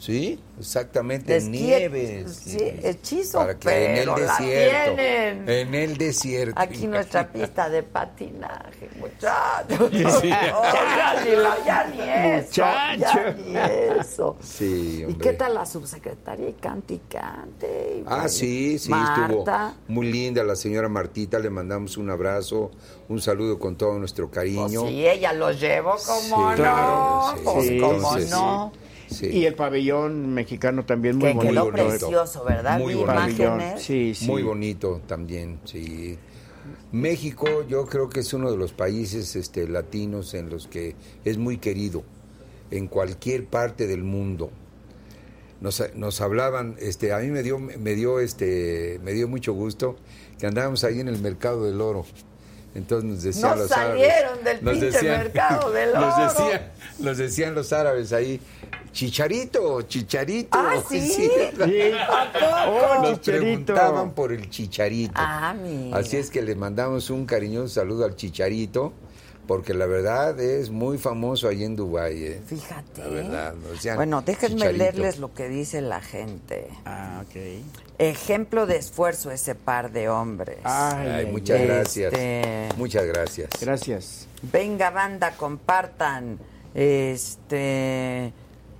Sí, 0.00 0.40
exactamente, 0.58 1.34
De 1.34 1.38
en 1.40 1.54
esquí, 1.54 1.62
nieve. 1.66 2.24
sí, 2.26 2.50
sí. 2.58 2.58
hechizo, 2.84 3.36
Para 3.38 3.58
que 3.58 3.68
en 3.84 3.96
el 3.98 4.06
la 4.06 4.14
desierto. 4.14 4.94
tienen. 4.94 5.48
En 5.48 5.74
el 5.74 5.96
desierto. 5.98 6.54
Aquí 6.58 6.86
nuestra 6.86 7.28
pista 7.30 7.68
de 7.68 7.82
patinaje, 7.82 8.88
muchachos. 8.98 9.78
No, 9.78 9.90
ya 10.22 11.22
ni, 11.22 11.30
la- 11.36 11.64
ya 11.66 11.84
ni 11.84 12.00
eso. 12.40 12.62
Ya 12.98 13.36
ni 13.36 13.54
eso. 14.00 14.36
Sí, 14.42 15.04
¿Y 15.06 15.14
qué 15.16 15.34
tal 15.34 15.52
la 15.52 15.66
subsecretaria 15.66 16.48
y 16.48 16.54
cante 16.54 16.94
y 16.94 16.98
cante? 17.00 17.96
Y 17.98 18.04
Ah, 18.06 18.20
pues, 18.22 18.32
sí, 18.38 18.78
sí, 18.78 18.88
Marta. 18.88 19.26
estuvo 19.26 19.44
muy 19.88 20.10
linda 20.10 20.42
la 20.44 20.56
señora 20.56 20.88
Martita, 20.88 21.38
le 21.38 21.50
mandamos 21.50 21.98
un 21.98 22.08
abrazo, 22.08 22.70
un 23.10 23.20
saludo 23.20 23.58
con 23.58 23.76
todo 23.76 23.98
nuestro 23.98 24.28
Pues 24.28 24.34
cariño. 24.36 24.86
sí, 24.86 25.06
ella 25.06 25.34
lo 25.34 25.52
llevó 25.52 25.96
como 26.06 26.20
Sí, 26.20 26.30
no. 26.30 26.54
claro, 26.56 27.34
sí, 27.36 27.42
pues 27.44 27.66
sí, 27.66 27.78
cómo 27.80 27.94
entonces, 27.96 28.30
no. 28.30 28.72
Sí. 29.10 29.26
Y 29.26 29.44
el 29.46 29.54
pabellón 29.54 30.32
mexicano 30.34 30.84
también 30.84 31.16
muy 31.18 31.28
Que 31.30 31.34
bonito. 31.34 31.72
quedó 31.72 31.88
precioso, 31.88 32.44
¿verdad? 32.44 32.78
Muy 32.78 32.94
bonito. 32.94 33.42
imágenes. 33.42 33.82
Sí, 33.82 34.14
sí. 34.14 34.26
Muy 34.26 34.42
bonito 34.42 35.00
también, 35.06 35.58
sí. 35.64 36.16
México 36.92 37.46
yo 37.68 37.86
creo 37.86 38.08
que 38.08 38.20
es 38.20 38.32
uno 38.32 38.50
de 38.50 38.56
los 38.56 38.72
países 38.72 39.36
este, 39.36 39.68
latinos 39.68 40.34
en 40.34 40.50
los 40.50 40.66
que 40.66 40.94
es 41.24 41.38
muy 41.38 41.58
querido 41.58 42.02
en 42.70 42.86
cualquier 42.86 43.46
parte 43.46 43.86
del 43.86 44.02
mundo. 44.04 44.50
Nos, 45.60 45.82
nos 45.94 46.20
hablaban, 46.20 46.76
este, 46.78 47.12
a 47.12 47.18
mí 47.18 47.28
me 47.28 47.42
dio, 47.42 47.58
me 47.58 47.94
dio, 47.94 48.18
este, 48.20 48.98
me 49.04 49.12
dio 49.12 49.28
mucho 49.28 49.52
gusto 49.52 49.96
que 50.38 50.46
andábamos 50.46 50.84
ahí 50.84 51.00
en 51.00 51.08
el 51.08 51.20
mercado 51.20 51.64
del 51.66 51.80
oro. 51.80 52.06
Entonces 52.74 53.10
nos 53.10 53.22
decían 53.22 53.50
No 53.50 53.56
los 53.56 53.68
salieron 53.68 54.30
árabes, 54.32 54.44
del 54.44 54.64
nos 54.64 54.78
pinche 54.78 55.02
mercado 55.02 55.70
del 55.72 55.92
nos 55.92 56.14
oro. 56.14 56.24
decían, 56.28 56.62
nos 57.00 57.18
decían 57.18 57.54
los 57.54 57.72
árabes 57.72 58.12
ahí, 58.12 58.40
chicharito, 58.92 59.82
chicharito. 59.82 60.50
Ah, 60.58 60.76
¿sí? 60.88 61.00
Sí. 61.10 61.30
¿A 61.98 62.32
poco? 62.32 62.46
Oh, 62.70 63.02
Nos 63.02 63.20
Chicharito. 63.20 63.22
preguntaban 63.24 64.12
por 64.12 64.32
el 64.32 64.48
chicharito. 64.50 65.14
Ah, 65.16 65.54
mira. 65.60 65.96
Así 65.98 66.16
es 66.16 66.30
que 66.30 66.42
le 66.42 66.54
mandamos 66.54 67.10
un 67.10 67.26
cariñoso 67.26 67.68
saludo 67.80 68.04
al 68.04 68.14
chicharito, 68.14 68.92
porque 69.50 69.74
la 69.74 69.86
verdad 69.86 70.38
es 70.38 70.70
muy 70.70 70.96
famoso 70.96 71.48
ahí 71.48 71.64
en 71.64 71.74
Dubái. 71.74 72.22
¿eh? 72.22 72.40
Fíjate. 72.46 73.02
La 73.02 73.08
verdad, 73.08 73.54
decían 73.72 73.96
Bueno, 73.96 74.22
déjenme 74.22 74.54
Chicharito. 74.58 74.78
leerles 74.78 75.18
lo 75.18 75.34
que 75.34 75.48
dice 75.48 75.80
la 75.80 76.00
gente. 76.00 76.68
Ah, 76.84 77.24
ok. 77.26 77.64
Ejemplo 77.98 78.66
de 78.66 78.76
esfuerzo 78.76 79.32
ese 79.32 79.56
par 79.56 79.90
de 79.90 80.08
hombres. 80.08 80.58
Ay, 80.62 81.26
muchas 81.26 81.58
ay. 81.58 81.66
gracias. 81.66 82.12
Este- 82.12 82.68
Muchas 82.76 83.04
gracias. 83.06 83.50
Gracias. 83.60 84.28
Venga, 84.52 84.90
banda, 84.90 85.32
compartan. 85.36 86.38
Este. 86.72 88.32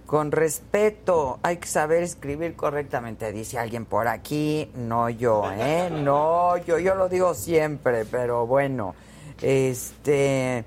Con 0.06 0.30
respeto, 0.30 1.40
hay 1.42 1.56
que 1.56 1.66
saber 1.66 2.04
escribir 2.04 2.54
correctamente, 2.54 3.32
dice 3.32 3.58
alguien 3.58 3.86
por 3.86 4.06
aquí. 4.06 4.70
No 4.76 5.10
yo, 5.10 5.50
¿eh? 5.50 5.90
No 5.90 6.56
yo, 6.58 6.78
yo 6.78 6.94
lo 6.94 7.08
digo 7.08 7.34
siempre, 7.34 8.04
pero 8.04 8.46
bueno. 8.46 8.94
Este. 9.42 10.64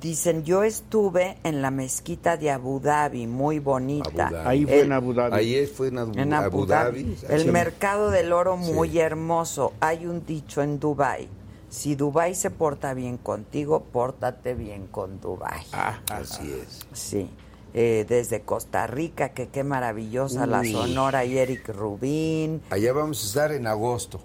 Dicen, 0.00 0.44
yo 0.44 0.62
estuve 0.64 1.36
en 1.44 1.60
la 1.62 1.70
mezquita 1.70 2.36
de 2.38 2.50
Abu 2.50 2.80
Dhabi, 2.80 3.26
muy 3.26 3.58
bonita. 3.58 4.28
Abu 4.28 4.34
Dhabi. 4.34 4.48
Ahí 4.48 4.64
fue 4.64 4.78
El- 4.80 4.86
en 4.86 4.92
Abu 4.92 5.12
Dhabi. 5.14 5.34
Ahí 5.36 5.66
fue 5.66 5.88
en 5.88 5.98
Abu, 5.98 6.12
en 6.18 6.32
Abu, 6.32 6.44
Abu 6.46 6.66
Dhabi. 6.66 7.02
Dhabi. 7.02 7.16
El 7.28 7.42
Sí. 7.42 7.50
mercado 7.50 8.10
del 8.10 8.32
oro 8.32 8.56
muy 8.56 8.90
Sí. 8.92 8.98
hermoso. 8.98 9.74
Hay 9.80 10.06
un 10.06 10.24
dicho 10.24 10.62
en 10.62 10.80
Dubai. 10.80 11.28
Si 11.68 11.94
Dubai 11.94 12.34
se 12.34 12.50
porta 12.50 12.94
bien 12.94 13.18
contigo, 13.18 13.84
pórtate 13.92 14.54
bien 14.54 14.86
con 14.88 15.20
Dubai. 15.20 15.60
Ah, 15.72 16.00
Así 16.10 16.50
es. 16.50 16.80
Sí. 16.98 17.30
Eh, 17.72 18.04
desde 18.08 18.40
Costa 18.40 18.88
Rica, 18.88 19.28
que 19.28 19.48
qué 19.48 19.62
maravillosa 19.62 20.46
la. 20.46 20.64
Sonora 20.64 21.24
y 21.26 21.38
Eric 21.38 21.68
Rubín. 21.68 22.62
Allá 22.70 22.92
vamos 22.92 23.22
a 23.22 23.26
estar 23.26 23.52
en 23.52 23.68
agosto. 23.68 24.20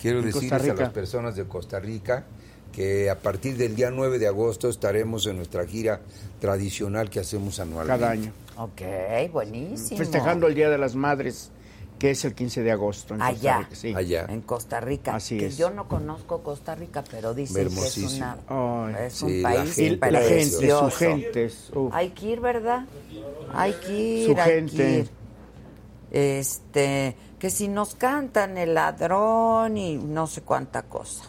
Quiero 0.00 0.22
decirles 0.22 0.50
Costa 0.50 0.72
a 0.72 0.74
las 0.76 0.92
personas 0.92 1.36
de 1.36 1.44
Costa 1.44 1.80
Rica 1.80 2.24
que 2.72 3.10
a 3.10 3.18
partir 3.18 3.56
del 3.56 3.74
día 3.74 3.90
9 3.90 4.18
de 4.18 4.28
agosto 4.28 4.68
estaremos 4.68 5.26
en 5.26 5.36
nuestra 5.36 5.66
gira 5.66 6.00
tradicional 6.40 7.10
que 7.10 7.20
hacemos 7.20 7.58
anualmente. 7.60 8.00
cada 8.00 8.12
año. 8.12 8.32
Ok, 8.56 8.82
buenísimo. 9.32 9.98
Festejando 9.98 10.46
el 10.46 10.54
Día 10.54 10.68
de 10.68 10.78
las 10.78 10.94
Madres, 10.94 11.50
que 11.98 12.10
es 12.12 12.24
el 12.24 12.34
15 12.34 12.62
de 12.62 12.70
agosto 12.70 13.14
en 13.14 13.20
Costa 13.20 13.36
Allá, 13.38 13.58
Rica. 13.58 13.74
Sí. 13.74 13.94
Allá. 13.96 14.26
en 14.28 14.40
Costa 14.42 14.80
Rica. 14.80 15.14
Así 15.16 15.38
que 15.38 15.46
es. 15.46 15.56
yo 15.58 15.70
no 15.70 15.88
conozco 15.88 16.42
Costa 16.42 16.74
Rica, 16.74 17.02
pero 17.10 17.34
dicen 17.34 17.68
que 17.68 17.86
es, 17.86 17.96
una, 18.14 18.36
Ay. 18.48 18.94
es 19.06 19.22
un 19.22 19.42
la 19.42 19.48
país 19.48 19.74
gente 19.74 20.10
la 20.10 20.20
gente, 20.20 20.70
su 20.70 20.90
gente. 20.90 21.44
es-. 21.46 21.70
Hay 21.92 22.10
que 22.10 22.26
ir, 22.26 22.40
¿verdad? 22.40 22.84
Hay 23.54 23.72
que 23.72 23.92
ir, 23.98 24.26
Su 24.26 24.40
hay 24.40 24.50
gente. 24.52 24.76
que 24.76 24.98
ir. 25.00 25.10
Este, 26.10 27.16
que 27.38 27.50
si 27.50 27.68
nos 27.68 27.94
cantan 27.94 28.58
el 28.58 28.74
ladrón 28.74 29.76
y 29.76 29.96
no 29.96 30.26
sé 30.26 30.42
cuánta 30.42 30.82
cosa. 30.82 31.24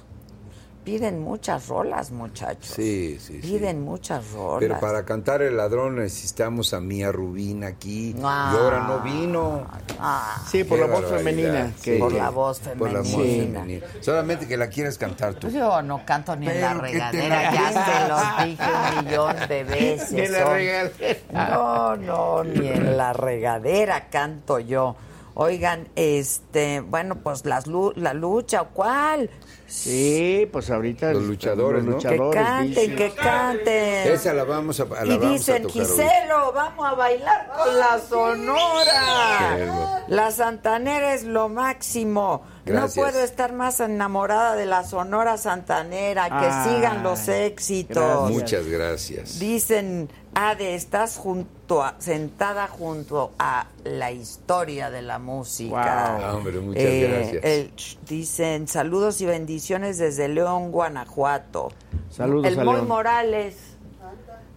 Piden 0.83 1.19
muchas 1.19 1.67
rolas, 1.67 2.09
muchachos. 2.09 2.73
Sí, 2.75 3.19
sí, 3.19 3.41
sí. 3.41 3.47
Piden 3.47 3.83
muchas 3.83 4.31
rolas. 4.31 4.59
Pero 4.59 4.79
para 4.79 5.05
cantar 5.05 5.43
El 5.43 5.55
Ladrón 5.57 5.97
necesitamos 5.97 6.73
a 6.73 6.79
Mía 6.79 7.11
Rubín 7.11 7.63
aquí. 7.63 8.15
Ah. 8.23 8.51
y 8.53 8.57
ahora 8.57 8.79
no 8.87 8.99
vino. 9.01 9.67
Ah, 9.99 10.41
Sí, 10.49 10.63
por 10.63 10.79
la 10.79 10.87
voz 10.87 11.05
femenina. 11.05 11.67
sí. 11.75 11.81
que- 11.83 11.99
Por 11.99 12.13
la 12.13 12.29
voz 12.31 12.59
Por 12.59 12.91
la 12.91 12.99
voz 13.01 13.11
femenina. 13.11 13.65
Solamente 13.99 14.47
que 14.47 14.57
la 14.57 14.67
quieras 14.69 14.97
cantar 14.97 15.35
tú. 15.35 15.41
Pues 15.41 15.53
yo 15.53 15.79
no 15.83 16.03
canto 16.05 16.35
ni 16.35 16.47
en 16.47 16.59
la 16.61 16.73
regadera, 16.73 17.27
la 17.43 17.53
ya 17.53 17.85
se 17.85 18.07
los 18.07 18.47
dije 18.47 18.71
un 18.99 19.05
millón 19.05 19.35
de 19.47 19.63
veces. 19.65 20.11
Ni 20.13 20.21
en 20.21 20.31
la 20.31 20.45
regadera. 20.45 21.19
No, 21.33 21.95
no, 21.97 22.43
ni 22.45 22.67
en 22.67 22.97
la 22.97 23.13
regadera 23.13 24.09
canto 24.09 24.57
yo. 24.59 24.95
Oigan, 25.35 25.87
este, 25.95 26.81
bueno, 26.81 27.15
pues 27.23 27.45
las 27.45 27.67
lu- 27.67 27.93
la 27.95 28.13
lucha, 28.13 28.63
¿cuál? 28.63 29.29
Sí, 29.67 30.49
pues 30.51 30.69
ahorita. 30.71 31.13
Los 31.13 31.23
luchadores, 31.23 31.83
¿no? 31.83 31.97
Que 31.99 32.17
luchadores, 32.17 32.43
canten, 32.43 32.67
dicen. 32.69 32.95
que 32.95 33.11
canten. 33.11 34.07
Esa 34.13 34.33
la 34.33 34.43
vamos 34.43 34.79
a, 34.79 34.85
la 34.85 35.05
y 35.05 35.09
vamos 35.17 35.25
a 35.25 35.29
dicen, 35.33 35.65
hoy. 35.65 35.71
Giselo, 35.71 36.51
vamos 36.53 36.87
a 36.87 36.93
bailar 36.95 37.51
con 37.55 37.77
la 37.79 37.99
sonora. 37.99 40.03
La 40.07 40.31
santanera 40.31 41.13
es 41.13 41.23
lo 41.23 41.49
máximo. 41.49 42.41
Gracias. 42.65 42.97
No 42.97 43.03
puedo 43.03 43.23
estar 43.23 43.53
más 43.53 43.79
enamorada 43.79 44.55
de 44.55 44.65
la 44.65 44.83
Sonora 44.83 45.37
Santanera. 45.37 46.25
Que 46.29 46.45
Ay, 46.45 46.75
sigan 46.75 47.03
los 47.03 47.27
éxitos. 47.27 47.95
gracias. 47.97 48.31
Muchas 48.31 48.65
gracias. 48.67 49.39
Dicen, 49.39 50.09
Ade, 50.35 50.75
estás 50.75 51.17
junto 51.17 51.83
a- 51.83 51.95
sentada 51.99 52.67
junto 52.67 53.31
a 53.39 53.67
la 53.83 54.11
historia 54.11 54.89
de 54.89 55.01
la 55.01 55.19
música. 55.19 55.69
Wow. 56.17 56.25
Ah, 56.25 56.33
hombre, 56.35 56.59
muchas 56.59 56.83
gracias. 56.83 57.43
el- 57.43 57.71
dicen, 58.07 58.67
saludos 58.67 59.19
y 59.21 59.25
bendiciones 59.25 59.97
desde 59.97 60.27
León, 60.29 60.71
Guanajuato. 60.71 61.69
Saludos 62.11 62.47
El 62.47 62.59
a 62.59 62.63
Moy 62.63 62.75
León. 62.75 62.87
Morales. 62.87 63.55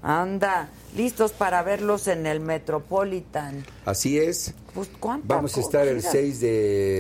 Anda, 0.05 0.69
listos 0.97 1.33
para 1.33 1.63
verlos 1.63 2.09
en 2.09 2.27
el 2.27 2.41
Metropolitan. 2.41 3.65
Así 3.85 4.19
es. 4.19 4.53
Pues, 4.75 4.91
¿cuánta 4.99 5.37
Vamos 5.37 5.57
a 5.57 5.61
estar 5.61 5.87
el 5.87 6.01
gira? 6.01 6.11
6 6.11 6.41
de, 6.41 6.49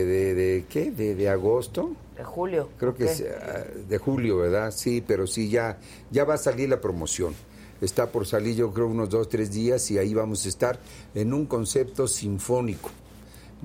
de, 0.04 0.34
de- 0.34 0.64
¿qué? 0.68 0.90
De, 0.92 1.14
de 1.16 1.28
agosto. 1.28 1.92
De 2.16 2.22
julio. 2.22 2.68
Creo 2.78 2.94
que 2.94 3.06
¿Qué? 3.06 3.10
es 3.12 3.24
ah, 3.42 3.64
de 3.88 3.98
julio, 3.98 4.36
¿verdad? 4.38 4.70
Sí, 4.70 5.02
pero 5.04 5.26
sí, 5.26 5.50
ya, 5.50 5.78
ya 6.10 6.24
va 6.24 6.34
a 6.34 6.38
salir 6.38 6.68
la 6.68 6.80
promoción. 6.80 7.34
Está 7.82 8.10
por 8.10 8.26
salir 8.26 8.54
yo 8.54 8.72
creo 8.72 8.86
unos 8.86 9.10
dos, 9.10 9.28
tres 9.28 9.50
días 9.50 9.90
y 9.90 9.98
ahí 9.98 10.14
vamos 10.14 10.46
a 10.46 10.48
estar 10.48 10.78
en 11.14 11.34
un 11.34 11.46
concepto 11.46 12.06
sinfónico. 12.06 12.90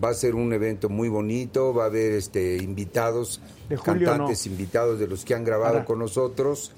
Va 0.04 0.10
a 0.10 0.14
ser 0.14 0.36
un 0.36 0.52
evento 0.52 0.90
muy 0.90 1.08
bonito, 1.08 1.74
va 1.74 1.84
a 1.84 1.86
haber 1.88 2.14
este 2.14 2.58
invitados, 2.58 3.40
De 3.70 3.78
julio, 3.78 4.10
cantantes 4.10 4.46
invitados 4.46 5.00
de 5.00 5.08
los 5.08 5.24
que 5.24 5.36
han 5.36 5.44
grabado 5.44 5.76
Ahora. 5.76 5.86
con 5.86 6.00
nosotros 6.00 6.72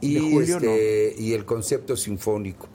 y 0.00 0.18
julio, 0.18 0.56
este 0.56 1.14
y 1.18 1.32
el 1.34 1.44
concepto 1.44 1.96
sinfónico. 1.96 2.68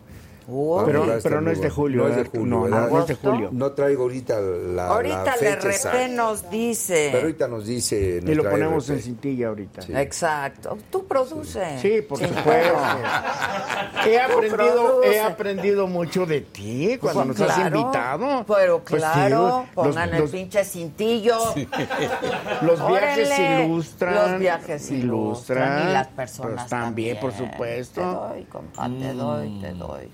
Oh. 0.52 0.84
Pero- 0.86 1.06
pero 1.22 1.42
no 1.42 1.52
es 1.52 1.62
de 1.62 1.70
julio, 1.70 2.04
No 2.04 2.10
es 2.10 2.16
de 2.16 2.24
julio, 2.26 2.46
No, 2.46 2.68
no, 2.68 3.00
es 3.02 3.08
de 3.08 3.16
julio. 3.16 3.50
No 3.52 3.72
traigo 3.74 4.04
ahorita 4.04 4.40
la, 4.40 4.88
Ahorita 4.88 5.24
la 5.26 5.32
le 5.38 5.38
fecha 5.58 5.70
exacta. 5.70 6.08
nos 6.08 6.50
dice. 6.50 7.10
Pero 7.12 7.24
ahorita 7.24 7.48
nos 7.48 7.66
dice 7.66 8.20
Y 8.26 8.34
lo 8.36 8.50
ponemos 8.50 8.86
RP. 8.88 8.94
en 8.98 9.02
cintilla 9.04 9.48
ahorita. 9.50 9.82
Sí. 9.84 9.94
Exacto. 9.96 10.78
Tú 10.90 11.06
produces. 11.06 11.82
Sí, 11.82 12.02
por 12.02 12.18
supuesto. 12.20 12.78
He 14.08 14.20
aprendido, 14.20 15.04
he 15.04 15.20
aprendido 15.20 15.88
mucho 15.88 16.26
de 16.26 16.42
ti 16.42 16.98
cuando 17.00 17.26
nos 17.26 17.40
has 17.42 17.46
Pues 17.48 17.56
Claro, 17.60 17.80
invitado. 17.80 18.46
Pero 18.48 18.80
Pues 18.80 19.04
sí, 19.04 19.10
claro, 19.14 19.42
los- 19.48 19.70
pongan 19.76 20.12
los- 20.12 20.20
el 20.22 20.30
pinche 20.30 20.64
cintillo. 20.64 21.38
Los 22.62 22.88
viajes 22.88 23.28
Órale. 23.30 23.66
ilustran. 23.66 24.16
Los 24.16 24.40
viajes 24.40 24.92
ilustran. 24.92 25.90
Y 25.90 25.94
las 25.94 26.08
personas 26.08 26.54
Pues 26.56 26.68
también, 26.70 27.20
por 27.20 27.32
Te 27.32 27.38
supuesto. 27.40 28.02
doy, 28.02 28.44
compa, 28.46 28.88
te 28.90 29.14
doy, 29.14 29.60
te 29.62 29.72
doy. 29.74 30.10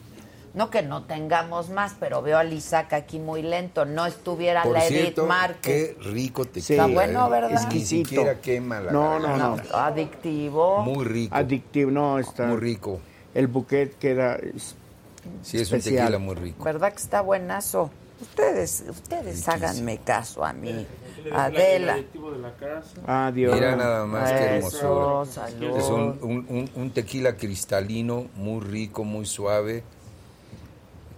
No 0.56 0.70
que 0.70 0.82
no 0.82 1.04
tengamos 1.04 1.70
más, 1.70 1.96
pero 2.00 2.22
veo 2.22 2.38
a 2.38 2.44
Lizac 2.46 2.94
aquí 2.94 3.20
muy 3.20 3.42
lento. 3.42 3.84
No 3.86 4.06
estuviera 4.06 4.64
Por 4.64 4.72
la 4.74 4.86
Edith 4.86 5.00
cierto, 5.02 5.26
Márquez. 5.28 5.96
qué 5.96 5.98
rico 6.10 6.46
te 6.46 6.62
Sí. 6.62 6.74
Está 6.74 6.88
bueno, 6.88 7.30
¿verdad? 7.30 7.52
Es 7.52 7.66
que 7.66 7.76
ni 7.76 7.86
siquiera 7.86 8.40
quema 8.40 8.80
la 8.80 8.92
No, 8.92 9.20
no, 9.20 9.28
garganta. 9.28 9.64
no. 9.70 9.78
Adictivo. 9.78 10.82
Muy 10.82 11.04
rico. 11.06 11.36
Adictivo, 11.36 11.92
no, 11.92 12.20
está. 12.20 12.46
Muy 12.48 12.58
rico. 12.58 13.00
El 13.34 13.48
buquet 13.48 13.98
queda. 14.00 14.36
es- 14.38 14.76
Sí, 15.42 15.58
es 15.60 15.72
un 15.72 15.78
Especial. 15.80 16.04
tequila 16.06 16.20
muy 16.20 16.36
rico. 16.36 16.64
¿Verdad 16.64 16.92
que 16.94 17.02
está 17.02 17.20
buenazo? 17.22 17.90
Ustedes, 18.22 18.86
ustedes 18.88 19.26
Riquísimo. 19.26 19.54
háganme 19.56 19.98
caso 19.98 20.46
a 20.46 20.54
mí. 20.54 20.70
El 21.26 21.34
Adela. 21.34 21.98
Adiós. 23.08 23.54
Mira 23.56 23.76
nada 23.76 24.06
más 24.06 24.32
qué 24.32 24.58
Eso, 24.60 25.26
hermosura. 25.26 25.26
salud. 25.50 25.78
Es 25.78 25.86
un, 25.90 26.02
un- 26.22 26.46
un- 26.48 26.70
un 26.76 26.92
tequila 26.92 27.36
cristalino, 27.36 28.28
muy 28.36 28.62
rico, 28.64 29.04
muy 29.04 29.26
suave, 29.26 29.84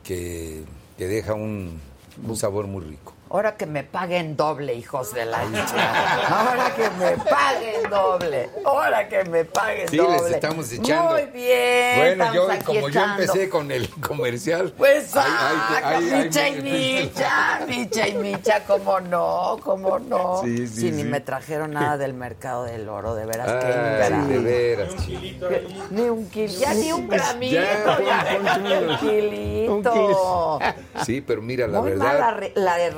que, 0.07 0.63
que 0.97 1.07
deja 1.07 1.33
un, 1.33 1.79
un 2.25 2.37
sabor 2.37 2.65
muy 2.67 2.83
rico. 2.83 3.13
Ahora 3.29 3.57
que 3.57 3.65
me 3.65 3.83
paguen 3.83 4.37
doble, 4.37 4.73
hijos 4.73 5.13
de 5.13 5.25
la 5.25 5.43
hincha. 5.43 6.27
Ahora 6.29 6.73
que 6.75 6.89
me 6.91 7.11
paguen 7.17 7.89
doble. 7.89 8.49
Ahora 8.65 9.07
que 9.09 9.23
me 9.25 9.43
paguen 9.45 9.87
Sí, 9.89 9.97
doble. 9.97 10.17
les 10.21 10.31
estamos 10.31 10.71
echando. 10.71 11.11
Muy 11.11 11.25
bien. 11.25 11.97
Bueno, 11.97 12.33
yo, 12.33 12.47
como 12.65 12.89
yo 12.89 13.03
empecé 13.03 13.49
con 13.49 13.71
el 13.71 13.89
comercial. 13.99 14.73
Pues 14.77 15.07
saca, 15.07 15.87
ahí- 15.89 16.09
ahí- 16.09 16.23
Micha 16.23 16.47
y 16.49 16.61
Micha, 16.61 17.59
Micha 17.67 18.07
y 18.07 18.13
Micha, 18.15 18.63
cómo 18.65 18.99
no, 19.01 19.57
cómo 19.63 19.99
no. 19.99 20.41
Sí, 20.43 20.65
sí, 20.67 20.91
ni 20.91 21.01
sí. 21.01 21.07
me 21.07 21.19
trajeron 21.19 21.71
nada 21.71 21.97
del 21.97 22.13
mercado 22.13 22.63
del 22.63 22.87
oro, 22.87 23.13
de 23.15 23.25
veras 23.25 23.47
que 23.51 23.67
Ay, 23.67 23.73
ingrato. 24.13 24.27
de 24.29 24.39
veras. 24.39 24.89
Un 24.93 24.97
kilito 25.05 25.47
ahí. 25.49 25.83
Ni 25.91 26.01
un 26.03 26.29
kilo, 26.29 26.53
ya 26.53 26.73
ni 26.73 26.91
un 26.93 27.07
gramito, 27.09 27.55
Ya, 27.55 27.99
ya, 27.99 28.37
un 28.39 28.89
Un 28.89 28.97
kilito. 28.97 30.59
Sí, 31.05 31.21
pero 31.21 31.41
mira, 31.41 31.67
la 31.67 31.79
Muy 31.81 31.91
verdad, 31.91 32.05
mala 32.05 32.37
la 32.55 32.77
de 32.77 32.89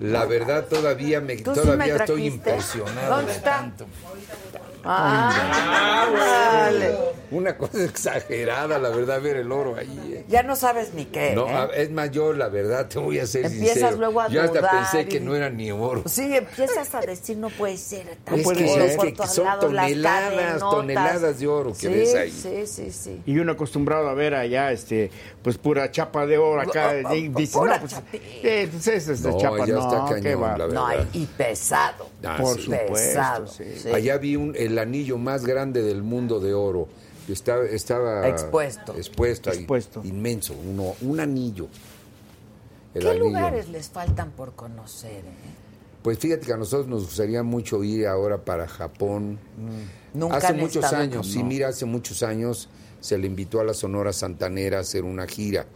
la 0.00 0.24
verdad 0.26 0.66
todavía 0.66 1.20
me 1.20 1.36
¿Tú 1.36 1.54
sí 1.54 1.60
todavía 1.60 1.94
me 1.94 2.00
estoy 2.00 2.26
impresionado 2.26 3.16
¿Dónde 3.16 3.32
de 3.32 3.38
está? 3.38 3.56
tanto. 3.56 3.86
Ah, 4.88 6.06
dale. 6.70 7.16
Una 7.30 7.56
cosa 7.58 7.82
exagerada, 7.82 8.78
la 8.78 8.88
verdad, 8.90 9.20
ver 9.20 9.36
el 9.38 9.50
oro 9.50 9.74
ahí. 9.76 10.12
eh. 10.14 10.24
Ya 10.28 10.44
no 10.44 10.54
sabes 10.54 10.94
ni 10.94 11.06
qué. 11.06 11.32
No, 11.34 11.48
¿eh? 11.48 11.68
es 11.82 11.90
más, 11.90 12.12
yo 12.12 12.32
la 12.32 12.48
verdad 12.48 12.86
te 12.86 13.00
voy 13.00 13.18
a 13.18 13.26
ser 13.26 13.46
Empiezas 13.46 13.72
sincero. 13.78 13.96
luego 13.96 14.20
a 14.20 14.28
yo 14.28 14.42
hasta 14.42 14.58
dudar 14.60 14.70
pensé 14.76 15.00
y- 15.02 15.04
que 15.06 15.20
no 15.20 15.34
era 15.34 15.50
ni 15.50 15.72
oro. 15.72 16.04
Sí, 16.06 16.36
empiezas 16.36 16.94
a 16.94 17.00
decir 17.00 17.36
no 17.36 17.48
puede 17.50 17.76
ser. 17.78 18.16
tan 18.22 18.36
Es 18.36 18.44
puede 18.44 18.58
que, 18.64 18.68
ser. 18.68 18.82
es 18.82 18.96
por 18.96 19.06
que 19.06 19.12
todos 19.12 19.34
son 19.34 19.58
toneladas, 19.60 20.60
toneladas 20.60 21.40
de 21.40 21.46
oro 21.48 21.72
que 21.72 21.78
Sí, 21.80 21.88
ves 21.88 22.14
ahí. 22.14 22.30
Sí, 22.30 22.66
sí, 22.66 22.92
sí. 22.92 23.22
Y 23.26 23.38
uno 23.40 23.52
acostumbrado 23.52 24.08
a 24.08 24.14
ver 24.14 24.34
allá, 24.36 24.70
este, 24.70 25.10
pues 25.42 25.58
pura 25.58 25.90
chapa 25.90 26.26
de 26.26 26.38
oro 26.38 26.60
acá. 26.60 26.92
Oh, 27.04 27.08
oh, 27.08 27.14
y 27.14 27.28
dice, 27.28 27.58
pura 27.58 27.78
no, 27.78 27.80
pues, 27.80 27.96
eh, 28.22 28.68
pues 28.70 28.86
es 28.86 29.22
de 29.22 29.30
No, 29.32 29.38
chapa, 29.38 29.66
ya 29.66 29.74
no, 29.74 29.80
está 29.80 30.14
qué 30.14 30.22
cañón, 30.22 30.42
va. 30.44 30.58
la 30.58 30.66
No, 30.68 30.86
verdad. 30.86 31.06
y, 31.12 31.22
y 31.22 31.26
pesado. 31.26 32.08
Ah, 32.24 32.36
Por 32.40 32.54
sí. 32.56 32.62
supuesto, 32.62 32.92
pesado. 32.92 33.46
sí. 33.48 33.64
sí. 33.82 33.90
Allá 33.92 34.16
vi 34.18 34.36
un, 34.36 34.54
el 34.56 34.75
anillo 34.78 35.18
más 35.18 35.44
grande 35.46 35.82
del 35.82 36.02
mundo 36.02 36.40
de 36.40 36.54
oro. 36.54 36.88
Estaba, 37.28 37.64
estaba 37.64 38.28
Expuesto. 38.28 38.94
expuesto, 38.96 39.50
ahí, 39.50 39.58
Expuesto. 39.58 40.00
inmenso, 40.04 40.54
uno, 40.54 40.94
un 41.02 41.18
anillo. 41.20 41.66
El 42.94 43.02
¿Qué 43.02 43.08
anillo. 43.10 43.24
lugares 43.26 43.68
les 43.68 43.88
faltan 43.88 44.30
por 44.30 44.54
conocer? 44.54 45.24
eh? 45.24 45.34
Pues 46.02 46.18
fíjate 46.20 46.46
que 46.46 46.52
a 46.52 46.56
nosotros 46.56 46.86
nos 46.86 47.02
gustaría 47.04 47.42
mucho 47.42 47.82
ir 47.82 48.06
ahora 48.06 48.44
para 48.44 48.68
Japón. 48.68 49.40
Nunca 50.14 50.36
hace 50.36 50.52
muchos 50.52 50.84
años, 50.92 51.26
sí, 51.26 51.42
mira, 51.42 51.68
hace 51.68 51.84
muchos 51.84 52.22
años 52.22 52.68
se 53.00 53.18
le 53.18 53.26
invitó 53.26 53.60
a 53.60 53.64
la 53.64 53.74
Sonora 53.74 54.12
Santanera 54.12 54.78
a 54.78 54.80
hacer 54.82 55.02
una 55.04 55.26
gira, 55.26 55.66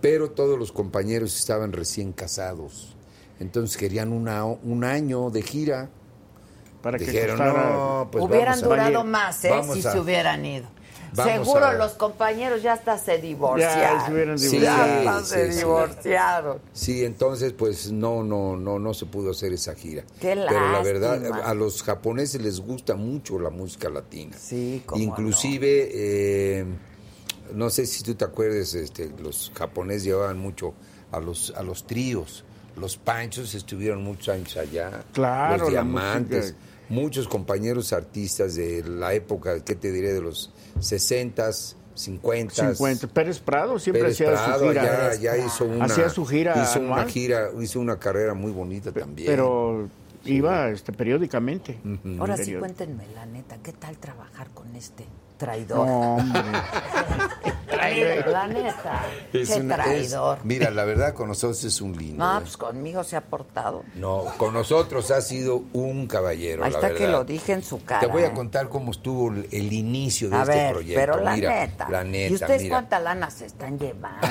pero 0.00 0.30
todos 0.30 0.58
los 0.58 0.70
compañeros 0.72 1.36
estaban 1.38 1.72
recién 1.72 2.12
casados, 2.12 2.96
entonces 3.40 3.76
querían 3.76 4.12
una, 4.12 4.44
un 4.44 4.84
año 4.84 5.28
de 5.30 5.42
gira. 5.42 5.90
Para 6.82 6.98
que 6.98 7.04
costara- 7.06 7.70
no, 7.70 8.08
pues 8.10 8.24
hubieran 8.24 8.60
vamos 8.60 8.62
a- 8.62 8.66
durado 8.68 9.04
más, 9.04 9.44
¿eh? 9.44 9.50
vamos 9.50 9.78
Si 9.78 9.86
a- 9.86 9.92
se 9.92 10.00
hubieran 10.00 10.44
ido. 10.44 10.66
vamos 11.14 11.46
Seguro 11.46 11.66
a- 11.66 11.72
los 11.74 11.92
compañeros 11.92 12.62
ya 12.62 12.72
hasta 12.72 12.98
se 12.98 13.18
divorciaron. 13.18 13.98
Ya 13.98 14.06
se 14.06 14.12
hubieran 14.12 14.38
Sí, 14.38 14.48
divorciado. 14.58 15.04
Ya 15.04 15.10
hasta 15.16 15.24
se 15.24 15.46
sí, 15.46 15.52
sí. 15.52 15.58
divorciaron. 15.58 16.58
Sí, 16.72 17.04
entonces 17.04 17.52
pues 17.52 17.92
no, 17.92 18.24
no, 18.24 18.56
no, 18.56 18.78
no 18.78 18.94
se 18.94 19.06
pudo 19.06 19.30
hacer 19.30 19.52
esa 19.52 19.74
gira. 19.74 20.02
Qué 20.20 20.34
Pero 20.48 20.70
la 20.72 20.82
verdad, 20.82 21.42
a 21.44 21.54
los 21.54 21.82
japoneses 21.82 22.40
les 22.42 22.60
gusta 22.60 22.94
mucho 22.96 23.38
la 23.38 23.50
música 23.50 23.88
latina. 23.88 24.36
Sí, 24.38 24.82
cómo 24.86 25.02
Inclusive, 25.02 25.88
eh, 25.92 26.64
no 27.54 27.70
sé 27.70 27.86
si 27.86 28.02
tú 28.02 28.14
te 28.14 28.24
acuerdas, 28.24 28.74
este, 28.74 29.10
los 29.22 29.52
japoneses 29.54 30.04
llevaban 30.04 30.38
mucho 30.38 30.74
a 31.12 31.20
los, 31.20 31.52
a 31.56 31.62
los 31.62 31.86
tríos. 31.86 32.44
Los 32.74 32.96
panchos 32.96 33.54
estuvieron 33.54 34.02
muchos 34.02 34.30
años 34.30 34.56
allá. 34.56 35.04
Claro, 35.12 35.58
Los 35.58 35.64
la 35.66 35.70
diamantes. 35.82 36.44
música. 36.54 36.58
Muchos 36.88 37.26
compañeros 37.28 37.92
artistas 37.92 38.54
de 38.54 38.82
la 38.84 39.14
época, 39.14 39.64
¿qué 39.64 39.74
te 39.74 39.90
diré? 39.92 40.12
De 40.12 40.20
los 40.20 40.52
60s, 40.78 41.76
50s. 41.94 42.74
50. 42.74 43.08
Pérez 43.08 43.40
Prado 43.40 43.78
siempre 43.78 44.02
Pérez 44.02 44.16
hacía 44.16 44.26
Prado 44.32 44.58
su 44.64 44.68
gira. 44.70 44.82
allá- 44.82 45.10
allá 45.10 45.46
hizo 45.46 45.64
una, 45.64 45.84
Hacía 45.84 46.08
su 46.08 46.24
gira 46.26 46.62
hizo 46.62 46.80
una 46.80 47.04
gira, 47.06 47.50
hizo 47.60 47.80
una 47.80 47.98
carrera 47.98 48.34
muy 48.34 48.52
bonita 48.52 48.92
también. 48.92 49.26
Pero 49.26 49.88
iba 50.24 50.70
este, 50.70 50.92
periódicamente. 50.92 51.78
Ahora 52.18 52.36
sí, 52.36 52.54
cuéntenme 52.54 53.06
la 53.14 53.26
neta, 53.26 53.58
¿qué 53.62 53.72
tal 53.72 53.96
trabajar 53.98 54.48
con 54.50 54.74
este 54.76 55.04
traidor? 55.46 55.86
No, 55.86 56.14
hombre. 56.16 56.40
La 58.26 58.46
neta, 58.46 59.02
Es 59.32 59.50
qué 59.50 59.60
una- 59.60 59.74
es- 59.76 59.82
traidor. 60.10 60.38
mira, 60.44 60.70
la 60.70 60.84
verdad 60.84 61.14
con 61.14 61.28
nosotros 61.28 61.62
es 61.64 61.80
un 61.80 61.96
lindo. 61.96 62.24
No, 62.24 62.38
¿eh? 62.38 62.40
pues 62.42 62.56
conmigo 62.56 63.02
se 63.02 63.16
ha 63.16 63.20
portado. 63.22 63.82
No, 63.96 64.24
con 64.38 64.54
nosotros 64.54 65.10
ha 65.10 65.20
sido 65.20 65.64
un 65.72 66.06
caballero, 66.06 66.64
Ahí 66.64 66.70
la 66.70 66.76
está 66.78 66.88
verdad. 66.88 67.00
que 67.06 67.12
lo 67.12 67.24
dije 67.24 67.52
en 67.52 67.62
su 67.62 67.82
cara. 67.84 68.00
Te 68.00 68.06
voy 68.06 68.22
a 68.22 68.28
¿eh? 68.28 68.32
contar 68.32 68.68
cómo 68.68 68.92
estuvo 68.92 69.30
el, 69.32 69.48
el 69.50 69.72
inicio 69.72 70.30
de 70.30 70.36
A 70.36 70.42
este 70.42 70.54
ver, 70.54 70.72
proyecto. 70.72 71.00
pero 71.00 71.20
la 71.20 71.34
mira, 71.34 71.50
neta. 71.50 71.88
La 71.90 72.04
neta, 72.04 72.30
¿Y 72.30 72.34
ustedes 72.34 72.62
mira. 72.62 72.76
cuánta 72.76 73.00
lana 73.00 73.30
se 73.30 73.46
están 73.46 73.78
llevando? 73.78 74.26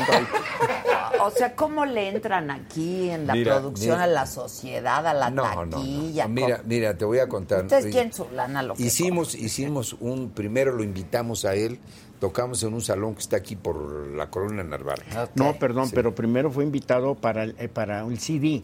o 1.21 1.29
sea, 1.31 1.53
¿cómo 1.55 1.85
le 1.85 2.07
entran 2.09 2.49
aquí 2.51 3.09
en 3.09 3.27
la 3.27 3.33
Mira, 3.33 3.55
producción 3.59 3.95
mira. 3.97 4.03
a 4.05 4.07
la 4.07 4.25
sociedad, 4.27 5.05
a 5.05 5.13
la 5.13 5.29
No, 5.29 5.43
no, 5.55 5.65
no, 5.65 5.77
taquilla? 5.77 6.23
no. 6.27 6.29
Mira, 6.33 6.61
mira, 6.65 6.97
te 6.97 7.03
voy 7.05 7.19
a 7.19 7.27
contar. 7.27 7.63
¿Ustedes 7.63 7.87
quieren 7.87 8.13
su 8.13 8.27
lana 8.31 8.63
lo 8.63 8.75
que 8.75 8.83
Hicimos, 8.83 9.35
hicimos 9.35 9.93
un, 9.99 10.29
primero 10.29 10.71
lo 10.71 10.83
invitamos 10.83 11.00
a 11.45 11.55
él, 11.55 11.79
tocamos 12.19 12.61
en 12.63 12.73
un 12.73 12.81
salón 12.81 13.13
que 13.15 13.21
está 13.21 13.37
aquí 13.37 13.55
por 13.55 14.07
la 14.07 14.29
colonia 14.29 14.63
Narvarte. 14.63 15.05
No, 15.35 15.57
perdón, 15.57 15.87
Sí. 15.87 15.93
pero 15.95 16.13
primero 16.13 16.51
fue 16.51 16.63
invitado 16.63 17.15
para 17.15 17.43
el, 17.43 17.55
eh, 17.59 17.67
para 17.67 18.03
un 18.05 18.17
CD. 18.17 18.63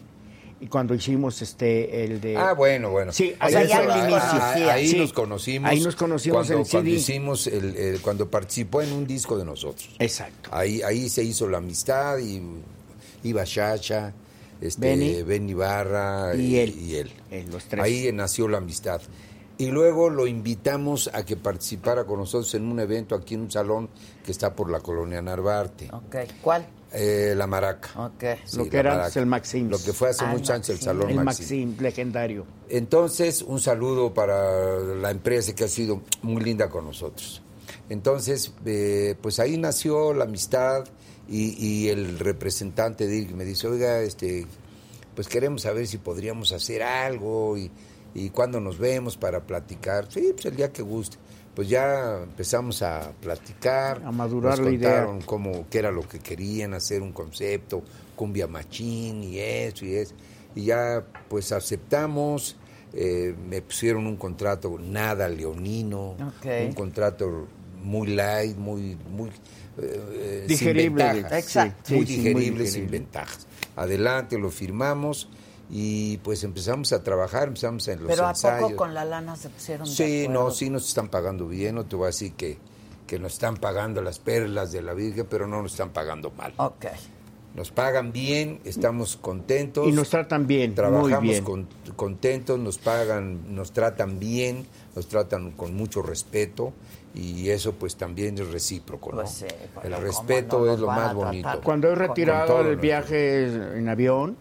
y 0.60 0.66
cuando 0.66 0.92
hicimos 0.92 1.40
este 1.40 2.02
el 2.04 2.20
de 2.20 2.36
Ah, 2.36 2.52
bueno, 2.52 2.90
bueno. 2.90 3.12
Sí, 3.12 3.32
O 3.40 3.44
ahí 3.44 3.52
sea, 3.52 3.60
el 3.62 3.68
los 3.68 3.96
inicio. 3.96 4.18
conocía. 4.18 4.72
Ahí 4.72 4.88
Sí, 4.88 4.98
nos 4.98 5.12
conocimos. 5.12 5.70
Ahí 5.70 5.80
nos 5.80 5.94
conocimos 5.94 6.36
cuando, 6.38 6.52
en 6.54 6.58
el 6.62 6.68
cuando 6.68 6.90
CD. 6.90 6.96
hicimos 6.98 7.46
el, 7.46 7.76
el- 7.76 8.00
cuando 8.00 8.28
participó 8.28 8.82
en 8.82 8.92
un 8.92 9.06
disco 9.06 9.38
de 9.38 9.44
nosotros. 9.44 9.88
Exacto. 10.00 10.50
Ahí, 10.52 10.82
ahí 10.82 11.08
se 11.08 11.22
hizo 11.22 11.46
la 11.48 11.58
amistad 11.58 12.18
y 12.18 12.42
iba 13.22 13.44
Chacha, 13.44 14.12
este, 14.60 14.80
Benny. 14.80 15.22
Ben 15.22 15.48
Ibarra 15.48 16.34
Y 16.34 16.56
él. 16.56 16.74
y 16.76 16.94
él. 16.96 17.12
Eh, 17.30 17.46
los 17.48 17.62
tres. 17.66 17.84
Ahí 17.84 18.10
nació 18.12 18.48
la 18.48 18.58
amistad. 18.58 19.00
Y 19.58 19.66
luego 19.72 20.08
lo 20.08 20.26
invitamos 20.28 21.10
a 21.12 21.24
que 21.24 21.36
participara 21.36 22.04
con 22.04 22.20
nosotros 22.20 22.54
en 22.54 22.70
un 22.70 22.78
evento 22.78 23.14
aquí 23.16 23.34
en 23.34 23.40
un 23.42 23.50
salón 23.50 23.90
que 24.24 24.30
está 24.30 24.54
por 24.54 24.70
la 24.70 24.78
colonia 24.80 25.20
Narvarte. 25.20 25.88
Ok, 25.92 26.16
¿cuál? 26.40 26.64
Eh, 26.92 27.34
la 27.36 27.46
Maraca. 27.46 27.90
Ok. 28.06 28.24
Sí, 28.44 28.56
lo 28.56 28.68
que 28.70 28.78
era 28.78 28.94
antes 29.02 29.16
el 29.16 29.26
Maxim. 29.26 29.68
Lo 29.68 29.78
que 29.78 29.92
fue 29.92 30.10
hace 30.10 30.24
Ah, 30.24 30.28
muchos 30.28 30.50
años 30.50 30.68
el 30.70 30.76
Maxim. 30.76 30.86
Salón 30.86 31.10
el 31.10 31.16
Maxim. 31.16 31.24
Maxim, 31.66 31.82
legendario. 31.82 32.46
Entonces, 32.68 33.42
un 33.42 33.60
saludo 33.60 34.14
para 34.14 34.78
la 34.78 35.10
empresa 35.10 35.54
que 35.54 35.64
ha 35.64 35.68
sido 35.68 36.02
muy 36.22 36.42
linda 36.42 36.70
con 36.70 36.84
nosotros. 36.86 37.42
Entonces, 37.90 38.52
eh, 38.64 39.16
pues 39.20 39.40
ahí 39.40 39.58
nació 39.58 40.14
la 40.14 40.24
amistad 40.24 40.84
y, 41.28 41.62
y 41.62 41.88
el 41.88 42.18
representante 42.20 43.06
de 43.06 43.16
IRC 43.18 43.32
me 43.34 43.44
dice, 43.44 43.66
oiga, 43.66 44.00
este, 44.00 44.46
pues 45.14 45.26
queremos 45.28 45.62
saber 45.62 45.86
si 45.86 45.98
podríamos 45.98 46.52
hacer 46.52 46.82
algo 46.84 47.58
y, 47.58 47.70
y 48.14 48.30
cuándo 48.30 48.60
nos 48.60 48.78
vemos 48.78 49.16
para 49.16 49.40
platicar. 49.46 50.06
Sí, 50.10 50.30
pues 50.32 50.46
el 50.46 50.56
día 50.56 50.72
que 50.72 50.82
guste. 50.82 51.16
Pues 51.54 51.68
ya 51.68 52.22
empezamos 52.22 52.82
a 52.82 53.10
platicar. 53.20 54.00
A 54.04 54.12
madurar 54.12 54.58
nos 54.58 54.66
la 54.68 54.72
idea. 54.72 54.90
contaron 55.04 55.20
cómo, 55.22 55.66
qué 55.68 55.78
era 55.80 55.90
lo 55.90 56.02
que 56.08 56.20
querían, 56.20 56.72
hacer 56.74 57.02
un 57.02 57.12
concepto, 57.12 57.82
cumbia 58.14 58.46
machín 58.46 59.24
y 59.24 59.38
eso 59.40 59.84
y 59.84 59.94
eso. 59.94 60.14
Y 60.54 60.64
ya 60.66 61.04
pues 61.28 61.50
aceptamos, 61.50 62.56
eh, 62.92 63.34
me 63.48 63.60
pusieron 63.60 64.06
un 64.06 64.16
contrato 64.16 64.78
nada 64.78 65.28
leonino, 65.28 66.10
Ok. 66.12 66.46
un 66.68 66.72
contrato 66.74 67.48
muy 67.82 68.08
light, 68.08 68.56
muy, 68.56 68.96
muy 69.10 69.30
eh, 69.80 70.44
Digerible, 70.48 71.04
sin 71.04 71.12
ventajas, 71.22 71.32
Exacto. 71.44 71.94
muy 71.94 72.06
Sí, 72.06 72.14
sí, 72.14 72.20
muy 72.20 72.28
digerible, 72.28 72.66
sin 72.66 72.74
digerible. 72.82 72.98
ventajas. 72.98 73.46
Adelante, 73.76 74.38
lo 74.38 74.50
firmamos 74.50 75.28
y 75.70 76.16
pues 76.18 76.44
empezamos 76.44 76.92
a 76.92 77.02
trabajar, 77.02 77.48
empezamos 77.48 77.86
en 77.88 78.00
los 78.00 78.08
Pero 78.08 78.26
¿a 78.26 78.30
ensayos. 78.30 78.62
poco 78.62 78.76
con 78.76 78.94
la 78.94 79.04
lana 79.04 79.36
se 79.36 79.48
pusieron 79.50 79.86
de 79.88 79.94
Sí, 79.94 80.22
acuerdo? 80.24 80.44
no, 80.44 80.50
sí 80.50 80.70
nos 80.70 80.88
están 80.88 81.08
pagando 81.08 81.46
bien, 81.46 81.74
no 81.74 81.84
te 81.84 81.96
voy 81.96 82.04
a 82.04 82.06
decir 82.06 82.32
que, 82.34 82.58
que 83.06 83.18
nos 83.18 83.34
están 83.34 83.56
pagando 83.56 84.00
las 84.02 84.18
perlas 84.18 84.72
de 84.72 84.82
la 84.82 84.94
Virgen, 84.94 85.26
pero 85.28 85.46
no 85.46 85.62
nos 85.62 85.72
están 85.72 85.90
pagando 85.90 86.30
mal. 86.30 86.52
Ok. 86.56 86.86
Nos 87.54 87.70
pagan 87.72 88.12
bien, 88.12 88.60
estamos 88.64 89.16
contentos. 89.16 89.88
Y 89.88 89.92
nos 89.92 90.10
tratan 90.10 90.46
bien, 90.46 90.70
muy 90.70 90.76
Trabajamos 90.76 91.22
bien. 91.22 91.44
con- 91.44 91.68
contentos, 91.96 92.58
nos 92.58 92.78
pagan, 92.78 93.54
nos 93.54 93.72
tratan 93.72 94.18
bien, 94.20 94.66
nos 94.94 95.08
tratan 95.08 95.50
con 95.52 95.74
mucho 95.74 96.00
respeto 96.02 96.72
y 97.14 97.48
eso 97.48 97.72
pues 97.72 97.96
también 97.96 98.38
es 98.38 98.48
recíproco, 98.52 99.10
¿no? 99.10 99.22
Pues 99.22 99.30
sí, 99.30 99.46
El 99.82 99.90
¿cómo 99.92 100.02
respeto 100.06 100.60
no 100.64 100.72
es 100.72 100.78
lo 100.78 100.90
a 100.90 100.96
más 100.96 101.14
bonito. 101.14 101.60
Cuando 101.64 101.88
he 101.88 101.94
retirado 101.94 102.58
el 102.60 102.64
nuestro- 102.66 102.80
viaje 102.82 103.44
en 103.78 103.88
avión, 103.88 104.36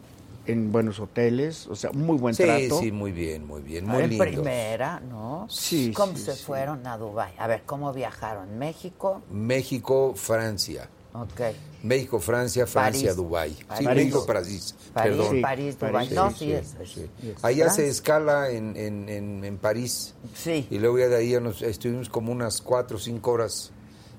en 0.48 0.72
buenos 0.72 1.00
hoteles, 1.00 1.68
o 1.68 1.76
sea, 1.76 1.91
muy 1.91 2.18
buen 2.18 2.34
Sí, 2.36 2.43
trato. 2.43 2.80
sí, 2.80 2.91
muy 2.91 3.12
bien, 3.12 3.45
muy 3.45 3.62
bien, 3.62 3.86
Ah, 3.89 3.93
muy 3.93 4.04
en 4.04 4.18
primera, 4.18 5.00
¿no? 5.00 5.45
Sí, 5.50 5.91
¿Cómo 5.93 6.16
sí, 6.16 6.24
se 6.26 6.34
sí. 6.36 6.43
fueron 6.43 6.86
a 6.88 6.98
Dubái? 6.98 7.34
A 7.38 7.48
ver, 7.48 7.64
¿cómo 7.66 7.91
viajaron? 7.93 8.58
¿México? 8.58 9.22
México, 9.32 10.14
Francia. 10.16 10.89
Ok. 11.14 11.41
México, 11.84 12.20
Francia, 12.20 12.68
Francia. 12.68 13.14
Dubái. 13.14 13.56
Sí. 13.78 13.86
México, 13.88 14.26
París. 14.26 14.76
París, 14.93 15.16
Perdón. 15.18 15.36
Sí, 15.36 15.41
París, 15.41 15.80
Dubái. 15.80 16.10
No, 16.10 16.32
sí, 16.32 16.52
es- 16.52 16.76
sí. 16.86 17.10
Allá 17.41 17.70
se 17.70 17.88
escala 17.88 18.52
en, 18.52 18.76
en, 18.76 19.10
en, 19.10 19.43
en 19.43 19.58
París. 19.58 20.14
Sí. 20.36 20.68
Y 20.70 20.78
luego 20.80 21.00
ya 21.00 21.08
de 21.08 21.16
ahí 21.16 21.32
ya 21.32 21.39
nos 21.39 21.62
estuvimos 21.62 22.10
como 22.10 22.32
unas 22.32 22.62
cuatro 22.62 22.98
o 22.98 23.00
cinco 23.00 23.32
horas. 23.32 23.72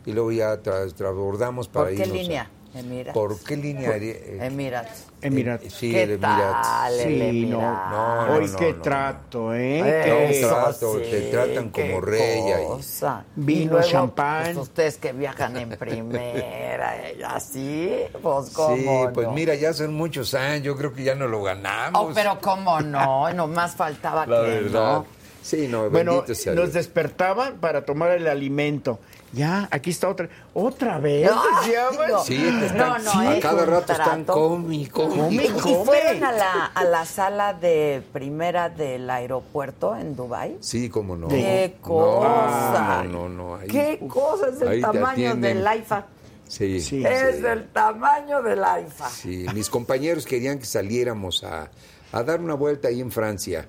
Y 0.06 0.12
luego 0.12 0.32
ya 0.32 0.60
tra- 0.62 0.92
transbordamos 0.92 1.68
para 1.68 1.86
¿Por 1.88 1.96
qué 1.96 2.02
irnos 2.02 2.16
a- 2.18 2.22
línea? 2.22 2.50
Emirates. 2.74 3.14
¿Por 3.14 3.38
qué 3.42 3.56
línea? 3.56 3.96
Eh, 3.96 4.38
Emirates. 4.42 5.04
Emirates. 5.22 5.72
Sí, 5.72 5.90
¿Qué 5.90 6.02
el 6.04 6.10
Emirates. 6.12 6.62
tal 6.62 6.92
el 6.94 7.00
Sí, 7.00 7.16
no, 7.18 7.24
Emirates? 7.24 7.50
no, 7.90 8.26
no, 8.26 8.32
Hoy 8.34 8.46
no, 8.46 8.56
qué 8.58 8.72
no, 8.74 8.82
trato, 8.82 9.54
¿eh? 9.54 10.30
Eso 10.30 10.48
Qué- 10.48 10.54
trato, 10.54 10.94
sí, 10.98 11.10
te 11.10 11.20
tratan 11.30 11.70
como 11.70 12.00
rey 12.00 12.40
ahí. 12.52 12.64
cosa. 12.66 13.24
Vino, 13.36 13.60
Y 13.60 13.64
luego, 13.68 13.88
champán. 13.88 14.44
pues, 14.44 14.56
ustedes 14.58 14.96
que 14.98 15.12
viajan 15.12 15.56
en 15.56 15.70
primera, 15.70 16.94
y 17.12 17.22
así, 17.26 17.90
pues 18.22 18.50
cómo 18.50 18.76
Sí, 18.76 19.10
pues 19.14 19.26
no? 19.26 19.32
mira, 19.32 19.54
ya 19.54 19.72
son 19.72 19.94
muchos 19.94 20.34
años, 20.34 20.62
yo 20.64 20.76
creo 20.76 20.92
que 20.92 21.02
ya 21.04 21.14
no 21.14 21.26
lo 21.26 21.42
ganamos. 21.42 22.00
Oh, 22.10 22.12
pero 22.14 22.38
cómo 22.40 22.80
no, 22.80 23.32
nomás 23.34 23.74
faltaba 23.76 24.26
la 24.26 24.42
que 24.42 24.46
verdad. 24.46 24.92
no. 24.98 25.06
Sí, 25.42 25.66
no, 25.66 25.88
Bueno, 25.88 26.24
sea 26.26 26.52
nos 26.52 26.64
Dios. 26.66 26.74
despertaban 26.74 27.56
para 27.58 27.84
tomar 27.86 28.10
el 28.10 28.26
alimento. 28.26 28.98
Ya, 29.32 29.68
aquí 29.70 29.90
está 29.90 30.08
otra. 30.08 30.28
¿Otra 30.54 30.98
vez? 30.98 31.30
No, 31.30 31.42
no. 32.08 32.24
Sí, 32.24 32.36
te 32.60 32.66
están- 32.66 32.78
No, 32.78 32.98
no, 32.98 33.28
a 33.30 33.40
cada 33.40 33.66
rato 33.66 33.92
están 33.92 34.24
comi, 34.24 34.86
comi. 34.86 35.34
¿Y, 35.36 35.40
y 35.46 35.48
fueron 35.84 36.24
a 36.24 36.32
la, 36.32 36.64
a 36.66 36.84
la 36.84 37.04
sala 37.04 37.52
de 37.52 38.02
primera 38.12 38.70
del 38.70 39.08
aeropuerto 39.10 39.94
en 39.94 40.16
Dubai? 40.16 40.56
Sí, 40.60 40.88
cómo 40.88 41.14
no. 41.14 41.28
¡Qué 41.28 41.76
cosa! 41.82 43.04
No, 43.04 43.28
no, 43.28 43.28
no. 43.28 43.56
ahí- 43.56 43.68
¿Qué 43.68 44.00
cosa 44.08 44.48
es 44.48 44.62
el 44.62 44.80
tamaño 44.80 45.34
del 45.36 45.58
IFA? 45.78 46.06
Sí, 46.46 46.80
Sí. 46.80 47.04
Es 47.04 47.36
sí. 47.40 47.44
el 47.46 47.68
tamaño 47.68 48.40
del 48.42 48.60
IFA. 48.60 49.10
Sí, 49.10 49.44
mis 49.54 49.68
compañeros 49.68 50.24
querían 50.24 50.58
que 50.58 50.64
saliéramos 50.64 51.44
a, 51.44 51.70
a 52.12 52.22
dar 52.22 52.40
una 52.40 52.54
vuelta 52.54 52.88
ahí 52.88 53.02
en 53.02 53.12
Francia, 53.12 53.66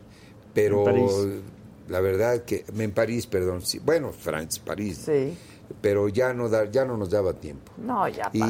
pero 0.53 0.79
En 0.79 0.85
París. 0.85 1.11
La 1.89 1.99
verdad 2.01 2.43
que 2.43 2.63
en 2.77 2.91
París, 2.91 3.27
perdón, 3.27 3.61
sí, 3.61 3.79
bueno, 3.79 4.11
Francia, 4.11 4.61
París, 4.65 5.01
Sí. 5.05 5.35
pero 5.81 6.07
ya 6.09 6.33
no 6.33 6.49
da, 6.49 6.69
ya 6.69 6.85
no 6.85 6.97
nos 6.97 7.09
daba 7.09 7.33
tiempo. 7.33 7.71
No, 7.77 8.07
ya 8.07 8.29
Y, 8.33 8.43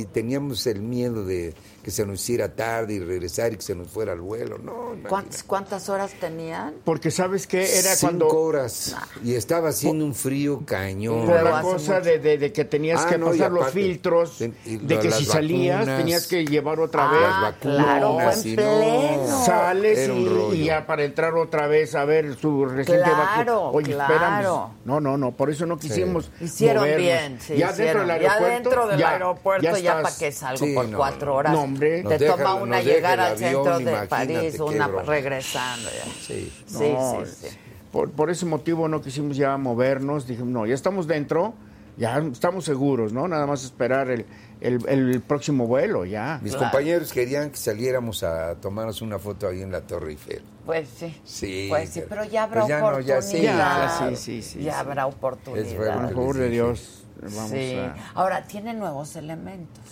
y 0.00 0.04
teníamos 0.06 0.66
el 0.66 0.80
miedo 0.82 1.24
de 1.24 1.54
que 1.82 1.90
se 1.90 2.06
nos 2.06 2.20
hiciera 2.20 2.48
tarde 2.54 2.94
y 2.94 3.00
regresar 3.00 3.52
y 3.52 3.56
que 3.56 3.62
se 3.62 3.74
nos 3.74 3.88
fuera 3.88 4.12
el 4.12 4.20
vuelo. 4.20 4.58
No, 4.58 4.92
¿Cuántas. 5.08 5.42
¿Cuántas 5.42 5.88
horas 5.88 6.12
tenían? 6.20 6.74
Porque 6.84 7.10
sabes 7.10 7.46
que 7.46 7.78
era 7.78 7.94
Cinco 7.96 8.06
cuando 8.28 8.28
horas 8.28 8.94
y 9.24 9.34
estaba 9.34 9.70
haciendo 9.70 10.04
un 10.04 10.14
frío 10.14 10.62
cañón. 10.64 11.26
por 11.26 11.42
la 11.42 11.60
cosa 11.60 12.00
de, 12.00 12.18
de- 12.18 12.38
de 12.38 12.52
que 12.52 12.64
tenías 12.64 13.02
Ah, 13.04 13.08
que 13.08 13.18
no, 13.18 13.26
pasar 13.26 13.50
los 13.50 13.70
filtros, 13.70 14.38
de- 14.38 14.52
y 14.64 14.76
de 14.76 14.98
que 15.00 15.10
si 15.10 15.24
salías 15.24 15.84
tenías 15.84 16.26
que 16.26 16.44
llevar 16.44 16.78
otra 16.78 17.08
Ah, 17.08 17.12
vez. 17.12 17.20
las 17.22 17.40
vacunas 17.42 17.84
claro, 17.86 18.20
en 18.20 18.56
pleno. 18.56 19.26
no, 19.28 19.44
Sales 19.44 19.98
era 19.98 20.12
un 20.12 20.20
y, 20.20 20.28
rollo. 20.28 20.54
y 20.54 20.64
ya 20.66 20.86
para 20.86 21.04
entrar 21.04 21.34
otra 21.34 21.66
vez 21.66 21.94
a 21.94 22.04
ver 22.04 22.36
su 22.38 22.64
reciente 22.66 23.02
Claro, 23.10 23.72
vacu- 23.72 23.76
Oye, 23.76 23.92
claro. 23.94 24.14
espérame. 24.14 24.42
No, 24.84 25.00
no, 25.00 25.16
no, 25.16 25.32
por 25.32 25.50
eso 25.50 25.66
no 25.66 25.78
quisimos. 25.78 26.30
Hicieron 26.40 26.82
movernos. 26.84 27.02
bien, 27.02 27.38
sí, 27.40 27.56
ya 27.56 27.70
hicieron. 27.72 28.06
dentro 28.06 28.14
del 28.14 28.22
Ya 28.22 28.32
aeropuerto. 28.32 28.54
dentro 28.62 28.86
del 28.88 28.98
ya- 29.00 29.10
aeropuerto, 29.10 29.76
ya, 29.78 30.02
para 30.02 30.16
qué 30.16 30.32
salgo 30.32 30.64
Sí, 30.64 30.74
por 30.74 30.88
no, 30.88 30.96
cuatro 30.98 31.34
horas. 31.34 31.52
No, 31.52 31.71
hombre. 31.72 32.02
Te 32.02 32.18
deja- 32.18 32.36
toma 32.36 32.54
una 32.54 32.80
llegar 32.82 33.18
al 33.20 33.32
avión, 33.32 33.64
centro 33.64 33.78
de 33.80 34.06
París, 34.06 34.60
una 34.60 34.86
broma. 34.88 35.02
regresando. 35.04 35.88
ya. 35.90 36.12
Sí. 36.26 36.52
Sí, 36.66 36.92
No, 36.92 37.24
sí, 37.26 37.48
sí. 37.48 37.56
Por, 37.90 38.10
por 38.10 38.30
ese 38.30 38.46
motivo 38.46 38.88
no 38.88 39.02
quisimos 39.02 39.36
ya 39.36 39.56
movernos. 39.58 40.26
Dijimos, 40.26 40.48
no, 40.50 40.66
ya 40.66 40.74
estamos 40.74 41.06
dentro, 41.06 41.52
ya 41.98 42.18
estamos 42.18 42.64
seguros, 42.64 43.12
¿no? 43.12 43.28
Nada 43.28 43.46
más 43.46 43.64
esperar 43.64 44.10
el, 44.10 44.24
el- 44.62 44.88
el 44.88 45.20
próximo 45.20 45.66
vuelo, 45.66 46.06
ya. 46.06 46.38
Mis 46.42 46.52
Claro. 46.52 46.70
compañeros 46.70 47.12
querían 47.12 47.50
que 47.50 47.56
saliéramos 47.58 48.22
a 48.22 48.54
tomarnos 48.54 49.02
una 49.02 49.18
foto 49.18 49.46
ahí 49.48 49.60
en 49.60 49.72
la 49.72 49.82
Torre 49.82 50.12
Eiffel. 50.12 50.42
Pues 50.64 50.88
sí. 50.96 51.20
Sí, 51.24 51.66
Pues 51.68 51.90
sí, 51.90 52.02
pero 52.08 52.24
ya 52.24 52.44
habrá 52.44 52.60
pues 52.60 52.68
ya 52.70 52.78
no, 52.78 52.86
oportunidad. 52.86 53.16
ya 53.16 53.22
sí, 53.22 53.42
ya 53.42 53.98
sí, 54.10 54.16
sí, 54.16 54.42
sí, 54.42 54.62
Ya 54.62 54.72
sí. 54.72 54.78
habrá 54.78 55.06
oportunidad. 55.06 55.66
Es 55.66 55.76
bueno 55.76 56.02
Por 56.02 56.14
favor 56.14 56.36
de. 56.38 56.48
Dios, 56.48 57.04
vamos 57.20 57.50
sí. 57.50 57.74
a... 57.74 57.94
Ahora, 58.14 58.44
tiene 58.46 58.72
nuevos 58.72 59.14
elementos. 59.16 59.82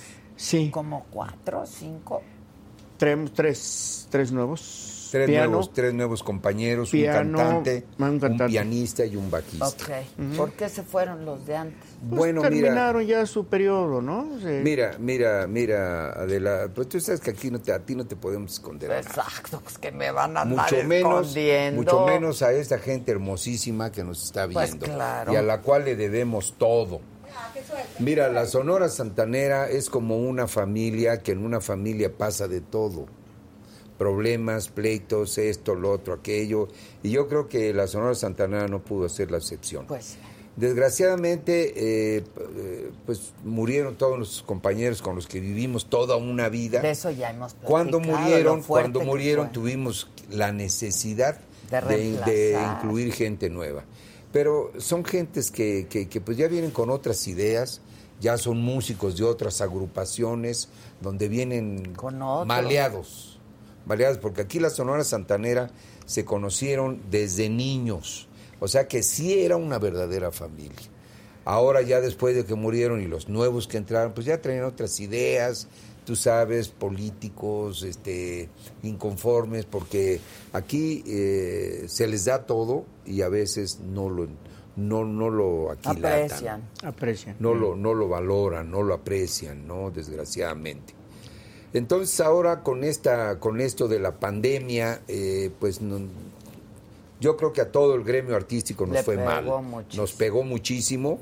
Sí, 0.40 0.70
Como 0.70 1.04
cuatro, 1.10 1.64
cinco. 1.66 2.22
traemos 2.96 3.32
tres, 3.34 4.06
tres 4.10 4.32
nuevos. 4.32 4.96
Tres 5.10 5.26
Piano, 5.26 5.46
nuevos, 5.48 5.72
tres 5.72 5.92
nuevos 5.92 6.22
compañeros, 6.22 6.90
piano, 6.90 7.30
un 7.30 7.34
cantante, 7.36 7.84
un 7.98 8.04
un, 8.04 8.20
cantante. 8.20 8.46
pianista 8.46 9.04
y 9.04 9.16
un 9.16 9.28
bajista. 9.28 9.66
Ok. 9.66 10.36
¿Por 10.36 10.52
qué 10.52 10.68
se 10.68 10.84
fueron 10.84 11.24
los 11.24 11.44
de 11.44 11.56
antes? 11.56 11.80
pues, 12.08 12.16
bueno, 12.16 12.42
mira, 12.42 12.50
terminaron 12.50 13.04
ya 13.04 13.26
su 13.26 13.44
periodo, 13.46 14.00
¿no? 14.00 14.28
Sí. 14.40 14.60
mira, 14.62 14.92
mira, 15.00 15.48
mira, 15.48 16.10
Adela, 16.12 16.70
pues 16.72 16.88
tú 16.88 17.00
sabes 17.00 17.20
que 17.20 17.30
aquí 17.30 17.50
no 17.50 17.60
te, 17.60 17.72
a 17.72 17.80
ti 17.80 17.96
no 17.96 18.06
te 18.06 18.14
podemos 18.14 18.52
esconder. 18.52 18.92
Exacto, 18.92 19.60
pues 19.64 19.78
que 19.78 19.90
me 19.90 20.12
van 20.12 20.36
a 20.36 20.42
andar 20.42 20.70
mucho 20.72 20.86
menos, 20.86 21.26
escondiendo. 21.26 21.82
mucho 21.82 22.06
menos 22.06 22.42
a 22.42 22.52
esta 22.52 22.78
gente 22.78 23.10
hermosísima 23.10 23.90
que 23.90 24.04
nos 24.04 24.22
está 24.22 24.46
Pues 24.48 24.68
viendo 24.78 24.86
claro. 24.94 25.32
y 25.32 25.36
a 25.36 25.42
la 25.42 25.60
cual 25.60 25.86
le 25.86 25.96
debemos 25.96 26.54
todo. 26.56 27.00
Mira, 27.98 28.28
la 28.28 28.46
Sonora 28.46 28.88
Santanera 28.88 29.68
es 29.68 29.90
como 29.90 30.18
una 30.18 30.46
familia 30.48 31.22
que 31.22 31.32
en 31.32 31.44
una 31.44 31.60
familia 31.60 32.12
pasa 32.16 32.48
de 32.48 32.60
todo. 32.60 33.06
Problemas, 33.98 34.68
pleitos, 34.68 35.36
esto, 35.38 35.74
lo 35.74 35.92
otro, 35.92 36.14
aquello. 36.14 36.68
Y 37.02 37.10
yo 37.10 37.28
creo 37.28 37.48
que 37.48 37.74
la 37.74 37.86
Sonora 37.86 38.14
Santanera 38.14 38.66
no 38.66 38.82
pudo 38.82 39.08
ser 39.08 39.30
la 39.30 39.36
excepción. 39.38 39.86
Pues 39.86 40.16
Desgraciadamente, 40.56 41.72
eh, 42.16 42.24
eh, 42.56 42.90
pues 43.06 43.32
murieron 43.44 43.96
todos 43.96 44.18
nuestros 44.18 44.42
compañeros 44.42 45.00
con 45.00 45.14
los 45.16 45.26
que 45.26 45.40
vivimos 45.40 45.86
toda 45.88 46.16
una 46.16 46.48
vida. 46.48 46.80
De 46.80 46.90
eso 46.90 47.10
ya 47.10 47.30
hemos 47.30 47.54
Cuando 47.62 48.00
murieron, 48.00 48.62
cuando 48.62 49.00
murieron 49.00 49.52
tuvimos 49.52 50.10
la 50.28 50.52
necesidad 50.52 51.38
De 51.70 51.80
de, 51.80 51.80
de 51.80 51.80
reemplazar. 51.80 52.76
incluir 52.76 53.12
gente 53.12 53.48
nueva. 53.48 53.84
Pero 54.32 54.72
son 54.78 55.04
gentes 55.04 55.50
que, 55.50 55.86
que, 55.88 56.08
que, 56.08 56.20
pues 56.20 56.36
ya 56.36 56.46
vienen 56.48 56.70
con 56.70 56.90
otras 56.90 57.26
ideas, 57.26 57.80
ya 58.20 58.38
son 58.38 58.62
músicos 58.62 59.16
de 59.16 59.24
otras 59.24 59.60
agrupaciones 59.60 60.68
donde 61.00 61.28
vienen 61.28 61.94
otro. 61.96 62.44
maleados, 62.46 63.40
maleados, 63.86 64.18
porque 64.18 64.42
aquí 64.42 64.60
la 64.60 64.70
Sonora 64.70 65.02
Santanera 65.02 65.70
se 66.06 66.24
conocieron 66.24 67.00
desde 67.10 67.48
niños, 67.48 68.28
o 68.60 68.68
sea 68.68 68.86
que 68.86 69.02
sí 69.02 69.40
era 69.40 69.56
una 69.56 69.78
verdadera 69.78 70.30
familia. 70.30 70.88
Ahora 71.44 71.80
ya 71.82 72.00
después 72.00 72.36
de 72.36 72.44
que 72.44 72.54
murieron 72.54 73.00
y 73.00 73.06
los 73.06 73.28
nuevos 73.28 73.66
que 73.66 73.78
entraron, 73.78 74.12
pues 74.12 74.26
ya 74.26 74.40
traían 74.40 74.64
otras 74.64 75.00
ideas, 75.00 75.68
tú 76.04 76.16
sabes, 76.16 76.68
políticos, 76.68 77.82
este, 77.82 78.48
inconformes, 78.82 79.64
porque 79.64 80.20
aquí 80.52 81.02
eh, 81.06 81.84
se 81.88 82.06
les 82.06 82.24
da 82.24 82.44
todo 82.46 82.84
y 83.06 83.22
a 83.22 83.28
veces 83.28 83.80
no 83.80 84.08
lo, 84.10 84.26
no, 84.76 85.04
no 85.04 85.30
lo 85.30 85.70
aquilatan. 85.70 86.24
Aprecian. 86.24 86.62
Aprecian. 86.82 87.36
No 87.38 87.54
lo, 87.54 87.76
no 87.76 87.94
lo 87.94 88.08
valoran, 88.08 88.70
no 88.70 88.82
lo 88.82 88.94
aprecian, 88.94 89.66
¿no? 89.66 89.90
Desgraciadamente. 89.90 90.94
Entonces 91.72 92.18
ahora 92.20 92.62
con 92.62 92.82
esta, 92.82 93.38
con 93.38 93.60
esto 93.60 93.86
de 93.86 94.00
la 94.00 94.18
pandemia, 94.18 95.02
eh, 95.06 95.50
pues 95.60 95.80
no- 95.80 96.00
yo 97.20 97.36
creo 97.36 97.52
que 97.52 97.60
a 97.60 97.70
todo 97.70 97.94
el 97.94 98.02
gremio 98.02 98.34
artístico 98.34 98.86
nos 98.86 98.94
Le 98.96 99.02
fue 99.02 99.16
mal, 99.18 99.44
pegó 99.44 99.62
muchísimo. 99.62 100.02
nos 100.02 100.12
pegó 100.14 100.42
muchísimo 100.42 101.18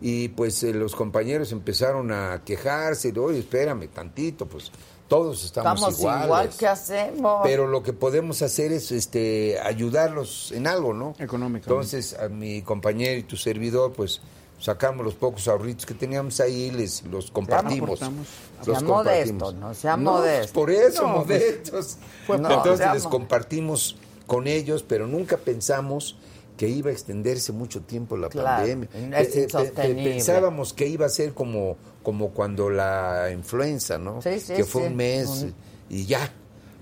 y 0.00 0.28
pues 0.28 0.62
eh, 0.62 0.72
los 0.74 0.94
compañeros 0.94 1.52
empezaron 1.52 2.12
a 2.12 2.42
quejarse, 2.44 3.12
de, 3.12 3.20
oye, 3.20 3.38
espérame 3.40 3.88
tantito, 3.88 4.46
pues 4.46 4.70
todos 5.08 5.44
estamos, 5.44 5.74
Estamos 5.78 5.98
iguales. 6.00 6.24
igual, 6.24 6.50
¿qué 6.58 6.66
hacemos? 6.66 7.40
Pero 7.44 7.66
lo 7.68 7.82
que 7.82 7.92
podemos 7.92 8.42
hacer 8.42 8.72
es 8.72 8.90
este 8.92 9.58
ayudarlos 9.62 10.50
en 10.52 10.66
algo, 10.66 10.92
¿no? 10.92 11.14
Económicamente. 11.18 11.68
Entonces, 11.70 12.18
a 12.18 12.28
mi 12.28 12.62
compañero 12.62 13.16
y 13.18 13.22
tu 13.22 13.36
servidor, 13.36 13.92
pues 13.92 14.20
sacamos 14.58 15.04
los 15.04 15.14
pocos 15.14 15.46
ahorritos 15.48 15.86
que 15.86 15.94
teníamos 15.94 16.40
ahí, 16.40 16.70
les 16.72 17.04
los 17.04 17.30
compartimos. 17.30 18.00
Los 18.00 18.00
Sea 18.00 18.86
compartimos. 18.86 19.04
modesto, 19.44 19.52
no 19.52 19.74
sea 19.74 19.96
modesto. 19.96 20.52
Por 20.54 20.70
eso, 20.70 21.02
No, 21.06 21.24
pues, 21.24 21.40
modestos. 21.40 21.98
fue 22.26 22.38
por- 22.38 22.52
Entonces 22.52 22.86
les 22.92 23.04
mo- 23.04 23.10
compartimos 23.10 23.96
con 24.26 24.46
ellos, 24.48 24.82
pero 24.82 25.06
nunca 25.06 25.36
pensamos 25.36 26.16
que 26.56 26.68
iba 26.68 26.90
a 26.90 26.92
extenderse 26.92 27.52
mucho 27.52 27.82
tiempo 27.82 28.16
la 28.16 28.28
Claro, 28.28 28.62
pandemia. 28.66 28.88
es 29.20 29.36
Eh, 29.36 29.48
eh, 29.52 29.70
pensábamos 30.04 30.72
que 30.72 30.86
iba 30.86 31.06
a 31.06 31.08
ser 31.10 31.34
como, 31.34 31.76
como 32.02 32.30
cuando 32.30 32.70
la 32.70 33.30
influenza, 33.32 33.98
¿no? 33.98 34.22
Sí, 34.22 34.40
sí, 34.40 34.54
que 34.54 34.64
fue 34.64 34.82
sí. 34.82 34.88
un 34.88 34.96
mes 34.96 35.46
y 35.90 36.06
ya. 36.06 36.32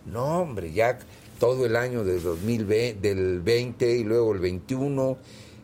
No, 0.06 0.40
hombre, 0.42 0.72
ya 0.72 0.98
todo 1.40 1.66
el 1.66 1.76
año 1.76 2.04
del 2.04 2.22
2020, 2.22 3.00
del 3.00 3.40
20 3.40 3.96
y 3.96 4.04
luego 4.04 4.32
el 4.32 4.38
21 4.40 5.16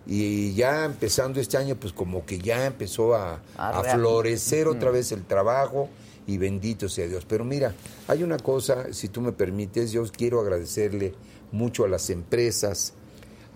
y 0.06 0.54
ya 0.54 0.84
empezando 0.86 1.40
este 1.40 1.56
año 1.58 1.76
pues 1.76 1.92
como 1.92 2.24
que 2.26 2.38
ya 2.38 2.66
empezó 2.66 3.14
a, 3.14 3.40
A 3.56 3.78
a 3.78 3.82
real- 3.82 3.96
florecer 4.00 4.66
otra 4.66 4.90
vez 4.90 5.12
el 5.12 5.24
trabajo 5.24 5.88
y 6.26 6.38
bendito 6.38 6.88
sea 6.88 7.06
Dios. 7.06 7.24
Pero 7.28 7.44
mira, 7.44 7.74
hay 8.08 8.22
una 8.22 8.38
cosa, 8.38 8.92
si 8.92 9.08
tú 9.08 9.20
me 9.20 9.32
permites, 9.32 9.92
yo 9.92 10.02
quiero 10.10 10.40
agradecerle 10.40 11.14
mucho 11.52 11.84
a 11.84 11.88
las 11.88 12.08
empresas, 12.10 12.94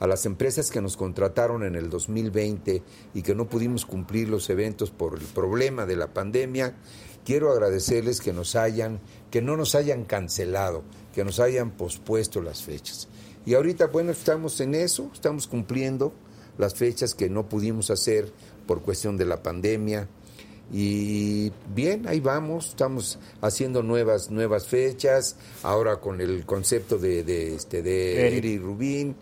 a 0.00 0.06
las 0.06 0.26
empresas 0.26 0.70
que 0.70 0.80
nos 0.80 0.96
contrataron 0.96 1.62
en 1.64 1.76
el 1.76 1.88
2020 1.88 2.82
y 3.14 3.22
que 3.22 3.34
no 3.34 3.48
pudimos 3.48 3.86
cumplir 3.86 4.28
los 4.28 4.50
eventos 4.50 4.90
por 4.90 5.18
el 5.18 5.24
problema 5.24 5.86
de 5.86 5.96
la 5.96 6.12
pandemia, 6.12 6.74
quiero 7.24 7.50
agradecerles 7.50 8.20
que 8.20 8.32
nos 8.32 8.56
hayan, 8.56 9.00
que 9.30 9.40
no 9.40 9.56
nos 9.56 9.74
hayan 9.74 10.04
cancelado, 10.04 10.82
que 11.14 11.24
nos 11.24 11.40
hayan 11.40 11.70
pospuesto 11.70 12.42
las 12.42 12.62
fechas. 12.62 13.08
Y 13.46 13.54
ahorita, 13.54 13.86
bueno, 13.88 14.10
estamos 14.10 14.60
en 14.60 14.74
eso, 14.74 15.10
estamos 15.12 15.46
cumpliendo 15.46 16.12
las 16.58 16.74
fechas 16.74 17.14
que 17.14 17.28
no 17.28 17.48
pudimos 17.48 17.90
hacer 17.90 18.32
por 18.66 18.82
cuestión 18.82 19.16
de 19.16 19.26
la 19.26 19.42
pandemia. 19.42 20.08
Y 20.72 21.52
bien, 21.74 22.08
ahí 22.08 22.20
vamos, 22.20 22.70
estamos 22.70 23.18
haciendo 23.42 23.82
nuevas 23.82 24.30
nuevas 24.30 24.66
fechas, 24.66 25.36
ahora 25.62 25.96
con 26.00 26.22
el 26.22 26.46
concepto 26.46 26.96
de, 26.98 27.22
de, 27.22 27.54
este 27.54 27.82
de 27.82 28.58
Rubín 28.62 29.14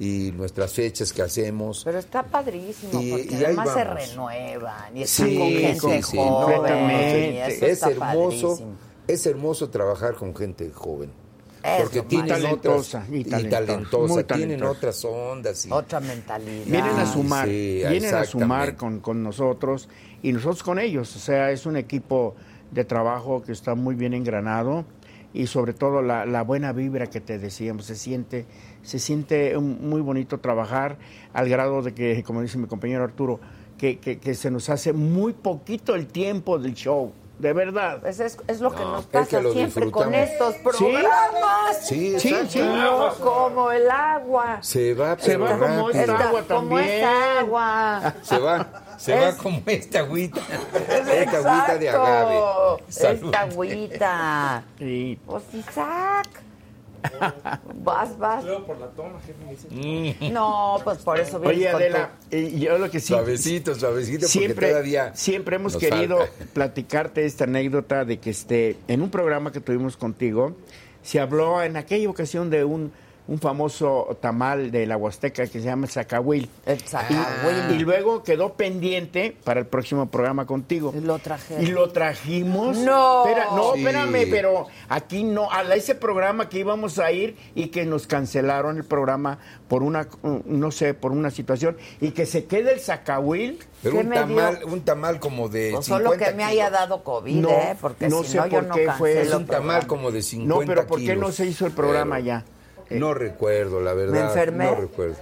y 0.00 0.32
nuestras 0.32 0.72
fechas 0.72 1.12
que 1.12 1.20
hacemos. 1.22 1.82
Pero 1.84 1.98
está 1.98 2.22
padrísimo, 2.24 3.00
Y- 3.00 3.10
porque 3.10 3.28
y 3.36 3.44
además 3.44 3.68
se 3.74 3.84
renuevan 3.84 4.96
y 4.96 5.02
están 5.02 5.28
Sí, 5.28 5.38
con 5.38 5.48
gente 5.48 5.80
sí, 5.80 6.02
sí, 6.10 6.16
joven. 6.16 6.32
completamente. 6.32 7.70
Es 7.70 7.82
hermoso, 7.82 8.48
padrísimo. 8.48 8.72
es 9.06 9.26
hermoso 9.26 9.70
trabajar 9.70 10.14
con 10.14 10.34
gente 10.34 10.70
joven. 10.70 11.12
Eso, 11.62 11.82
Porque 11.82 12.00
tienen 12.02 12.28
talentosa, 12.28 12.98
otras 13.00 13.10
y 13.10 13.20
y 13.20 13.24
talentosa, 13.50 14.14
muy 14.14 14.24
tienen 14.24 14.48
talentosa. 14.60 14.70
otras 14.70 15.04
ondas 15.04 15.66
y 15.66 15.70
Otra 15.70 16.00
mentalidad. 16.00 16.64
Vienen 16.64 16.96
a 16.96 17.04
sumar, 17.06 17.46
sí, 17.46 17.82
vienen 17.86 18.14
a 18.14 18.24
sumar 18.24 18.76
con, 18.76 19.00
con 19.00 19.22
nosotros 19.22 19.86
y 20.22 20.32
nosotros 20.32 20.62
con 20.62 20.78
ellos. 20.78 21.14
O 21.14 21.18
sea, 21.18 21.50
es 21.50 21.66
un 21.66 21.76
equipo 21.76 22.34
de 22.70 22.86
trabajo 22.86 23.42
que 23.42 23.52
está 23.52 23.74
muy 23.74 23.94
bien 23.94 24.14
engranado 24.14 24.86
y 25.32 25.46
sobre 25.46 25.72
todo 25.74 26.02
la, 26.02 26.26
la 26.26 26.42
buena 26.42 26.72
vibra 26.72 27.06
que 27.06 27.20
te 27.20 27.38
decíamos, 27.38 27.84
se 27.86 27.94
siente, 27.94 28.46
se 28.82 28.98
siente 28.98 29.56
muy 29.58 30.00
bonito 30.00 30.38
trabajar 30.38 30.98
al 31.32 31.48
grado 31.48 31.82
de 31.82 31.94
que, 31.94 32.22
como 32.24 32.42
dice 32.42 32.58
mi 32.58 32.66
compañero 32.66 33.04
Arturo, 33.04 33.38
que, 33.78 33.98
que- 33.98 34.18
que 34.18 34.34
se 34.34 34.50
nos 34.50 34.68
hace 34.70 34.92
muy 34.92 35.32
poquito 35.32 35.94
el 35.94 36.06
tiempo 36.06 36.58
del 36.58 36.74
show, 36.74 37.12
de 37.40 37.52
verdad. 37.52 37.98
Pues 38.00 38.20
es, 38.20 38.36
es 38.46 38.60
lo 38.60 38.70
que 38.70 38.82
No, 38.82 38.92
nos 38.92 39.00
es 39.02 39.06
pasa 39.06 39.36
que 39.38 39.42
lo 39.42 39.52
siempre 39.52 39.90
con 39.90 40.14
estos 40.14 40.54
programas. 40.56 41.86
Sí, 41.86 42.18
Sí, 42.18 42.34
sí. 42.48 42.60
No, 42.60 43.14
como 43.14 43.70
el 43.72 43.90
agua. 43.90 44.58
Se 44.62 44.94
va, 44.94 45.18
Se 45.18 45.36
va 45.36 45.52
como 45.58 45.88
rápido. 45.88 45.90
esta 45.90 46.12
agua 46.28 46.42
como 46.42 46.60
también. 46.60 46.80
esta 46.88 47.38
agua. 47.40 48.14
Se 48.22 48.38
va, 48.38 48.66
se 48.98 49.14
Es- 49.14 49.24
va 49.38 49.42
como 49.42 49.62
esta 49.66 49.98
agüita. 50.00 50.40
Esta 50.88 51.38
agüita 51.38 51.78
de 51.78 51.88
agave. 51.90 52.40
Salud. 52.88 53.24
Esta 53.24 53.40
agüita. 53.40 54.62
Sí. 54.78 55.18
Pues 55.26 55.42
Isaac. 55.54 56.28
Vas, 57.82 58.18
vas. 58.18 58.44
Luego 58.44 58.66
por 58.66 58.78
la 58.78 58.88
toma, 58.88 59.20
jefe, 59.20 59.44
me 59.44 59.50
dice. 59.52 60.30
No, 60.30 60.78
pues 60.84 60.98
por 60.98 61.18
eso 61.18 61.40
vienes 61.40 61.58
Oye, 61.58 61.68
Adela, 61.68 62.10
eh, 62.30 62.58
yo 62.58 62.78
lo 62.78 62.90
que 62.90 63.00
sí... 63.00 63.08
Suavecito, 63.08 63.74
suavecito, 63.74 64.20
porque 64.20 64.32
siempre, 64.32 64.68
todavía 64.70 65.14
siempre 65.14 65.56
hemos 65.56 65.74
nos 65.74 65.80
querido 65.80 66.18
platicarte 66.52 67.24
esta 67.24 67.44
anécdota 67.44 68.04
de 68.04 68.18
que 68.18 68.30
este, 68.30 68.76
en 68.88 69.02
un 69.02 69.10
programa 69.10 69.52
que 69.52 69.60
tuvimos 69.60 69.96
contigo, 69.96 70.54
se 71.02 71.20
habló 71.20 71.62
en 71.62 71.76
aquella 71.76 72.08
ocasión 72.08 72.50
de 72.50 72.64
un, 72.64 72.92
un 73.28 73.38
famoso 73.38 74.18
tamal 74.20 74.70
de 74.72 74.86
la 74.86 74.96
Huasteca 74.96 75.44
que 75.46 75.60
se 75.60 75.62
llama 75.62 75.86
el 75.86 75.92
Zacahuil. 75.92 76.48
El 76.66 76.80
Zacahuil. 76.80 77.76
Y 77.76 77.78
luego 77.78 78.22
quedó 78.24 78.54
pendiente 78.54 79.36
para 79.44 79.60
el 79.60 79.66
próximo 79.66 80.10
programa 80.10 80.46
contigo. 80.46 80.92
Y 80.96 81.00
lo 81.00 81.18
trajeron. 81.20 81.62
Y 81.64 81.66
lo 81.68 81.90
trajimos. 81.90 82.76
No. 82.78 83.24
Espera- 83.26 83.46
no, 83.54 83.74
Sí. 83.74 83.80
espérame, 83.80 84.26
pero 84.30 84.66
aquí 84.88 85.22
no, 85.22 85.50
a 85.52 85.62
ese 85.74 85.94
programa 85.94 86.48
que 86.48 86.58
íbamos 86.58 86.98
a 86.98 87.12
ir 87.12 87.36
y 87.54 87.68
que 87.68 87.86
nos 87.86 88.06
cancelaron 88.08 88.76
el 88.78 88.84
programa 88.84 89.38
por 89.68 89.82
una, 89.84 90.08
no 90.46 90.70
sé, 90.72 90.94
por 90.94 91.12
una 91.12 91.30
situación 91.30 91.76
y 92.00 92.10
que 92.10 92.26
se 92.26 92.46
quede 92.46 92.72
el 92.72 92.80
Zacahuil. 92.80 93.60
Pero 93.82 93.94
¿Qué 93.96 94.00
un 94.02 94.10
tamal, 94.10 94.58
dio? 94.58 94.66
un 94.66 94.80
tamal 94.82 95.20
como 95.20 95.48
de 95.48 95.70
Pues 95.72 95.86
solo 95.86 96.10
50 96.10 96.30
que 96.30 96.34
me 96.36 96.44
haya 96.44 96.68
dado 96.68 97.02
COVID, 97.04 97.36
No, 97.36 97.48
¿eh? 97.48 97.76
Porque 97.80 98.08
no 98.08 98.22
si 98.24 98.30
sé 98.32 98.36
no, 98.38 98.46
yo 98.46 98.50
por 98.58 98.64
no 98.66 98.74
qué 98.74 98.90
fue. 98.98 99.14
cancelo 99.14 99.28
Es 99.30 99.34
un 99.36 99.42
el 99.42 99.48
tamal 99.48 99.86
como 99.86 100.10
de 100.10 100.22
50 100.22 100.54
No, 100.54 100.66
pero 100.66 100.86
¿por 100.86 100.98
qué 100.98 101.04
kilos. 101.06 101.18
no 101.20 101.32
se 101.32 101.46
hizo 101.46 101.64
el 101.66 101.72
programa 101.72 102.16
Pero 102.16 102.26
ya? 102.26 102.44
No 102.90 103.14
recuerdo, 103.14 103.80
la 103.80 103.94
verdad. 103.94 104.12
¿Me 104.12 104.20
enfermé? 104.20 104.64
No 104.64 104.74
recuerdo. 104.74 105.16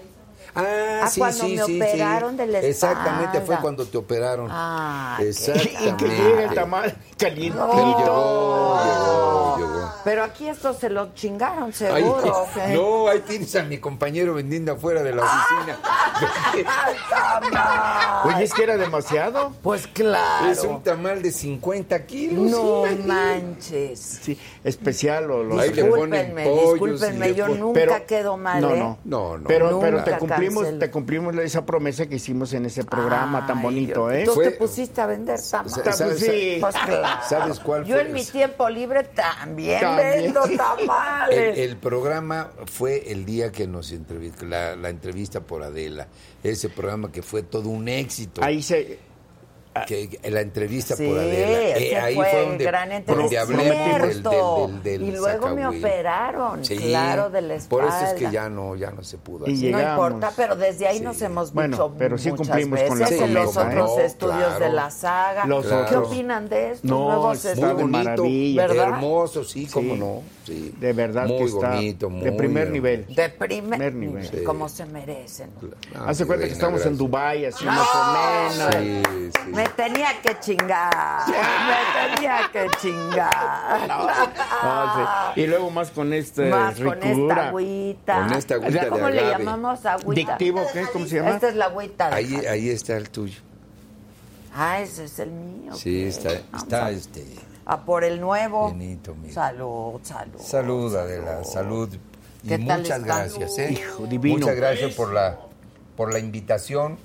Ah, 0.59 1.01
Ah, 1.05 1.09
sí, 1.09 1.20
cuando 1.20 1.44
sí, 1.44 1.56
me 1.56 1.64
sí, 1.66 1.76
operaron 1.80 2.30
sí. 2.32 2.36
de 2.39 2.47
la 2.48 2.59
Exactamente, 2.60 3.30
fue 3.32 3.40
espalda. 3.40 3.60
cuando 3.62 3.86
te 3.86 3.97
operaron. 3.98 4.48
Ah, 4.51 5.16
Exactamente. 5.20 5.89
Y 5.89 5.93
que 5.93 6.09
llegue 6.09 6.44
el 6.44 6.55
tamal 6.55 6.97
calientito. 7.16 7.70
Pero 7.70 7.98
llegó, 7.98 8.80
llegó, 8.85 9.56
llegó. 9.59 9.93
Pero 10.05 10.24
aquí 10.24 10.48
esto 10.48 10.74
se 10.74 10.90
lo 10.90 11.14
chingaron, 11.14 11.64
Ahí- 11.64 11.72
seguro. 11.72 12.43
¿o 12.43 12.48
qué? 12.55 12.74
no, 12.74 13.09
ahí 13.09 13.20
tienes 13.20 13.55
a 13.56 13.62
mi 13.62 13.78
compañero 13.78 14.35
vendiendo 14.35 14.72
afuera 14.72 15.02
de 15.02 15.14
la 15.14 15.22
oficina. 15.22 15.78
¡Ay, 16.52 16.64
tamal! 17.10 18.35
Oye, 18.35 18.44
es 18.44 18.55
que 18.55 18.62
era 18.64 18.76
demasiado. 18.76 19.52
Pues 19.62 19.86
claro. 19.86 20.51
Es 20.51 20.62
un 20.64 20.82
tamal 20.82 21.22
de 21.22 21.30
50 21.32 22.05
kilos. 22.06 22.51
No 22.51 22.86
imagínate. 22.86 23.06
manches. 23.09 24.01
Sí, 24.22 24.39
especial. 24.64 25.30
O 25.30 25.59
Ahí 25.59 25.70
ponen 25.70 25.74
Discúlpenme, 25.74 26.44
pollos 26.44 26.72
discúlpenme, 26.72 27.35
yo 27.35 27.48
nunca 27.48 27.80
Pero- 27.80 28.06
quedo 28.06 28.36
mal, 28.36 28.60
no, 28.60 28.74
¿eh? 28.74 28.78
no, 28.78 28.98
No, 29.05 29.39
no. 29.39 29.44
Pero, 29.48 29.78
pero 29.80 30.02
te 30.05 30.14
cumplimos, 30.48 30.78
te 30.78 30.90
cumplimos 30.90 31.36
esa 31.36 31.64
promesa 31.66 32.06
que 32.06 32.16
hicimos 32.16 32.52
en 32.52 32.66
ese 32.66 32.84
programa 32.84 33.46
tan 33.46 33.62
bonito, 33.62 33.94
yo- 33.94 34.10
¿eh? 34.10 34.24
Tú 34.24 34.32
Fue- 34.34 34.44
te 34.50 34.50
pusiste 34.52 35.00
a 35.00 35.06
vender 35.06 35.38
tamales. 35.50 35.72
¿Sabes- 35.96 36.02
Pues 36.02 36.18
sí. 36.20 36.56
Pues 36.60 36.74
claro. 36.76 37.22
¿Sabes 37.28 37.60
cuál 37.60 37.84
Yo 37.84 37.96
fue? 37.96 38.06
en 38.06 38.12
mi 38.12 38.24
tiempo 38.24 38.68
libre 38.68 39.04
también, 39.04 39.80
Vendo 39.96 40.40
tamales. 40.56 41.58
El, 41.58 41.70
el 41.70 41.76
programa 41.76 42.50
fue 42.66 43.10
el 43.12 43.24
día 43.24 43.50
que 43.52 43.66
nos 43.66 43.92
entrevistó, 43.92 44.46
la, 44.46 44.76
la 44.76 44.88
entrevista 44.90 45.40
por 45.40 45.62
Adela. 45.62 46.08
Ese 46.42 46.68
programa 46.68 47.10
que 47.10 47.22
fue 47.22 47.42
todo 47.42 47.68
un 47.68 47.88
éxito. 47.88 48.42
Ahí 48.44 48.62
se. 48.62 48.98
Que, 49.86 50.09
que 50.09 50.30
la 50.30 50.40
entrevista 50.40 50.96
Sí, 50.96 51.06
por 51.09 51.18
Adela. 51.18 51.78
Eh, 51.78 51.96
ahí 51.98 52.14
fue 52.14 52.30
fue 52.30 52.40
donde, 52.46 52.64
gran 52.64 52.92
entrevista. 52.92 53.22
donde 53.22 53.38
hablé 53.38 53.64
del, 53.70 54.22
del, 54.22 54.22
del, 54.22 54.82
del 54.82 55.02
Y 55.02 55.10
luego 55.12 55.48
me 55.48 55.62
Zacahuil. 55.62 55.78
operaron, 55.84 56.60
claro, 56.62 57.30
de 57.30 57.42
la 57.42 57.59
Por 57.68 57.84
eso 57.84 57.96
es 57.98 58.09
que 58.14 58.24
espalda. 58.24 58.30
ya 58.32 58.48
no, 58.48 58.76
ya 58.76 58.90
no 58.90 59.02
se 59.05 59.18
pudo 59.18 59.46
Y. 59.48 59.70
No 59.70 59.80
importa, 59.80 60.32
pero 60.36 60.56
desde 60.56 60.86
ahí 60.86 61.00
nos 61.00 61.20
hemos 61.22 61.52
Bueno, 61.52 61.76
dicho 61.76 61.94
pero 61.98 62.18
sí 62.18 62.30
cumplimos 62.30 62.80
con 62.82 62.98
veces 62.98 63.20
la 63.20 63.26
en 63.26 63.34
los 63.34 63.56
¿eh? 63.56 63.60
otros 63.60 63.74
No, 63.96 64.00
estudios 64.00 64.36
claro. 64.38 64.64
de 64.64 64.72
la 64.72 64.90
saga. 64.90 65.46
Los 65.46 65.66
¿Qué 65.66 65.74
otros. 65.74 66.09
opinan 66.09 66.48
de 66.48 66.70
estos 66.72 66.84
No, 66.90 67.05
nuevos 67.06 67.44
Muy 67.56 67.72
bonito. 67.82 68.24
¿Verdad? 68.56 68.88
hermoso, 68.88 69.44
sí, 69.44 69.66
cómo 69.66 69.94
Sí. 69.94 70.00
no. 70.00 70.38
Sí. 70.48 70.74
De 70.80 70.92
verdad 70.94 71.26
muy 71.26 71.38
que 71.38 71.44
está 71.44 71.70
bonito, 71.74 72.08
muy 72.10 72.24
de 72.24 72.32
primer 72.32 72.70
nivel. 72.70 73.06
De 73.14 73.28
primer, 73.28 73.78
Primer 73.78 73.94
nivel. 73.94 74.44
como 74.44 74.66
se 74.68 74.86
merecen. 74.86 75.50
Ah, 75.94 76.06
Hace 76.08 76.24
mi 76.24 76.28
cuenta 76.28 76.46
que 76.46 76.52
estamos 76.52 76.84
en. 76.86 76.96
Dubai 76.96 77.44
así 77.44 77.64
No, 77.66 77.72
más 77.72 77.88
o 77.94 78.72
menos. 78.72 78.74
Sí, 78.74 79.30
sí. 79.44 79.50
Me 79.52 79.68
tenía 79.68 80.08
que 80.22 80.40
chingar. 80.40 81.26
Me 81.28 82.16
tenía 82.16 82.38
que 82.50 82.66
chingar. 82.80 83.30
Ah, 83.30 85.32
sí. 85.34 85.42
Y 85.42 85.46
luego 85.46 85.70
más 85.70 85.90
con 85.90 86.12
esta 86.14 86.42
Más 86.42 86.80
con 86.80 87.02
esta 87.02 87.48
agüita. 87.48 88.22
Con 88.26 88.32
esta 88.38 88.54
agüita 88.54 88.84
de 88.84 88.88
¿Cómo 88.88 89.08
le 89.10 89.22
llamamos 89.30 89.84
agüita? 89.86 90.36
Dictivo, 90.38 90.66
¿qué? 90.72 90.84
¿Cómo 90.92 91.06
se 91.06 91.16
llama? 91.16 91.30
Esta 91.30 91.48
es 91.50 91.56
la 91.56 91.66
agüita. 91.66 92.08
de 92.08 92.14
Ahí, 92.16 92.34
ahí 92.46 92.70
está 92.70 92.96
el 92.96 93.10
tuyo. 93.10 93.38
Ah, 94.54 94.80
ese 94.80 95.04
es 95.04 95.18
el 95.18 95.30
mío. 95.30 95.74
Sí, 95.74 96.04
está, 96.04 96.30
está 96.56 96.86
a- 96.86 96.90
este. 96.90 97.22
A 97.69 97.85
por 97.85 98.03
el 98.03 98.20
nuevo. 98.20 98.70
Benito, 98.73 99.15
mira. 99.15 99.32
Salud, 99.35 100.01
salud. 100.03 100.40
Salud, 100.40 100.97
Adela, 100.97 101.45
salud. 101.45 101.95
Y 102.43 102.49
¿Qué 102.49 102.59
tal 102.59 102.81
muchas 102.81 102.99
están? 103.01 103.03
gracias, 103.05 103.59
¿eh? 103.59 103.73
Hijo, 103.73 104.07
divino. 104.07 104.39
Muchas 104.39 104.57
gracias 104.57 104.95
por 104.95 105.12
la, 105.12 105.39
por 105.97 106.12
la 106.12 106.19
invitación. 106.19 106.97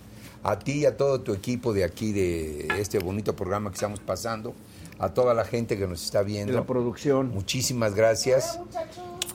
A 0.41 0.59
ti 0.59 0.79
y 0.79 0.85
a 0.85 0.95
todo 0.97 1.21
tu 1.21 1.33
equipo 1.33 1.73
de 1.73 1.83
aquí, 1.83 2.11
de 2.13 2.67
este 2.79 2.99
bonito 2.99 3.35
programa 3.35 3.69
que 3.69 3.75
estamos 3.75 3.99
pasando. 3.99 4.53
A 4.99 5.09
toda 5.09 5.33
la 5.33 5.43
gente 5.43 5.77
que 5.77 5.85
nos 5.87 6.03
está 6.03 6.19
De 6.19 6.25
viendo. 6.25 6.53
la 6.53 6.63
producción. 6.63 7.29
Muchísimas 7.33 7.93
gracias. 7.95 8.59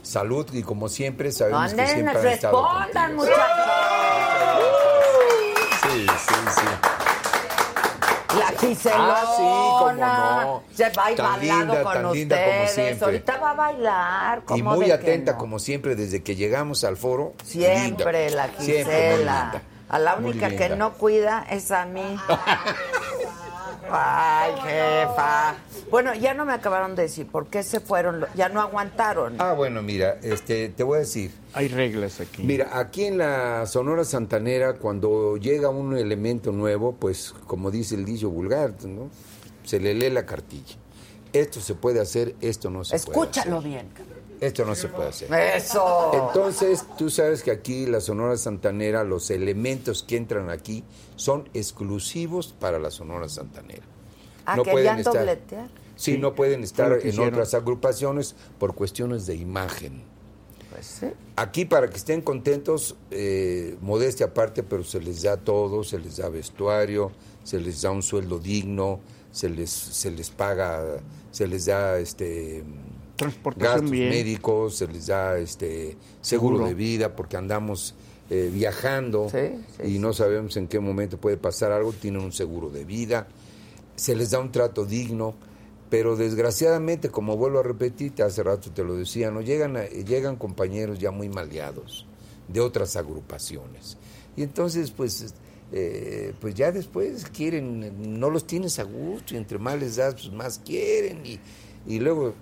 Salud 0.02 0.46
y 0.54 0.62
como 0.62 0.88
siempre 0.88 1.30
sabemos 1.32 1.74
que 1.74 1.86
siempre 1.86 2.18
han 2.18 2.26
estado 2.28 2.62
respondan, 2.62 3.16
contigo. 3.16 3.36
muchachos. 3.36 3.74
Sí, 5.82 6.06
sí, 6.06 6.34
sí. 6.56 6.66
La 8.38 8.58
Giselona. 8.58 9.14
Ah, 9.16 9.34
sí, 9.36 9.42
cómo 9.42 9.92
no. 9.92 10.62
Se 10.74 10.90
va 10.90 11.04
a 11.06 11.10
ir 11.10 11.16
Tan 11.16 11.26
bailando 11.32 11.74
linda, 11.74 11.82
con 11.82 11.92
tan 11.92 12.06
ustedes. 12.06 12.18
linda 12.28 12.36
como 12.44 12.68
siempre. 12.68 13.04
Ahorita 13.04 13.36
va 13.38 13.50
a 13.50 13.54
bailar. 13.54 14.38
Y 14.38 14.42
¿cómo 14.44 14.74
muy 14.74 14.90
atenta, 14.90 15.32
no? 15.32 15.38
como 15.38 15.58
siempre, 15.58 15.94
desde 15.96 16.22
que 16.22 16.36
llegamos 16.36 16.84
al 16.84 16.96
foro. 16.96 17.34
Siempre 17.44 18.28
linda. 18.28 18.46
la 18.46 18.48
Gisela. 18.58 19.62
a 19.88 19.98
la 19.98 20.14
única 20.16 20.50
que 20.50 20.68
no 20.70 20.94
cuida 20.94 21.46
es 21.50 21.70
a 21.70 21.84
mí. 21.86 22.16
Ay, 23.90 24.52
jefa. 24.62 25.56
Bueno, 25.90 26.14
ya 26.14 26.34
no 26.34 26.44
me 26.44 26.52
acabaron 26.52 26.94
de 26.94 27.02
decir 27.02 27.26
por 27.26 27.46
qué 27.46 27.62
se 27.62 27.80
fueron. 27.80 28.26
Ya 28.34 28.48
no 28.48 28.60
aguantaron. 28.60 29.36
Ah, 29.38 29.52
bueno, 29.54 29.82
mira, 29.82 30.18
este, 30.22 30.68
te 30.68 30.82
voy 30.82 30.96
a 30.96 31.00
decir. 31.00 31.32
Hay 31.54 31.68
reglas 31.68 32.20
aquí. 32.20 32.42
Mira, 32.42 32.78
aquí 32.78 33.04
en 33.04 33.18
la 33.18 33.66
Sonora 33.66 34.04
Santanera, 34.04 34.74
cuando 34.74 35.36
llega 35.36 35.70
un 35.70 35.96
elemento 35.96 36.52
nuevo, 36.52 36.92
pues, 36.92 37.34
como 37.46 37.70
dice 37.70 37.94
el 37.94 38.04
dicho 38.04 38.30
vulgar, 38.30 38.74
¿no? 38.84 39.10
Se 39.64 39.80
le 39.80 39.94
lee 39.94 40.10
la 40.10 40.26
cartilla. 40.26 40.76
Esto 41.32 41.60
se 41.60 41.74
puede 41.74 42.00
hacer, 42.00 42.34
esto 42.40 42.70
no 42.70 42.84
se 42.84 42.96
Escúchalo 42.96 43.56
puede 43.56 43.68
bien. 43.68 43.88
Esto 44.40 44.64
no 44.64 44.74
se 44.74 44.88
puede 44.88 45.08
hacer. 45.08 45.32
Eso. 45.32 46.10
Entonces, 46.14 46.84
tú 46.96 47.10
sabes 47.10 47.42
que 47.42 47.50
aquí 47.50 47.86
la 47.86 48.00
Sonora 48.00 48.36
Santanera, 48.36 49.04
los 49.04 49.30
elementos 49.30 50.02
que 50.02 50.16
entran 50.16 50.50
aquí 50.50 50.84
son 51.16 51.48
exclusivos 51.54 52.54
para 52.58 52.78
la 52.78 52.90
Sonora 52.90 53.28
Santanera. 53.28 53.82
Ah, 54.46 54.56
no 54.56 54.62
querían 54.62 54.84
pueden 54.84 54.98
estar- 55.00 55.14
dobletear. 55.14 55.68
Sí, 55.96 56.12
Sí, 56.12 56.18
no 56.18 56.34
pueden 56.34 56.62
estar 56.62 56.92
en 56.92 57.08
hicieron. 57.08 57.28
otras 57.34 57.54
agrupaciones 57.54 58.36
por 58.58 58.74
cuestiones 58.74 59.26
de 59.26 59.34
imagen. 59.34 60.02
Pues 60.70 60.86
sí. 60.86 61.06
Aquí 61.34 61.64
para 61.64 61.88
que 61.90 61.96
estén 61.96 62.20
contentos, 62.22 62.94
eh, 63.10 63.76
modestia 63.80 64.26
aparte, 64.26 64.62
pero 64.62 64.84
se 64.84 65.00
les 65.00 65.22
da 65.22 65.36
todo, 65.38 65.82
se 65.82 65.98
les 65.98 66.18
da 66.18 66.28
vestuario, 66.28 67.10
se 67.42 67.58
les 67.58 67.82
da 67.82 67.90
un 67.90 68.02
sueldo 68.04 68.38
digno, 68.38 69.00
se 69.32 69.48
les, 69.48 69.70
se 69.70 70.10
les 70.12 70.30
paga, 70.30 71.00
se 71.32 71.48
les 71.48 71.66
da 71.66 71.98
este 71.98 72.62
Transportación 73.18 73.72
gastos 73.72 73.90
bien. 73.90 74.08
médicos, 74.10 74.76
se 74.76 74.86
les 74.88 75.06
da 75.08 75.38
este 75.38 75.96
seguro, 76.20 76.56
Seguro. 76.56 76.66
de 76.68 76.74
vida, 76.74 77.14
porque 77.14 77.36
andamos 77.36 77.94
eh, 78.30 78.50
viajando 78.52 79.28
Sí, 79.30 79.64
sí, 79.82 79.94
y 79.94 79.98
no 79.98 80.12
sabemos 80.12 80.56
en 80.56 80.68
qué 80.68 80.80
momento 80.80 81.18
puede 81.18 81.36
pasar 81.36 81.72
algo, 81.72 81.92
tienen 81.92 82.22
un 82.22 82.32
seguro 82.32 82.70
de 82.70 82.84
vida, 82.84 83.26
se 83.96 84.14
les 84.14 84.30
da 84.30 84.38
un 84.38 84.52
trato 84.52 84.84
digno, 84.84 85.34
pero 85.90 86.16
desgraciadamente, 86.16 87.08
como 87.08 87.36
vuelvo 87.36 87.60
a 87.60 87.62
repetirte, 87.62 88.22
hace 88.22 88.42
rato 88.42 88.70
te 88.70 88.84
lo 88.84 88.94
decía, 88.94 89.30
no 89.30 89.40
llegan, 89.40 89.76
a- 89.78 89.86
llegan 89.88 90.36
compañeros 90.36 90.98
ya 90.98 91.10
muy 91.10 91.28
maleados 91.30 92.06
de 92.48 92.60
otras 92.60 92.96
agrupaciones. 92.96 93.96
Y 94.36 94.42
entonces, 94.42 94.90
pues, 94.90 95.34
eh, 95.72 96.34
pues 96.40 96.54
ya 96.54 96.70
después 96.70 97.24
quieren, 97.34 98.18
no 98.20 98.28
los 98.30 98.46
tienes 98.46 98.78
a 98.78 98.82
gusto, 98.84 99.34
y 99.34 99.38
entre 99.38 99.58
más 99.58 99.78
les 99.80 99.96
das, 99.96 100.14
pues 100.14 100.30
más 100.32 100.58
quieren, 100.64 101.24
y, 101.24 101.40
y 101.86 101.98
luego 102.00 102.34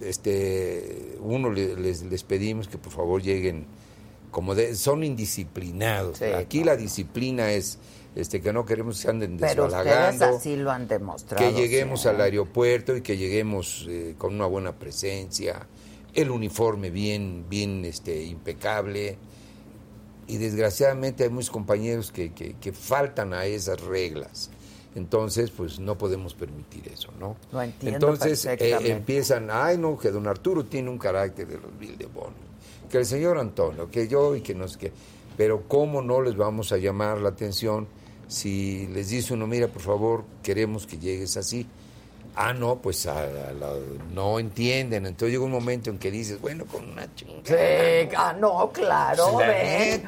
este 0.00 1.16
uno 1.20 1.50
le- 1.50 1.76
les, 1.76 2.02
les 2.02 2.22
pedimos 2.24 2.68
que 2.68 2.78
por 2.78 2.92
favor 2.92 3.22
lleguen 3.22 3.66
como 4.30 4.54
de, 4.54 4.74
son 4.76 5.02
indisciplinados. 5.04 6.18
Sí, 6.18 6.24
Aquí 6.26 6.62
la 6.64 6.76
disciplina 6.76 7.50
es 7.52 7.78
este 8.14 8.40
que 8.40 8.52
no 8.52 8.64
queremos 8.64 9.00
que 9.02 9.08
anden 9.08 9.36
Pero 9.38 9.64
desbalagando 9.64 10.24
así 10.36 10.56
lo 10.56 10.70
han 10.70 10.86
demostrado. 10.88 11.44
que 11.44 11.60
lleguemos 11.60 12.06
al 12.06 12.20
aeropuerto 12.20 12.96
y 12.96 13.02
que 13.02 13.16
lleguemos 13.16 13.86
eh, 13.88 14.14
con 14.18 14.34
una 14.34 14.46
buena 14.46 14.72
presencia, 14.78 15.66
el 16.14 16.30
uniforme 16.30 16.90
bien, 16.90 17.44
bien 17.48 17.84
este, 17.84 18.22
impecable. 18.24 19.16
Y 20.26 20.36
desgraciadamente 20.36 21.24
hay 21.24 21.30
muchos 21.30 21.50
compañeros 21.50 22.12
que, 22.12 22.32
que- 22.32 22.54
que 22.54 22.72
faltan 22.72 23.32
a 23.34 23.46
esas 23.46 23.80
reglas. 23.80 24.50
Entonces, 24.94 25.50
pues 25.50 25.78
no 25.78 25.96
podemos 25.96 26.34
permitir 26.34 26.88
eso, 26.92 27.10
¿no? 27.18 27.36
Lo 27.52 27.62
entiendo 27.62 28.08
Entonces 28.08 28.44
eh, 28.44 28.76
empiezan, 28.90 29.48
ay 29.50 29.78
no, 29.78 29.96
que 29.96 30.10
don 30.10 30.26
Arturo 30.26 30.64
tiene 30.64 30.90
un 30.90 30.98
carácter 30.98 31.46
de 31.46 31.58
los 31.58 31.78
Bill 31.78 31.96
de 31.96 32.06
Bono, 32.06 32.34
que 32.90 32.98
el 32.98 33.06
señor 33.06 33.38
Antonio, 33.38 33.88
que 33.88 34.08
yo 34.08 34.34
y 34.34 34.40
que 34.40 34.54
no 34.54 34.66
sé 34.66 34.78
qué. 34.78 34.92
Pero 35.36 35.62
¿cómo 35.68 36.02
no 36.02 36.20
les 36.20 36.36
vamos 36.36 36.72
a 36.72 36.76
llamar 36.76 37.18
la 37.20 37.30
atención 37.30 37.86
si 38.26 38.88
les 38.88 39.10
dice 39.10 39.34
uno, 39.34 39.46
mira, 39.46 39.68
por 39.68 39.82
favor, 39.82 40.24
queremos 40.42 40.86
que 40.86 40.98
llegues 40.98 41.36
así? 41.36 41.66
Ah, 42.36 42.52
no, 42.52 42.76
pues 42.76 43.06
a- 43.06 43.26
no 44.12 44.38
entienden. 44.38 45.06
Entonces 45.06 45.32
llega 45.32 45.44
un 45.44 45.50
momento 45.50 45.90
en 45.90 45.98
que 45.98 46.10
dices, 46.10 46.40
bueno, 46.40 46.64
con 46.66 46.88
una 46.90 47.12
chingada. 47.14 47.40
Sí, 47.44 48.08
ah, 48.16 48.34
no, 48.38 48.70
claro, 48.72 49.38
La 49.40 49.46
ven. 49.46 50.04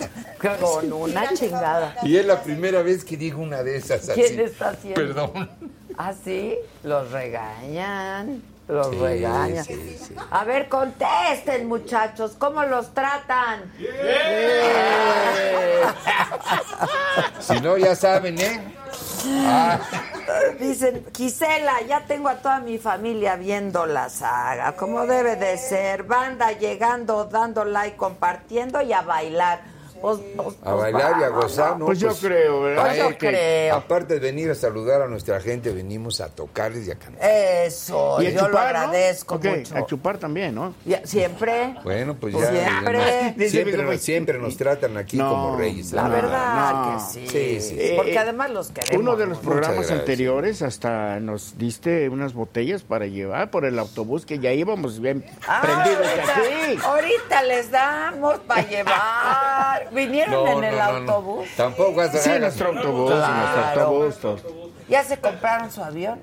Con 0.61 0.93
una 0.93 1.33
chingada. 1.35 1.97
Y 2.03 2.17
es 2.17 2.25
la 2.27 2.43
primera 2.43 2.83
vez 2.83 3.05
que 3.05 3.17
digo 3.17 3.43
una 3.43 3.63
de 3.63 3.77
esas 3.77 4.09
así. 4.09 4.21
¿Quién 4.23 4.41
está 4.41 4.71
haciendo? 4.71 5.01
Perdón. 5.01 5.51
¿Ah, 5.99 6.15
sí? 6.25 6.57
Los 6.85 7.11
regañan. 7.11 8.43
Los 8.73 8.89
Sí, 8.91 8.97
regañan. 8.99 9.65
sí, 9.65 9.99
sí. 10.09 10.15
A 10.31 10.45
ver, 10.45 10.69
contesten, 10.69 11.69
muchachos. 11.69 12.33
¿Cómo 12.39 12.63
los 12.65 12.93
tratan? 12.95 13.71
Si 17.41 17.61
no, 17.61 17.77
ya 17.77 17.95
saben, 17.95 18.41
¿eh? 18.41 18.61
Ah, 19.47 19.79
Dicen, 20.59 21.05
Gisela, 21.17 21.81
ya 21.87 22.01
tengo 22.07 22.29
a 22.29 22.37
toda 22.37 22.61
mi 22.61 22.79
familia 22.79 23.37
viendo 23.37 23.87
la 23.87 24.09
saga, 24.09 24.73
como 24.77 25.07
debe 25.07 25.37
de 25.37 25.57
ser. 25.59 26.05
Banda 26.05 26.53
llegando, 26.53 27.25
dando 27.27 27.65
like, 27.65 27.97
compartiendo 27.97 28.81
y 28.83 28.93
a 28.93 29.03
bailar. 29.03 29.61
Pues, 30.03 30.19
pues, 30.37 30.49
a 30.63 30.73
pues, 30.73 30.77
bailar 30.93 31.15
y 31.21 31.23
a 31.23 31.29
gozar, 31.29 31.79
¿no? 31.79 31.87
Pues 31.87 32.01
yo 32.01 32.15
creo, 32.15 32.61
¿verdad? 32.63 32.83
Pues 32.85 32.99
yo 32.99 33.19
creo. 33.19 33.77
Aparte 33.77 34.15
de 34.15 34.21
venir 34.21 34.51
a 34.51 34.55
saludar 34.55 35.01
a 35.03 35.07
nuestra 35.07 35.41
gente, 35.41 35.71
venimos 35.73 36.21
a 36.21 36.29
tocarles 36.29 36.87
y 36.89 36.91
a 36.91 36.97
cantar. 36.97 37.25
Eso, 37.31 38.21
Y 38.21 38.33
yo 38.33 38.49
lo 38.49 38.59
agradezco 38.59 39.39
mucho. 39.39 39.77
A 39.77 39.87
chupar 39.87 40.19
también, 40.19 40.55
¿no? 40.55 40.75
Ya, 40.85 41.07
Siempre. 41.07 41.77
Bueno, 41.85 42.17
pues 42.21 42.35
ya. 42.35 42.51
siempre. 42.51 43.49
siempre, 43.49 43.77
nos, 43.85 43.95
hijo, 43.95 44.03
siempre 44.03 44.39
nos 44.39 44.57
tratan 44.57 44.97
aquí 44.97 45.17
No, 45.17 45.29
como 45.31 45.57
reyes. 45.57 45.93
La 45.93 46.03
No, 46.05 46.11
verdad 46.11 46.73
no. 46.75 46.95
que 46.97 47.01
sí. 47.13 47.27
Sí, 47.29 47.61
sí, 47.61 47.77
sí. 47.79 47.93
Porque 47.97 48.13
Eh, 48.15 48.19
además 48.19 48.51
los 48.51 48.71
queremos. 48.71 49.01
Uno 49.01 49.17
de 49.17 49.27
los 49.27 49.39
programas 49.39 49.91
anteriores 49.91 50.63
hasta 50.63 51.21
nos 51.21 51.57
diste 51.59 52.09
unas 52.09 52.35
botellas 52.35 52.83
para 52.83 53.07
llevar 53.07 53.51
por 53.51 53.65
el 53.65 53.79
autobús 53.79 54.27
que 54.27 54.39
ya 54.41 54.53
íbamos 54.53 55.01
bien 55.01 55.25
Ah, 55.47 55.61
prendidos 55.63 56.01
de 56.01 56.21
ahorita, 56.21 56.67
aquí. 56.67 56.79
ahorita 56.85 57.43
les 57.45 57.71
damos 57.71 58.39
para 58.41 58.63
llevar. 58.69 59.92
¿Vinieron 59.93 60.49
en 60.49 60.65
el 60.65 60.81
autobús? 60.81 61.49
Tampoco 61.57 62.01
a 62.01 62.09
Sí, 62.09 62.31
nuestro 62.41 62.69
autobús, 62.69 63.11
Claro. 63.13 63.55
nuestro 63.57 63.83
autobús. 63.83 64.17
todo. 64.21 64.71
¿Ya 64.89 65.05
se 65.05 65.19
compraron 65.19 65.71
su 65.71 65.83
avión? 65.83 66.21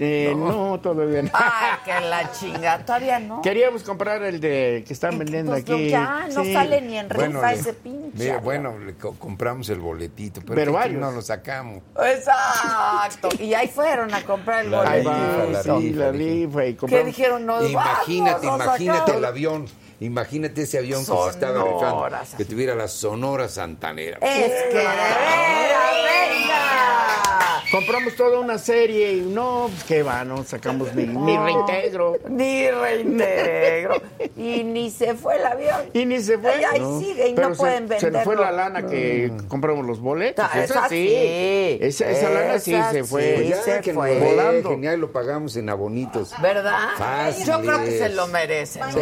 Eh, 0.00 0.32
no. 0.36 0.78
todavía 0.80 1.22
no. 1.22 1.30
Ay, 1.32 1.72
que 1.84 2.06
la 2.08 2.30
chinga, 2.30 2.84
todavía 2.84 3.18
no. 3.18 3.42
Queríamos 3.42 3.82
comprar 3.82 4.22
el 4.22 4.38
de 4.38 4.84
que 4.86 4.92
están 4.92 5.18
vendiendo 5.18 5.50
Pues 5.50 5.66
no, 5.68 5.74
aquí. 5.74 5.88
ya 5.88 6.28
no 6.32 6.44
Sí. 6.44 6.52
sale 6.52 6.80
ni 6.82 6.96
en 6.98 7.10
rifa 7.10 7.24
Bueno, 7.24 7.42
le- 7.44 7.52
ese 7.54 7.72
pinche. 7.72 8.10
mira, 8.14 8.34
avión. 8.34 8.44
bueno, 8.44 8.78
le 8.78 8.94
co- 8.94 9.14
compramos 9.18 9.68
el 9.70 9.80
boletito, 9.80 10.40
pero, 10.42 10.54
Pero 10.54 10.72
varios. 10.74 11.00
no 11.00 11.10
lo 11.10 11.20
sacamos. 11.20 11.82
Exacto. 12.00 13.28
Y 13.40 13.54
ahí 13.54 13.66
fueron 13.66 14.14
a 14.14 14.22
comprar 14.22 14.64
el 14.64 14.70
La 14.70 14.82
Ahí 14.82 15.02
boleto. 15.02 15.10
va, 15.10 15.44
rifa, 15.46 15.52
la 15.52 15.62
sí, 15.62 15.70
rifa, 15.88 15.98
la 15.98 16.12
rifa 16.12 16.64
y 16.64 16.70
¿Qué 16.72 16.76
compramos. 16.76 17.06
dijeron? 17.06 17.46
Nos 17.46 17.70
Imagínate, 17.70 18.46
vamos 18.46 18.64
imagínate 18.66 19.16
el 19.16 19.24
avión. 19.24 19.66
Imagínate 20.00 20.62
ese 20.62 20.78
avión 20.78 21.00
que 21.00 21.06
se 21.12 21.28
estaba 21.30 21.62
rifando. 21.64 21.80
Sonoras. 21.80 22.34
Que 22.36 22.44
tuviera 22.44 22.74
la 22.74 22.86
Sonora 22.88 23.48
Santanera. 23.48 24.18
Es 24.22 24.52
que 24.70 24.78
de 24.78 24.84
veras, 24.84 25.94
venga. 26.04 27.62
Compramos 27.70 28.16
toda 28.16 28.38
una 28.40 28.56
serie 28.56 29.12
y 29.12 29.20
no, 29.20 29.68
pues 29.70 29.84
qué 29.84 30.02
va, 30.02 30.24
no 30.24 30.42
sacamos 30.42 30.94
ni, 30.94 31.04
ni 31.06 31.36
reintegro. 31.36 32.16
Ni 32.30 32.70
reintegro. 32.70 34.00
y 34.36 34.64
ni 34.64 34.90
se 34.90 35.14
fue 35.14 35.36
el 35.36 35.44
avión. 35.44 35.82
Y 35.92 36.06
ni 36.06 36.18
se 36.22 36.38
fue. 36.38 36.60
Y 36.60 36.64
ahí 36.64 36.80
No. 36.80 36.98
sigue 36.98 37.28
y 37.28 37.34
Pero 37.34 37.50
no 37.50 37.54
se- 37.54 37.60
pueden 37.60 37.88
Se 37.88 37.94
venderlo. 37.94 38.10
nos 38.18 38.24
fue 38.24 38.36
la 38.36 38.52
lana 38.52 38.86
que 38.86 39.32
compramos 39.48 39.84
los 39.84 40.00
boletos. 40.00 40.50
Ta- 40.50 40.64
esa 40.64 40.74
esa 40.78 40.88
sí. 40.88 41.08
sí. 41.08 41.78
Esa, 41.82 42.10
esa 42.10 42.30
lana 42.30 42.58
sí 42.58 42.74
se 42.90 43.04
fue. 43.04 43.32
Pues 43.36 43.48
ya 43.50 43.62
se 43.62 43.80
que 43.82 43.92
fue. 43.92 44.18
Volando. 44.18 44.78
ya 44.80 44.96
lo 44.96 45.12
pagamos 45.12 45.54
en 45.56 45.68
abonitos. 45.68 46.32
¿Verdad? 46.40 46.88
Fácil 46.96 47.44
Yo 47.44 47.60
creo 47.60 47.84
que 47.84 47.88
es. 47.96 47.98
se 47.98 48.08
lo 48.10 48.28
merecen. 48.28 48.82
Sí. 48.92 48.98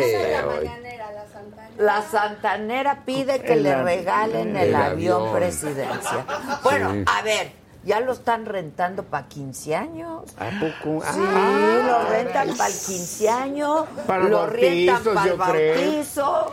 La 1.79 2.03
Santanera 2.03 3.03
pide 3.05 3.41
que 3.43 3.53
El 3.55 3.63
le 3.65 3.83
regalen 3.83 4.57
el, 4.57 4.69
el 4.69 4.75
avión, 4.75 5.23
avión. 5.23 5.35
presidencial. 5.37 6.25
Bueno, 6.63 6.93
Sí. 6.93 7.05
a 7.07 7.23
ver, 7.23 7.53
ya 7.85 8.01
lo 8.01 8.13
están 8.13 8.47
rentando 8.47 9.05
para 9.05 9.29
15 9.29 9.77
años. 9.77 10.23
¿A 10.39 10.51
poco? 10.59 11.05
Sí, 11.05 11.21
Ah, 11.23 11.83
lo 11.87 12.09
rentan 12.11 12.57
para 12.57 12.69
el 12.71 12.75
15 12.75 13.29
años, 13.29 13.85
Para 14.07 14.25
lo 14.25 14.47
rentan 14.47 15.03
para 15.05 15.23
el 15.23 15.29
yo 15.29 15.39
creo. 15.39 15.75
bautizo. 15.75 16.53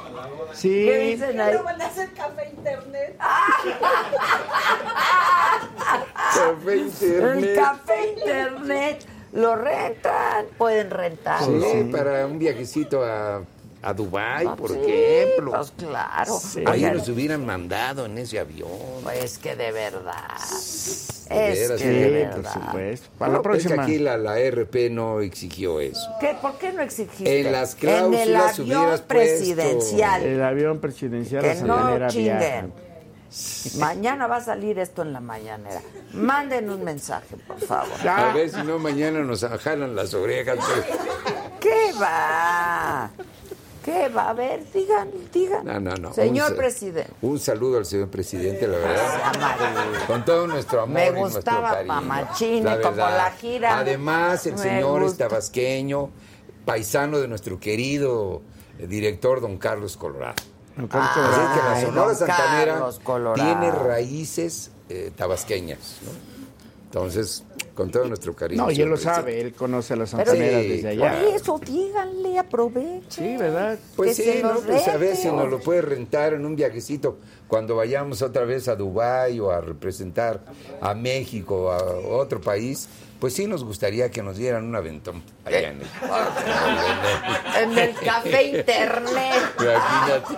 Sí. 0.53 0.69
¿Qué 0.85 0.97
dicen 0.99 1.39
ahí? 1.41 1.55
van 1.63 1.81
a 1.81 1.85
hacer 1.85 2.11
café 2.13 2.49
internet. 2.55 3.17
Café 6.33 6.73
El 6.73 6.79
internet. 6.79 7.55
café 7.55 8.13
internet 8.17 9.05
lo 9.33 9.55
rentan, 9.55 10.45
pueden 10.57 10.89
rentar. 10.91 11.39
Sí, 11.43 11.89
para 11.91 12.27
un 12.27 12.37
viajecito 12.37 13.03
a, 13.03 13.41
a 13.83 13.93
Dubái, 13.93 14.47
por 14.57 14.71
Sí, 14.71 14.79
ejemplo. 14.85 15.51
Pues 15.51 15.71
claro. 15.77 16.39
Ahí 16.65 16.81
nos 16.83 17.07
hubieran 17.09 17.45
mandado 17.45 18.05
en 18.05 18.17
ese 18.17 18.39
avión. 18.39 18.69
pues 19.03 19.37
que 19.37 19.55
de 19.55 19.71
verdad. 19.71 20.37
Es 20.49 21.09
que 21.29 21.77
sí, 21.77 21.85
de 21.85 22.25
por 22.31 22.35
verdad. 22.43 22.53
supuesto. 22.53 23.07
Para 23.17 23.31
la 23.33 23.37
No, 23.39 23.41
es 23.41 23.43
que 23.63 23.63
próxima. 23.69 23.83
aquí 23.83 23.99
la, 23.99 24.17
la 24.17 24.35
RP 24.39 24.89
no 24.91 25.21
exigió 25.21 25.79
eso. 25.79 26.07
¿Qué? 26.19 26.35
¿Por 26.41 26.57
qué 26.57 26.71
no 26.73 26.81
exigiste? 26.81 27.41
En 27.41 27.51
las 27.51 27.75
En 27.81 28.13
el 28.13 28.35
avión 28.35 29.01
presidencial. 29.07 30.23
El 30.23 30.43
avión 30.43 30.79
presidencial 30.79 31.41
Que 31.43 31.55
no 31.61 32.07
chinguen. 32.07 32.73
Mañana 33.79 34.27
va 34.27 34.35
a 34.37 34.41
salir 34.41 34.77
esto 34.77 35.01
en 35.01 35.11
la 35.11 35.19
mañanera. 35.19 35.81
Manden 36.13 36.69
un 36.69 36.83
mensaje, 36.83 37.35
por 37.47 37.59
favor. 37.59 38.07
A 38.07 38.31
ver 38.33 38.49
si 38.51 38.61
no 38.61 38.77
mañana 38.77 39.21
nos 39.21 39.43
jalan 39.43 39.95
las 39.95 40.13
orejas. 40.13 40.57
pues. 40.57 40.85
¿Qué 41.59 41.93
va? 41.99 43.09
¿Qué 43.83 44.07
va? 44.09 44.29
A 44.29 44.33
ver, 44.33 44.63
digan, 44.71 45.09
digan. 45.33 45.65
No, 45.65 45.79
no, 45.79 45.93
no. 45.95 46.13
Señor 46.13 46.51
Un 46.51 46.57
presidente. 46.57 47.11
Un 47.21 47.39
saludo 47.39 47.77
al 47.79 47.85
señor 47.85 48.09
presidente, 48.09 48.67
la 48.67 48.77
verdad. 48.77 50.05
Con 50.07 50.23
todo 50.23 50.47
nuestro 50.47 50.81
amor 50.81 50.95
Me 50.95 51.07
y 51.07 51.11
nuestro 51.11 51.39
gustaba. 51.41 51.83
Mamachini, 51.83 52.61
La 52.61 52.81
como 52.81 52.95
la 52.97 53.31
gira. 53.31 53.79
Además, 53.79 54.45
el 54.47 54.53
Me 54.53 54.59
señor 54.59 55.03
es 55.03 55.17
tabasqueño, 55.17 56.09
paisano 56.65 57.19
de 57.19 57.27
nuestro 57.27 57.59
querido 57.59 58.41
eh, 58.79 58.87
director 58.87 59.41
don 59.41 59.57
Carlos 59.57 59.97
Colorado. 59.97 60.35
Don 60.77 60.87
Carlos 60.87 61.11
Así 61.15 61.41
es 61.41 61.49
que 61.49 61.69
la 61.69 61.81
Sonora 61.81 62.79
don 62.79 62.93
Santanera 62.93 63.35
tiene 63.35 63.71
raíces 63.71 64.71
eh, 64.89 65.11
tabasqueñas. 65.15 65.97
¿no? 66.05 66.32
Entonces, 66.93 67.43
con 67.73 67.89
todo 67.89 68.07
nuestro 68.07 68.35
cariño. 68.35 68.65
No, 68.65 68.71
y 68.71 68.79
él 68.79 68.87
lo 68.87 68.97
sabe, 68.97 69.41
él 69.41 69.53
conoce 69.55 69.95
a 69.95 69.97
las 69.97 70.11
santaneras 70.11 70.61
Sí, 70.61 70.67
desde 70.69 70.95
Por 70.95 71.07
allá. 71.07 71.35
eso, 71.35 71.59
díganle, 71.65 72.37
aprovechen. 72.37 73.01
Sí, 73.09 73.35
¿verdad? 73.35 73.79
Pues 73.95 74.15
que 74.15 74.33
sí, 74.33 74.39
¿no? 74.43 74.59
Pues 74.59 74.87
a 74.87 74.97
ver 74.97 75.15
si 75.15 75.27
nos 75.29 75.49
lo 75.49 75.59
puede 75.59 75.81
rentar 75.81 76.33
en 76.33 76.45
un 76.45 76.55
viajecito 76.55 77.17
cuando 77.47 77.75
vayamos 77.75 78.21
otra 78.21 78.45
vez 78.45 78.67
a 78.67 78.75
Dubái 78.75 79.39
o 79.39 79.49
a 79.49 79.59
representar 79.59 80.41
a 80.81 80.93
México 80.93 81.63
o 81.63 81.71
a 81.71 81.83
otro 82.15 82.39
país. 82.39 82.87
Pues 83.19 83.33
sí 83.33 83.47
nos 83.47 83.63
gustaría 83.63 84.11
que 84.11 84.21
nos 84.21 84.37
dieran 84.37 84.65
un 84.65 84.75
aventón 84.75 85.23
allá 85.45 85.71
en 85.71 85.79
el... 85.81 85.87
En 87.63 87.77
el 87.79 87.95
café 87.95 88.43
internet. 88.43 89.35
Imagínate. 89.59 90.35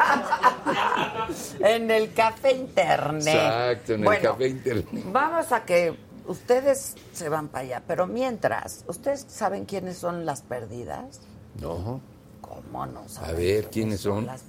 en 1.75 1.91
el 1.91 2.13
café 2.13 2.51
internet. 2.51 3.27
Exacto, 3.27 3.93
en 3.93 3.99
el 3.99 4.05
Bueno, 4.05 4.31
café 4.31 4.47
internet. 4.47 4.85
Vamos 5.11 5.51
a 5.51 5.65
que 5.65 5.95
ustedes 6.27 6.95
se 7.13 7.29
van 7.29 7.47
para 7.47 7.63
allá, 7.65 7.83
pero 7.87 8.07
mientras, 8.07 8.83
¿ustedes 8.87 9.25
saben 9.27 9.65
quiénes 9.65 9.97
son 9.97 10.25
las 10.25 10.41
perdidas? 10.41 11.21
No. 11.61 12.01
¿Cómo 12.41 12.85
no 12.85 13.07
saben? 13.09 13.29
A 13.29 13.33
ver, 13.37 13.69
¿quiénes 13.69 14.01
son? 14.01 14.25
las 14.25 14.41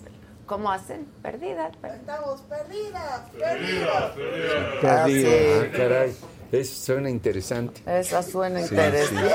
¿Cómo 0.46 0.70
hacen? 0.70 1.06
Perdidas. 1.22 1.76
per- 1.78 1.96
Estamos 1.96 2.40
perdidas, 2.42 3.20
perdidas. 3.36 4.12
Ah, 4.84 5.04
sí. 5.06 5.24
Ah, 5.26 5.76
caray. 5.76 6.16
Eso 6.52 6.84
suena 6.92 7.10
interesante. 7.10 7.82
Esa 7.84 8.22
suena 8.22 8.60
Sí, 8.60 8.66
interesante. 8.74 9.34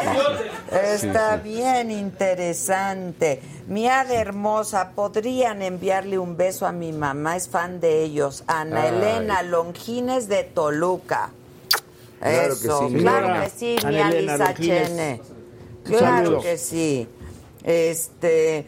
sí, 0.70 0.76
Está 1.08 1.34
Sí, 1.34 1.42
sí. 1.44 1.50
bien 1.50 1.92
interesante. 1.92 3.42
Mi 3.68 3.88
hada 3.90 4.14
hermosa, 4.16 4.92
¿podrían 4.96 5.62
enviarle 5.62 6.18
un 6.18 6.38
beso 6.38 6.66
a 6.66 6.72
mi 6.72 6.94
mamá? 6.94 7.36
Es 7.36 7.50
fan 7.50 7.82
de 7.82 8.04
ellos. 8.04 8.46
Ana 8.48 8.84
Ay. 8.84 8.90
Elena 8.90 9.44
Longines 9.44 10.30
de 10.30 10.44
Toluca. 10.46 11.32
Claro 12.22 12.54
que 12.60 12.66
Eso, 12.68 12.88
sí, 12.88 12.94
mi 12.94 13.02
claro 13.02 13.44
que 13.44 13.50
sí, 13.50 13.76
mi 13.84 13.86
Ana 14.00 14.10
Elena 14.10 14.34
Alisa 14.34 14.48
Longines. 14.52 14.88
Chene. 14.88 15.22
Claro 15.84 16.42
que 16.42 16.58
sí. 16.58 17.10
Este, 17.64 18.66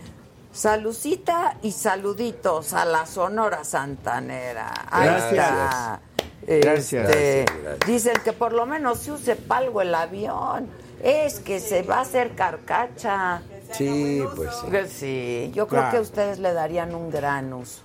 salucita 0.51 1.57
y 1.61 1.71
saluditos 1.71 2.73
a 2.73 2.85
la 2.85 3.05
Sonora 3.05 3.63
Santanera. 3.63 4.71
Ahí 4.89 5.05
Gracias. 5.07 5.31
está. 5.31 6.01
Gracias. 6.45 7.09
Este, 7.09 7.45
Gracias, 7.45 7.63
gracias. 7.63 7.80
Dicen 7.88 8.13
que 8.23 8.34
por 8.34 8.53
lo 8.53 8.65
menos 8.65 8.99
se 8.99 9.11
use 9.11 9.35
palgo 9.35 9.81
el 9.81 9.93
avión. 9.95 10.67
Es 11.01 11.39
que 11.39 11.59
se 11.59 11.84
va 11.84 11.97
a 11.97 12.01
hacer 12.01 12.34
carcacha. 12.35 13.41
Sí, 13.73 14.23
pues 14.35 14.49
sí. 14.55 14.67
Que 14.71 14.88
Sí, 14.88 15.51
yo 15.53 15.67
creo 15.67 15.81
Claro. 15.81 15.97
que 15.97 16.01
ustedes 16.01 16.39
le 16.39 16.53
darían 16.53 16.93
un 16.95 17.09
gran 17.11 17.51
uso. 17.53 17.81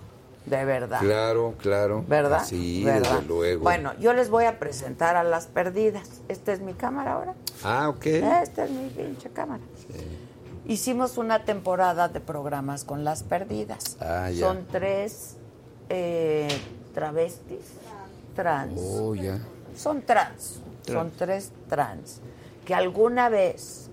De 0.49 0.65
verdad. 0.65 1.01
Claro, 1.01 1.55
claro. 1.61 2.05
¿Verdad? 2.09 2.43
Sí, 2.45 2.83
¿Verdad? 2.85 3.12
desde 3.16 3.27
luego. 3.27 3.62
Bueno, 3.62 3.93
yo 3.99 4.12
les 4.12 4.31
voy 4.31 4.45
a 4.45 4.59
presentar 4.59 5.16
a 5.16 5.25
las 5.25 5.47
perdidas. 5.47 6.09
Esta 6.29 6.53
es 6.53 6.61
mi 6.61 6.75
cámara 6.75 7.12
ahora. 7.15 7.35
Ah, 7.65 7.89
ok. 7.89 8.07
Esta 8.07 8.65
es 8.65 8.70
mi 8.70 8.89
pinche 8.91 9.29
cámara. 9.31 9.62
Hicimos 10.66 11.16
una 11.19 11.45
temporada 11.45 12.09
de 12.09 12.20
programas 12.20 12.85
con 12.85 13.05
las 13.05 13.23
perdidas. 13.23 13.97
Ah, 14.01 14.31
ya. 14.31 14.47
Son 14.47 14.66
tres 14.70 15.37
eh, 15.89 16.49
travestis 16.95 17.61
trans. 18.37 18.79
Oh, 18.79 19.15
ya. 19.15 19.39
Son 19.77 20.03
trans. 20.03 20.61
Son 20.87 21.11
tres 21.11 21.51
trans. 21.69 22.20
Que 22.66 22.75
alguna 22.75 23.29
vez 23.29 23.89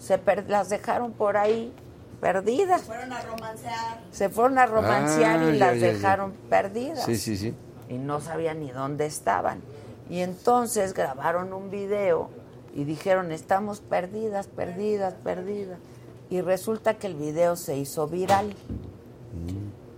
se 0.00 0.18
per- 0.18 0.48
las 0.48 0.68
dejaron 0.68 1.12
por 1.12 1.36
ahí 1.36 1.72
perdidas. 2.20 2.82
Fueron 2.82 3.12
a 3.12 3.20
romancear. 3.22 4.00
Se 4.10 4.28
fueron 4.28 4.58
a 4.58 4.66
romancear 4.66 5.40
Ah, 5.40 5.44
y 5.50 5.58
ya, 5.58 5.66
las 5.66 5.74
ya, 5.80 5.86
ya. 5.86 5.92
dejaron 5.92 6.32
perdidas 6.50 7.04
Sí, 7.04 7.16
sí, 7.16 7.36
sí. 7.36 7.54
y 7.88 7.94
no 7.98 8.20
sabían 8.20 8.60
ni 8.60 8.70
dónde 8.70 9.06
estaban. 9.06 9.60
Y 10.08 10.20
entonces 10.20 10.94
grabaron 10.94 11.52
un 11.52 11.70
video 11.70 12.30
y 12.74 12.84
dijeron, 12.84 13.32
estamos 13.32 13.80
perdidas, 13.80 14.46
perdidas, 14.46 15.14
perdidas. 15.14 15.78
Y 16.30 16.40
resulta 16.40 16.94
que 16.94 17.06
el 17.06 17.14
video 17.14 17.56
se 17.56 17.76
hizo 17.76 18.06
viral. 18.08 18.54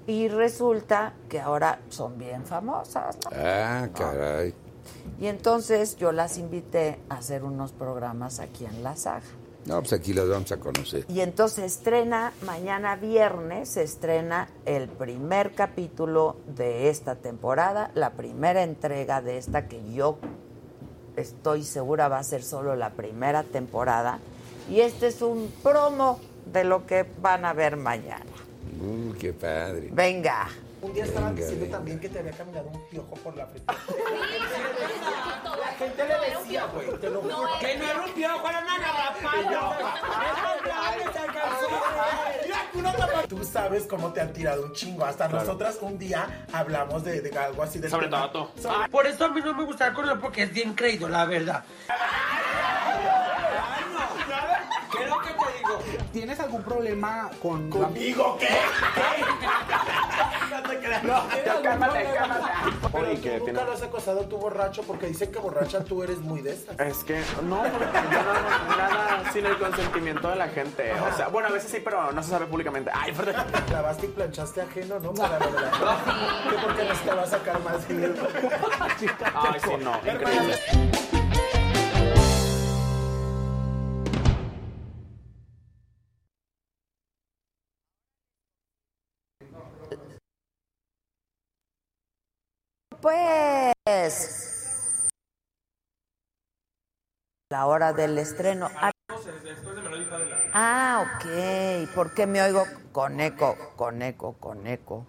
Y 0.07 0.29
resulta 0.29 1.13
que 1.29 1.41
ahora 1.41 1.81
son 1.91 2.17
bien 2.19 2.45
famosas. 2.47 3.17
¿no? 3.25 3.31
Ah, 3.37 3.89
caray. 3.95 4.55
Y 5.21 5.27
entonces 5.27 5.97
yo 5.97 6.13
las 6.13 6.39
invité 6.39 6.99
a 7.11 7.17
hacer 7.17 7.45
unos 7.45 7.73
programas 7.73 8.41
aquí 8.41 8.65
en 8.65 8.83
La 8.83 8.97
Saga. 8.97 9.21
No, 9.69 9.81
pues 9.81 9.93
aquí 9.93 10.15
las 10.15 10.27
vamos 10.29 10.51
a 10.51 10.57
conocer. 10.57 11.05
Y 11.09 11.21
entonces 11.21 11.65
estrena, 11.77 12.33
mañana 12.45 12.97
viernes, 12.97 13.69
se 13.69 13.83
estrena 13.83 14.49
el 14.65 14.89
primer 14.89 15.53
capítulo 15.53 16.37
de 16.47 16.89
esta 16.89 17.17
temporada, 17.17 17.91
la 17.95 18.13
primera 18.13 18.63
entrega 18.63 19.21
de 19.21 19.37
esta 19.37 19.69
que 19.69 19.93
yo 19.93 20.19
estoy 21.17 21.65
segura 21.65 22.09
va 22.09 22.19
a 22.19 22.25
ser 22.25 22.43
solo 22.43 22.77
la 22.77 22.91
primera 22.91 23.43
temporada. 23.43 24.21
Y 24.71 24.81
este 24.81 25.09
es 25.09 25.21
un 25.21 25.53
promo 25.63 26.19
de 26.51 26.65
lo 26.65 26.87
que 26.87 27.05
van 27.21 27.45
a 27.45 27.53
ver 27.53 27.77
mañana. 27.77 28.25
Uh, 28.81 29.13
qué 29.19 29.33
padre. 29.33 29.91
Venga. 29.93 30.49
Un 30.81 30.95
día 30.95 31.05
estaban 31.05 31.35
Venga, 31.35 31.41
diciendo 31.47 31.65
venga. 31.65 31.77
también 31.79 31.99
que 32.01 32.09
te 32.09 32.19
había 32.21 32.33
caminado 32.33 32.69
un 32.69 32.89
piojo 32.89 33.15
por 33.17 33.37
la 33.37 33.47
frente. 33.47 33.75
gente 35.79 36.05
le 36.07 36.15
decía, 36.39 36.65
güey. 36.67 36.87
Te 37.01 37.11
lo 37.11 37.21
juro. 37.23 37.37
Que 37.61 37.77
no 37.79 37.93
rompió, 37.95 38.29
fueron 38.41 38.63
una 38.65 38.79
garrafada. 38.79 39.99
Tú 43.29 43.45
sabes 43.45 43.85
cómo 43.85 44.13
te 44.13 44.21
han 44.21 44.33
tirado 44.33 44.63
un 44.65 44.73
chingo. 44.73 45.05
Hasta 45.05 45.29
nosotras 45.29 45.79
un 45.81 45.99
día 45.99 46.47
hablamos 46.53 47.05
de, 47.05 47.21
de 47.21 47.37
algo 47.39 47.63
así 47.63 47.79
de 47.79 47.91
Sobre 47.91 48.09
todo. 48.09 48.51
Sobre- 48.61 48.89
Por 48.89 49.07
eso 49.07 49.25
a 49.27 49.29
mí 49.29 49.41
no 49.45 49.53
me 49.55 49.65
gusta 49.65 49.93
con 49.93 50.09
él 50.09 50.19
porque 50.19 50.45
es 50.45 50.53
bien 50.53 50.75
creído, 50.75 51.09
la 51.09 51.25
verdad. 51.27 51.65
¿Qué 54.99 55.05
es 55.05 55.11
lo 55.11 55.21
que 55.21 55.29
te 55.29 55.59
digo? 55.59 55.79
¿Tienes 56.13 56.41
algún 56.41 56.63
problema 56.63 57.31
con... 57.43 57.71
¿Conmigo 57.71 58.37
qué? 58.39 58.49
No 60.51 60.63
te 60.63 60.79
creas. 60.79 61.05
No, 61.05 61.23
cálmate, 61.63 62.09
cálmate. 62.15 62.43
Pero 62.91 63.11
tú 63.15 63.21
que 63.21 63.31
nunca 63.33 63.45
tiene- 63.45 63.65
lo 63.65 63.73
has 63.73 63.83
acosado 63.83 64.21
tú 64.23 64.39
borracho 64.39 64.83
porque 64.83 65.07
dicen 65.07 65.31
que 65.31 65.39
borracha 65.39 65.85
tú 65.85 66.03
eres 66.03 66.19
muy 66.21 66.41
de 66.41 66.53
esas. 66.55 66.79
Es 66.81 67.05
que 67.05 67.23
no, 67.45 67.63
porque 67.63 67.85
yo 68.11 68.23
no 68.23 68.77
nada 68.77 69.31
sin 69.33 69.45
el 69.47 69.57
consentimiento 69.59 70.29
de 70.31 70.37
la 70.37 70.49
gente. 70.49 70.93
O 70.95 71.17
sea, 71.17 71.29
bueno, 71.29 71.49
a 71.49 71.53
veces 71.53 71.71
sí, 71.71 71.81
pero 71.85 72.11
no 72.13 72.23
se 72.23 72.31
sabe 72.31 72.47
públicamente. 72.47 72.91
Ay, 72.95 73.13
perdón. 73.13 73.45
Lavaste 73.71 74.07
y 74.07 74.09
planchaste 74.09 74.63
ajeno, 74.63 74.99
¿no? 75.01 75.13
Para 75.13 75.39
de 75.39 75.51
la... 75.53 75.71
¿Qué 76.51 76.57
porque 76.63 76.83
necesitaba 76.85 77.27
sacar 77.27 77.61
más 77.63 77.87
dinero? 77.87 78.15
Ay, 79.35 79.61
sí, 79.63 79.71
no, 79.81 79.97
increíble. 79.99 80.59
Pues. 93.09 95.09
La 97.51 97.67
hora 97.67 97.95
del 97.95 98.19
estreno. 98.19 98.69
Ah, 98.77 98.91
Ah, 100.53 101.07
ok. 101.07 101.89
¿Por 101.95 102.13
qué 102.13 102.27
me 102.27 102.43
oigo 102.43 102.67
con 102.93 103.19
eco, 103.21 103.57
con 103.77 104.03
eco, 104.03 104.35
con 104.35 104.67
eco? 104.67 105.07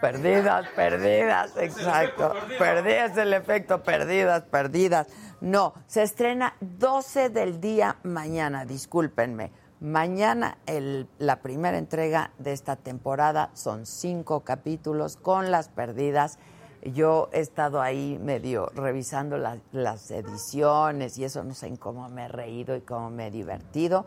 Perdidas, 0.00 0.66
perdidas, 0.74 1.56
exacto. 1.58 2.34
Perdidas 2.58 3.18
el 3.18 3.34
efecto, 3.34 3.82
perdidas, 3.82 4.44
perdidas. 4.44 5.08
No, 5.42 5.74
se 5.86 6.04
estrena 6.04 6.56
12 6.60 7.28
del 7.28 7.60
día 7.60 7.98
mañana, 8.02 8.64
discúlpenme. 8.64 9.52
Mañana 9.80 10.56
el- 10.66 11.06
la 11.18 11.40
primera 11.42 11.76
entrega 11.76 12.30
de 12.38 12.52
esta 12.52 12.76
temporada 12.76 13.50
son 13.52 13.84
cinco 13.84 14.40
capítulos 14.40 15.16
con 15.16 15.50
las 15.50 15.68
perdidas. 15.68 16.38
Yo 16.82 17.28
he 17.32 17.40
estado 17.40 17.82
ahí 17.82 18.18
medio 18.22 18.70
revisando 18.74 19.36
la- 19.36 19.58
las 19.72 20.10
ediciones 20.10 21.18
y 21.18 21.24
eso 21.24 21.44
no 21.44 21.52
sé 21.52 21.66
en 21.66 21.76
cómo 21.76 22.08
me 22.08 22.24
he 22.24 22.28
reído 22.28 22.74
y 22.74 22.80
cómo 22.80 23.10
me 23.10 23.26
he 23.26 23.30
divertido. 23.30 24.06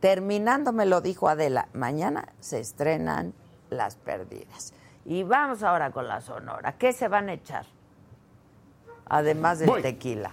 Terminando, 0.00 0.72
me 0.72 0.84
lo 0.84 1.00
dijo 1.00 1.28
Adela, 1.28 1.68
mañana 1.74 2.28
se 2.40 2.58
estrenan 2.60 3.34
las 3.70 3.94
perdidas. 3.96 4.72
Y 5.04 5.22
vamos 5.22 5.62
ahora 5.62 5.92
con 5.92 6.08
la 6.08 6.20
sonora. 6.20 6.72
¿Qué 6.76 6.92
se 6.92 7.08
van 7.08 7.28
a 7.28 7.34
echar? 7.34 7.66
Además 9.06 9.58
del 9.60 9.68
Voy. 9.68 9.82
tequila. 9.82 10.32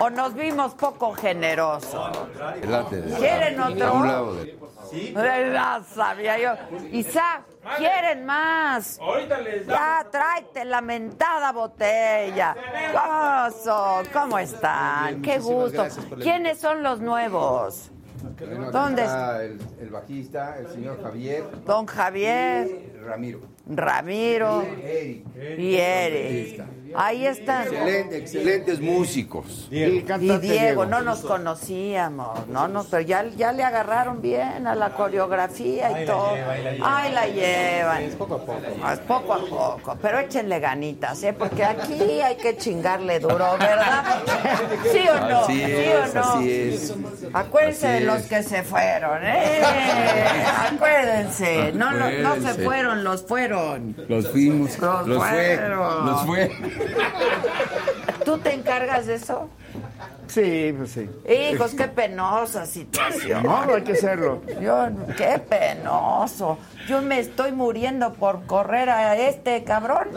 ¿O 0.00 0.10
nos 0.10 0.34
vimos 0.34 0.74
poco 0.74 1.12
generosos? 1.14 2.18
¿Quieren 3.18 3.60
otro? 3.60 4.36
Ya 4.92 5.82
sabía 5.94 6.38
yo. 6.38 6.52
Isaac, 6.92 7.42
¿quieren 7.76 8.24
más? 8.24 8.98
Ahorita 9.00 9.40
les 9.40 9.66
Ya, 9.66 10.06
tráete 10.10 10.64
la 10.64 10.80
mentada 10.80 11.52
botella. 11.52 12.54
Gozo, 12.92 14.02
¿cómo 14.12 14.38
están? 14.38 15.22
Qué 15.22 15.38
gusto. 15.38 15.86
¿Quiénes 16.20 16.58
son 16.60 16.82
los 16.82 17.00
nuevos? 17.00 17.90
Bueno, 18.38 18.70
¿Dónde 18.70 19.02
está 19.02 19.42
el, 19.44 19.58
el 19.80 19.90
bajista, 19.90 20.58
el 20.58 20.68
señor 20.68 21.02
Javier. 21.02 21.44
Don 21.64 21.86
Javier, 21.86 22.66
y 22.66 22.98
Ramiro. 22.98 23.40
Ramiro 23.68 24.62
Eric. 24.62 25.24
y 25.58 25.76
Eric. 25.76 26.64
Ahí 26.96 27.26
están. 27.26 27.62
Excelente, 27.66 28.16
excelentes 28.18 28.80
músicos. 28.80 29.68
Y 29.70 30.00
Diego, 30.40 30.86
no 30.86 31.02
nos 31.02 31.20
conocíamos, 31.20 32.46
no 32.48 32.68
nos, 32.68 32.86
pero 32.86 33.02
ya, 33.02 33.24
ya 33.36 33.52
le 33.52 33.62
agarraron 33.64 34.22
bien 34.22 34.66
a 34.66 34.74
la 34.74 34.90
coreografía 34.90 35.90
y 35.90 35.94
Ahí 35.94 36.06
la 36.06 36.12
todo. 36.12 36.34
lleva, 36.34 36.52
ahí 36.52 36.62
la 36.62 36.72
lleva. 36.72 36.96
Ahí 37.02 37.12
la 37.12 37.26
llevan. 37.26 38.02
Es 38.02 38.14
poco 38.16 38.34
a 38.36 38.38
poco. 38.38 38.60
Es 38.92 38.98
poco 39.00 39.34
a 39.34 39.38
poco, 39.46 39.98
pero 40.00 40.18
échenle 40.18 40.58
ganitas, 40.60 41.22
¿eh? 41.22 41.32
Porque 41.32 41.64
aquí 41.64 42.20
hay 42.20 42.36
que 42.36 42.56
chingarle 42.56 43.20
duro, 43.20 43.56
¿verdad? 43.58 44.04
¿Sí 44.92 45.00
o 45.08 45.28
no? 45.28 45.38
Así 45.40 45.64
¿Sí 45.64 45.88
o 45.92 46.14
no? 46.14 46.20
así 46.22 46.50
es. 46.52 46.94
Acuérdense 47.32 47.86
Así 47.88 48.00
de 48.00 48.06
los 48.06 48.22
que 48.22 48.42
se 48.42 48.62
fueron, 48.62 49.18
¿eh? 49.22 49.60
Acuérdense. 50.72 51.72
No, 51.72 51.92
no, 51.92 52.10
no 52.10 52.36
se 52.36 52.54
fueron, 52.64 53.04
los 53.04 53.22
fueron. 53.24 53.94
Los 54.08 54.28
fuimos. 54.30 54.78
Los 54.78 55.06
Los, 55.06 55.18
fue. 55.18 55.56
fueron. 55.56 56.06
Los 56.06 56.26
fue. 56.26 56.50
¿Tú 58.24 58.38
te 58.38 58.54
encargas 58.54 59.06
de 59.06 59.14
eso? 59.14 59.48
Sí, 60.28 60.74
pues 60.76 60.90
sí. 60.90 61.08
Hijos, 61.28 61.72
qué 61.74 61.88
penosa 61.88 62.66
situación. 62.66 63.42
No, 63.42 63.74
hay 63.74 63.82
que 63.82 63.92
hacerlo. 63.92 64.42
Yo, 64.60 64.88
qué 65.16 65.38
penoso. 65.38 66.58
Yo 66.86 67.02
me 67.02 67.18
estoy 67.18 67.52
muriendo 67.52 68.12
por 68.14 68.46
correr 68.46 68.88
a 68.90 69.16
este 69.16 69.64
cabrón. 69.64 70.08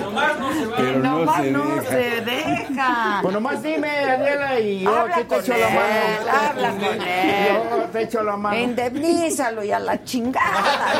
nomás 0.00 0.38
no 0.38 0.52
se 0.52 0.66
va. 0.66 0.76
Pero 0.76 0.98
no 1.00 1.18
Nomás 1.18 1.42
se 1.42 1.50
no 1.50 1.64
deja. 1.76 1.90
se 1.90 2.20
deja. 2.22 3.18
Pues 3.22 3.34
nomás 3.34 3.62
dime, 3.62 3.88
Daniela, 4.06 4.60
y 4.60 4.80
yo 4.80 4.94
Habla 4.96 5.16
aquí 5.16 5.24
te 5.24 5.36
echo 5.36 5.52
la 5.52 5.68
él, 5.68 5.74
mano. 5.74 6.48
habla 6.48 6.70
con 6.70 7.02
él. 7.02 7.48
Yo 7.48 7.84
te 7.92 8.02
echo 8.02 8.22
la 8.22 8.36
mano. 8.36 8.58
Indemnízalo 8.58 9.64
y 9.64 9.72
a 9.72 9.78
la 9.78 10.02
chingada. 10.02 10.92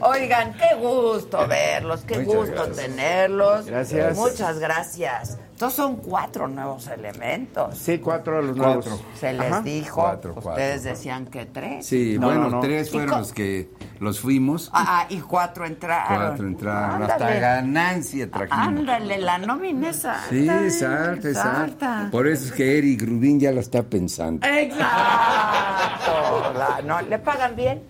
Oigan, 0.00 0.54
qué 0.54 0.74
gusto 0.76 1.46
verlos, 1.46 2.02
qué 2.06 2.18
Muchas 2.18 2.34
gusto 2.34 2.54
gracias. 2.66 2.76
tenerlos. 2.76 3.66
Gracias. 3.66 4.16
Muchas 4.16 4.58
gracias. 4.58 5.38
Estos 5.54 5.74
son 5.74 5.96
cuatro 5.98 6.48
nuevos 6.48 6.88
elementos. 6.88 7.78
Sí, 7.78 7.98
cuatro 7.98 8.38
de 8.38 8.42
los 8.42 8.56
Cuatro. 8.56 8.90
nuevos. 8.90 9.00
Se 9.20 9.32
les 9.32 9.52
Ajá. 9.52 9.62
dijo. 9.62 10.00
Cuatro, 10.02 10.32
cuatro. 10.34 10.50
Ustedes 10.50 10.82
decían 10.82 11.26
que 11.26 11.46
tres. 11.46 11.86
Sí, 11.86 12.16
No, 12.18 12.26
bueno, 12.26 12.40
no, 12.42 12.50
no. 12.50 12.60
tres 12.60 12.88
¿Y 12.88 12.90
fueron 12.90 13.20
los 13.20 13.32
que 13.32 13.70
los 14.00 14.18
fuimos. 14.18 14.68
Ah, 14.74 15.06
y 15.08 15.20
cuatro 15.20 15.64
entraron. 15.64 16.26
Cuatro 16.26 16.46
entraron. 16.48 17.02
Hasta 17.04 17.34
ganancia 17.34 18.28
trajimos. 18.28 18.66
Ándale, 18.66 19.18
la 19.18 19.38
nómina 19.38 19.90
es 19.90 20.04
alta. 20.04 20.24
Sí, 20.28 20.48
¿eh? 20.48 20.70
salta, 20.70 21.28
Es 21.28 21.36
salta. 21.36 21.98
alta. 22.00 22.08
Por 22.10 22.26
eso 22.26 22.46
es 22.46 22.52
que 22.52 22.76
Eric 22.76 23.02
Rubín 23.02 23.38
ya 23.38 23.52
la 23.52 23.60
está 23.60 23.84
pensando. 23.84 24.44
Exacto. 24.44 26.52
La- 26.58 26.82
no, 26.84 27.00
¿Le 27.02 27.18
pagan 27.20 27.54
bien? 27.54 27.80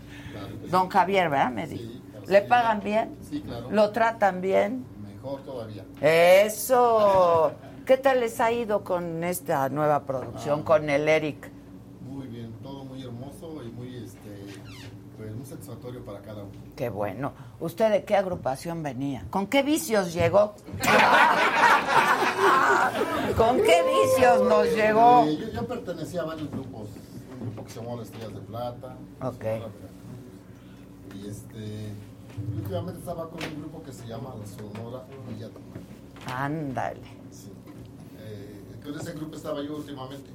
Don 0.71 0.91
Javier, 0.91 1.31
¿verdad? 1.31 1.51
Me 1.51 1.67
dijo. 1.67 1.91
¿Le 2.27 2.43
pagan 2.43 2.81
bien? 2.85 3.17
Sí, 3.29 3.41
claro. 3.41 3.71
¿Lo 3.71 3.91
tratan 3.91 4.43
bien? 4.43 4.85
Mejor 5.25 5.41
todavía. 5.41 5.85
Eso. 6.03 7.53
¿Qué 7.87 7.97
tal 7.97 8.21
les 8.21 8.39
ha 8.41 8.53
ido 8.53 8.85
con 8.85 9.25
esta 9.25 9.71
nueva 9.71 10.05
producción, 10.05 10.63
con 10.63 10.91
el 10.91 11.09
Eric? 11.09 11.51
Muy 12.07 12.27
bien, 12.27 12.53
todo 12.63 12.85
muy 12.85 13.03
hermoso 13.03 13.63
y 13.63 13.69
muy, 13.69 14.05
este, 14.05 14.61
pues, 15.17 15.35
muy 15.35 15.47
satisfactorio 15.47 16.05
para 16.05 16.21
cada 16.21 16.43
uno. 16.43 16.53
Qué 16.77 16.91
bueno. 16.91 17.33
¿Usted 17.59 17.91
de 17.91 18.05
qué 18.05 18.17
agrupación 18.17 18.83
venía? 18.83 19.25
¿Con 19.31 19.47
qué 19.47 19.63
vicios 19.63 20.13
llegó? 20.13 20.57
¿Con 23.39 23.63
qué 23.63 23.83
vicios 23.83 24.43
nos 24.47 24.67
llegó? 24.75 25.25
Eh, 25.25 25.39
yo, 25.39 25.49
yo 25.49 25.67
pertenecía 25.67 26.21
a 26.21 26.27
varios 26.27 26.51
grupos. 26.51 26.91
Un 27.41 27.47
grupo 27.47 27.65
que 27.65 27.71
se 27.71 27.81
llamó 27.81 27.97
Las 27.97 28.09
Estrellas 28.09 28.35
de 28.35 28.41
Plata. 28.41 28.95
Ok. 29.23 29.45
Y 31.15 31.29
este, 31.29 31.95
últimamente 32.57 33.01
estaba 33.01 33.29
con 33.29 33.43
un 33.43 33.61
grupo 33.61 33.83
que 33.83 33.93
se 33.93 34.07
llama 34.07 34.35
La 34.39 34.47
Sonora 34.47 35.05
Villa 35.29 35.49
Ándale. 36.27 37.01
Eh, 38.21 38.65
con 38.83 38.99
ese 38.99 39.13
grupo 39.13 39.37
estaba 39.37 39.63
yo 39.63 39.77
últimamente. 39.77 40.31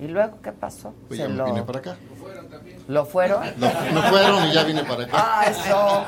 ¿Y 0.00 0.08
luego 0.08 0.38
qué 0.42 0.52
pasó? 0.52 0.92
Pues 1.08 1.20
Se 1.20 1.26
ya 1.28 1.32
lo... 1.32 1.46
vine 1.46 1.62
para 1.62 1.78
acá. 1.78 1.96
¿Lo 2.88 3.04
fueron? 3.06 3.42
No, 3.58 3.66
no 3.92 4.02
fueron 4.02 4.48
y 4.48 4.52
ya 4.52 4.64
vine 4.64 4.84
para 4.84 5.04
acá. 5.04 5.12
Ah, 5.14 5.44
eso. 5.48 6.04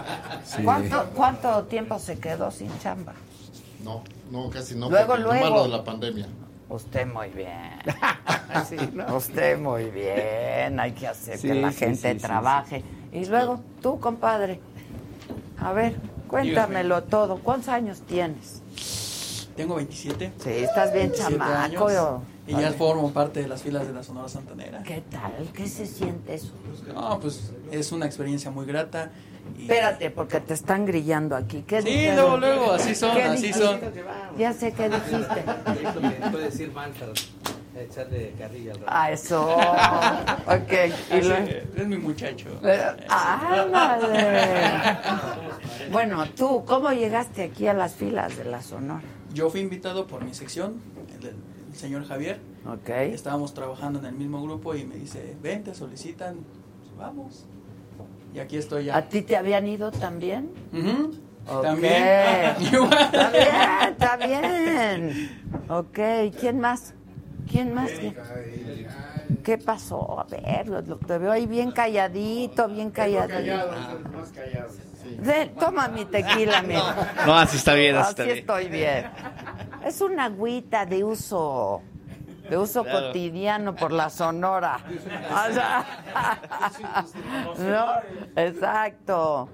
Sí. 0.56 0.62
¿Cuánto, 0.64 1.04
¿Cuánto 1.14 1.62
tiempo 1.64 1.98
se 1.98 2.18
quedó 2.18 2.50
sin 2.50 2.76
chamba? 2.80 3.14
No, 3.82 4.02
no, 4.30 4.50
casi 4.50 4.74
no. 4.74 4.90
Luego, 4.90 5.16
luego. 5.16 5.48
lo 5.48 5.62
de 5.64 5.68
la 5.68 5.84
pandemia. 5.84 6.26
Usted 6.68 7.06
muy 7.06 7.28
bien. 7.28 7.78
Usted 9.14 9.58
muy 9.58 9.84
bien. 9.90 10.80
Hay 10.80 10.92
que 10.92 11.06
hacer 11.06 11.38
Sí, 11.38 11.48
que 11.48 11.54
la 11.54 11.70
sí, 11.70 11.78
gente 11.78 12.12
sí, 12.12 12.18
sí, 12.18 12.26
trabaje. 12.26 12.84
Y 13.12 13.24
luego, 13.26 13.60
tú, 13.80 14.00
compadre. 14.00 14.60
A 15.60 15.72
ver, 15.72 15.96
cuéntamelo 16.28 17.02
todo. 17.04 17.38
¿Cuántos 17.38 17.68
años 17.68 18.00
tienes? 18.06 18.62
Tengo 19.56 19.76
27. 19.76 20.32
Sí, 20.42 20.50
estás 20.50 20.92
bien 20.92 21.08
27 21.10 21.38
chamaco. 21.38 21.88
años, 21.88 22.20
Y 22.46 22.52
ya 22.52 22.72
formo 22.72 23.10
parte 23.12 23.40
de 23.42 23.48
las 23.48 23.62
filas 23.62 23.86
de 23.86 23.92
la 23.94 24.02
Sonora 24.02 24.28
Santanera. 24.28 24.82
¿Qué 24.82 25.02
tal? 25.10 25.48
¿Qué 25.54 25.66
se 25.66 25.86
siente 25.86 26.34
eso? 26.34 26.52
No, 26.94 27.18
pues 27.20 27.52
es 27.72 27.90
una 27.90 28.04
experiencia 28.06 28.50
muy 28.50 28.66
grata. 28.66 29.10
Espérate, 29.58 30.10
porque 30.10 30.40
te 30.40 30.54
están 30.54 30.84
grillando 30.84 31.36
aquí. 31.36 31.62
¿Qué 31.66 31.80
Sí, 31.80 31.88
dijeron? 31.88 32.16
luego, 32.16 32.36
luego, 32.38 32.72
así 32.72 32.94
son, 32.94 33.14
¿Qué 33.14 33.22
así 33.22 33.46
dijiste? 33.46 33.64
son. 33.64 33.80
Ya 34.36 34.52
sé 34.52 34.72
qué 34.72 34.88
dijiste. 34.88 35.44
Eso 35.88 36.00
me 36.00 36.30
puede 36.30 36.44
decir 36.46 36.72
mal 36.72 36.92
echarle 37.82 38.32
carrilla 38.38 38.72
al 38.72 38.78
rato. 38.78 38.90
Ah, 38.92 39.10
eso. 39.10 39.56
Ok. 40.46 40.72
Y 41.10 41.80
es 41.80 41.86
mi 41.86 41.96
muchacho. 41.96 42.48
¡Ándale! 43.08 44.98
Bueno, 45.90 46.24
tú, 46.36 46.64
¿cómo 46.64 46.92
llegaste 46.92 47.42
aquí 47.42 47.66
a 47.66 47.74
las 47.74 47.94
filas 47.94 48.36
de 48.36 48.44
la 48.44 48.62
Sonora? 48.62 49.02
Yo 49.34 49.50
fui 49.50 49.60
invitado 49.60 50.06
por 50.06 50.24
mi 50.24 50.34
sección, 50.34 50.80
el, 51.20 51.34
señor 51.76 52.06
Javier. 52.06 52.38
Ok. 52.66 52.88
Estábamos 52.88 53.54
trabajando 53.54 53.98
en 53.98 54.06
el 54.06 54.14
mismo 54.14 54.42
grupo 54.42 54.74
y 54.74 54.84
me 54.84 54.96
dice, 54.96 55.36
ven, 55.42 55.64
te 55.64 55.74
solicitan, 55.74 56.36
pues, 56.80 56.96
vamos. 56.96 57.46
Y 58.34 58.38
aquí 58.38 58.56
estoy 58.56 58.86
ya. 58.86 58.96
¿A 58.96 59.08
ti 59.08 59.22
te 59.22 59.36
habían 59.36 59.66
ido 59.66 59.90
también? 59.90 60.50
Ujú. 60.72 61.14
Ok. 61.48 61.62
También. 61.62 62.56
Igual. 62.72 62.92
Está 62.92 63.30
bien, 63.30 63.88
está 63.90 64.16
bien. 64.16 65.64
Ok, 65.68 65.98
¿quién 66.38 66.60
más? 66.60 66.95
¿Quién 67.50 67.72
más? 67.74 67.90
¿Qué 69.44 69.58
pasó? 69.58 70.20
A 70.20 70.24
ver, 70.24 70.68
lo, 70.68 70.80
lo- 70.82 70.96
te 70.98 71.18
veo 71.18 71.30
ahí 71.32 71.46
bien 71.46 71.70
calladito, 71.70 72.68
bien 72.68 72.90
calladito. 72.90 73.34
más 74.12 74.30
callado. 74.30 74.68
Ven, 75.20 75.54
toma 75.54 75.86
mi 75.88 76.04
tequila, 76.04 76.62
mira. 76.62 77.12
No, 77.24 77.36
así 77.38 77.56
está 77.58 77.74
bien, 77.74 77.96
así 77.96 78.10
está 78.10 78.22
Así 78.22 78.32
bien. 78.32 78.38
estoy 78.40 78.68
bien. 78.68 79.06
Es 79.84 80.00
una 80.00 80.24
agüita 80.24 80.84
de 80.84 81.04
uso, 81.04 81.80
de 82.50 82.58
uso 82.58 82.82
Claro. 82.82 83.06
cotidiano 83.08 83.74
por 83.76 83.92
la 83.92 84.10
sonora. 84.10 84.78
O 85.48 85.52
sea, 85.52 85.84
no, 87.58 88.40
exacto. 88.42 89.48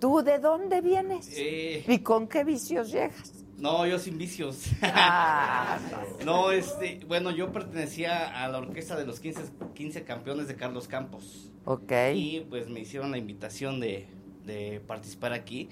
¿Tú 0.00 0.22
de 0.22 0.38
dónde 0.38 0.80
vienes? 0.80 1.28
Eh. 1.36 1.84
¿Y 1.86 1.98
con 1.98 2.26
qué 2.26 2.44
vicios 2.44 2.90
llegas? 2.90 3.32
No, 3.58 3.86
yo 3.86 3.98
sin 3.98 4.18
vicios. 4.18 4.66
Ah, 4.82 5.78
no, 6.24 6.50
este, 6.50 7.00
bueno, 7.08 7.30
yo 7.30 7.52
pertenecía 7.52 8.42
a 8.42 8.48
la 8.48 8.58
orquesta 8.58 8.96
de 8.96 9.06
los 9.06 9.18
15, 9.20 9.42
15 9.74 10.04
campeones 10.04 10.48
de 10.48 10.56
Carlos 10.56 10.88
Campos. 10.88 11.50
Ok. 11.64 11.92
Y 12.14 12.40
pues 12.48 12.68
me 12.68 12.80
hicieron 12.80 13.10
la 13.10 13.18
invitación 13.18 13.80
de, 13.80 14.08
de 14.44 14.80
participar 14.86 15.32
aquí. 15.32 15.68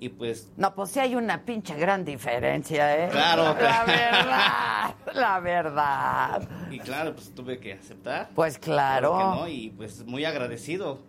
Y 0.00 0.10
pues, 0.10 0.50
No, 0.56 0.74
pues 0.74 0.90
sí 0.90 1.00
hay 1.00 1.16
una 1.16 1.44
pinche 1.44 1.74
gran 1.76 2.04
diferencia, 2.04 3.04
¿eh? 3.04 3.08
Claro. 3.10 3.42
La 3.60 3.84
verdad, 3.84 4.94
la 5.14 5.40
verdad. 5.40 6.48
y 6.70 6.78
claro, 6.78 7.14
pues 7.14 7.34
tuve 7.34 7.58
que 7.58 7.72
aceptar. 7.74 8.30
Pues 8.34 8.58
claro. 8.58 9.10
¿Por 9.12 9.18
qué 9.18 9.40
no? 9.40 9.48
Y 9.48 9.70
pues 9.70 10.06
muy 10.06 10.24
agradecido 10.24 11.00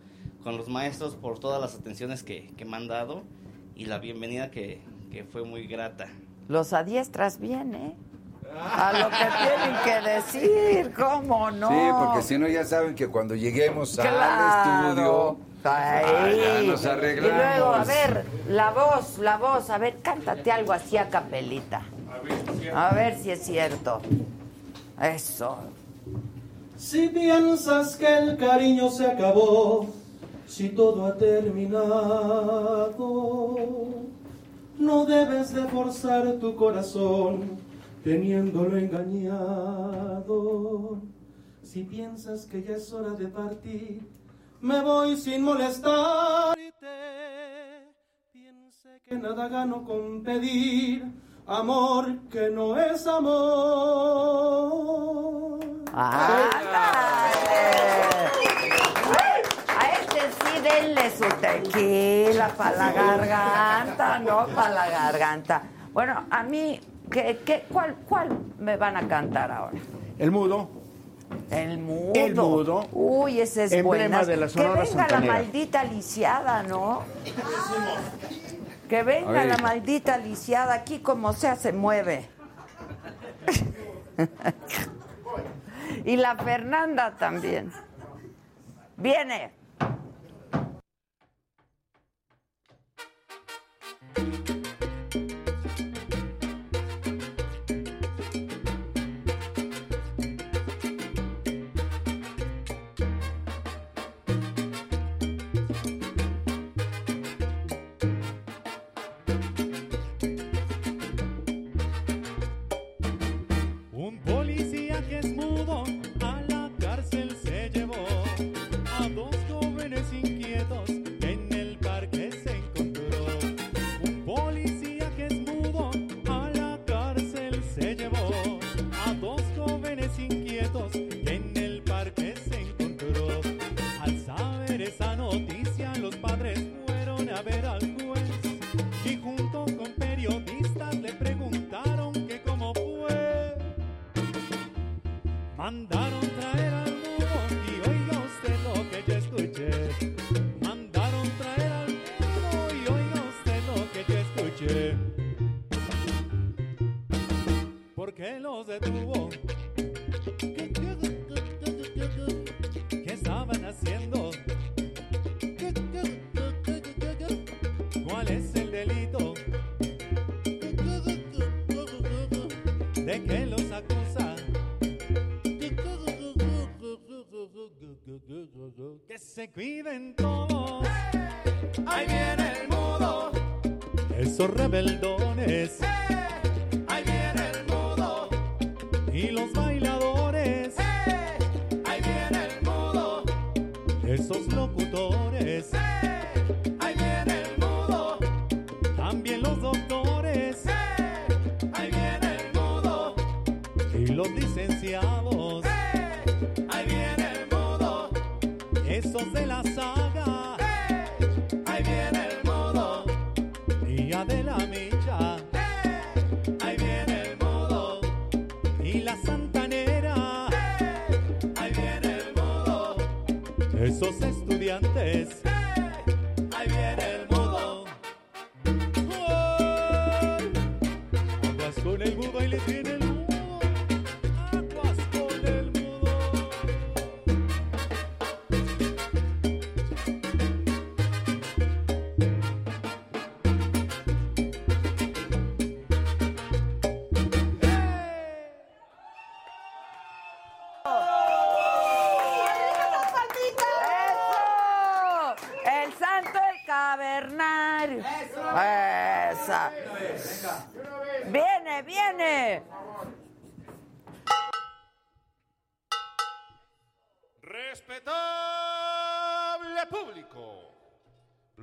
con 0.44 0.58
los 0.58 0.68
maestros 0.70 1.16
por 1.16 1.40
todas 1.40 1.62
las 1.62 1.76
atenciones 1.76 2.24
que, 2.24 2.48
que 2.58 2.66
me 2.66 2.78
han 2.78 2.88
dado 2.88 3.24
y 3.76 3.86
la 3.86 4.00
bienvenida 4.00 4.50
que, 4.50 4.82
que 5.12 5.24
fue 5.24 5.44
muy 5.44 5.66
grata. 5.68 6.08
Los 6.48 6.74
adiestras 6.74 7.40
bien, 7.40 7.76
¿eh? 7.76 7.96
a 8.60 8.92
lo 8.94 9.10
que 9.10 9.28
tienen 9.46 9.76
que 9.84 10.02
decir, 10.10 10.92
¿cómo 10.96 11.52
no? 11.52 11.70
Sí, 11.70 11.76
porque 12.00 12.22
si 12.24 12.38
no 12.40 12.48
ya 12.48 12.66
saben 12.66 12.96
que 12.96 13.08
cuando 13.08 13.36
lleguemos 13.36 13.98
al 14.00 14.08
estudio, 14.08 15.38
Ahí. 15.64 16.04
ah, 16.06 16.30
ya 16.32 16.62
nos 16.64 16.84
Y 16.84 16.88
arreglamos. 16.88 17.38
luego, 17.38 17.74
a 17.76 17.84
ver, 17.84 18.26
la 18.48 18.72
voz, 18.72 19.20
la 19.20 19.38
voz, 19.38 19.70
a 19.70 19.78
ver, 19.78 19.98
cántate 20.02 20.52
algo 20.52 20.74
así 20.74 20.98
a 20.98 21.10
capelita. 21.10 21.84
A 22.74 22.94
ver 22.96 23.20
si 23.20 23.30
es 23.32 23.44
cierto. 23.44 24.02
Eso. 25.00 25.58
Si 26.76 27.10
piensas 27.10 27.96
que 27.98 28.18
el 28.18 28.36
cariño 28.38 28.90
se 28.90 29.06
acabó, 29.06 29.86
si 30.48 30.70
todo 30.70 31.06
ha 31.06 31.16
terminado, 31.18 32.96
no 34.80 35.06
debes 35.06 35.54
de 35.54 35.68
forzar 35.68 36.40
tu 36.40 36.56
corazón 36.56 37.60
teniéndolo 38.04 38.78
engañado. 38.78 40.30
Si 41.62 41.84
piensas 41.84 42.48
que 42.48 42.64
ya 42.64 42.78
es 42.78 42.92
hora 42.94 43.12
de 43.12 43.28
partir, 43.28 44.02
me 44.62 44.82
voy 44.82 45.16
sin 45.18 45.44
molestarte. 45.44 46.58
Piense 48.32 49.02
que 49.06 49.16
nada 49.18 49.50
gano 49.50 49.84
con 49.84 50.24
pedir 50.24 51.06
amor 51.46 52.20
que 52.30 52.50
no 52.50 52.80
es 52.80 53.06
amor. 53.06 53.60
A 55.94 56.50
sí 60.50 60.62
denle 60.62 61.12
su 61.12 61.26
tequila 61.40 62.50
para 62.50 62.78
la 62.78 62.92
garganta, 62.92 64.20
no 64.20 64.48
para 64.48 64.70
la 64.70 64.90
garganta. 64.90 65.64
Bueno, 65.94 66.26
a 66.30 66.44
mí, 66.44 66.80
¿qué, 67.12 67.40
qué, 67.46 67.66
cuál, 67.72 67.96
¿cuál 68.08 68.30
me 68.60 68.78
van 68.78 68.98
a 68.98 69.08
cantar 69.08 69.52
ahora? 69.52 69.78
El 70.18 70.32
mudo. 70.32 70.70
El 71.52 71.78
mudo. 71.78 72.12
El 72.16 72.36
mudo. 72.36 72.88
Uy, 72.92 73.42
ese 73.42 73.66
es 73.66 73.72
Emblema 73.72 74.24
buena. 74.24 74.26
de 74.26 74.38
la 74.38 74.48
que 74.48 74.64
venga 74.64 75.08
la 75.08 75.20
maldita 75.20 75.84
lisiada, 75.84 76.64
¿no? 76.64 77.04
Que 78.88 79.04
venga 79.04 79.46
la 79.46 79.58
maldita 79.58 80.18
lisiada. 80.18 80.74
Aquí 80.74 81.00
como 81.00 81.34
sea 81.34 81.56
se 81.56 81.72
mueve. 81.74 82.28
y 86.06 86.16
la 86.18 86.36
Fernanda 86.36 87.16
también. 87.18 87.72
Viene. 88.98 89.52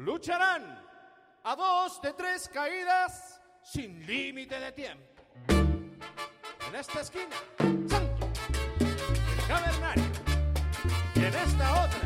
Lucharán 0.07 0.63
a 1.43 1.57
dos 1.57 2.01
de 2.01 2.13
tres 2.13 2.49
caídas 2.49 3.41
sin 3.61 4.07
límite 4.07 4.59
de 4.61 4.71
tiempo. 4.71 5.05
En 5.49 6.75
esta 6.77 7.01
esquina, 7.01 7.35
Santo, 7.89 8.29
el 8.79 9.47
cavernario. 9.49 10.05
Y 11.17 11.19
en 11.19 11.35
esta 11.35 11.85
otra, 11.85 12.06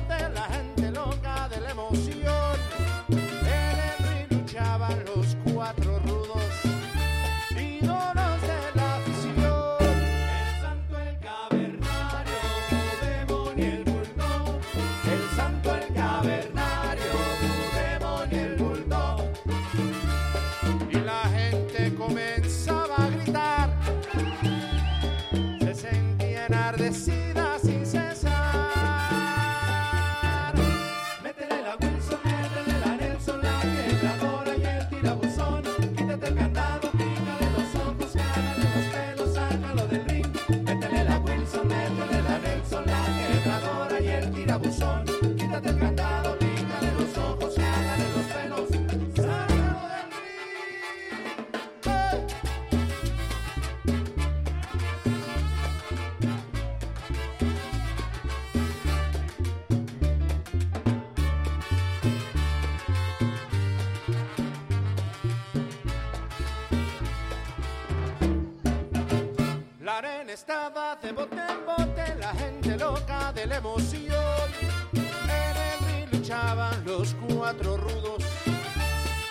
de 73.47 73.55
emoción. 73.55 74.49
En 74.93 75.57
el 75.57 75.79
ring 75.87 76.07
luchaban 76.11 76.83
los 76.85 77.15
cuatro 77.15 77.75
rudos, 77.77 78.23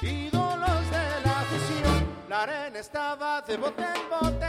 ídolos 0.03 0.91
de 0.91 1.07
la 1.25 1.41
afición. 1.41 2.09
La 2.29 2.43
arena 2.43 2.79
estaba 2.79 3.41
de 3.43 3.57
bote 3.57 3.83
en 3.83 4.11
bote, 4.11 4.40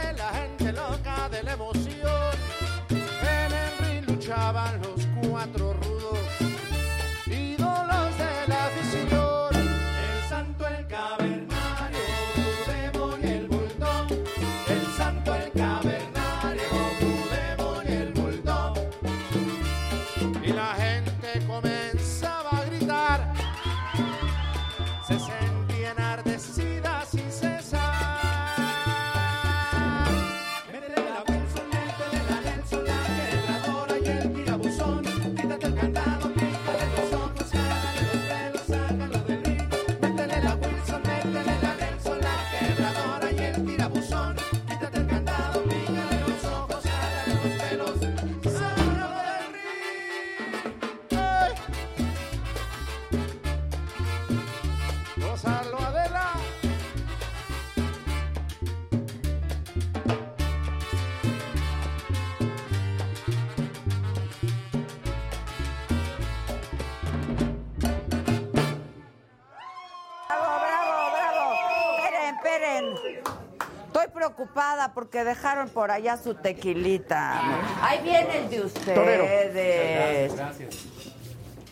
porque 74.94 75.24
dejaron 75.24 75.68
por 75.68 75.90
allá 75.90 76.16
su 76.16 76.34
tequilita. 76.34 77.40
Ahí 77.82 78.00
viene 78.02 78.38
el 78.38 78.50
de 78.50 78.60
ustedes. 78.62 80.32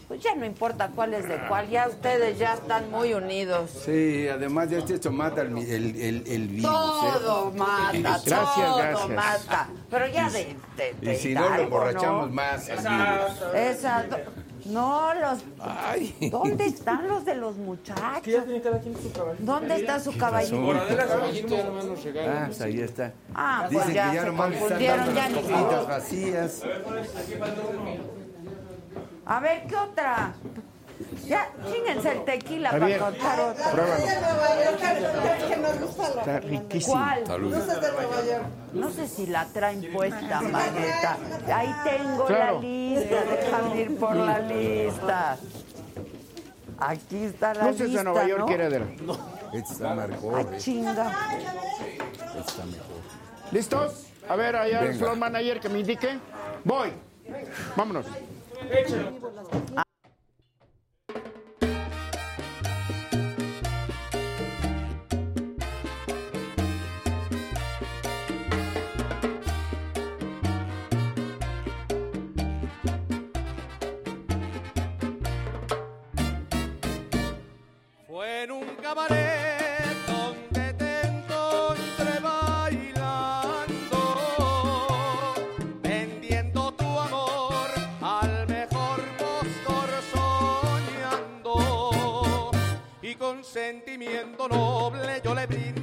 Pues 0.08 0.20
ya 0.24 0.34
no 0.34 0.44
importa 0.44 0.90
cuál 0.92 1.14
es 1.14 1.28
de 1.28 1.38
cuál, 1.46 1.68
ya 1.70 1.86
ustedes 1.86 2.36
ya 2.36 2.54
están 2.54 2.90
muy 2.90 3.14
unidos. 3.14 3.70
Sí, 3.84 4.26
además 4.28 4.68
de 4.68 4.78
este 4.78 4.94
esto 4.94 5.12
mata 5.12 5.42
el, 5.42 5.56
el, 5.56 6.00
el, 6.00 6.24
el 6.26 6.48
virus. 6.48 6.64
¿eh? 7.04 7.10
Todo 7.12 7.52
mata, 7.52 7.92
Gracias, 7.94 8.54
todo 8.56 8.76
gracias. 8.78 9.08
mata. 9.08 9.68
Pero 9.88 10.08
ya 10.08 10.28
de, 10.30 10.56
de- 10.76 10.94
de 11.00 11.14
Y 11.14 11.16
si 11.16 11.32
no, 11.32 11.42
lo 11.42 11.46
Hidalgo, 11.46 11.62
emborrachamos 11.62 12.26
¿no? 12.28 12.34
más. 12.34 12.68
al 12.70 12.78
virus. 12.78 14.39
No, 14.70 15.12
los... 15.14 16.30
¿Dónde 16.30 16.66
están 16.66 17.08
los 17.08 17.24
de 17.24 17.34
los 17.34 17.56
muchachos? 17.56 18.44
¿Dónde 19.38 19.76
está 19.76 20.00
su 20.00 20.16
caballito? 20.16 20.62
Por 20.64 20.76
Adela 20.76 21.06
Caballito 21.06 21.56
ya 21.56 21.64
nomás 21.64 21.84
nos 21.86 22.04
regalan. 22.04 22.36
Ah, 22.36 22.46
pues 22.46 22.60
ahí 22.60 22.80
está. 22.80 23.12
Ah, 23.34 23.68
pues 23.72 23.86
ya 23.92 24.10
que 24.10 24.14
ya 24.16 24.20
se 24.22 24.26
nomás 24.26 24.52
están 24.52 24.68
dando 24.70 25.12
ya 25.14 25.28
las 25.28 25.30
ni- 25.30 25.34
copitas 25.42 25.88
vacías. 25.88 26.62
A 29.26 29.40
ver, 29.40 29.66
¿qué 29.66 29.76
otra? 29.76 30.34
Ya, 31.30 31.48
chíngense 31.70 32.10
el 32.10 32.24
tequila 32.24 32.70
para 32.72 32.98
contar 32.98 33.40
otra. 33.40 33.70
pruébalo. 33.70 34.04
Está 36.18 36.40
riquísimo. 36.40 36.92
¿Cuál? 36.94 37.26
Salud. 37.26 37.54
Luces 37.54 37.80
de 37.80 37.92
Nueva 37.92 38.24
York. 38.26 38.44
No 38.72 38.90
sé 38.90 39.06
si 39.08 39.26
la 39.28 39.44
traen 39.46 39.92
puesta, 39.92 40.40
maneta. 40.40 41.16
Ahí 41.54 41.72
tengo 41.84 42.24
Claro. 42.26 42.54
la 42.54 42.60
lista, 42.60 43.16
déjame 43.30 43.80
ir 43.80 43.96
por 43.96 44.16
la 44.16 44.38
lista. 44.40 45.36
Aquí 46.80 47.24
está 47.24 47.54
la 47.54 47.66
Luces 47.68 47.86
lista, 47.86 47.98
de 47.98 48.04
Nueva 48.04 48.26
York 48.26 48.50
¿no? 49.02 49.18
Este 49.52 49.72
está 49.72 49.94
mejor. 49.94 50.40
Ah, 50.52 50.56
chinga. 50.58 51.12
Está 52.40 52.64
mejor. 52.64 53.00
¿Listos? 53.52 54.06
A 54.28 54.34
ver, 54.34 54.56
allá 54.56 54.80
el 54.80 54.86
Venga. 54.88 54.98
floor 54.98 55.16
manager 55.16 55.60
que 55.60 55.68
me 55.68 55.78
indique. 55.78 56.18
Voy. 56.64 56.92
Vámonos. 57.76 58.06
Sentimiento 93.50 94.46
noble 94.48 95.20
yo 95.24 95.34
le 95.34 95.46
brindé 95.46 95.79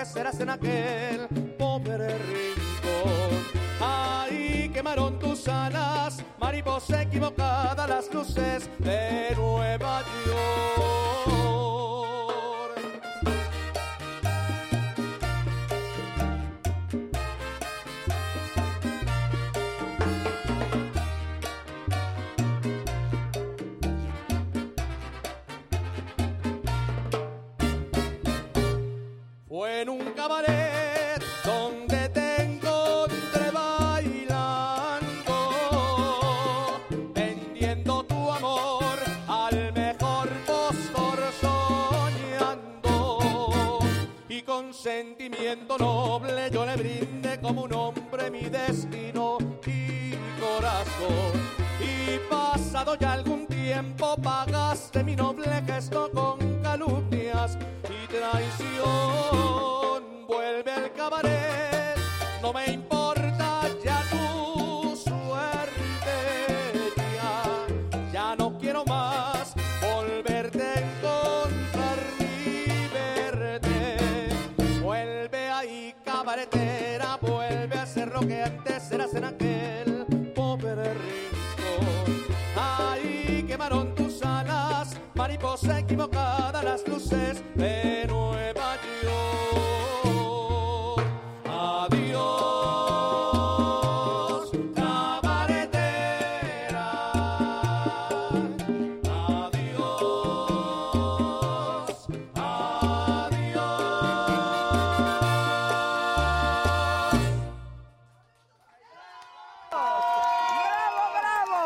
eras 0.00 0.40
en 0.40 0.48
aquel 0.48 1.28
pobre 1.58 2.08
rincón. 2.08 3.44
Ahí 3.80 4.70
quemaron 4.72 5.18
tus 5.18 5.46
alas, 5.46 6.24
mariposa 6.38 7.02
equivocada, 7.02 7.86
las 7.86 8.12
luces 8.12 8.70
de 8.78 9.34
Nueva 9.36 10.02
York. 10.26 11.69
Noble 45.78 46.50
yo 46.50 46.64
le 46.66 46.76
brindé 46.76 47.40
como 47.40 47.62
un 47.62 47.72
hombre 47.72 48.30
mi 48.30 48.48
destino 48.48 49.38
y 49.66 50.14
corazón. 50.40 51.32
Y 51.80 52.18
pasado 52.28 52.96
ya 52.96 53.12
algún 53.12 53.46
tiempo 53.46 54.16
pagaste 54.22 55.04
mi 55.04 55.16
noble 55.16 55.62
gesto 55.66 56.10
con 56.12 56.39
mariposa 85.62 85.78
equivocada, 85.80 86.62
las 86.62 86.86
luces 86.88 87.42
de 87.54 88.06
Nueva 88.08 88.76
York. 89.02 91.04
Adiós, 91.46 92.20
cabaretera. 94.74 95.70
Adiós, 99.48 99.98
adiós. 102.34 103.70
¡Bravo, 109.70 111.04
bravo! 111.18 111.62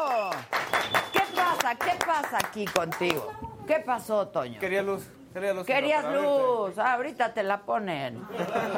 ¿Qué 1.13 1.23
pasa? 1.35 1.75
¿Qué 1.77 1.93
pasa 2.05 2.37
aquí 2.39 2.65
contigo? 2.67 3.33
¿Qué 3.75 3.81
pasó, 3.81 4.29
Toño? 4.29 4.61
Quería 4.61 4.83
luz. 4.83 5.11
Quería 5.33 5.53
luz. 5.53 5.67
Querías 5.67 6.05
luz. 6.05 6.79
Ah, 6.79 6.95
ahorita 6.95 7.35
te 7.35 7.43
la 7.43 7.63
ponen. 7.63 8.25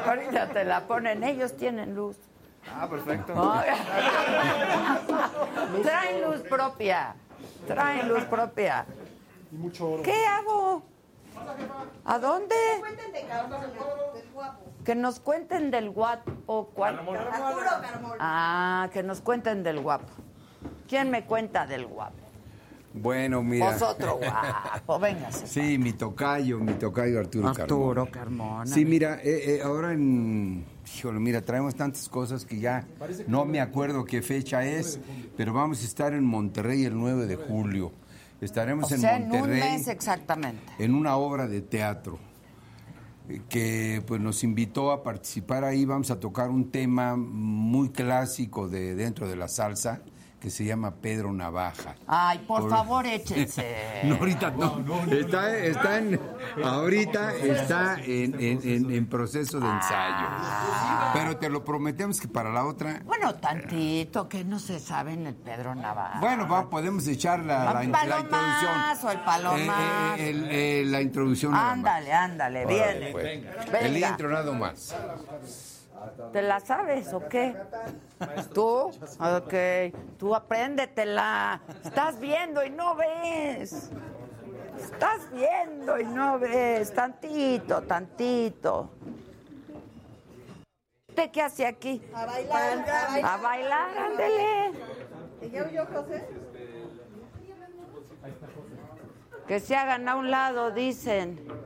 Ahorita 0.07 0.49
te 0.49 0.65
la 0.65 0.87
ponen. 0.87 1.23
Ellos 1.23 1.55
tienen 1.55 1.95
luz. 1.95 2.17
Ah, 2.75 2.89
perfecto. 2.89 3.35
Traen 5.83 6.23
luz 6.23 6.41
propia. 6.49 7.15
Traen 7.67 8.09
luz 8.09 8.25
propia. 8.25 8.87
Y 9.53 9.57
mucho 9.57 9.91
oro. 9.91 10.03
¿Qué 10.03 10.25
hago? 10.25 10.83
¿A 12.07 12.19
dónde? 12.19 12.57
Cuenten 12.81 13.13
de 13.13 13.27
Carlos, 13.27 13.61
del 13.61 13.73
guapo. 14.33 14.65
Que 14.83 14.95
nos 14.95 15.21
cuenten 15.21 15.71
del 15.71 15.91
guapo. 15.91 16.71
¿Cuál? 16.75 17.01
Arturo 17.01 17.71
Carmona. 17.83 18.17
Ah, 18.19 18.89
que 18.95 19.03
nos 19.03 19.21
cuenten 19.21 19.63
del 19.63 19.81
guapo. 19.81 20.09
¿Quién 20.89 21.11
me 21.11 21.27
cuenta 21.27 21.67
del 21.67 21.85
guapo? 21.85 22.26
Bueno, 22.97 23.43
mira. 23.43 23.73
Vosotros, 23.73 24.17
guapo. 24.19 24.99
Véngase. 25.01 25.47
Sí, 25.47 25.79
mi 25.79 25.93
tocayo, 25.93 26.59
mi 26.59 26.73
tocayo 26.75 27.21
Arturo, 27.21 27.49
Arturo 27.49 28.07
Carmona. 28.07 28.11
Carmona. 28.11 28.67
Sí, 28.67 28.85
mira, 28.85 29.21
eh, 29.23 29.57
eh, 29.57 29.61
ahora 29.63 29.93
en... 29.93 30.65
Híjole, 30.97 31.19
mira, 31.21 31.43
traemos 31.43 31.75
tantas 31.75 32.09
cosas 32.09 32.45
que 32.45 32.59
ya 32.59 32.87
no 33.27 33.45
me 33.45 33.61
acuerdo 33.61 34.05
qué 34.05 34.23
fecha 34.23 34.65
es, 34.65 35.01
pero 35.37 35.53
vamos 35.53 35.83
a 35.83 35.85
estar 35.85 36.15
en 36.15 36.25
Monterrey 36.25 36.85
el 36.85 36.97
9 36.97 37.27
de 37.27 37.37
julio. 37.37 37.93
Estaremos 38.41 38.91
O 38.91 38.95
en 38.95 39.01
sea, 39.01 39.17
en 39.17 39.25
un 39.25 39.29
Monterrey 39.31 39.61
mes 39.61 39.89
exactamente. 39.89 40.63
en 40.79 40.95
una 40.95 41.17
obra 41.17 41.49
de 41.49 41.61
teatro 41.63 42.19
eh, 43.29 43.41
que 43.49 44.03
pues 44.07 44.21
nos 44.21 44.45
invitó 44.45 44.93
a 44.93 45.03
participar 45.03 45.65
ahí. 45.65 45.85
Vamos 45.85 46.11
a 46.11 46.21
tocar 46.21 46.51
un 46.51 46.71
tema 46.71 47.17
muy 47.17 47.91
clásico 47.91 48.69
de 48.69 48.95
dentro 48.95 49.29
de 49.29 49.37
la 49.37 49.49
salsa 49.49 50.03
que 50.41 50.51
se 50.51 50.65
llama 50.65 50.95
Pedro 50.97 51.33
Navaja. 51.33 51.95
Ay, 52.07 52.39
por, 52.47 52.63
Por- 52.63 52.71
favor, 52.71 53.07
échense. 53.07 54.03
No, 54.05 54.17
ahorita 54.17 54.51
no. 54.51 54.85
Está, 55.11 55.57
está 55.57 55.99
en- 55.99 56.21
ahorita 56.63 57.35
está 57.35 57.97
en, 58.01 58.35
en- 58.41 58.61
en- 58.63 58.91
en 58.93 59.07
proceso 59.07 59.59
de 59.59 59.67
ensayo. 59.69 60.27
Pero 61.15 61.37
te 61.39 61.49
lo 61.49 61.65
prometemos 61.65 62.21
que 62.21 62.29
para 62.29 62.51
la 62.53 62.65
otra. 62.67 63.01
Bueno, 63.05 63.35
tantito, 63.35 64.29
que 64.29 64.45
no 64.45 64.59
se 64.59 64.79
sabe 64.79 65.15
en 65.15 65.27
el 65.27 65.35
Pedro 65.35 65.75
Navarro. 65.75 66.21
Bueno, 66.21 66.47
va, 66.47 66.69
podemos 66.69 67.07
echar 67.09 67.41
la, 67.41 67.73
la, 67.73 67.83
El 67.83 67.91
la 67.93 68.21
introducción. 68.21 69.11
el 69.13 69.21
palomazo. 69.21 69.57
Eh, 69.57 70.17
eh, 70.19 70.31
el- 70.31 70.49
eh, 70.51 70.85
la 70.87 71.01
introducción. 71.01 71.55
Ándale, 71.55 72.13
ándale, 72.13 72.67
viene. 72.67 73.09
pues. 73.13 73.25
Venga. 73.25 73.79
El 73.81 73.97
intro 73.97 74.29
nada 74.31 74.53
más. 74.53 74.95
¿Te 76.33 76.43
la 76.43 76.61
sabes 76.61 77.13
o 77.13 77.29
qué? 77.29 77.57
¿Tú? 78.53 78.91
Ok, 79.21 79.55
tú 80.19 80.35
apréndetela. 80.35 81.61
Estás 81.85 82.19
viendo 82.19 82.65
y 82.65 82.71
no 82.71 82.95
ves. 82.95 83.91
Estás 84.79 85.31
viendo 85.33 85.99
y 85.99 86.05
no 86.05 86.39
ves. 86.39 86.93
Tantito, 86.93 87.83
tantito. 87.83 88.91
¿Usted 91.09 91.31
qué 91.31 91.43
hace 91.43 91.67
aquí? 91.67 92.03
A 92.15 92.27
bailar, 92.27 92.85
a 93.25 93.37
bailar. 93.39 93.99
Ándele. 93.99 94.73
¿Y 95.41 95.51
ya 95.51 95.65
huyó 95.65 95.87
José? 95.87 96.29
Que 99.47 99.61
se 99.61 99.77
hagan 99.77 100.09
a 100.09 100.17
un 100.17 100.31
lado, 100.31 100.73
dicen. 100.73 101.66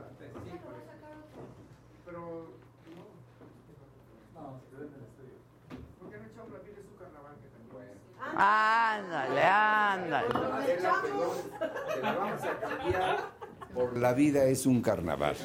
Ándale, 8.35 9.41
ándale. 9.43 10.27
Por 13.73 13.97
la 13.97 14.11
vida 14.13 14.43
es 14.45 14.65
un 14.65 14.81
carnaval. 14.81 15.35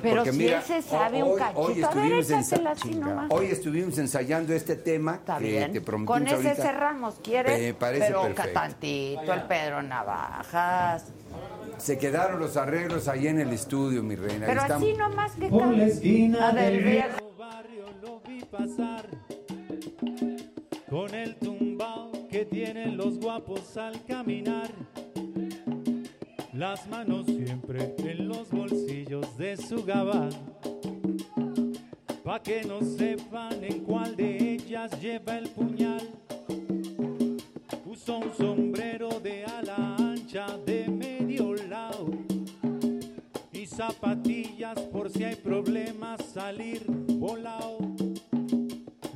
Pero 0.00 0.16
Porque 0.16 0.32
si 0.32 0.38
mira, 0.38 0.56
él 0.58 0.62
se 0.62 0.80
sabe 0.80 1.22
hoy- 1.22 1.30
un 1.32 1.38
cachito. 1.38 1.60
hoy 1.60 1.82
a 1.82 1.90
ver, 1.90 2.12
estuvimos. 2.14 3.24
Hoy 3.30 3.46
estuvimos 3.46 3.98
ensayando 3.98 4.54
este 4.54 4.76
tema 4.76 5.16
Está 5.16 5.36
que 5.38 5.44
bien. 5.44 5.72
te 5.74 5.80
prometimos 5.82 6.18
Con 6.18 6.26
ese 6.26 6.48
ahorita. 6.48 6.62
cerramos, 6.62 7.16
¿quieres? 7.22 7.60
Me 7.60 7.74
parece 7.74 8.06
Pero 8.06 8.22
perfecto. 8.22 8.52
tantito, 8.54 9.32
el 9.34 9.42
Pedro 9.42 9.82
Navajas. 9.82 11.12
Se 11.76 11.98
quedaron 11.98 12.40
los 12.40 12.56
arreglos 12.56 13.06
ahí 13.06 13.28
en 13.28 13.38
el 13.38 13.52
estudio, 13.52 14.02
mi 14.02 14.16
reina. 14.16 14.46
Ahí 14.46 14.52
Pero 14.52 14.60
estamos. 14.62 14.82
así 14.88 14.96
nomás 14.96 15.32
que 15.32 15.48
Por 15.48 15.66
la 15.66 15.84
esquina 15.84 16.52
del 16.52 16.82
viejo. 16.82 17.08
viejo 17.08 17.34
barrio 17.38 17.84
lo 18.00 18.20
vi 18.20 18.40
pasar 18.46 19.06
con 20.88 21.14
el 21.14 21.36
tumbao 21.36 22.10
que 22.28 22.44
tienen 22.44 22.96
los 22.96 23.18
guapos 23.18 23.76
al 23.76 24.04
caminar. 24.04 24.70
Las 26.52 26.86
manos 26.88 27.26
siempre 27.26 27.94
en 27.98 28.28
los 28.28 28.50
bolsillos 28.50 29.36
de 29.38 29.56
su 29.56 29.84
gabán. 29.84 30.30
Pa' 32.22 32.42
que 32.42 32.62
no 32.64 32.80
sepan 32.82 33.64
en 33.64 33.80
cuál 33.80 34.14
de 34.16 34.54
ellas 34.54 34.90
lleva 35.00 35.38
el 35.38 35.48
puñal. 35.48 36.06
Puso 37.84 38.18
un 38.18 38.32
sombrero 38.34 39.08
de 39.20 39.44
ala 39.44 39.96
ancha 39.96 40.58
de 40.66 40.88
medio 40.88 41.54
lado 41.54 42.10
y 43.52 43.66
zapatillas 43.66 44.78
por 44.92 45.08
si 45.08 45.24
hay 45.24 45.36
problemas 45.36 46.22
salir 46.24 46.84
volado 46.86 47.87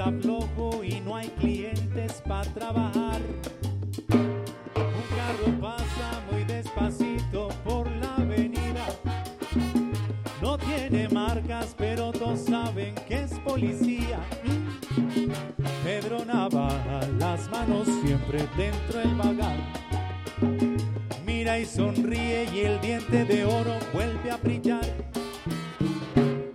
está 0.00 0.12
flojo 0.22 0.82
y 0.82 0.98
no 1.00 1.14
hay 1.14 1.28
clientes 1.28 2.22
para 2.26 2.50
trabajar. 2.54 3.20
Un 4.08 5.04
carro 5.14 5.60
pasa 5.60 6.22
muy 6.30 6.42
despacito 6.44 7.48
por 7.64 7.86
la 7.96 8.14
avenida. 8.14 8.86
No 10.40 10.56
tiene 10.56 11.06
marcas, 11.10 11.74
pero 11.76 12.12
todos 12.12 12.40
saben 12.40 12.94
que 13.06 13.24
es 13.24 13.32
policía. 13.40 14.20
Pedro 15.84 16.24
Navaja, 16.24 17.00
las 17.18 17.50
manos 17.50 17.86
siempre 18.02 18.48
dentro 18.56 19.00
del 19.00 19.14
bagal. 19.16 19.58
Mira 21.26 21.58
y 21.58 21.66
sonríe 21.66 22.48
y 22.54 22.60
el 22.60 22.80
diente 22.80 23.26
de 23.26 23.44
oro 23.44 23.74
vuelve 23.92 24.30
a 24.30 24.38
brillar. 24.38 24.86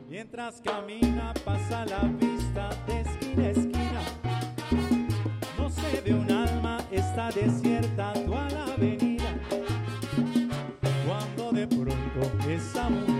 Mientras 0.09 0.61
camina 0.61 1.31
pasa 1.45 1.85
la 1.85 2.01
vista 2.19 2.69
desquiciada 2.87 3.24
esquina. 3.41 4.01
No 5.57 5.69
se 5.69 6.01
ve 6.01 6.13
un 6.13 6.31
alma, 6.31 6.77
está 6.91 7.29
desierta 7.31 8.13
toda 8.13 8.49
la 8.49 8.73
avenida. 8.73 9.25
Cuando 11.05 11.51
de 11.51 11.67
pronto 11.67 12.49
esa 12.49 12.89
mujer 12.89 13.14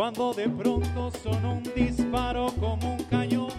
cuando 0.00 0.32
de 0.32 0.48
pronto 0.48 1.12
sonó 1.22 1.56
un 1.56 1.62
disparo 1.76 2.50
como 2.58 2.94
un 2.94 3.04
cañón. 3.04 3.52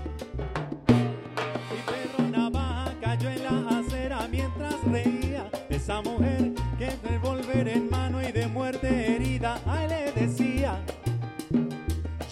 Mi 1.70 1.80
perro 1.86 2.28
navaja 2.32 2.96
cayó 3.00 3.30
en 3.30 3.44
la 3.44 3.78
acera 3.78 4.28
mientras 4.28 4.74
reía 4.86 5.48
esa 5.70 6.02
mujer 6.02 6.52
que 6.80 6.88
el 7.14 7.20
volver 7.20 7.68
en 7.68 7.92
mano 7.92 8.28
y 8.28 8.32
de 8.32 8.48
muerte 8.48 8.88
herida, 8.88 9.60
ay 9.68 9.88
le 9.88 10.12
decía, 10.14 10.80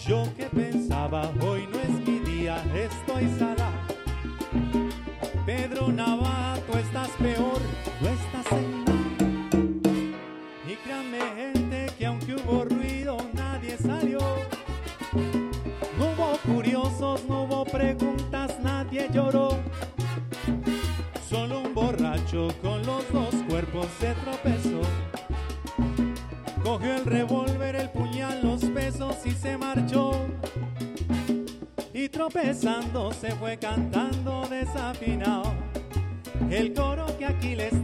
yo 0.04 0.24
que 0.36 0.46
pensaba, 0.46 1.30
hoy 1.40 1.68
no 1.72 1.78
es 1.78 2.04
mi 2.04 2.18
día, 2.18 2.56
estoy 2.74 3.28
sala. 3.38 3.70
Pedro 5.46 5.86
Navaja 5.86 6.29
tropezando 32.30 33.12
se 33.12 33.32
fue 33.32 33.56
cantando 33.58 34.46
desafinado. 34.48 35.52
El 36.50 36.72
coro 36.72 37.06
que 37.18 37.26
aquí 37.26 37.54
les 37.54 37.79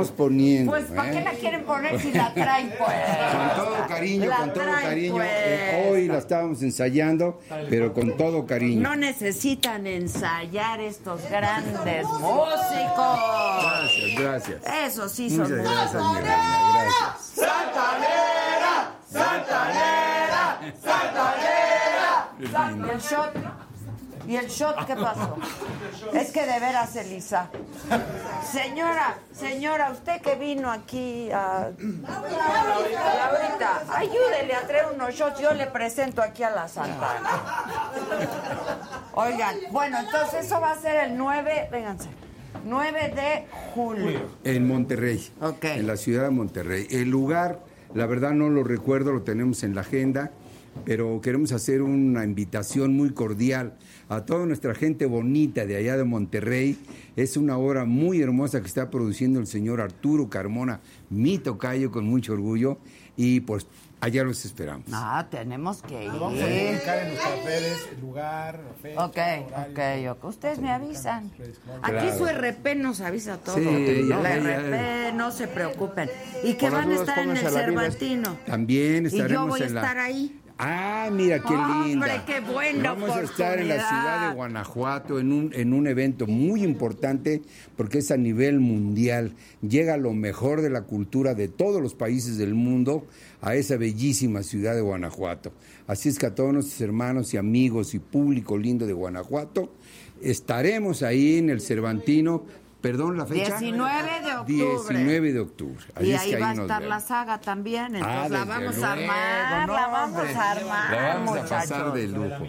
la 0.00 0.06
estábamos 0.06 0.10
poniendo. 0.10 0.70
Pues, 0.72 0.84
¿para 0.86 1.10
qué 1.10 1.18
¿eh? 1.18 1.24
la 1.24 1.30
quieren 1.32 1.64
poner 1.64 2.00
si 2.00 2.12
la 2.12 2.34
traen, 2.34 2.72
pues? 2.78 2.90
Con 3.32 3.64
todo 3.64 3.86
cariño, 3.88 4.26
La 4.28 4.36
con 4.36 4.52
todo 4.52 4.64
traen, 4.64 4.88
cariño. 4.88 5.14
pues. 5.14 5.28
Eh, 5.30 5.88
hoy 5.90 6.06
la 6.08 6.18
estábamos 6.18 6.62
ensayando, 6.62 7.40
pero 7.68 7.92
con 7.92 8.16
todo 8.16 8.46
cariño. 8.46 8.82
No 8.82 8.96
necesitan 8.96 9.86
ensayar 9.86 10.80
estos 10.80 11.20
grandes 11.30 12.04
músicos. 12.06 13.18
Gracias, 13.62 14.18
gracias. 14.18 14.58
Eso 14.86 15.08
sí 15.08 15.30
son 15.30 15.40
Muchas 15.42 15.58
gracias, 15.58 16.02
mi 16.02 16.14
reina, 16.14 16.72
gracias. 16.72 17.30
¡Santanera! 17.34 18.92
¡Santanera! 19.10 20.60
¡Santanera! 20.82 22.28
¿Y 22.40 22.90
el 22.90 23.00
shot? 23.00 23.49
¿Y 24.30 24.36
el 24.36 24.46
shot 24.46 24.86
qué 24.86 24.94
pasó? 24.94 25.36
Es 26.12 26.30
que 26.30 26.46
de 26.46 26.60
veras, 26.60 26.94
Elisa. 26.94 27.50
Señora, 28.44 29.18
señora, 29.32 29.90
usted 29.90 30.20
que 30.20 30.36
vino 30.36 30.70
aquí 30.70 31.28
a... 31.32 31.72
Laurita, 31.80 33.82
ayúdele 33.92 34.54
a 34.54 34.64
traer 34.68 34.86
unos 34.94 35.12
shots. 35.16 35.40
Yo 35.40 35.52
le 35.52 35.66
presento 35.66 36.22
aquí 36.22 36.44
a 36.44 36.50
la 36.50 36.68
Santana. 36.68 37.42
Oigan, 39.14 39.56
bueno, 39.72 39.98
entonces 39.98 40.46
eso 40.46 40.60
va 40.60 40.70
a 40.70 40.76
ser 40.76 41.06
el 41.06 41.18
9, 41.18 41.68
vénganse, 41.72 42.08
9 42.64 43.08
de 43.08 43.48
julio. 43.74 44.28
En 44.44 44.68
Monterrey. 44.68 45.28
En 45.62 45.88
la 45.88 45.96
ciudad 45.96 46.22
de 46.22 46.30
Monterrey. 46.30 46.86
El 46.92 47.10
lugar, 47.10 47.58
la 47.94 48.06
verdad 48.06 48.30
no 48.30 48.48
lo 48.48 48.62
recuerdo, 48.62 49.10
lo 49.10 49.22
tenemos 49.22 49.64
en 49.64 49.74
la 49.74 49.80
agenda, 49.80 50.30
pero 50.84 51.20
queremos 51.20 51.52
hacer 51.52 51.82
una 51.82 52.24
invitación 52.24 52.94
muy 52.94 53.10
cordial 53.10 53.74
a 54.08 54.24
toda 54.24 54.46
nuestra 54.46 54.74
gente 54.74 55.06
bonita 55.06 55.66
de 55.66 55.76
allá 55.76 55.96
de 55.96 56.04
Monterrey. 56.04 56.78
Es 57.16 57.36
una 57.36 57.58
obra 57.58 57.84
muy 57.84 58.20
hermosa 58.22 58.60
que 58.60 58.66
está 58.66 58.90
produciendo 58.90 59.40
el 59.40 59.46
señor 59.46 59.80
Arturo 59.80 60.28
Carmona, 60.28 60.80
mi 61.10 61.38
tocayo, 61.38 61.90
con 61.90 62.04
mucho 62.06 62.32
orgullo. 62.32 62.78
Y 63.16 63.40
pues 63.40 63.66
allá 64.00 64.24
los 64.24 64.46
esperamos. 64.46 64.86
Ah, 64.92 65.26
tenemos 65.30 65.82
que 65.82 66.04
ir. 66.04 66.10
Nos 66.10 66.20
vamos 66.20 66.40
a 66.40 66.48
indicar 66.50 66.98
en 66.98 67.08
el 67.12 68.00
lugar, 68.00 68.60
la 68.66 68.74
fecha, 68.82 69.04
Ok, 69.04 69.16
horario. 69.52 70.12
ok, 70.12 70.16
ok. 70.16 70.24
Ustedes 70.30 70.58
me 70.60 70.70
avisan. 70.70 71.30
Aquí 71.82 71.92
Claro. 71.92 72.16
su 72.18 72.24
RP 72.26 72.74
nos 72.76 73.02
avisa 73.02 73.36
todo. 73.36 73.56
Sí, 73.56 74.06
ya, 74.08 74.16
la 74.20 74.36
ya, 74.36 74.42
ya. 74.42 74.58
RP, 75.10 75.16
no 75.16 75.30
se 75.32 75.48
preocupen. 75.48 76.08
Y 76.42 76.54
que 76.54 76.70
van 76.70 76.90
a 76.90 76.94
estar 76.94 77.18
en 77.18 77.30
el 77.30 77.36
pónganse 77.36 77.46
a 77.46 77.50
la 77.50 77.68
vida. 77.68 77.80
Cervantino. 77.82 78.36
También 78.46 79.04
Y 79.04 79.06
estaremos 79.08 79.32
yo 79.32 79.46
voy 79.48 79.60
a 79.60 79.66
en 79.66 79.74
la... 79.74 79.80
estar 79.82 79.98
ahí. 79.98 80.39
Ah, 80.62 81.08
mira 81.10 81.40
qué 81.40 81.54
Hombre, 81.54 81.88
linda. 81.88 82.24
qué 82.26 82.40
buena 82.40 82.92
Vamos 82.92 83.16
a 83.16 83.22
estar 83.22 83.58
en 83.58 83.68
la 83.68 83.76
ciudad 83.76 84.28
de 84.28 84.34
Guanajuato 84.34 85.18
en 85.18 85.32
un, 85.32 85.50
en 85.54 85.72
un 85.72 85.86
evento 85.86 86.26
muy 86.26 86.62
importante 86.62 87.40
porque 87.78 87.98
es 87.98 88.10
a 88.10 88.18
nivel 88.18 88.60
mundial. 88.60 89.32
Llega 89.62 89.96
lo 89.96 90.12
mejor 90.12 90.60
de 90.60 90.68
la 90.68 90.82
cultura 90.82 91.34
de 91.34 91.48
todos 91.48 91.80
los 91.80 91.94
países 91.94 92.36
del 92.36 92.54
mundo 92.54 93.06
a 93.40 93.54
esa 93.54 93.78
bellísima 93.78 94.42
ciudad 94.42 94.74
de 94.74 94.82
Guanajuato. 94.82 95.50
Así 95.86 96.10
es 96.10 96.18
que 96.18 96.26
a 96.26 96.34
todos 96.34 96.52
nuestros 96.52 96.78
hermanos 96.82 97.32
y 97.32 97.38
amigos 97.38 97.94
y 97.94 97.98
público 97.98 98.58
lindo 98.58 98.86
de 98.86 98.92
Guanajuato, 98.92 99.72
estaremos 100.20 101.02
ahí 101.02 101.38
en 101.38 101.48
el 101.48 101.62
Cervantino. 101.62 102.44
Perdón, 102.80 103.18
la 103.18 103.26
fecha. 103.26 103.58
19 103.58 104.20
de 104.22 104.32
octubre. 104.36 104.98
19 104.98 105.32
de 105.32 105.40
octubre. 105.40 105.84
Así 105.94 106.06
Y 106.06 106.12
es 106.12 106.20
ahí 106.22 106.30
que 106.30 106.40
va 106.40 106.50
a 106.50 106.52
estar 106.54 106.82
la 106.82 107.00
saga 107.00 107.38
también, 107.40 107.94
entonces 107.94 108.06
Ah, 108.08 108.28
la 108.30 108.38
desde 108.38 108.50
vamos 108.50 108.76
luego, 108.76 108.86
a 108.86 108.92
armar, 108.92 109.66
no, 109.66 109.74
la 109.74 109.86
vamos 109.88 110.36
a 110.36 110.50
armar, 110.50 110.90
La 110.90 111.14
vamos 111.14 111.28
a 111.28 111.42
muchachos. 111.42 111.50
pasar 111.70 111.92
de 111.92 112.08
lujo. 112.08 112.44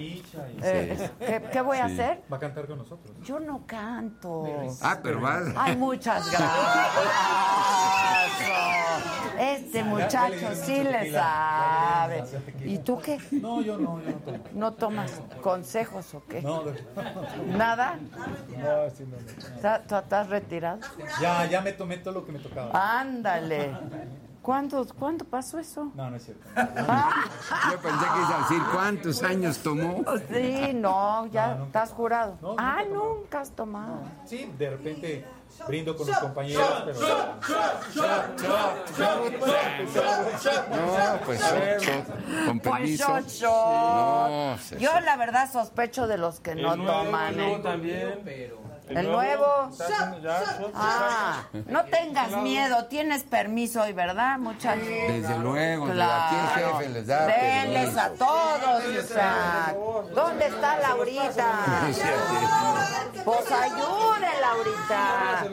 Eh, 0.63 1.09
¿qué, 1.19 1.43
qué 1.51 1.61
voy 1.61 1.77
a 1.79 1.87
Sí. 1.87 1.93
hacer? 1.93 2.23
Va 2.31 2.37
a 2.37 2.39
cantar 2.39 2.65
con 2.67 2.77
nosotros. 2.77 3.13
Yo 3.23 3.39
no 3.41 3.65
canto. 3.65 4.45
Ah, 4.81 4.99
pero 5.03 5.19
va. 5.21 5.41
Ay, 5.57 5.75
muchas 5.75 6.29
gracias. 6.31 6.51
Este 9.39 9.83
muchacho 9.83 10.49
sí 10.53 10.83
le 10.83 11.11
sabe. 11.11 12.23
¿Y 12.63 12.77
tú 12.79 12.99
qué? 12.99 13.17
No, 13.31 13.61
yo 13.61 13.77
no, 13.77 13.99
yo 14.01 14.11
no 14.11 14.17
tomo. 14.19 14.39
¿No 14.53 14.73
tomas 14.73 15.21
consejos 15.41 16.13
o 16.13 16.23
qué? 16.25 16.41
No, 16.41 16.63
de- 16.63 16.83
¿Nada? 17.57 17.97
No, 18.61 18.89
sí, 18.95 19.03
no, 19.05 19.17
no. 19.17 19.61
¿Está- 20.21 20.29
¿Tú 20.29 20.29
estás 20.29 20.29
retirado? 20.29 20.79
Ya, 21.21 21.45
ya 21.47 21.61
me 21.61 21.73
tomé 21.73 21.97
todo 21.97 22.13
lo 22.15 22.25
que 22.25 22.31
me 22.31 22.39
tocaba. 22.39 22.99
Ándale. 22.99 23.71
¿Cuándo, 24.41 24.87
¿Cuándo 24.97 25.23
pasó 25.23 25.59
eso? 25.59 25.91
No, 25.93 26.09
no 26.09 26.15
es 26.15 26.23
cierto. 26.25 26.43
Yo 26.55 27.79
pensé 27.79 27.99
que 27.99 28.19
iba 28.19 28.35
a 28.37 28.39
decir 28.41 28.63
cuántos 28.73 29.21
años 29.23 29.57
tomó. 29.59 30.03
Sí, 30.33 30.71
no, 30.73 31.27
ya 31.27 31.59
estás 31.65 31.91
jurado. 31.91 32.37
No, 32.41 32.55
ah, 32.57 32.77
nunca 32.83 32.89
tomé. 32.89 33.17
nunca 33.19 33.39
has 33.41 33.51
tomado. 33.51 33.99
Sí, 34.25 34.51
de 34.57 34.69
repente 34.71 35.25
brindo 35.67 35.95
con 35.95 36.07
mis 36.07 36.17
compañeros, 36.17 36.83
pero... 36.85 36.99
No, 40.69 41.19
pues 41.25 41.39
shot. 41.41 42.45
Con 42.47 42.59
Pues 42.59 42.73
permiso. 42.75 43.05
shot, 43.07 43.27
shot. 43.27 43.49
No, 44.29 44.57
se- 44.57 44.79
Yo 44.79 44.99
la 45.01 45.17
verdad 45.17 45.51
sospecho 45.51 46.07
de 46.07 46.17
los 46.17 46.39
que 46.39 46.55
no 46.55 46.75
toman. 46.75 47.39
¿eh? 47.39 47.59
también, 47.61 48.19
¿El 48.95 49.11
nuevo? 49.11 49.69
Ah, 50.73 51.43
no 51.67 51.83
tengas 51.85 52.31
miedo, 52.43 52.85
tienes 52.85 53.23
permiso 53.23 53.81
hoy, 53.83 53.93
¿verdad, 53.93 54.37
muchachos? 54.37 54.85
Desde 54.85 55.37
luego, 55.39 55.87
de 55.87 55.91
aquí 56.03 56.35
el 56.35 56.51
Claro. 56.53 56.77
jefe 56.77 56.89
les 56.89 57.07
da 57.07 57.25
Denles 57.27 57.97
a 57.97 58.09
todos, 58.11 58.83
Isaac. 58.85 59.75
¿Dónde 60.13 60.45
está 60.47 60.77
Laurita? 60.79 61.47
Pues 63.23 63.51
ayude, 63.51 64.27
Laurita. 64.41 65.45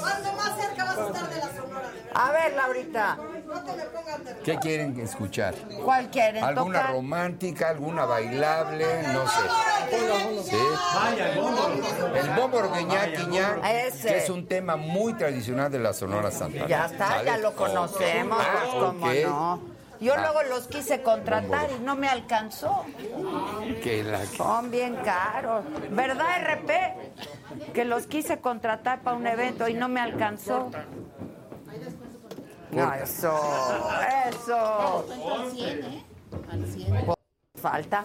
Cuando 0.00 0.32
más 0.32 0.56
cerca 0.60 0.84
vas 0.84 0.98
a 0.98 1.06
estar 1.06 1.28
de 1.28 1.36
la 1.36 1.48
Sonora, 1.54 1.88
de 1.88 2.02
verdad. 2.02 2.12
A 2.14 2.32
ver, 2.32 2.52
Laurita, 2.54 3.16
No 3.16 3.60
te 3.62 3.72
me 3.76 3.82
pongas 3.84 4.18
nerviosa. 4.20 4.42
¿Qué 4.44 4.58
quieren 4.58 5.00
escuchar? 5.00 5.54
¿cuál 5.84 6.08
quieren 6.10 6.42
¿Alguna 6.42 6.78
tocar? 6.80 6.94
romántica, 6.94 7.68
alguna 7.68 8.04
bailable? 8.06 9.02
No 9.12 9.26
sé. 9.28 9.42
¿Sí? 10.50 10.56
El 12.14 12.30
bombo 12.30 12.60
ña, 12.62 13.60
Ese. 13.86 14.08
que 14.08 14.18
es 14.18 14.30
un 14.30 14.46
tema 14.46 14.76
muy 14.76 15.14
tradicional 15.14 15.70
de 15.70 15.78
la 15.78 15.92
Sonora 15.92 16.30
Santa. 16.30 16.66
Ya 16.66 16.86
está, 16.86 17.22
ya 17.24 17.38
lo 17.38 17.54
conocemos, 17.54 18.38
Ah, 18.40 18.60
pues 18.62 18.74
cómo 18.74 19.06
no. 19.06 19.72
Yo 20.00 20.14
Ah. 20.14 20.20
luego 20.20 20.42
los 20.48 20.66
quise 20.66 21.00
contratar 21.02 21.70
y 21.70 21.80
no 21.84 21.94
me 21.94 22.08
alcanzó. 22.08 22.84
Que 23.82 24.02
la... 24.02 24.26
Son 24.26 24.70
bien 24.70 24.96
caros. 24.96 25.64
¿Verdad, 25.90 26.26
RP? 26.42 27.72
Que 27.72 27.84
los 27.84 28.06
quise 28.08 28.40
contratar 28.40 29.02
para 29.02 29.16
un 29.16 29.26
evento 29.26 29.68
y 29.68 29.74
no 29.74 29.88
me 29.88 30.00
alcanzó. 30.00 30.70
No, 32.72 32.92
eso, 32.94 33.38
eso. 34.30 35.06
Al 35.30 35.50
100, 35.52 35.84
¿eh? 35.84 36.04
Al 36.50 36.66
100. 36.66 37.06
Falta. 37.60 38.04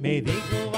me 0.00 0.22
dijo 0.22 0.70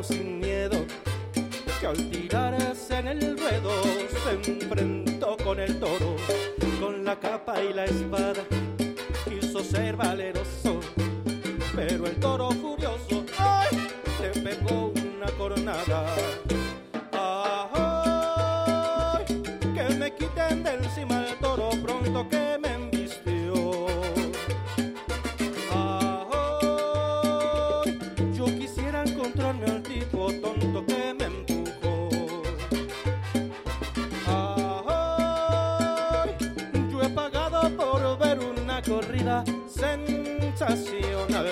cocina. 0.00 0.29
corrida 38.90 39.44
sensacional. 39.68 41.46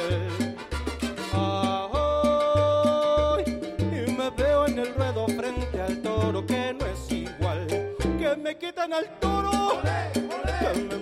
Ay, 1.33 3.45
y 3.79 4.11
me 4.11 4.29
veo 4.31 4.67
en 4.67 4.81
el 4.81 4.93
ruedo 4.95 5.27
frente 5.29 5.81
al 5.81 6.03
toro 6.03 6.45
que 6.45 6.75
no 6.75 6.85
es 6.85 7.13
igual. 7.13 7.69
Que 8.19 8.35
me 8.37 8.59
quitan 8.59 8.93
al 8.93 9.09
toro, 9.21 9.51
¡Olé, 9.79 10.11
olé! 10.17 10.59
que 10.61 10.71
me 10.81 10.97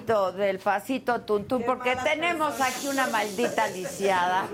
del 0.00 0.58
pasito 0.58 1.20
tuntún, 1.22 1.62
porque 1.64 1.96
tenemos 1.96 2.60
aquí 2.60 2.88
una 2.88 3.06
maldita 3.08 3.66
lisiada. 3.68 4.44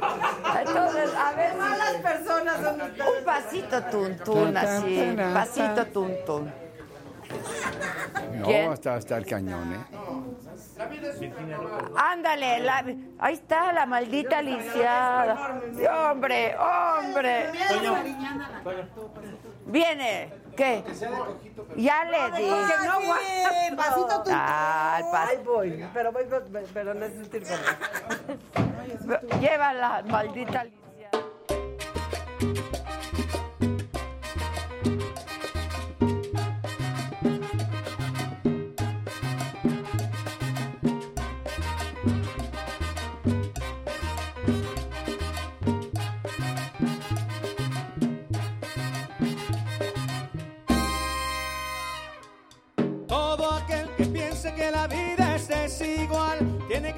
Entonces, 0.58 1.10
a 1.14 1.32
ver. 1.32 1.52
Un 1.54 3.24
pasito 3.24 3.82
tuntún, 3.84 4.56
así. 4.56 5.16
Pasito 5.34 5.86
tuntún. 5.86 6.52
No, 8.34 8.46
¿Quién? 8.46 8.72
hasta, 8.72 9.16
el 9.16 9.26
cañón, 9.26 9.74
¿eh? 9.74 9.84
Ándale, 11.96 12.70
ahí 13.18 13.34
está 13.34 13.72
la 13.72 13.84
maldita 13.84 14.40
lisiada. 14.40 15.60
Hombre, 16.10 16.56
hombre. 16.56 17.50
Viene. 19.66 20.47
¿Qué? 20.58 20.82
Ya 21.76 22.04
le 22.04 22.18
dije. 22.36 22.50
No, 22.84 22.98
pasito 23.76 24.22
tu. 24.24 24.30
Ay, 24.34 25.36
voy. 25.44 25.86
Pero 25.94 26.10
voy, 26.10 26.24
pero 26.74 26.94
no 26.94 27.04
es 27.06 27.12
sentir 27.12 27.44
con 27.44 27.58
Llévala, 29.40 30.02
maldita 30.08 30.64
linda. 30.64 30.87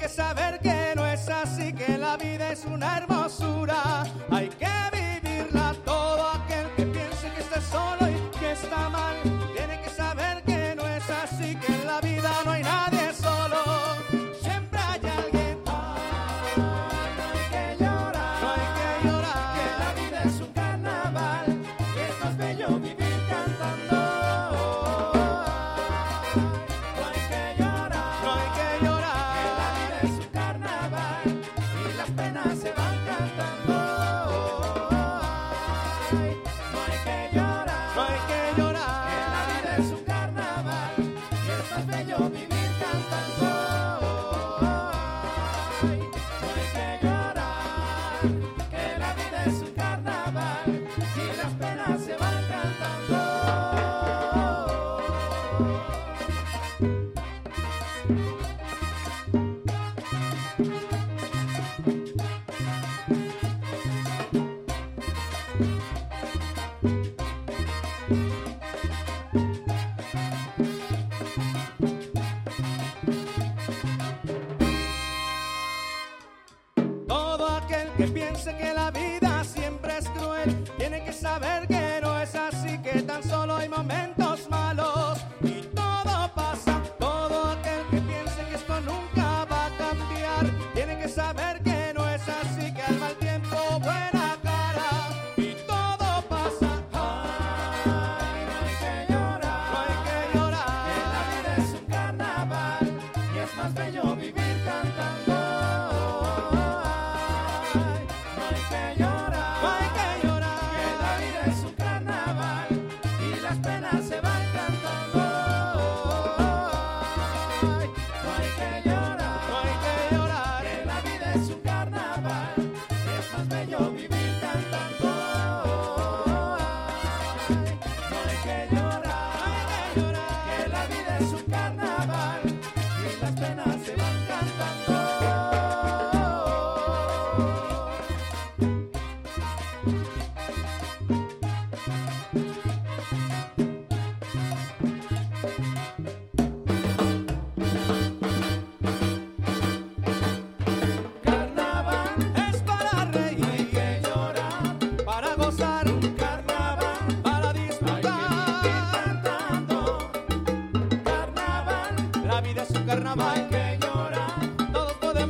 que 0.01 0.09
saber 0.09 0.59
que 0.59 0.93
no 0.95 1.05
es 1.05 1.29
así, 1.29 1.73
que 1.73 1.95
la 1.95 2.17
vida 2.17 2.51
es 2.51 2.65
una 2.65 2.97
hermosura. 2.97 4.03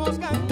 buscan 0.01 0.50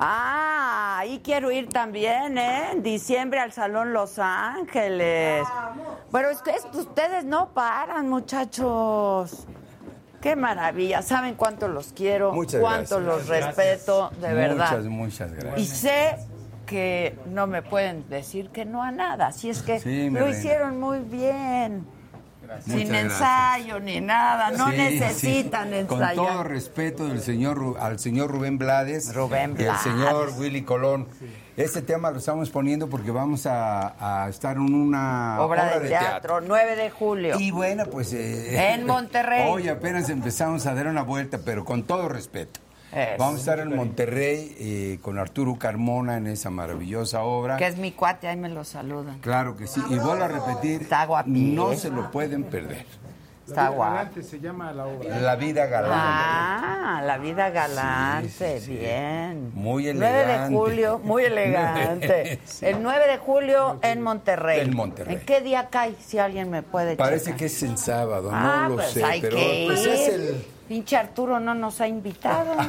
Ah, 0.00 0.98
ahí 1.00 1.20
quiero 1.24 1.50
ir 1.50 1.68
también, 1.68 2.38
¿eh? 2.38 2.70
En 2.72 2.82
diciembre 2.84 3.40
al 3.40 3.50
Salón 3.52 3.92
Los 3.92 4.18
Ángeles. 4.20 5.44
Pero 6.12 6.30
ustedes, 6.30 6.64
ustedes 6.72 7.24
no 7.24 7.48
paran, 7.48 8.08
muchachos. 8.08 9.46
Qué 10.20 10.36
maravilla. 10.36 11.02
¿Saben 11.02 11.34
cuánto 11.34 11.66
los 11.66 11.92
quiero? 11.92 12.32
Muchas 12.32 12.60
cuánto 12.60 13.00
gracias. 13.00 13.02
los 13.02 13.26
respeto, 13.28 14.10
de 14.20 14.34
verdad. 14.34 14.70
Muchas, 14.70 14.84
muchas 14.86 15.32
gracias. 15.32 15.58
Y 15.58 15.66
sé 15.66 16.16
que 16.66 17.18
no 17.26 17.46
me 17.48 17.62
pueden 17.62 18.08
decir 18.08 18.50
que 18.50 18.64
no 18.64 18.82
a 18.82 18.92
nada. 18.92 19.28
Así 19.28 19.50
es 19.50 19.62
que 19.62 19.80
Sí, 19.80 20.10
lo 20.10 20.20
reina. 20.20 20.30
hicieron 20.38 20.78
muy 20.78 21.00
bien. 21.00 21.84
Sin 22.64 22.72
Muchas 22.74 22.88
gracias. 22.88 23.12
ensayo 23.12 23.80
ni 23.80 24.00
nada. 24.00 24.50
No 24.50 24.70
Sí, 24.70 24.76
necesitan 24.76 25.68
sí. 25.70 25.74
ensayar. 25.76 26.16
Con 26.16 26.26
todo 26.26 26.44
respeto 26.44 27.06
del 27.06 27.20
señor, 27.20 27.76
al 27.80 27.98
señor 27.98 28.30
Rubén 28.30 28.58
Blades 28.58 29.14
Rubén 29.14 29.56
y 29.58 29.64
al 29.64 29.78
señor 29.78 30.32
Willy 30.38 30.62
Colón. 30.62 31.06
Este 31.56 31.82
tema 31.82 32.10
lo 32.12 32.18
estamos 32.18 32.50
poniendo 32.50 32.88
porque 32.88 33.10
vamos 33.10 33.44
a, 33.46 34.24
a 34.24 34.28
estar 34.28 34.56
en 34.56 34.72
una 34.74 35.40
Obra, 35.40 35.78
de, 35.80 35.88
teatro, 35.88 36.40
9 36.40 36.76
de 36.76 36.90
julio. 36.90 37.36
Y 37.40 37.50
bueno, 37.50 37.84
pues... 37.86 38.12
eh, 38.12 38.72
En 38.74 38.86
Monterrey. 38.86 39.48
Hoy 39.50 39.68
apenas 39.68 40.08
empezamos 40.08 40.66
a 40.66 40.74
dar 40.74 40.86
una 40.86 41.02
vuelta, 41.02 41.38
pero 41.44 41.64
con 41.64 41.82
todo 41.82 42.08
respeto. 42.08 42.60
Vamos 43.18 43.34
a 43.34 43.38
estar 43.38 43.58
en 43.60 43.74
Monterrey 43.76 44.56
eh, 44.58 44.98
con 45.02 45.18
Arturo 45.18 45.56
Carmona 45.58 46.16
en 46.16 46.26
esa 46.26 46.50
maravillosa 46.50 47.22
obra. 47.22 47.56
Que 47.56 47.66
es 47.66 47.76
mi 47.76 47.92
cuate, 47.92 48.28
ahí 48.28 48.36
me 48.36 48.48
lo 48.48 48.64
saludan. 48.64 49.18
Claro 49.20 49.56
que 49.56 49.66
sí. 49.66 49.80
Y 49.90 49.98
vuelvo 49.98 50.24
a 50.24 50.28
repetir, 50.28 50.82
Está 50.82 51.04
guapísimo. 51.04 51.68
no 51.70 51.74
se 51.76 51.90
lo 51.90 52.10
pueden 52.10 52.44
perder. 52.44 52.86
Está 53.46 53.68
guapo. 53.70 53.94
Galante 53.94 54.22
se 54.22 54.40
llama 54.40 54.72
la 54.74 54.84
obra. 54.86 55.18
La 55.20 55.34
vida 55.36 55.64
galante. 55.66 55.96
Ah, 55.98 57.00
la 57.02 57.16
vida 57.16 57.48
galante, 57.48 58.28
Sí, 58.28 58.44
sí, 58.60 58.66
sí. 58.66 58.76
bien. 58.76 59.52
Muy 59.54 59.84
9 59.84 59.98
de 59.98 60.22
elegante. 60.24 60.54
julio, 60.54 61.00
muy 61.02 61.24
elegante. 61.24 62.40
Sí. 62.44 62.66
El 62.66 62.82
9 62.82 63.06
de 63.06 63.16
julio 63.16 63.78
en 63.82 64.02
Monterrey. 64.02 64.60
En 64.60 64.76
Monterrey. 64.76 65.14
¿En 65.14 65.20
qué 65.24 65.40
día 65.40 65.68
cae? 65.70 65.94
Si 65.98 66.18
alguien 66.18 66.50
me 66.50 66.62
puede 66.62 66.96
Parece 66.96 67.24
checar. 67.26 67.38
que 67.38 67.44
es 67.46 67.62
en 67.62 67.78
sábado, 67.78 68.28
Ah, 68.32 68.64
no 68.64 68.68
lo 68.70 68.74
pues 68.76 68.90
sé, 68.90 69.02
hay 69.04 69.20
pero 69.22 69.36
que 69.36 69.64
pues 69.66 69.80
ir. 69.82 69.88
es 69.92 70.08
el 70.08 70.44
Pinche 70.68 70.96
Arturo 70.96 71.40
no 71.40 71.54
nos 71.54 71.80
ha 71.80 71.88
invitado. 71.88 72.52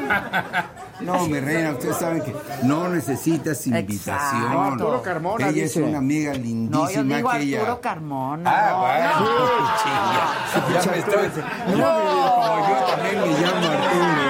No, 0.99 1.26
mi 1.27 1.39
reina, 1.39 1.71
ustedes 1.71 1.95
saben 1.95 2.21
que 2.21 2.35
no 2.63 2.89
necesitas 2.89 3.65
invitación. 3.67 4.41
Exacto. 4.43 4.61
Arturo 4.61 5.01
Carmona 5.01 5.45
Ella 5.47 5.63
dice. 5.63 5.80
es 5.81 5.88
una 5.88 5.99
amiga 5.99 6.34
lindísima 6.34 6.77
No, 6.85 6.91
yo 6.91 7.03
digo 7.05 7.30
que 7.30 7.38
ella. 7.39 7.59
Arturo 7.59 7.80
Carmona. 7.80 8.51
Ah, 8.53 8.69
no, 8.69 8.80
bueno, 8.81 9.19
no. 9.21 10.67
chinga. 10.73 10.84
Ya 10.84 10.91
me 10.91 10.97
estoy. 10.97 11.43
No. 11.77 11.89
Como 12.35 12.67
yo 12.67 12.85
también 12.85 13.21
me 13.21 13.27
llamo 13.39 13.67
Arturo. 13.67 14.28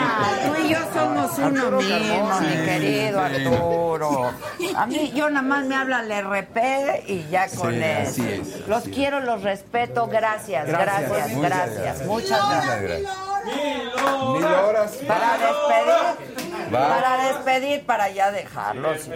Somos 1.35 1.51
uno 1.51 1.59
Arturo 1.61 1.81
mismo, 1.81 2.27
Carmona. 2.29 2.39
mi 2.41 2.65
querido 2.65 3.27
sí. 3.27 3.35
Arturo. 3.35 4.31
A 4.75 4.85
mí, 4.87 5.11
yo 5.15 5.29
nada 5.29 5.41
más 5.47 5.65
me 5.65 5.75
habla 5.75 6.01
el 6.01 6.11
RP 6.25 7.03
y 7.07 7.27
ya 7.29 7.47
con 7.49 7.71
Sí, 7.73 7.77
él. 7.83 7.97
así 8.07 8.27
es, 8.29 8.67
Los 8.67 8.77
así 8.79 8.89
es. 8.89 8.95
quiero, 8.95 9.19
los 9.21 9.43
respeto. 9.43 10.07
Gracias, 10.07 10.67
Gracias, 10.67 11.09
gracias, 11.09 11.29
muchas 11.33 11.49
gracias. 11.51 11.81
gracias. 11.83 12.07
Muchas 12.07 12.49
gracias. 12.49 12.81
gracias. 12.81 13.11
Mil 13.45 14.45
horas. 14.45 14.91
Para 15.07 15.31
despedir, 15.37 16.48
Va. 16.73 16.87
para 16.89 17.27
despedir, 17.27 17.85
para 17.85 18.09
ya 18.09 18.31
dejarlos 18.31 19.07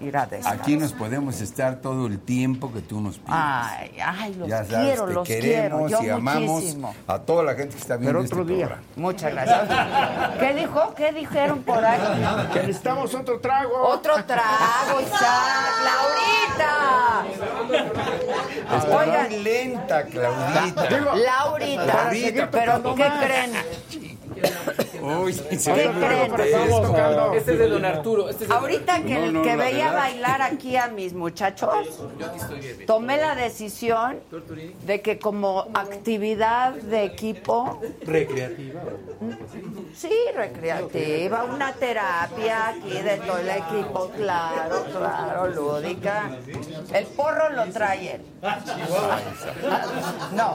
y 0.00 0.06
ir 0.06 0.16
a 0.16 0.26
descansar. 0.26 0.60
Aquí 0.60 0.76
nos 0.76 0.92
podemos 0.92 1.40
estar 1.40 1.76
todo 1.76 2.06
el 2.06 2.18
tiempo 2.18 2.72
que 2.72 2.80
tú 2.80 3.00
nos 3.00 3.16
pides. 3.18 3.28
Ay, 3.32 3.96
ay, 4.04 4.34
los 4.34 4.48
ya 4.48 4.64
sabes, 4.64 4.86
quiero, 4.86 5.06
te 5.06 5.12
los 5.14 5.28
queremos 5.28 5.86
quiero. 5.88 6.02
y 6.02 6.06
Yo 6.06 6.14
amamos 6.16 6.42
muchísimo. 6.50 6.94
a 7.06 7.18
toda 7.20 7.42
la 7.44 7.54
gente 7.54 7.74
que 7.74 7.80
está 7.80 7.96
viendo 7.96 8.18
Pero 8.18 8.24
otro 8.26 8.40
este 8.42 8.52
día. 8.54 8.66
programa. 8.66 8.88
Muchas 8.96 9.32
gracias. 9.32 10.38
¿Qué 10.40 10.54
dijo? 10.54 10.94
¿Qué 10.94 11.12
dijeron 11.12 11.62
por 11.62 11.84
ahí? 11.84 12.00
Que 12.52 12.60
necesitamos 12.60 13.14
otro 13.14 13.40
trago. 13.40 13.88
Otro 13.88 14.14
trago, 14.24 15.00
Isaac. 15.00 15.74
¡Laurita! 15.84 17.24
Está 18.76 18.96
Oigan. 18.98 19.28
muy 19.30 19.38
lenta, 19.42 20.04
Claudita. 20.04 20.90
Laurita. 21.14 21.84
Laurita, 21.86 22.50
Pero, 22.50 22.94
¿qué 22.94 23.10
creen? 23.22 23.52
Este 25.28 25.54
es 27.52 27.58
de 27.58 27.68
Don 27.68 27.84
Arturo. 27.84 28.28
Este 28.28 28.44
es 28.44 28.48
de 28.48 28.54
Ahorita 28.54 29.02
que, 29.02 29.18
No, 29.18 29.32
no, 29.32 29.42
que 29.42 29.56
la 29.56 29.64
veía 29.64 29.84
verdad. 29.90 29.98
bailar 30.00 30.42
aquí 30.42 30.76
a 30.76 30.88
mis 30.88 31.12
muchachos, 31.12 31.70
Yo 32.18 32.26
aquí 32.26 32.38
estoy 32.38 32.60
bien. 32.60 32.86
tomé 32.86 33.16
la 33.18 33.34
decisión 33.34 34.20
de 34.86 35.00
que 35.02 35.18
como 35.18 35.66
actividad 35.74 36.72
de 36.72 37.04
equipo, 37.04 37.80
Recreativa. 38.04 38.80
sí, 39.94 40.12
recreativa, 40.34 41.44
una 41.44 41.72
terapia 41.72 42.68
aquí 42.68 42.90
de 43.02 43.16
todo 43.18 43.38
el 43.38 43.48
equipo, 43.50 44.10
claro, 44.16 44.84
claro, 44.90 45.48
lúdica. 45.48 46.30
El 46.92 47.06
porro 47.06 47.50
lo 47.50 47.66
trae 47.66 48.14
él. 48.16 48.22
No, 50.34 50.54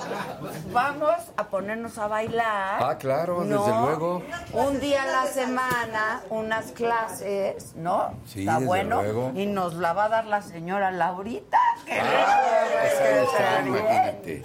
vamos 0.74 1.16
a 1.38 1.44
ponernos 1.48 1.98
a 1.98 2.08
bailar. 2.08 2.82
Ah, 2.84 2.98
claro, 2.98 3.44
¿no? 3.44 3.64
desde 3.66 3.80
luego. 3.82 4.22
Un 4.54 4.80
día 4.80 5.04
a 5.04 5.08
la 5.08 5.26
semana, 5.28 6.22
unas 6.30 6.72
clases, 6.72 7.76
¿no? 7.76 8.14
Sí, 8.26 8.40
Está 8.42 8.54
desde 8.56 8.66
bueno. 8.66 9.02
luego. 9.04 9.32
Y 9.36 9.46
nos 9.46 9.76
la 9.76 9.94
va 9.94 10.06
a 10.06 10.10
dar 10.10 10.26
la 10.26 10.42
señora 10.42 10.92
Laurita. 10.92 11.60
que 11.86 12.00
Ah, 12.00 12.40
pues 12.82 13.64
bien. 13.64 13.68
imagínate. 13.68 14.44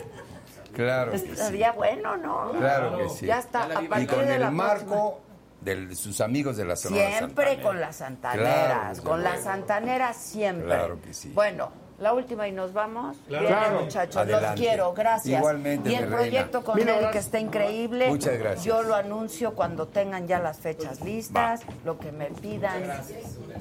Claro 0.75 1.13
que 1.13 1.19
sí. 1.19 1.31
Estaría 1.31 1.73
bueno, 1.73 2.17
¿no? 2.17 2.51
Claro 2.59 2.99
que 2.99 3.09
sí. 3.09 3.27
Ya 3.27 3.39
está. 3.39 3.65
A 3.65 3.83
Y 3.83 3.89
partir 3.89 4.09
con 4.09 4.19
de 4.21 4.39
la 4.39 4.49
el 4.49 4.57
próxima. 4.57 4.65
marco 4.67 5.21
de 5.61 5.95
sus 5.97 6.21
amigos 6.21 6.57
de 6.59 6.65
la 6.67 6.77
Sonora 6.77 7.07
Siempre 7.09 7.45
Santanera. 7.47 7.63
con 7.63 7.81
las 7.81 7.97
santaneras, 7.97 9.01
Claro, 9.01 9.03
con 9.11 9.23
las 9.25 9.41
santaneras 9.43 10.17
siempre. 10.17 10.67
Claro 10.67 11.01
que 11.01 11.15
sí. 11.15 11.31
Bueno, 11.35 11.71
la 12.05 12.13
última 12.13 12.47
y 12.47 12.53
nos 12.53 12.73
vamos. 12.73 13.17
Claro. 13.27 13.47
Viene, 13.49 13.61
Claro. 13.61 13.81
muchachos, 13.81 14.17
Adelante. 14.17 14.47
los 14.47 14.61
quiero, 14.61 14.93
gracias. 14.95 15.39
Igualmente, 15.41 15.91
Y 15.91 15.95
el 15.95 16.03
reina. 16.03 16.17
proyecto 16.17 16.63
con 16.63 16.79
él 16.79 17.09
que 17.11 17.19
está 17.19 17.39
increíble. 17.41 18.09
Muchas 18.09 18.39
gracias. 18.39 18.65
Yo 18.65 18.83
lo 18.83 18.95
anuncio 18.95 19.55
cuando 19.55 19.89
tengan 19.89 20.29
ya 20.29 20.39
las 20.39 20.59
fechas 20.59 21.01
listas, 21.01 21.63
lo 21.85 21.99
que 21.99 22.13
me 22.13 22.27
pidan. 22.27 22.85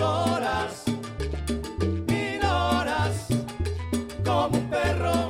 horas, 0.00 0.84
mil 2.06 2.44
horas, 2.44 3.26
como 4.24 4.58
un 4.58 4.70
perro. 4.70 5.28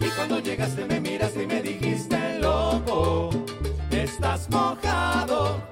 Y 0.00 0.08
cuando 0.16 0.38
llegaste 0.40 0.84
me 0.84 1.00
miraste 1.00 1.44
y 1.44 1.46
me 1.46 1.62
dijiste, 1.62 2.38
loco, 2.40 3.30
estás 3.90 4.50
mojado, 4.50 5.62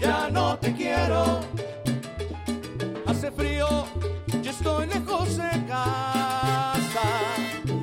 ya 0.00 0.28
no 0.30 0.58
te 0.58 0.72
quiero. 0.74 1.40
Hace 3.06 3.30
frío, 3.30 3.86
yo 4.42 4.50
estoy 4.50 4.86
lejos 4.86 5.36
de 5.36 5.66
casa. 5.66 7.08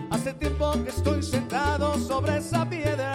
Hace 0.09 0.33
tiempo 0.33 0.71
que 0.83 0.89
estoy 0.89 1.23
sentado 1.23 1.97
sobre 1.97 2.37
esa 2.37 2.67
piedra. 2.69 3.10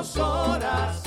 dos 0.00 0.16
horas. 0.16 0.99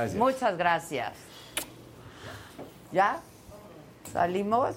Gracias. 0.00 0.18
Muchas 0.18 0.56
gracias. 0.56 1.12
¿Ya? 2.92 3.20
¿Salimos? 4.12 4.76